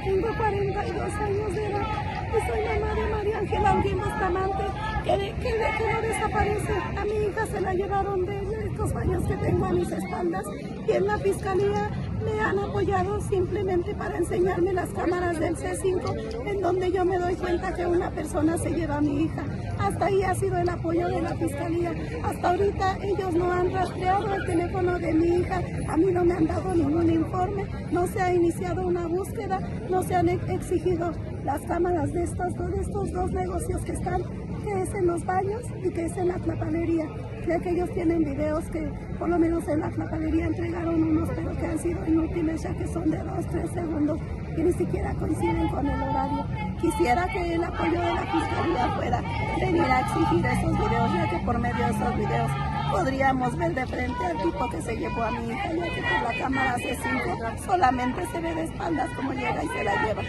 tengo 0.03 0.27
42 0.37 1.13
años 1.15 1.55
de 1.55 1.65
edad 1.65 1.87
y 2.27 2.47
soy 2.47 2.79
mamá 2.79 2.93
de 2.93 3.09
María 3.09 3.39
Ángela 3.39 3.71
Alguien 3.71 3.97
Bustamante, 3.97 4.63
que, 5.03 5.33
que, 5.41 5.77
que 5.77 5.91
no 5.91 6.01
desaparece. 6.03 6.73
A 6.97 7.03
mi 7.03 7.25
hija 7.25 7.45
se 7.47 7.61
la 7.61 7.73
llevaron 7.73 8.23
de 8.27 8.67
estos 8.67 8.95
años 8.95 9.23
que 9.27 9.35
tengo 9.37 9.65
a 9.65 9.71
mis 9.71 9.91
espaldas 9.91 10.45
y 10.87 10.91
en 10.91 11.07
la 11.07 11.17
fiscalía 11.17 11.89
me 12.21 12.39
han 12.39 12.59
apoyado 12.59 13.19
simplemente 13.21 13.93
para 13.95 14.17
enseñarme 14.17 14.73
las 14.73 14.89
cámaras 14.89 15.39
del 15.39 15.55
C5, 15.55 16.45
en 16.45 16.61
donde 16.61 16.91
yo 16.91 17.05
me 17.05 17.17
doy 17.17 17.35
cuenta 17.35 17.73
que 17.73 17.85
una 17.85 18.09
persona 18.11 18.57
se 18.57 18.71
lleva 18.71 18.97
a 18.97 19.01
mi 19.01 19.23
hija. 19.23 19.43
Hasta 19.79 20.05
ahí 20.05 20.23
ha 20.23 20.35
sido 20.35 20.57
el 20.57 20.69
apoyo 20.69 21.07
de 21.07 21.21
la 21.21 21.35
fiscalía. 21.35 21.93
Hasta 22.23 22.49
ahorita 22.49 22.97
ellos 23.01 23.33
no 23.33 23.51
han 23.51 23.71
rastreado 23.71 24.33
el 24.33 24.45
teléfono 24.45 24.99
de 24.99 25.13
mi 25.13 25.27
hija, 25.39 25.61
a 25.87 25.97
mí 25.97 26.05
no 26.11 26.23
me 26.23 26.33
han 26.33 26.47
dado 26.47 26.73
ningún 26.75 27.09
informe, 27.11 27.65
no 27.91 28.07
se 28.07 28.21
ha 28.21 28.33
iniciado 28.33 28.87
una 28.87 29.07
búsqueda, 29.07 29.59
no 29.89 30.03
se 30.03 30.15
han 30.15 30.29
exigido 30.29 31.11
las 31.43 31.61
cámaras 31.61 32.13
de 32.13 32.23
estos, 32.23 32.53
de 32.55 32.81
estos 32.81 33.11
dos 33.11 33.31
negocios 33.31 33.81
que 33.83 33.93
están, 33.93 34.23
que 34.63 34.81
es 34.81 34.93
en 34.93 35.07
los 35.07 35.25
baños 35.25 35.63
y 35.83 35.89
que 35.89 36.05
es 36.05 36.17
en 36.17 36.27
la 36.27 36.35
clapalería 36.35 37.07
ya 37.47 37.59
que 37.59 37.69
ellos 37.71 37.89
tienen 37.93 38.23
videos 38.23 38.63
que 38.65 38.81
por 39.17 39.29
lo 39.29 39.39
menos 39.39 39.67
en 39.67 39.79
la 39.79 39.89
clapalería 39.89 40.45
entregaron 40.45 41.01
unos, 41.03 41.29
pero 41.35 41.57
que 41.57 41.65
han 41.65 41.79
sido 41.79 42.05
inútiles 42.07 42.61
ya 42.61 42.73
que 42.75 42.87
son 42.87 43.09
de 43.09 43.17
dos, 43.17 43.45
tres 43.47 43.69
segundos 43.71 44.19
y 44.57 44.61
ni 44.61 44.73
siquiera 44.73 45.13
coinciden 45.15 45.67
con 45.69 45.87
el 45.87 46.01
horario. 46.01 46.45
Quisiera 46.79 47.27
que 47.27 47.55
el 47.55 47.63
apoyo 47.63 47.99
de 47.99 48.13
la 48.13 48.21
Fiscalía 48.21 48.89
fuera 48.95 49.23
venir 49.59 49.81
a 49.81 49.99
exigir 50.01 50.45
esos 50.45 50.77
videos, 50.77 51.13
ya 51.13 51.29
que 51.29 51.45
por 51.45 51.59
medio 51.59 51.85
de 51.85 51.91
esos 51.91 52.17
videos 52.17 52.51
podríamos 52.91 53.57
ver 53.57 53.73
de 53.73 53.85
frente 53.87 54.25
al 54.25 54.37
tipo 54.41 54.69
que 54.69 54.81
se 54.81 54.97
llevó 54.97 55.23
a 55.23 55.31
mi 55.31 55.51
hija, 55.51 55.73
ya 55.73 55.83
que 55.83 56.01
por 56.01 56.33
la 56.33 56.39
cámara 56.39 56.77
C5 56.77 57.59
solamente 57.65 58.25
se 58.27 58.39
ve 58.39 58.55
de 58.55 58.63
espaldas 58.63 59.09
como 59.15 59.33
llega 59.33 59.63
y 59.63 59.67
se 59.67 59.83
la 59.83 60.05
lleva. 60.05 60.21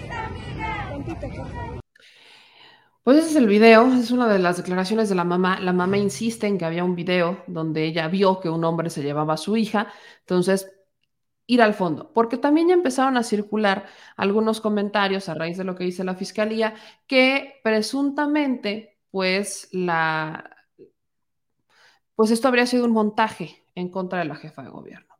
Pues 3.03 3.16
ese 3.19 3.31
es 3.31 3.37
el 3.37 3.49
video, 3.49 3.93
es 3.95 4.12
una 4.12 4.29
de 4.29 4.39
las 4.39 4.59
declaraciones 4.59 5.09
de 5.09 5.16
la 5.16 5.24
mamá. 5.24 5.59
La 5.59 5.73
mamá 5.73 5.99
insiste 5.99 6.47
en 6.47 6.57
que 6.57 6.65
había 6.65 6.85
un 6.85 6.95
video 6.95 7.43
donde 7.49 7.85
ella 7.85 8.07
vio 8.07 8.39
que 8.39 8.49
un 8.49 8.65
hombre 8.65 8.91
se 8.91 9.03
llevaba 9.03 9.35
a 9.35 9.37
su 9.37 9.57
hija. 9.57 9.89
Entonces, 10.20 10.73
ir 11.47 11.62
al 11.62 11.74
fondo, 11.74 12.12
porque 12.15 12.39
también 12.39 12.69
ya 12.69 12.74
empezaron 12.74 13.16
a 13.16 13.24
circular 13.24 13.87
algunos 14.16 14.61
comentarios 14.61 15.29
a 15.29 15.35
raíz 15.35 15.59
de 15.59 15.65
lo 15.65 15.74
que 15.74 15.85
dice 15.85 16.05
la 16.05 16.15
fiscalía, 16.15 16.74
que 17.09 17.61
presuntamente, 17.65 19.01
pues, 19.11 19.69
la, 19.73 20.57
pues 22.15 22.31
esto 22.31 22.49
habría 22.49 22.66
sido 22.66 22.85
un 22.85 22.93
montaje 22.93 23.65
en 23.74 23.91
contra 23.91 24.20
de 24.20 24.27
la 24.27 24.37
jefa 24.37 24.62
de 24.62 24.70
gobierno. 24.70 25.15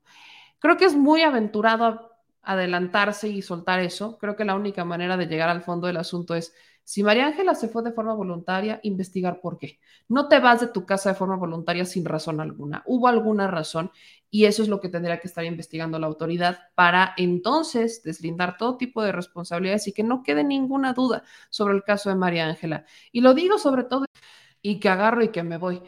Creo 0.61 0.77
que 0.77 0.85
es 0.85 0.95
muy 0.95 1.23
aventurado 1.23 2.13
adelantarse 2.43 3.29
y 3.29 3.43
soltar 3.43 3.81
eso. 3.81 4.19
Creo 4.19 4.37
que 4.37 4.45
la 4.45 4.55
única 4.55 4.85
manera 4.85 5.17
de 5.17 5.27
llegar 5.27 5.49
al 5.49 5.63
fondo 5.63 5.89
del 5.89 5.97
asunto 5.97 6.35
es 6.35 6.55
si 6.85 7.03
María 7.03 7.27
Ángela 7.27 7.55
se 7.55 7.69
fue 7.69 7.83
de 7.83 7.93
forma 7.93 8.15
voluntaria, 8.15 8.81
investigar 8.83 9.41
por 9.41 9.59
qué. 9.59 9.79
No 10.09 10.29
te 10.29 10.41
vas 10.41 10.61
de 10.61 10.67
tu 10.67 10.85
casa 10.85 11.11
de 11.11 11.15
forma 11.15 11.37
voluntaria 11.37 11.85
sin 11.85 12.05
razón 12.05 12.41
alguna. 12.41 12.83
Hubo 12.87 13.09
alguna 13.09 13.47
razón 13.47 13.91
y 14.31 14.47
eso 14.47 14.63
es 14.63 14.69
lo 14.69 14.81
que 14.81 14.89
tendría 14.89 15.21
que 15.21 15.29
estar 15.29 15.45
investigando 15.45 15.99
la 15.99 16.07
autoridad 16.07 16.59
para 16.75 17.15
entonces 17.17 18.03
deslindar 18.03 18.57
todo 18.57 18.77
tipo 18.77 19.03
de 19.03 19.13
responsabilidades 19.13 19.87
y 19.89 19.93
que 19.93 20.03
no 20.03 20.23
quede 20.23 20.45
ninguna 20.45 20.93
duda 20.93 21.23
sobre 21.51 21.75
el 21.75 21.85
caso 21.85 22.09
de 22.09 22.17
María 22.17 22.47
Ángela. 22.47 22.85
Y 23.13 23.21
lo 23.21 23.35
digo 23.35 23.59
sobre 23.59 23.85
todo 23.85 24.07
y 24.63 24.81
que 24.81 24.89
agarro 24.89 25.23
y 25.23 25.29
que 25.29 25.43
me 25.43 25.59
voy. 25.59 25.83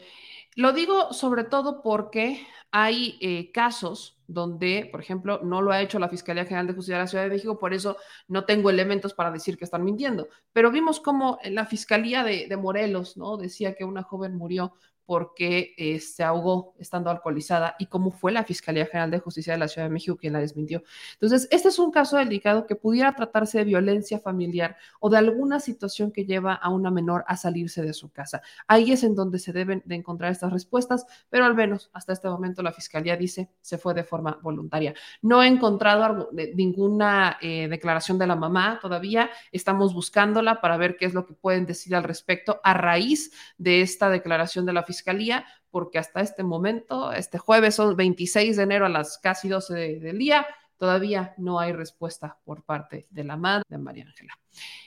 Lo 0.56 0.72
digo 0.72 1.12
sobre 1.12 1.44
todo 1.44 1.82
porque 1.82 2.46
hay 2.70 3.18
eh, 3.20 3.50
casos 3.52 4.13
donde, 4.26 4.88
por 4.90 5.00
ejemplo, 5.00 5.40
no 5.42 5.62
lo 5.62 5.72
ha 5.72 5.80
hecho 5.80 5.98
la 5.98 6.08
Fiscalía 6.08 6.44
General 6.44 6.66
de 6.66 6.74
Justicia 6.74 6.96
de 6.96 7.02
la 7.02 7.06
Ciudad 7.06 7.24
de 7.24 7.30
México, 7.30 7.58
por 7.58 7.74
eso 7.74 7.96
no 8.28 8.44
tengo 8.44 8.70
elementos 8.70 9.14
para 9.14 9.30
decir 9.30 9.56
que 9.56 9.64
están 9.64 9.84
mintiendo. 9.84 10.28
Pero 10.52 10.70
vimos 10.70 11.00
como 11.00 11.38
la 11.44 11.66
Fiscalía 11.66 12.24
de, 12.24 12.46
de 12.48 12.56
Morelos, 12.56 13.16
¿no? 13.16 13.36
Decía 13.36 13.74
que 13.74 13.84
una 13.84 14.02
joven 14.02 14.36
murió 14.36 14.74
porque 15.06 15.74
eh, 15.76 16.00
se 16.00 16.22
ahogó 16.22 16.74
estando 16.78 17.10
alcoholizada 17.10 17.76
y 17.78 17.86
cómo 17.86 18.10
fue 18.10 18.32
la 18.32 18.44
Fiscalía 18.44 18.86
General 18.86 19.10
de 19.10 19.18
Justicia 19.18 19.52
de 19.52 19.58
la 19.58 19.68
Ciudad 19.68 19.88
de 19.88 19.92
México 19.92 20.16
quien 20.16 20.32
la 20.32 20.40
desmintió. 20.40 20.82
Entonces, 21.14 21.48
este 21.50 21.68
es 21.68 21.78
un 21.78 21.90
caso 21.90 22.16
delicado 22.16 22.66
que 22.66 22.76
pudiera 22.76 23.14
tratarse 23.14 23.58
de 23.58 23.64
violencia 23.64 24.18
familiar 24.18 24.76
o 25.00 25.10
de 25.10 25.18
alguna 25.18 25.60
situación 25.60 26.10
que 26.10 26.24
lleva 26.24 26.54
a 26.54 26.70
una 26.70 26.90
menor 26.90 27.24
a 27.26 27.36
salirse 27.36 27.82
de 27.82 27.92
su 27.92 28.10
casa. 28.10 28.42
Ahí 28.66 28.92
es 28.92 29.04
en 29.04 29.14
donde 29.14 29.38
se 29.38 29.52
deben 29.52 29.82
de 29.84 29.94
encontrar 29.94 30.32
estas 30.32 30.52
respuestas, 30.52 31.06
pero 31.28 31.44
al 31.44 31.54
menos 31.54 31.90
hasta 31.92 32.12
este 32.12 32.28
momento 32.28 32.62
la 32.62 32.72
Fiscalía 32.72 33.16
dice 33.16 33.50
se 33.60 33.78
fue 33.78 33.94
de 33.94 34.04
forma 34.04 34.38
voluntaria. 34.42 34.94
No 35.22 35.42
he 35.42 35.46
encontrado 35.46 36.30
ninguna 36.54 37.38
eh, 37.40 37.68
declaración 37.68 38.18
de 38.18 38.26
la 38.26 38.36
mamá 38.36 38.78
todavía, 38.80 39.30
estamos 39.52 39.94
buscándola 39.94 40.60
para 40.60 40.76
ver 40.76 40.96
qué 40.96 41.06
es 41.06 41.14
lo 41.14 41.26
que 41.26 41.34
pueden 41.34 41.66
decir 41.66 41.94
al 41.94 42.04
respecto 42.04 42.60
a 42.62 42.74
raíz 42.74 43.32
de 43.58 43.82
esta 43.82 44.08
declaración 44.08 44.66
de 44.66 44.72
la 44.72 44.82
Fiscalía 44.82 44.93
Fiscalía, 44.94 45.44
porque 45.70 45.98
hasta 45.98 46.20
este 46.20 46.44
momento, 46.44 47.12
este 47.12 47.38
jueves 47.38 47.74
son 47.74 47.96
26 47.96 48.56
de 48.56 48.62
enero 48.62 48.86
a 48.86 48.88
las 48.88 49.18
casi 49.18 49.48
12 49.48 49.98
del 49.98 50.18
día, 50.18 50.46
todavía 50.76 51.34
no 51.38 51.58
hay 51.58 51.72
respuesta 51.72 52.38
por 52.44 52.64
parte 52.64 53.06
de 53.10 53.24
la 53.24 53.36
madre 53.36 53.64
de 53.68 53.78
María 53.78 54.06
Ángela. 54.06 54.38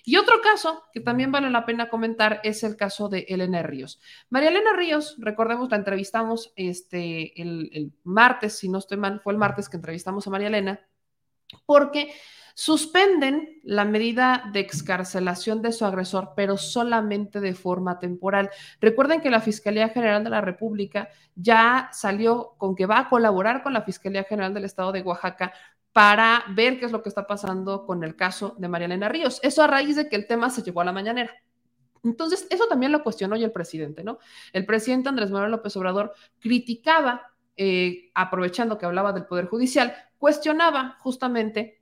Y 0.04 0.18
otro 0.18 0.42
caso 0.42 0.84
que 0.94 1.00
también 1.00 1.32
vale 1.32 1.50
la 1.50 1.66
pena 1.66 1.90
comentar 1.90 2.40
es 2.44 2.64
el 2.64 2.76
caso 2.76 3.10
de 3.10 3.26
Elena 3.28 3.64
Ríos. 3.64 4.00
María 4.30 4.50
Elena 4.50 4.74
Ríos, 4.76 5.16
recordemos, 5.20 5.70
la 5.70 5.78
entrevistamos 5.78 6.54
este, 6.56 7.42
el, 7.42 7.70
el 7.74 7.92
martes, 8.04 8.58
si 8.58 8.70
no 8.70 8.78
estoy 8.78 8.98
mal, 8.98 9.20
fue 9.20 9.34
el 9.34 9.40
martes 9.40 9.70
que 9.70 9.78
entrevistamos 9.78 10.26
a 10.28 10.30
María 10.30 10.48
Elena, 10.48 10.80
porque 11.66 12.14
Suspenden 12.60 13.60
la 13.62 13.86
medida 13.86 14.50
de 14.52 14.62
excarcelación 14.62 15.62
de 15.62 15.72
su 15.72 15.86
agresor, 15.86 16.32
pero 16.36 16.58
solamente 16.58 17.40
de 17.40 17.54
forma 17.54 18.00
temporal. 18.00 18.50
Recuerden 18.82 19.22
que 19.22 19.30
la 19.30 19.42
Fiscalía 19.42 19.90
General 19.90 20.24
de 20.24 20.32
la 20.32 20.42
República 20.42 21.08
ya 21.36 21.88
salió 21.94 22.56
con 22.58 22.74
que 22.76 22.88
va 22.88 22.98
a 22.98 23.10
colaborar 23.10 23.62
con 23.62 23.74
la 23.74 23.84
Fiscalía 23.84 24.24
General 24.24 24.56
del 24.56 24.66
Estado 24.66 24.92
de 24.92 25.04
Oaxaca 25.04 25.54
para 25.94 26.46
ver 26.56 26.80
qué 26.80 26.88
es 26.88 26.92
lo 26.92 27.04
que 27.04 27.10
está 27.10 27.28
pasando 27.28 27.86
con 27.86 28.04
el 28.04 28.16
caso 28.16 28.56
de 28.58 28.68
María 28.68 28.88
Elena 28.88 29.08
Ríos. 29.08 29.40
Eso 29.44 29.62
a 29.62 29.68
raíz 29.68 29.96
de 29.96 30.10
que 30.10 30.16
el 30.16 30.26
tema 30.26 30.50
se 30.50 30.64
llevó 30.64 30.82
a 30.82 30.86
la 30.86 30.94
mañanera. 30.94 31.32
Entonces, 32.04 32.48
eso 32.50 32.66
también 32.68 32.92
lo 32.92 33.04
cuestionó 33.04 33.36
hoy 33.36 33.44
el 33.44 33.52
presidente, 33.52 34.04
¿no? 34.04 34.18
El 34.52 34.66
presidente 34.66 35.10
Andrés 35.10 35.30
Manuel 35.30 35.52
López 35.52 35.78
Obrador 35.78 36.12
criticaba, 36.40 37.34
eh, 37.56 38.10
aprovechando 38.16 38.80
que 38.80 38.88
hablaba 38.88 39.14
del 39.14 39.28
Poder 39.28 39.46
Judicial, 39.46 39.96
cuestionaba 40.18 40.98
justamente 41.00 41.82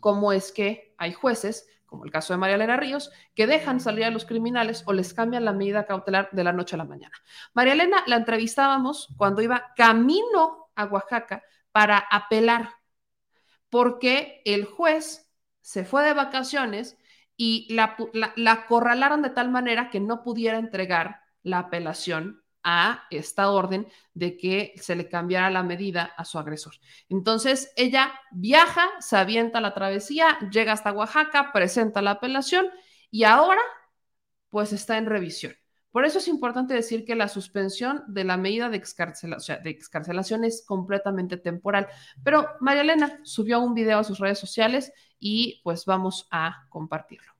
cómo 0.00 0.32
es 0.32 0.52
que 0.52 0.94
hay 0.98 1.12
jueces, 1.12 1.68
como 1.86 2.04
el 2.04 2.10
caso 2.10 2.32
de 2.32 2.38
María 2.38 2.56
Elena 2.56 2.76
Ríos, 2.76 3.10
que 3.34 3.46
dejan 3.46 3.80
salir 3.80 4.04
a 4.04 4.10
los 4.10 4.24
criminales 4.24 4.82
o 4.86 4.92
les 4.92 5.14
cambian 5.14 5.44
la 5.44 5.52
medida 5.52 5.86
cautelar 5.86 6.28
de 6.32 6.44
la 6.44 6.52
noche 6.52 6.76
a 6.76 6.78
la 6.78 6.84
mañana. 6.84 7.16
María 7.54 7.74
Elena 7.74 8.02
la 8.06 8.16
entrevistábamos 8.16 9.08
cuando 9.16 9.42
iba 9.42 9.72
camino 9.76 10.70
a 10.74 10.84
Oaxaca 10.84 11.42
para 11.72 11.98
apelar, 11.98 12.70
porque 13.70 14.42
el 14.44 14.64
juez 14.64 15.32
se 15.60 15.84
fue 15.84 16.04
de 16.04 16.14
vacaciones 16.14 16.96
y 17.36 17.72
la, 17.74 17.96
la, 18.12 18.52
acorralaron 18.52 19.22
de 19.22 19.30
tal 19.30 19.50
manera 19.50 19.90
que 19.90 20.00
no 20.00 20.22
pudiera 20.22 20.58
entregar 20.58 21.20
la 21.42 21.58
apelación 21.58 22.42
a 22.68 23.04
esta 23.10 23.50
orden 23.50 23.86
de 24.12 24.36
que 24.36 24.74
se 24.76 24.96
le 24.96 25.08
cambiara 25.08 25.50
la 25.50 25.62
medida 25.62 26.12
a 26.16 26.24
su 26.24 26.36
agresor. 26.36 26.74
Entonces, 27.08 27.72
ella 27.76 28.12
viaja, 28.32 28.90
se 28.98 29.16
avienta 29.16 29.60
la 29.60 29.72
travesía, 29.72 30.36
llega 30.50 30.72
hasta 30.72 30.92
Oaxaca, 30.92 31.52
presenta 31.52 32.02
la 32.02 32.10
apelación 32.10 32.68
y 33.08 33.22
ahora, 33.22 33.60
pues 34.50 34.72
está 34.72 34.98
en 34.98 35.06
revisión. 35.06 35.54
Por 35.92 36.04
eso 36.04 36.18
es 36.18 36.26
importante 36.26 36.74
decir 36.74 37.04
que 37.04 37.14
la 37.14 37.28
suspensión 37.28 38.02
de 38.08 38.24
la 38.24 38.36
medida 38.36 38.68
de, 38.68 38.76
excarcelación, 38.76 40.44
es 40.44 40.64
completamente 40.66 41.36
temporal. 41.36 41.86
Pero 42.24 42.48
María 42.60 42.82
Elena 42.82 43.20
subió 43.22 43.60
un 43.60 43.74
video 43.74 44.00
a 44.00 44.04
sus 44.04 44.18
redes 44.18 44.40
sociales 44.40 44.92
y 45.20 45.60
pues 45.62 45.84
vamos 45.86 46.26
a 46.32 46.66
compartirlo. 46.68 47.35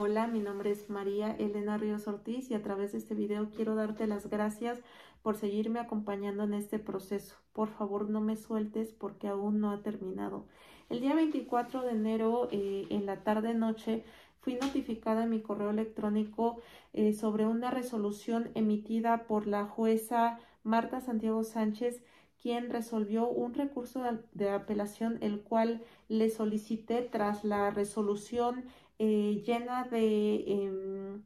Hola, 0.00 0.28
mi 0.28 0.38
nombre 0.38 0.70
es 0.70 0.88
María 0.88 1.34
Elena 1.40 1.76
Ríos 1.76 2.06
Ortiz 2.06 2.52
y 2.52 2.54
a 2.54 2.62
través 2.62 2.92
de 2.92 2.98
este 2.98 3.16
video 3.16 3.50
quiero 3.50 3.74
darte 3.74 4.06
las 4.06 4.30
gracias 4.30 4.78
por 5.24 5.36
seguirme 5.36 5.80
acompañando 5.80 6.44
en 6.44 6.54
este 6.54 6.78
proceso. 6.78 7.34
Por 7.52 7.68
favor, 7.68 8.08
no 8.08 8.20
me 8.20 8.36
sueltes 8.36 8.92
porque 8.92 9.26
aún 9.26 9.58
no 9.58 9.72
ha 9.72 9.82
terminado. 9.82 10.46
El 10.88 11.00
día 11.00 11.16
24 11.16 11.82
de 11.82 11.90
enero, 11.90 12.48
eh, 12.52 12.86
en 12.90 13.06
la 13.06 13.24
tarde-noche, 13.24 14.04
fui 14.40 14.54
notificada 14.54 15.24
en 15.24 15.30
mi 15.30 15.40
correo 15.42 15.70
electrónico 15.70 16.60
eh, 16.92 17.12
sobre 17.12 17.46
una 17.46 17.72
resolución 17.72 18.52
emitida 18.54 19.24
por 19.24 19.48
la 19.48 19.64
jueza 19.66 20.38
Marta 20.62 21.00
Santiago 21.00 21.42
Sánchez 21.42 22.04
quien 22.40 22.70
resolvió 22.70 23.28
un 23.28 23.54
recurso 23.54 24.02
de, 24.32 24.50
apelación 24.50 25.18
el 25.22 25.40
cual 25.40 25.82
le 26.08 26.30
solicité 26.30 27.02
tras 27.02 27.44
la 27.44 27.70
resolución 27.70 28.64
eh, 28.98 29.42
llena 29.46 29.84
de 29.84 30.44
em, 30.46 31.22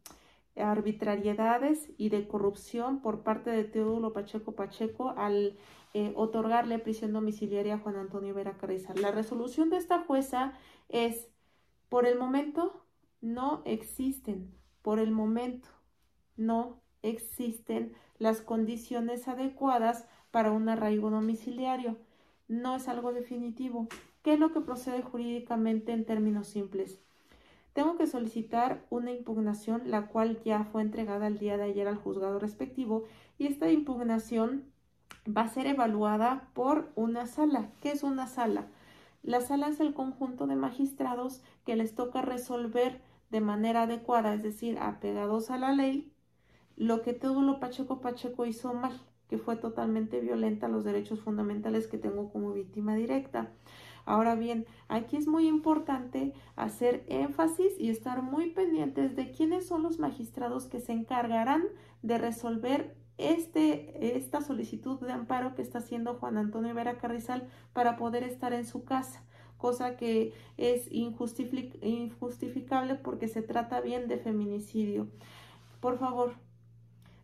arbitrariedades 0.56 1.90
y 1.96 2.10
de 2.10 2.26
corrupción 2.28 3.00
por 3.00 3.22
parte 3.22 3.50
de 3.50 3.64
Teodulo 3.64 4.12
Pacheco 4.12 4.52
Pacheco 4.52 5.14
al 5.16 5.56
eh, 5.94 6.12
otorgarle 6.16 6.78
prisión 6.78 7.12
domiciliaria 7.12 7.74
a 7.74 7.78
Juan 7.78 7.96
Antonio 7.96 8.34
Vera 8.34 8.56
Carrizal. 8.56 9.00
La 9.00 9.10
resolución 9.10 9.70
de 9.70 9.76
esta 9.76 10.04
jueza 10.04 10.54
es, 10.88 11.28
por 11.88 12.06
el 12.06 12.18
momento, 12.18 12.84
no 13.20 13.62
existen, 13.64 14.54
por 14.82 14.98
el 14.98 15.10
momento, 15.10 15.68
no 16.36 16.80
existen 17.02 17.94
las 18.18 18.40
condiciones 18.40 19.28
adecuadas 19.28 20.06
para 20.30 20.52
un 20.52 20.68
arraigo 20.68 21.10
domiciliario. 21.10 21.98
No 22.48 22.76
es 22.76 22.88
algo 22.88 23.12
definitivo. 23.12 23.88
¿Qué 24.22 24.34
es 24.34 24.40
lo 24.40 24.52
que 24.52 24.60
procede 24.60 25.02
jurídicamente 25.02 25.92
en 25.92 26.04
términos 26.04 26.48
simples? 26.48 27.01
Tengo 27.72 27.96
que 27.96 28.06
solicitar 28.06 28.84
una 28.90 29.12
impugnación, 29.12 29.90
la 29.90 30.06
cual 30.08 30.42
ya 30.44 30.64
fue 30.64 30.82
entregada 30.82 31.26
el 31.26 31.38
día 31.38 31.56
de 31.56 31.64
ayer 31.64 31.88
al 31.88 31.96
juzgado 31.96 32.38
respectivo, 32.38 33.04
y 33.38 33.46
esta 33.46 33.70
impugnación 33.70 34.64
va 35.26 35.42
a 35.42 35.48
ser 35.48 35.66
evaluada 35.66 36.48
por 36.52 36.90
una 36.94 37.26
sala. 37.26 37.70
¿Qué 37.80 37.92
es 37.92 38.02
una 38.02 38.26
sala? 38.26 38.66
La 39.22 39.40
sala 39.40 39.68
es 39.68 39.80
el 39.80 39.94
conjunto 39.94 40.46
de 40.46 40.56
magistrados 40.56 41.42
que 41.64 41.76
les 41.76 41.94
toca 41.94 42.22
resolver 42.22 43.00
de 43.30 43.40
manera 43.40 43.82
adecuada, 43.82 44.34
es 44.34 44.42
decir, 44.42 44.78
apegados 44.78 45.50
a 45.50 45.58
la 45.58 45.72
ley, 45.72 46.12
lo 46.76 47.02
que 47.02 47.12
todo 47.12 47.42
lo 47.42 47.60
Pacheco 47.60 48.00
Pacheco 48.00 48.46
hizo 48.46 48.74
mal, 48.74 49.00
que 49.28 49.38
fue 49.38 49.56
totalmente 49.56 50.20
violenta 50.20 50.66
a 50.66 50.68
los 50.68 50.84
derechos 50.84 51.20
fundamentales 51.20 51.86
que 51.86 51.98
tengo 51.98 52.30
como 52.30 52.52
víctima 52.52 52.94
directa. 52.94 53.50
Ahora 54.04 54.34
bien, 54.34 54.66
aquí 54.88 55.16
es 55.16 55.26
muy 55.26 55.46
importante 55.46 56.32
hacer 56.56 57.04
énfasis 57.08 57.72
y 57.78 57.90
estar 57.90 58.22
muy 58.22 58.50
pendientes 58.50 59.14
de 59.14 59.30
quiénes 59.30 59.66
son 59.66 59.82
los 59.82 59.98
magistrados 59.98 60.66
que 60.66 60.80
se 60.80 60.92
encargarán 60.92 61.64
de 62.02 62.18
resolver 62.18 62.96
este, 63.18 64.16
esta 64.16 64.40
solicitud 64.40 64.98
de 65.00 65.12
amparo 65.12 65.54
que 65.54 65.62
está 65.62 65.78
haciendo 65.78 66.14
Juan 66.14 66.36
Antonio 66.36 66.74
Vera 66.74 66.98
Carrizal 66.98 67.48
para 67.72 67.96
poder 67.96 68.24
estar 68.24 68.52
en 68.52 68.66
su 68.66 68.84
casa, 68.84 69.22
cosa 69.56 69.96
que 69.96 70.32
es 70.56 70.90
injustificable 70.90 72.96
porque 72.96 73.28
se 73.28 73.42
trata 73.42 73.80
bien 73.80 74.08
de 74.08 74.18
feminicidio. 74.18 75.06
Por 75.80 75.98
favor, 75.98 76.34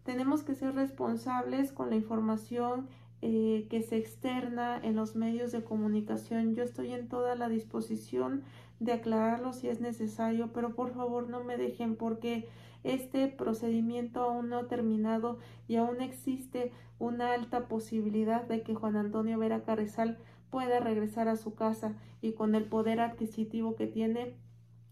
tenemos 0.05 0.43
que 0.43 0.55
ser 0.55 0.75
responsables 0.75 1.73
con 1.73 1.91
la 1.91 1.97
información 1.97 2.89
eh, 3.21 3.67
que 3.69 3.83
se 3.83 3.97
externa 3.97 4.81
en 4.83 4.97
los 4.97 5.17
medios 5.17 5.53
de 5.53 5.65
comunicación. 5.65 6.55
Yo 6.55 6.63
estoy 6.63 6.93
en 6.93 7.09
toda 7.09 7.35
la 7.35 7.49
disposición 7.49 8.43
de 8.81 8.93
aclararlo 8.93 9.53
si 9.53 9.69
es 9.69 9.81
necesario, 9.81 10.53
pero 10.53 10.75
por 10.75 10.95
favor 10.95 11.29
no 11.29 11.43
me 11.43 11.57
dejen 11.57 11.97
porque 11.97 12.49
este 12.85 13.27
procedimiento 13.29 14.23
aún 14.23 14.51
no 14.51 14.59
ha 14.59 14.69
terminado 14.69 15.39
y 15.67 15.77
aún 15.77 16.01
existe 16.01 16.73
una 16.99 17.33
alta 17.33 17.67
posibilidad 17.67 18.45
de 18.45 18.63
que 18.63 18.75
Juan 18.75 18.97
Antonio 18.97 19.39
Vera 19.39 19.65
Carrizal 19.65 20.19
pueda 20.51 20.81
regresar 20.81 21.29
a 21.29 21.37
su 21.37 21.55
casa 21.55 21.95
y 22.23 22.33
con 22.33 22.55
el 22.55 22.65
poder 22.65 23.01
adquisitivo 23.01 23.75
que 23.75 23.87
tiene 23.87 24.35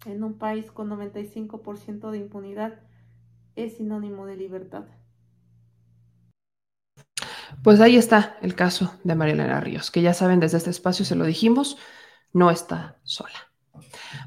en 0.05 0.23
un 0.23 0.35
país 0.35 0.70
con 0.70 0.90
95% 0.90 2.11
de 2.11 2.19
impunidad 2.19 2.81
es 3.57 3.77
sinónimo 3.77 4.27
de 4.27 4.36
libertad. 4.36 4.85
Pues 7.62 7.81
ahí 7.81 7.97
está 7.97 8.39
el 8.43 8.55
caso 8.55 8.95
de 9.03 9.15
Marielena 9.15 9.61
Ríos, 9.61 9.91
que 9.91 10.03
ya 10.03 10.15
saben, 10.15 10.41
desde 10.41 10.59
este 10.59 10.70
espacio 10.70 11.05
se 11.05 11.16
lo 11.16 11.24
dijimos, 11.24 11.78
no 12.33 12.51
está 12.51 12.99
sola. 13.03 13.51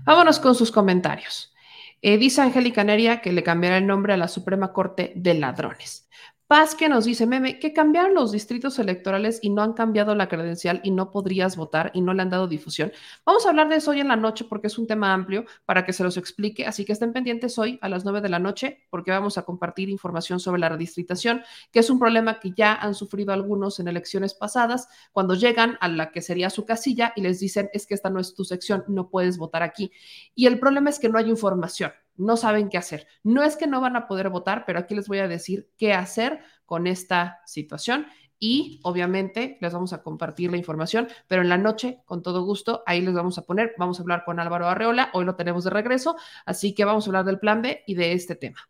Vámonos 0.03 0.39
con 0.39 0.56
sus 0.56 0.72
comentarios. 0.72 1.53
Eh, 2.01 2.18
dice 2.18 2.41
Angélica 2.41 2.84
Neria 2.84 3.22
que 3.22 3.34
le 3.34 3.43
cambiará 3.43 3.77
el 3.77 3.88
nombre 3.88 4.14
a 4.14 4.18
la 4.18 4.27
Suprema 4.27 4.73
Corte 4.73 5.14
de 5.15 5.34
Ladrones. 5.34 6.09
Paz 6.49 6.73
que 6.73 6.89
nos 6.89 7.05
dice, 7.05 7.27
meme, 7.27 7.59
que 7.59 7.73
cambiaron 7.73 8.15
los 8.15 8.31
distritos 8.31 8.80
electorales 8.80 9.38
y 9.43 9.51
no 9.51 9.61
han 9.61 9.73
cambiado 9.73 10.15
la 10.15 10.27
credencial 10.27 10.81
y 10.84 10.89
no 10.89 11.11
podrías 11.11 11.55
votar 11.55 11.91
y 11.93 12.01
no 12.01 12.11
le 12.15 12.23
han 12.23 12.31
dado 12.31 12.47
difusión. 12.47 12.91
Vamos 13.23 13.45
a 13.45 13.49
hablar 13.49 13.69
de 13.69 13.76
eso 13.76 13.91
hoy 13.91 13.99
en 13.99 14.07
la 14.07 14.15
noche 14.15 14.45
porque 14.49 14.65
es 14.65 14.80
un 14.80 14.88
tema 14.88 15.13
amplio 15.13 15.45
para 15.65 15.85
que 15.85 15.93
se 15.93 16.03
los 16.03 16.17
explique, 16.17 16.65
así 16.65 16.85
que 16.85 16.93
estén 16.93 17.13
pendientes 17.13 17.59
hoy 17.59 17.77
a 17.84 17.88
las 17.88 18.03
9 18.03 18.21
de 18.21 18.30
la 18.30 18.39
noche 18.39 18.88
porque 18.89 19.11
vamos 19.11 19.38
a 19.38 19.43
compartir 19.43 19.89
información 19.89 20.39
sobre 20.39 20.59
la 20.59 20.69
redistritación, 20.69 21.43
que 21.71 21.81
es 21.81 21.89
un 21.91 21.99
problema 21.99 22.39
que 22.39 22.51
ya 22.57 22.73
han 22.73 22.95
sufrido 22.95 23.31
algunos 23.31 23.80
en 23.80 23.88
elecciones 23.88 24.34
pasadas, 24.34 24.88
cuando 25.11 25.35
llegan 25.35 25.77
a 25.81 25.88
la 25.88 26.11
que 26.11 26.23
sería 26.23 26.49
su 26.49 26.65
casilla 26.65 27.13
y 27.15 27.21
les 27.21 27.39
dicen, 27.39 27.69
es 27.73 27.85
que 27.85 27.93
esta 27.93 28.09
no 28.09 28.19
es 28.19 28.34
tu 28.34 28.43
sección, 28.43 28.84
no 28.88 29.11
puedes 29.11 29.38
votar 29.38 29.61
aquí. 29.61 29.91
Y 30.34 30.47
el 30.47 30.59
problema 30.59 30.89
es 30.89 30.97
que 30.97 31.09
no 31.09 31.19
hay 31.19 31.30
información 31.30 31.91
no 32.19 32.37
saben 32.37 32.69
qué 32.69 32.77
hacer. 32.77 33.07
No 33.23 33.43
es 33.43 33.57
que 33.57 33.65
no 33.65 33.81
van 33.81 33.95
a 33.95 34.07
poder 34.07 34.29
votar, 34.29 34.65
pero 34.65 34.77
aquí 34.79 34.93
les 34.93 35.07
voy 35.07 35.19
a 35.19 35.27
decir 35.27 35.69
qué 35.77 35.93
hacer 35.93 36.41
con 36.65 36.85
esta 36.85 37.41
situación 37.45 38.05
y 38.39 38.79
obviamente 38.83 39.57
les 39.59 39.73
vamos 39.73 39.91
a 39.91 40.01
compartir 40.01 40.49
la 40.49 40.57
información, 40.57 41.07
pero 41.27 41.41
en 41.41 41.49
la 41.49 41.57
noche, 41.57 42.01
con 42.05 42.21
todo 42.21 42.43
gusto, 42.43 42.83
ahí 42.85 43.01
les 43.01 43.13
vamos 43.13 43.37
a 43.37 43.45
poner, 43.45 43.73
vamos 43.77 43.99
a 43.99 44.03
hablar 44.03 44.23
con 44.23 44.39
Álvaro 44.39 44.67
Arreola, 44.67 45.09
hoy 45.13 45.25
lo 45.25 45.35
tenemos 45.35 45.65
de 45.65 45.71
regreso, 45.71 46.15
así 46.45 46.73
que 46.73 46.85
vamos 46.85 47.05
a 47.05 47.09
hablar 47.09 47.25
del 47.25 47.39
plan 47.39 47.61
B 47.61 47.83
y 47.85 47.95
de 47.95 48.13
este 48.13 48.35
tema. 48.35 48.69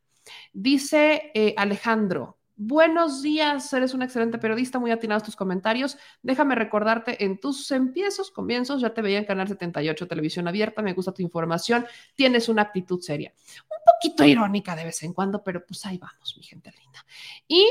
Dice 0.54 1.32
eh, 1.34 1.54
Alejandro, 1.56 2.39
Buenos 2.62 3.22
días, 3.22 3.72
eres 3.72 3.94
un 3.94 4.02
excelente 4.02 4.38
periodista, 4.38 4.80
muy 4.80 4.92
atinados 4.92 5.24
tus 5.24 5.38
comentarios. 5.38 5.98
Déjame 6.22 6.56
recordarte 6.56 7.24
en 7.24 7.40
tus 7.40 7.72
empiezos, 7.72 8.32
comienzos, 8.32 8.82
ya 8.82 8.94
te 8.94 9.02
veía 9.02 9.18
en 9.18 9.24
Canal 9.24 9.48
78, 9.48 10.10
Televisión 10.10 10.46
Abierta, 10.46 10.82
me 10.82 10.92
gusta 10.92 11.14
tu 11.14 11.22
información, 11.22 11.86
tienes 12.16 12.50
una 12.50 12.64
actitud 12.64 13.00
seria. 13.00 13.34
Un 13.64 13.78
poquito 13.94 14.26
irónica 14.26 14.76
de 14.76 14.84
vez 14.84 15.02
en 15.04 15.14
cuando, 15.14 15.42
pero 15.42 15.66
pues 15.66 15.86
ahí 15.86 15.98
vamos, 15.98 16.36
mi 16.36 16.44
gente 16.44 16.74
linda. 16.78 17.00
Y 17.48 17.66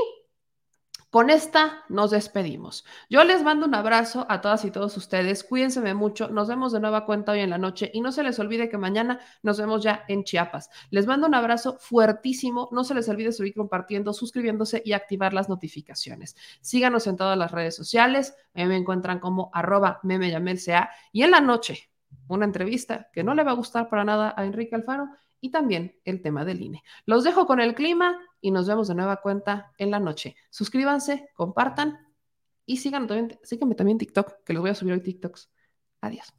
con 1.10 1.30
esta 1.30 1.85
nos 1.89 2.10
despedimos. 2.10 2.85
Yo 3.09 3.24
les 3.24 3.43
mando 3.43 3.66
un 3.66 3.74
abrazo 3.74 4.26
a 4.28 4.40
todas 4.40 4.64
y 4.64 4.70
todos 4.70 4.97
ustedes. 4.97 5.43
Cuídense 5.43 5.94
mucho. 5.94 6.28
Nos 6.28 6.48
vemos 6.48 6.72
de 6.72 6.80
nueva 6.80 7.06
cuenta 7.06 7.32
hoy 7.32 7.40
en 7.40 7.51
la 7.51 7.59
noche 7.59 7.90
y 7.94 8.01
no 8.01 8.12
se 8.12 8.22
les 8.22 8.39
olvide 8.39 8.68
que 8.68 8.76
mañana 8.76 9.20
nos 9.43 9.59
vemos 9.59 9.82
ya 9.82 10.05
en 10.09 10.24
Chiapas. 10.24 10.68
Les 10.90 11.06
mando 11.06 11.26
un 11.26 11.35
abrazo 11.35 11.78
fuertísimo. 11.78 12.68
No 12.72 12.85
se 12.85 12.94
les 12.94 13.09
olvide 13.09 13.32
seguir 13.32 13.55
compartiendo, 13.55 14.12
suscribiéndose 14.12 14.82
y 14.85 14.93
activar 14.93 15.32
las 15.32 15.48
notificaciones. 15.48 16.36
Síganos 16.60 17.06
en 17.06 17.16
todas 17.16 17.39
las 17.39 17.52
redes 17.52 17.74
sociales. 17.74 18.35
me 18.55 18.76
encuentran 18.76 19.18
como 19.18 19.51
arroba 19.55 20.01
memeyamelca 20.02 20.90
y 21.12 21.22
en 21.22 21.30
la 21.30 21.40
noche 21.40 21.90
una 22.28 22.44
entrevista 22.44 23.09
que 23.12 23.24
no 23.24 23.35
le 23.35 23.44
va 23.44 23.52
a 23.52 23.55
gustar 23.55 23.89
para 23.89 24.05
nada 24.05 24.35
a 24.36 24.44
Enrique 24.44 24.74
Alfaro 24.74 25.09
y 25.40 25.51
también 25.51 25.97
el 26.05 26.23
tema 26.23 26.44
del 26.44 26.62
INE. 26.62 26.82
Los 27.06 27.24
dejo 27.24 27.47
con 27.47 27.60
el 27.60 27.74
clima 27.74 28.19
y 28.40 28.51
nos 28.51 28.66
vemos 28.66 28.89
de 28.89 28.94
nueva 28.94 29.16
cuenta 29.16 29.73
en 29.78 29.90
la 29.90 30.01
noche. 30.01 30.36
Suscríbanse, 30.51 31.31
compartan 31.35 31.98
y 32.66 32.78
síganme 32.78 33.06
también, 33.06 33.39
síganme 33.43 33.74
también 33.74 33.98
TikTok, 33.98 34.44
que 34.44 34.52
les 34.52 34.60
voy 34.60 34.70
a 34.70 34.74
subir 34.74 34.93
hoy 34.93 35.02
TikToks. 35.02 35.51
Adiós. 36.01 36.32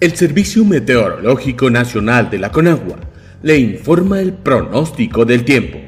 El 0.00 0.16
Servicio 0.16 0.64
Meteorológico 0.64 1.70
Nacional 1.70 2.28
de 2.28 2.38
la 2.38 2.52
Conagua 2.52 2.98
le 3.42 3.58
informa 3.58 4.20
el 4.20 4.34
pronóstico 4.34 5.24
del 5.24 5.44
tiempo. 5.44 5.78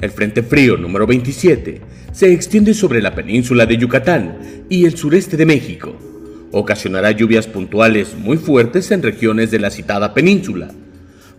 El 0.00 0.10
Frente 0.10 0.42
Frío 0.42 0.76
número 0.76 1.06
27 1.06 1.80
se 2.14 2.32
extiende 2.32 2.74
sobre 2.74 3.02
la 3.02 3.14
península 3.16 3.66
de 3.66 3.76
Yucatán 3.76 4.38
y 4.68 4.84
el 4.84 4.96
sureste 4.96 5.36
de 5.36 5.46
México. 5.46 5.96
Ocasionará 6.52 7.10
lluvias 7.10 7.48
puntuales 7.48 8.14
muy 8.16 8.36
fuertes 8.36 8.92
en 8.92 9.02
regiones 9.02 9.50
de 9.50 9.58
la 9.58 9.70
citada 9.70 10.14
península, 10.14 10.70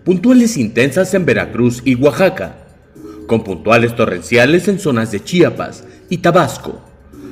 puntuales 0.04 0.58
intensas 0.58 1.14
en 1.14 1.26
Veracruz 1.26 1.82
y 1.86 1.96
Oaxaca, 1.96 2.58
con 3.26 3.46
puntuales 3.46 3.96
torrenciales 3.96 4.68
en 4.68 4.78
zonas 4.78 5.14
de 5.14 5.24
Chiapas 5.24 5.86
y 6.10 6.18
Tabasco, 6.18 6.84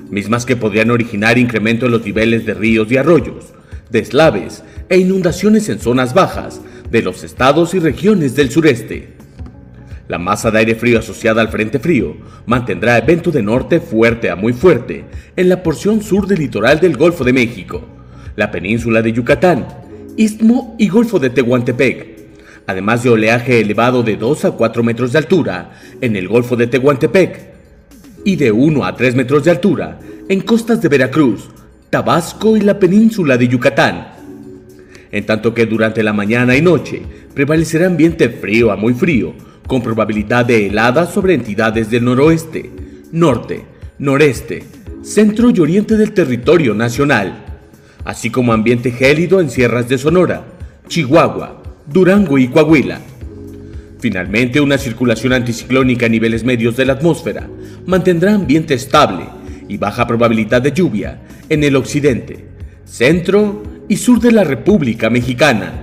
mismas 0.10 0.46
que 0.46 0.56
podrían 0.56 0.90
originar 0.90 1.38
incremento 1.38 1.88
en 1.88 1.92
los 1.92 2.06
niveles 2.06 2.46
de 2.46 2.54
ríos 2.54 2.90
y 2.94 2.98
arroyos, 2.98 3.54
deslaves 3.90 4.64
e 4.88 4.98
inundaciones 4.98 5.68
en 5.68 5.80
zonas 5.80 6.14
bajas 6.14 6.62
de 6.90 7.02
los 7.02 7.26
estados 7.26 7.74
y 7.74 7.80
regiones 7.80 8.38
del 8.38 8.50
sureste. 8.50 9.23
La 10.14 10.20
masa 10.20 10.52
de 10.52 10.60
aire 10.60 10.76
frío 10.76 11.00
asociada 11.00 11.42
al 11.42 11.50
frente 11.50 11.80
frío 11.80 12.16
mantendrá 12.46 13.00
evento 13.00 13.32
de 13.32 13.42
norte 13.42 13.80
fuerte 13.80 14.30
a 14.30 14.36
muy 14.36 14.54
fuerte 14.54 15.06
en 15.36 15.50
la 15.50 15.64
porción 15.64 16.04
sur 16.04 16.28
del 16.28 16.38
litoral 16.38 16.80
del 16.80 16.96
Golfo 16.96 17.24
de 17.24 17.34
México, 17.34 17.82
la 18.36 18.52
península 18.52 19.02
de 19.02 19.12
Yucatán, 19.12 19.66
Istmo 20.16 20.76
y 20.78 20.88
Golfo 20.88 21.18
de 21.18 21.32
Tehuantepec, 21.32 22.28
además 22.68 23.02
de 23.02 23.10
oleaje 23.10 23.60
elevado 23.60 24.04
de 24.04 24.16
2 24.16 24.46
a 24.46 24.52
4 24.52 24.84
metros 24.84 25.14
de 25.14 25.18
altura 25.18 25.72
en 26.00 26.16
el 26.16 26.28
Golfo 26.28 26.56
de 26.56 26.68
Tehuantepec 26.68 27.48
y 28.24 28.36
de 28.36 28.52
1 28.52 28.86
a 28.86 28.96
3 28.96 29.16
metros 29.16 29.44
de 29.46 29.50
altura 29.50 29.98
en 30.30 30.42
costas 30.42 30.80
de 30.80 30.90
Veracruz, 30.90 31.50
Tabasco 31.90 32.56
y 32.56 32.62
la 32.62 32.78
península 32.78 33.36
de 33.36 33.48
Yucatán. 33.48 34.10
En 35.12 35.26
tanto 35.26 35.56
que 35.56 35.66
durante 35.66 36.04
la 36.04 36.14
mañana 36.14 36.56
y 36.56 36.62
noche 36.62 37.02
prevalecerá 37.34 37.88
ambiente 37.88 38.30
frío 38.30 38.72
a 38.72 38.76
muy 38.76 38.94
frío, 38.94 39.34
con 39.68 39.82
probabilidad 39.82 40.46
de 40.46 40.68
heladas 40.68 41.14
sobre 41.14 41.34
entidades 41.34 41.90
del 41.90 42.06
noroeste, 42.06 42.72
norte, 43.12 43.66
noreste, 44.00 44.64
centro 45.02 45.50
y 45.50 45.60
oriente 45.60 45.98
del 45.98 46.14
territorio 46.14 46.74
nacional, 46.74 47.46
así 48.06 48.30
como 48.30 48.54
ambiente 48.54 48.92
gélido 48.92 49.40
en 49.40 49.50
sierras 49.50 49.88
de 49.90 49.98
Sonora, 49.98 50.46
Chihuahua, 50.88 51.62
Durango 51.86 52.38
y 52.38 52.48
Coahuila. 52.48 53.00
Finalmente, 54.00 54.60
una 54.60 54.78
circulación 54.78 55.34
anticiclónica 55.34 56.08
a 56.08 56.10
niveles 56.10 56.44
medios 56.44 56.76
de 56.76 56.86
la 56.86 56.94
atmósfera 56.94 57.48
mantendrá 57.86 58.34
ambiente 58.34 58.74
estable 58.74 59.26
y 59.70 59.78
baja 59.78 60.06
probabilidad 60.06 60.62
de 60.62 60.74
lluvia 60.74 61.22
en 61.48 61.64
el 61.64 61.76
occidente, 61.76 62.46
centro 62.86 63.64
y 63.88 63.98
sur 63.98 64.20
de 64.20 64.32
la 64.32 64.44
República 64.44 65.10
Mexicana. 65.10 65.83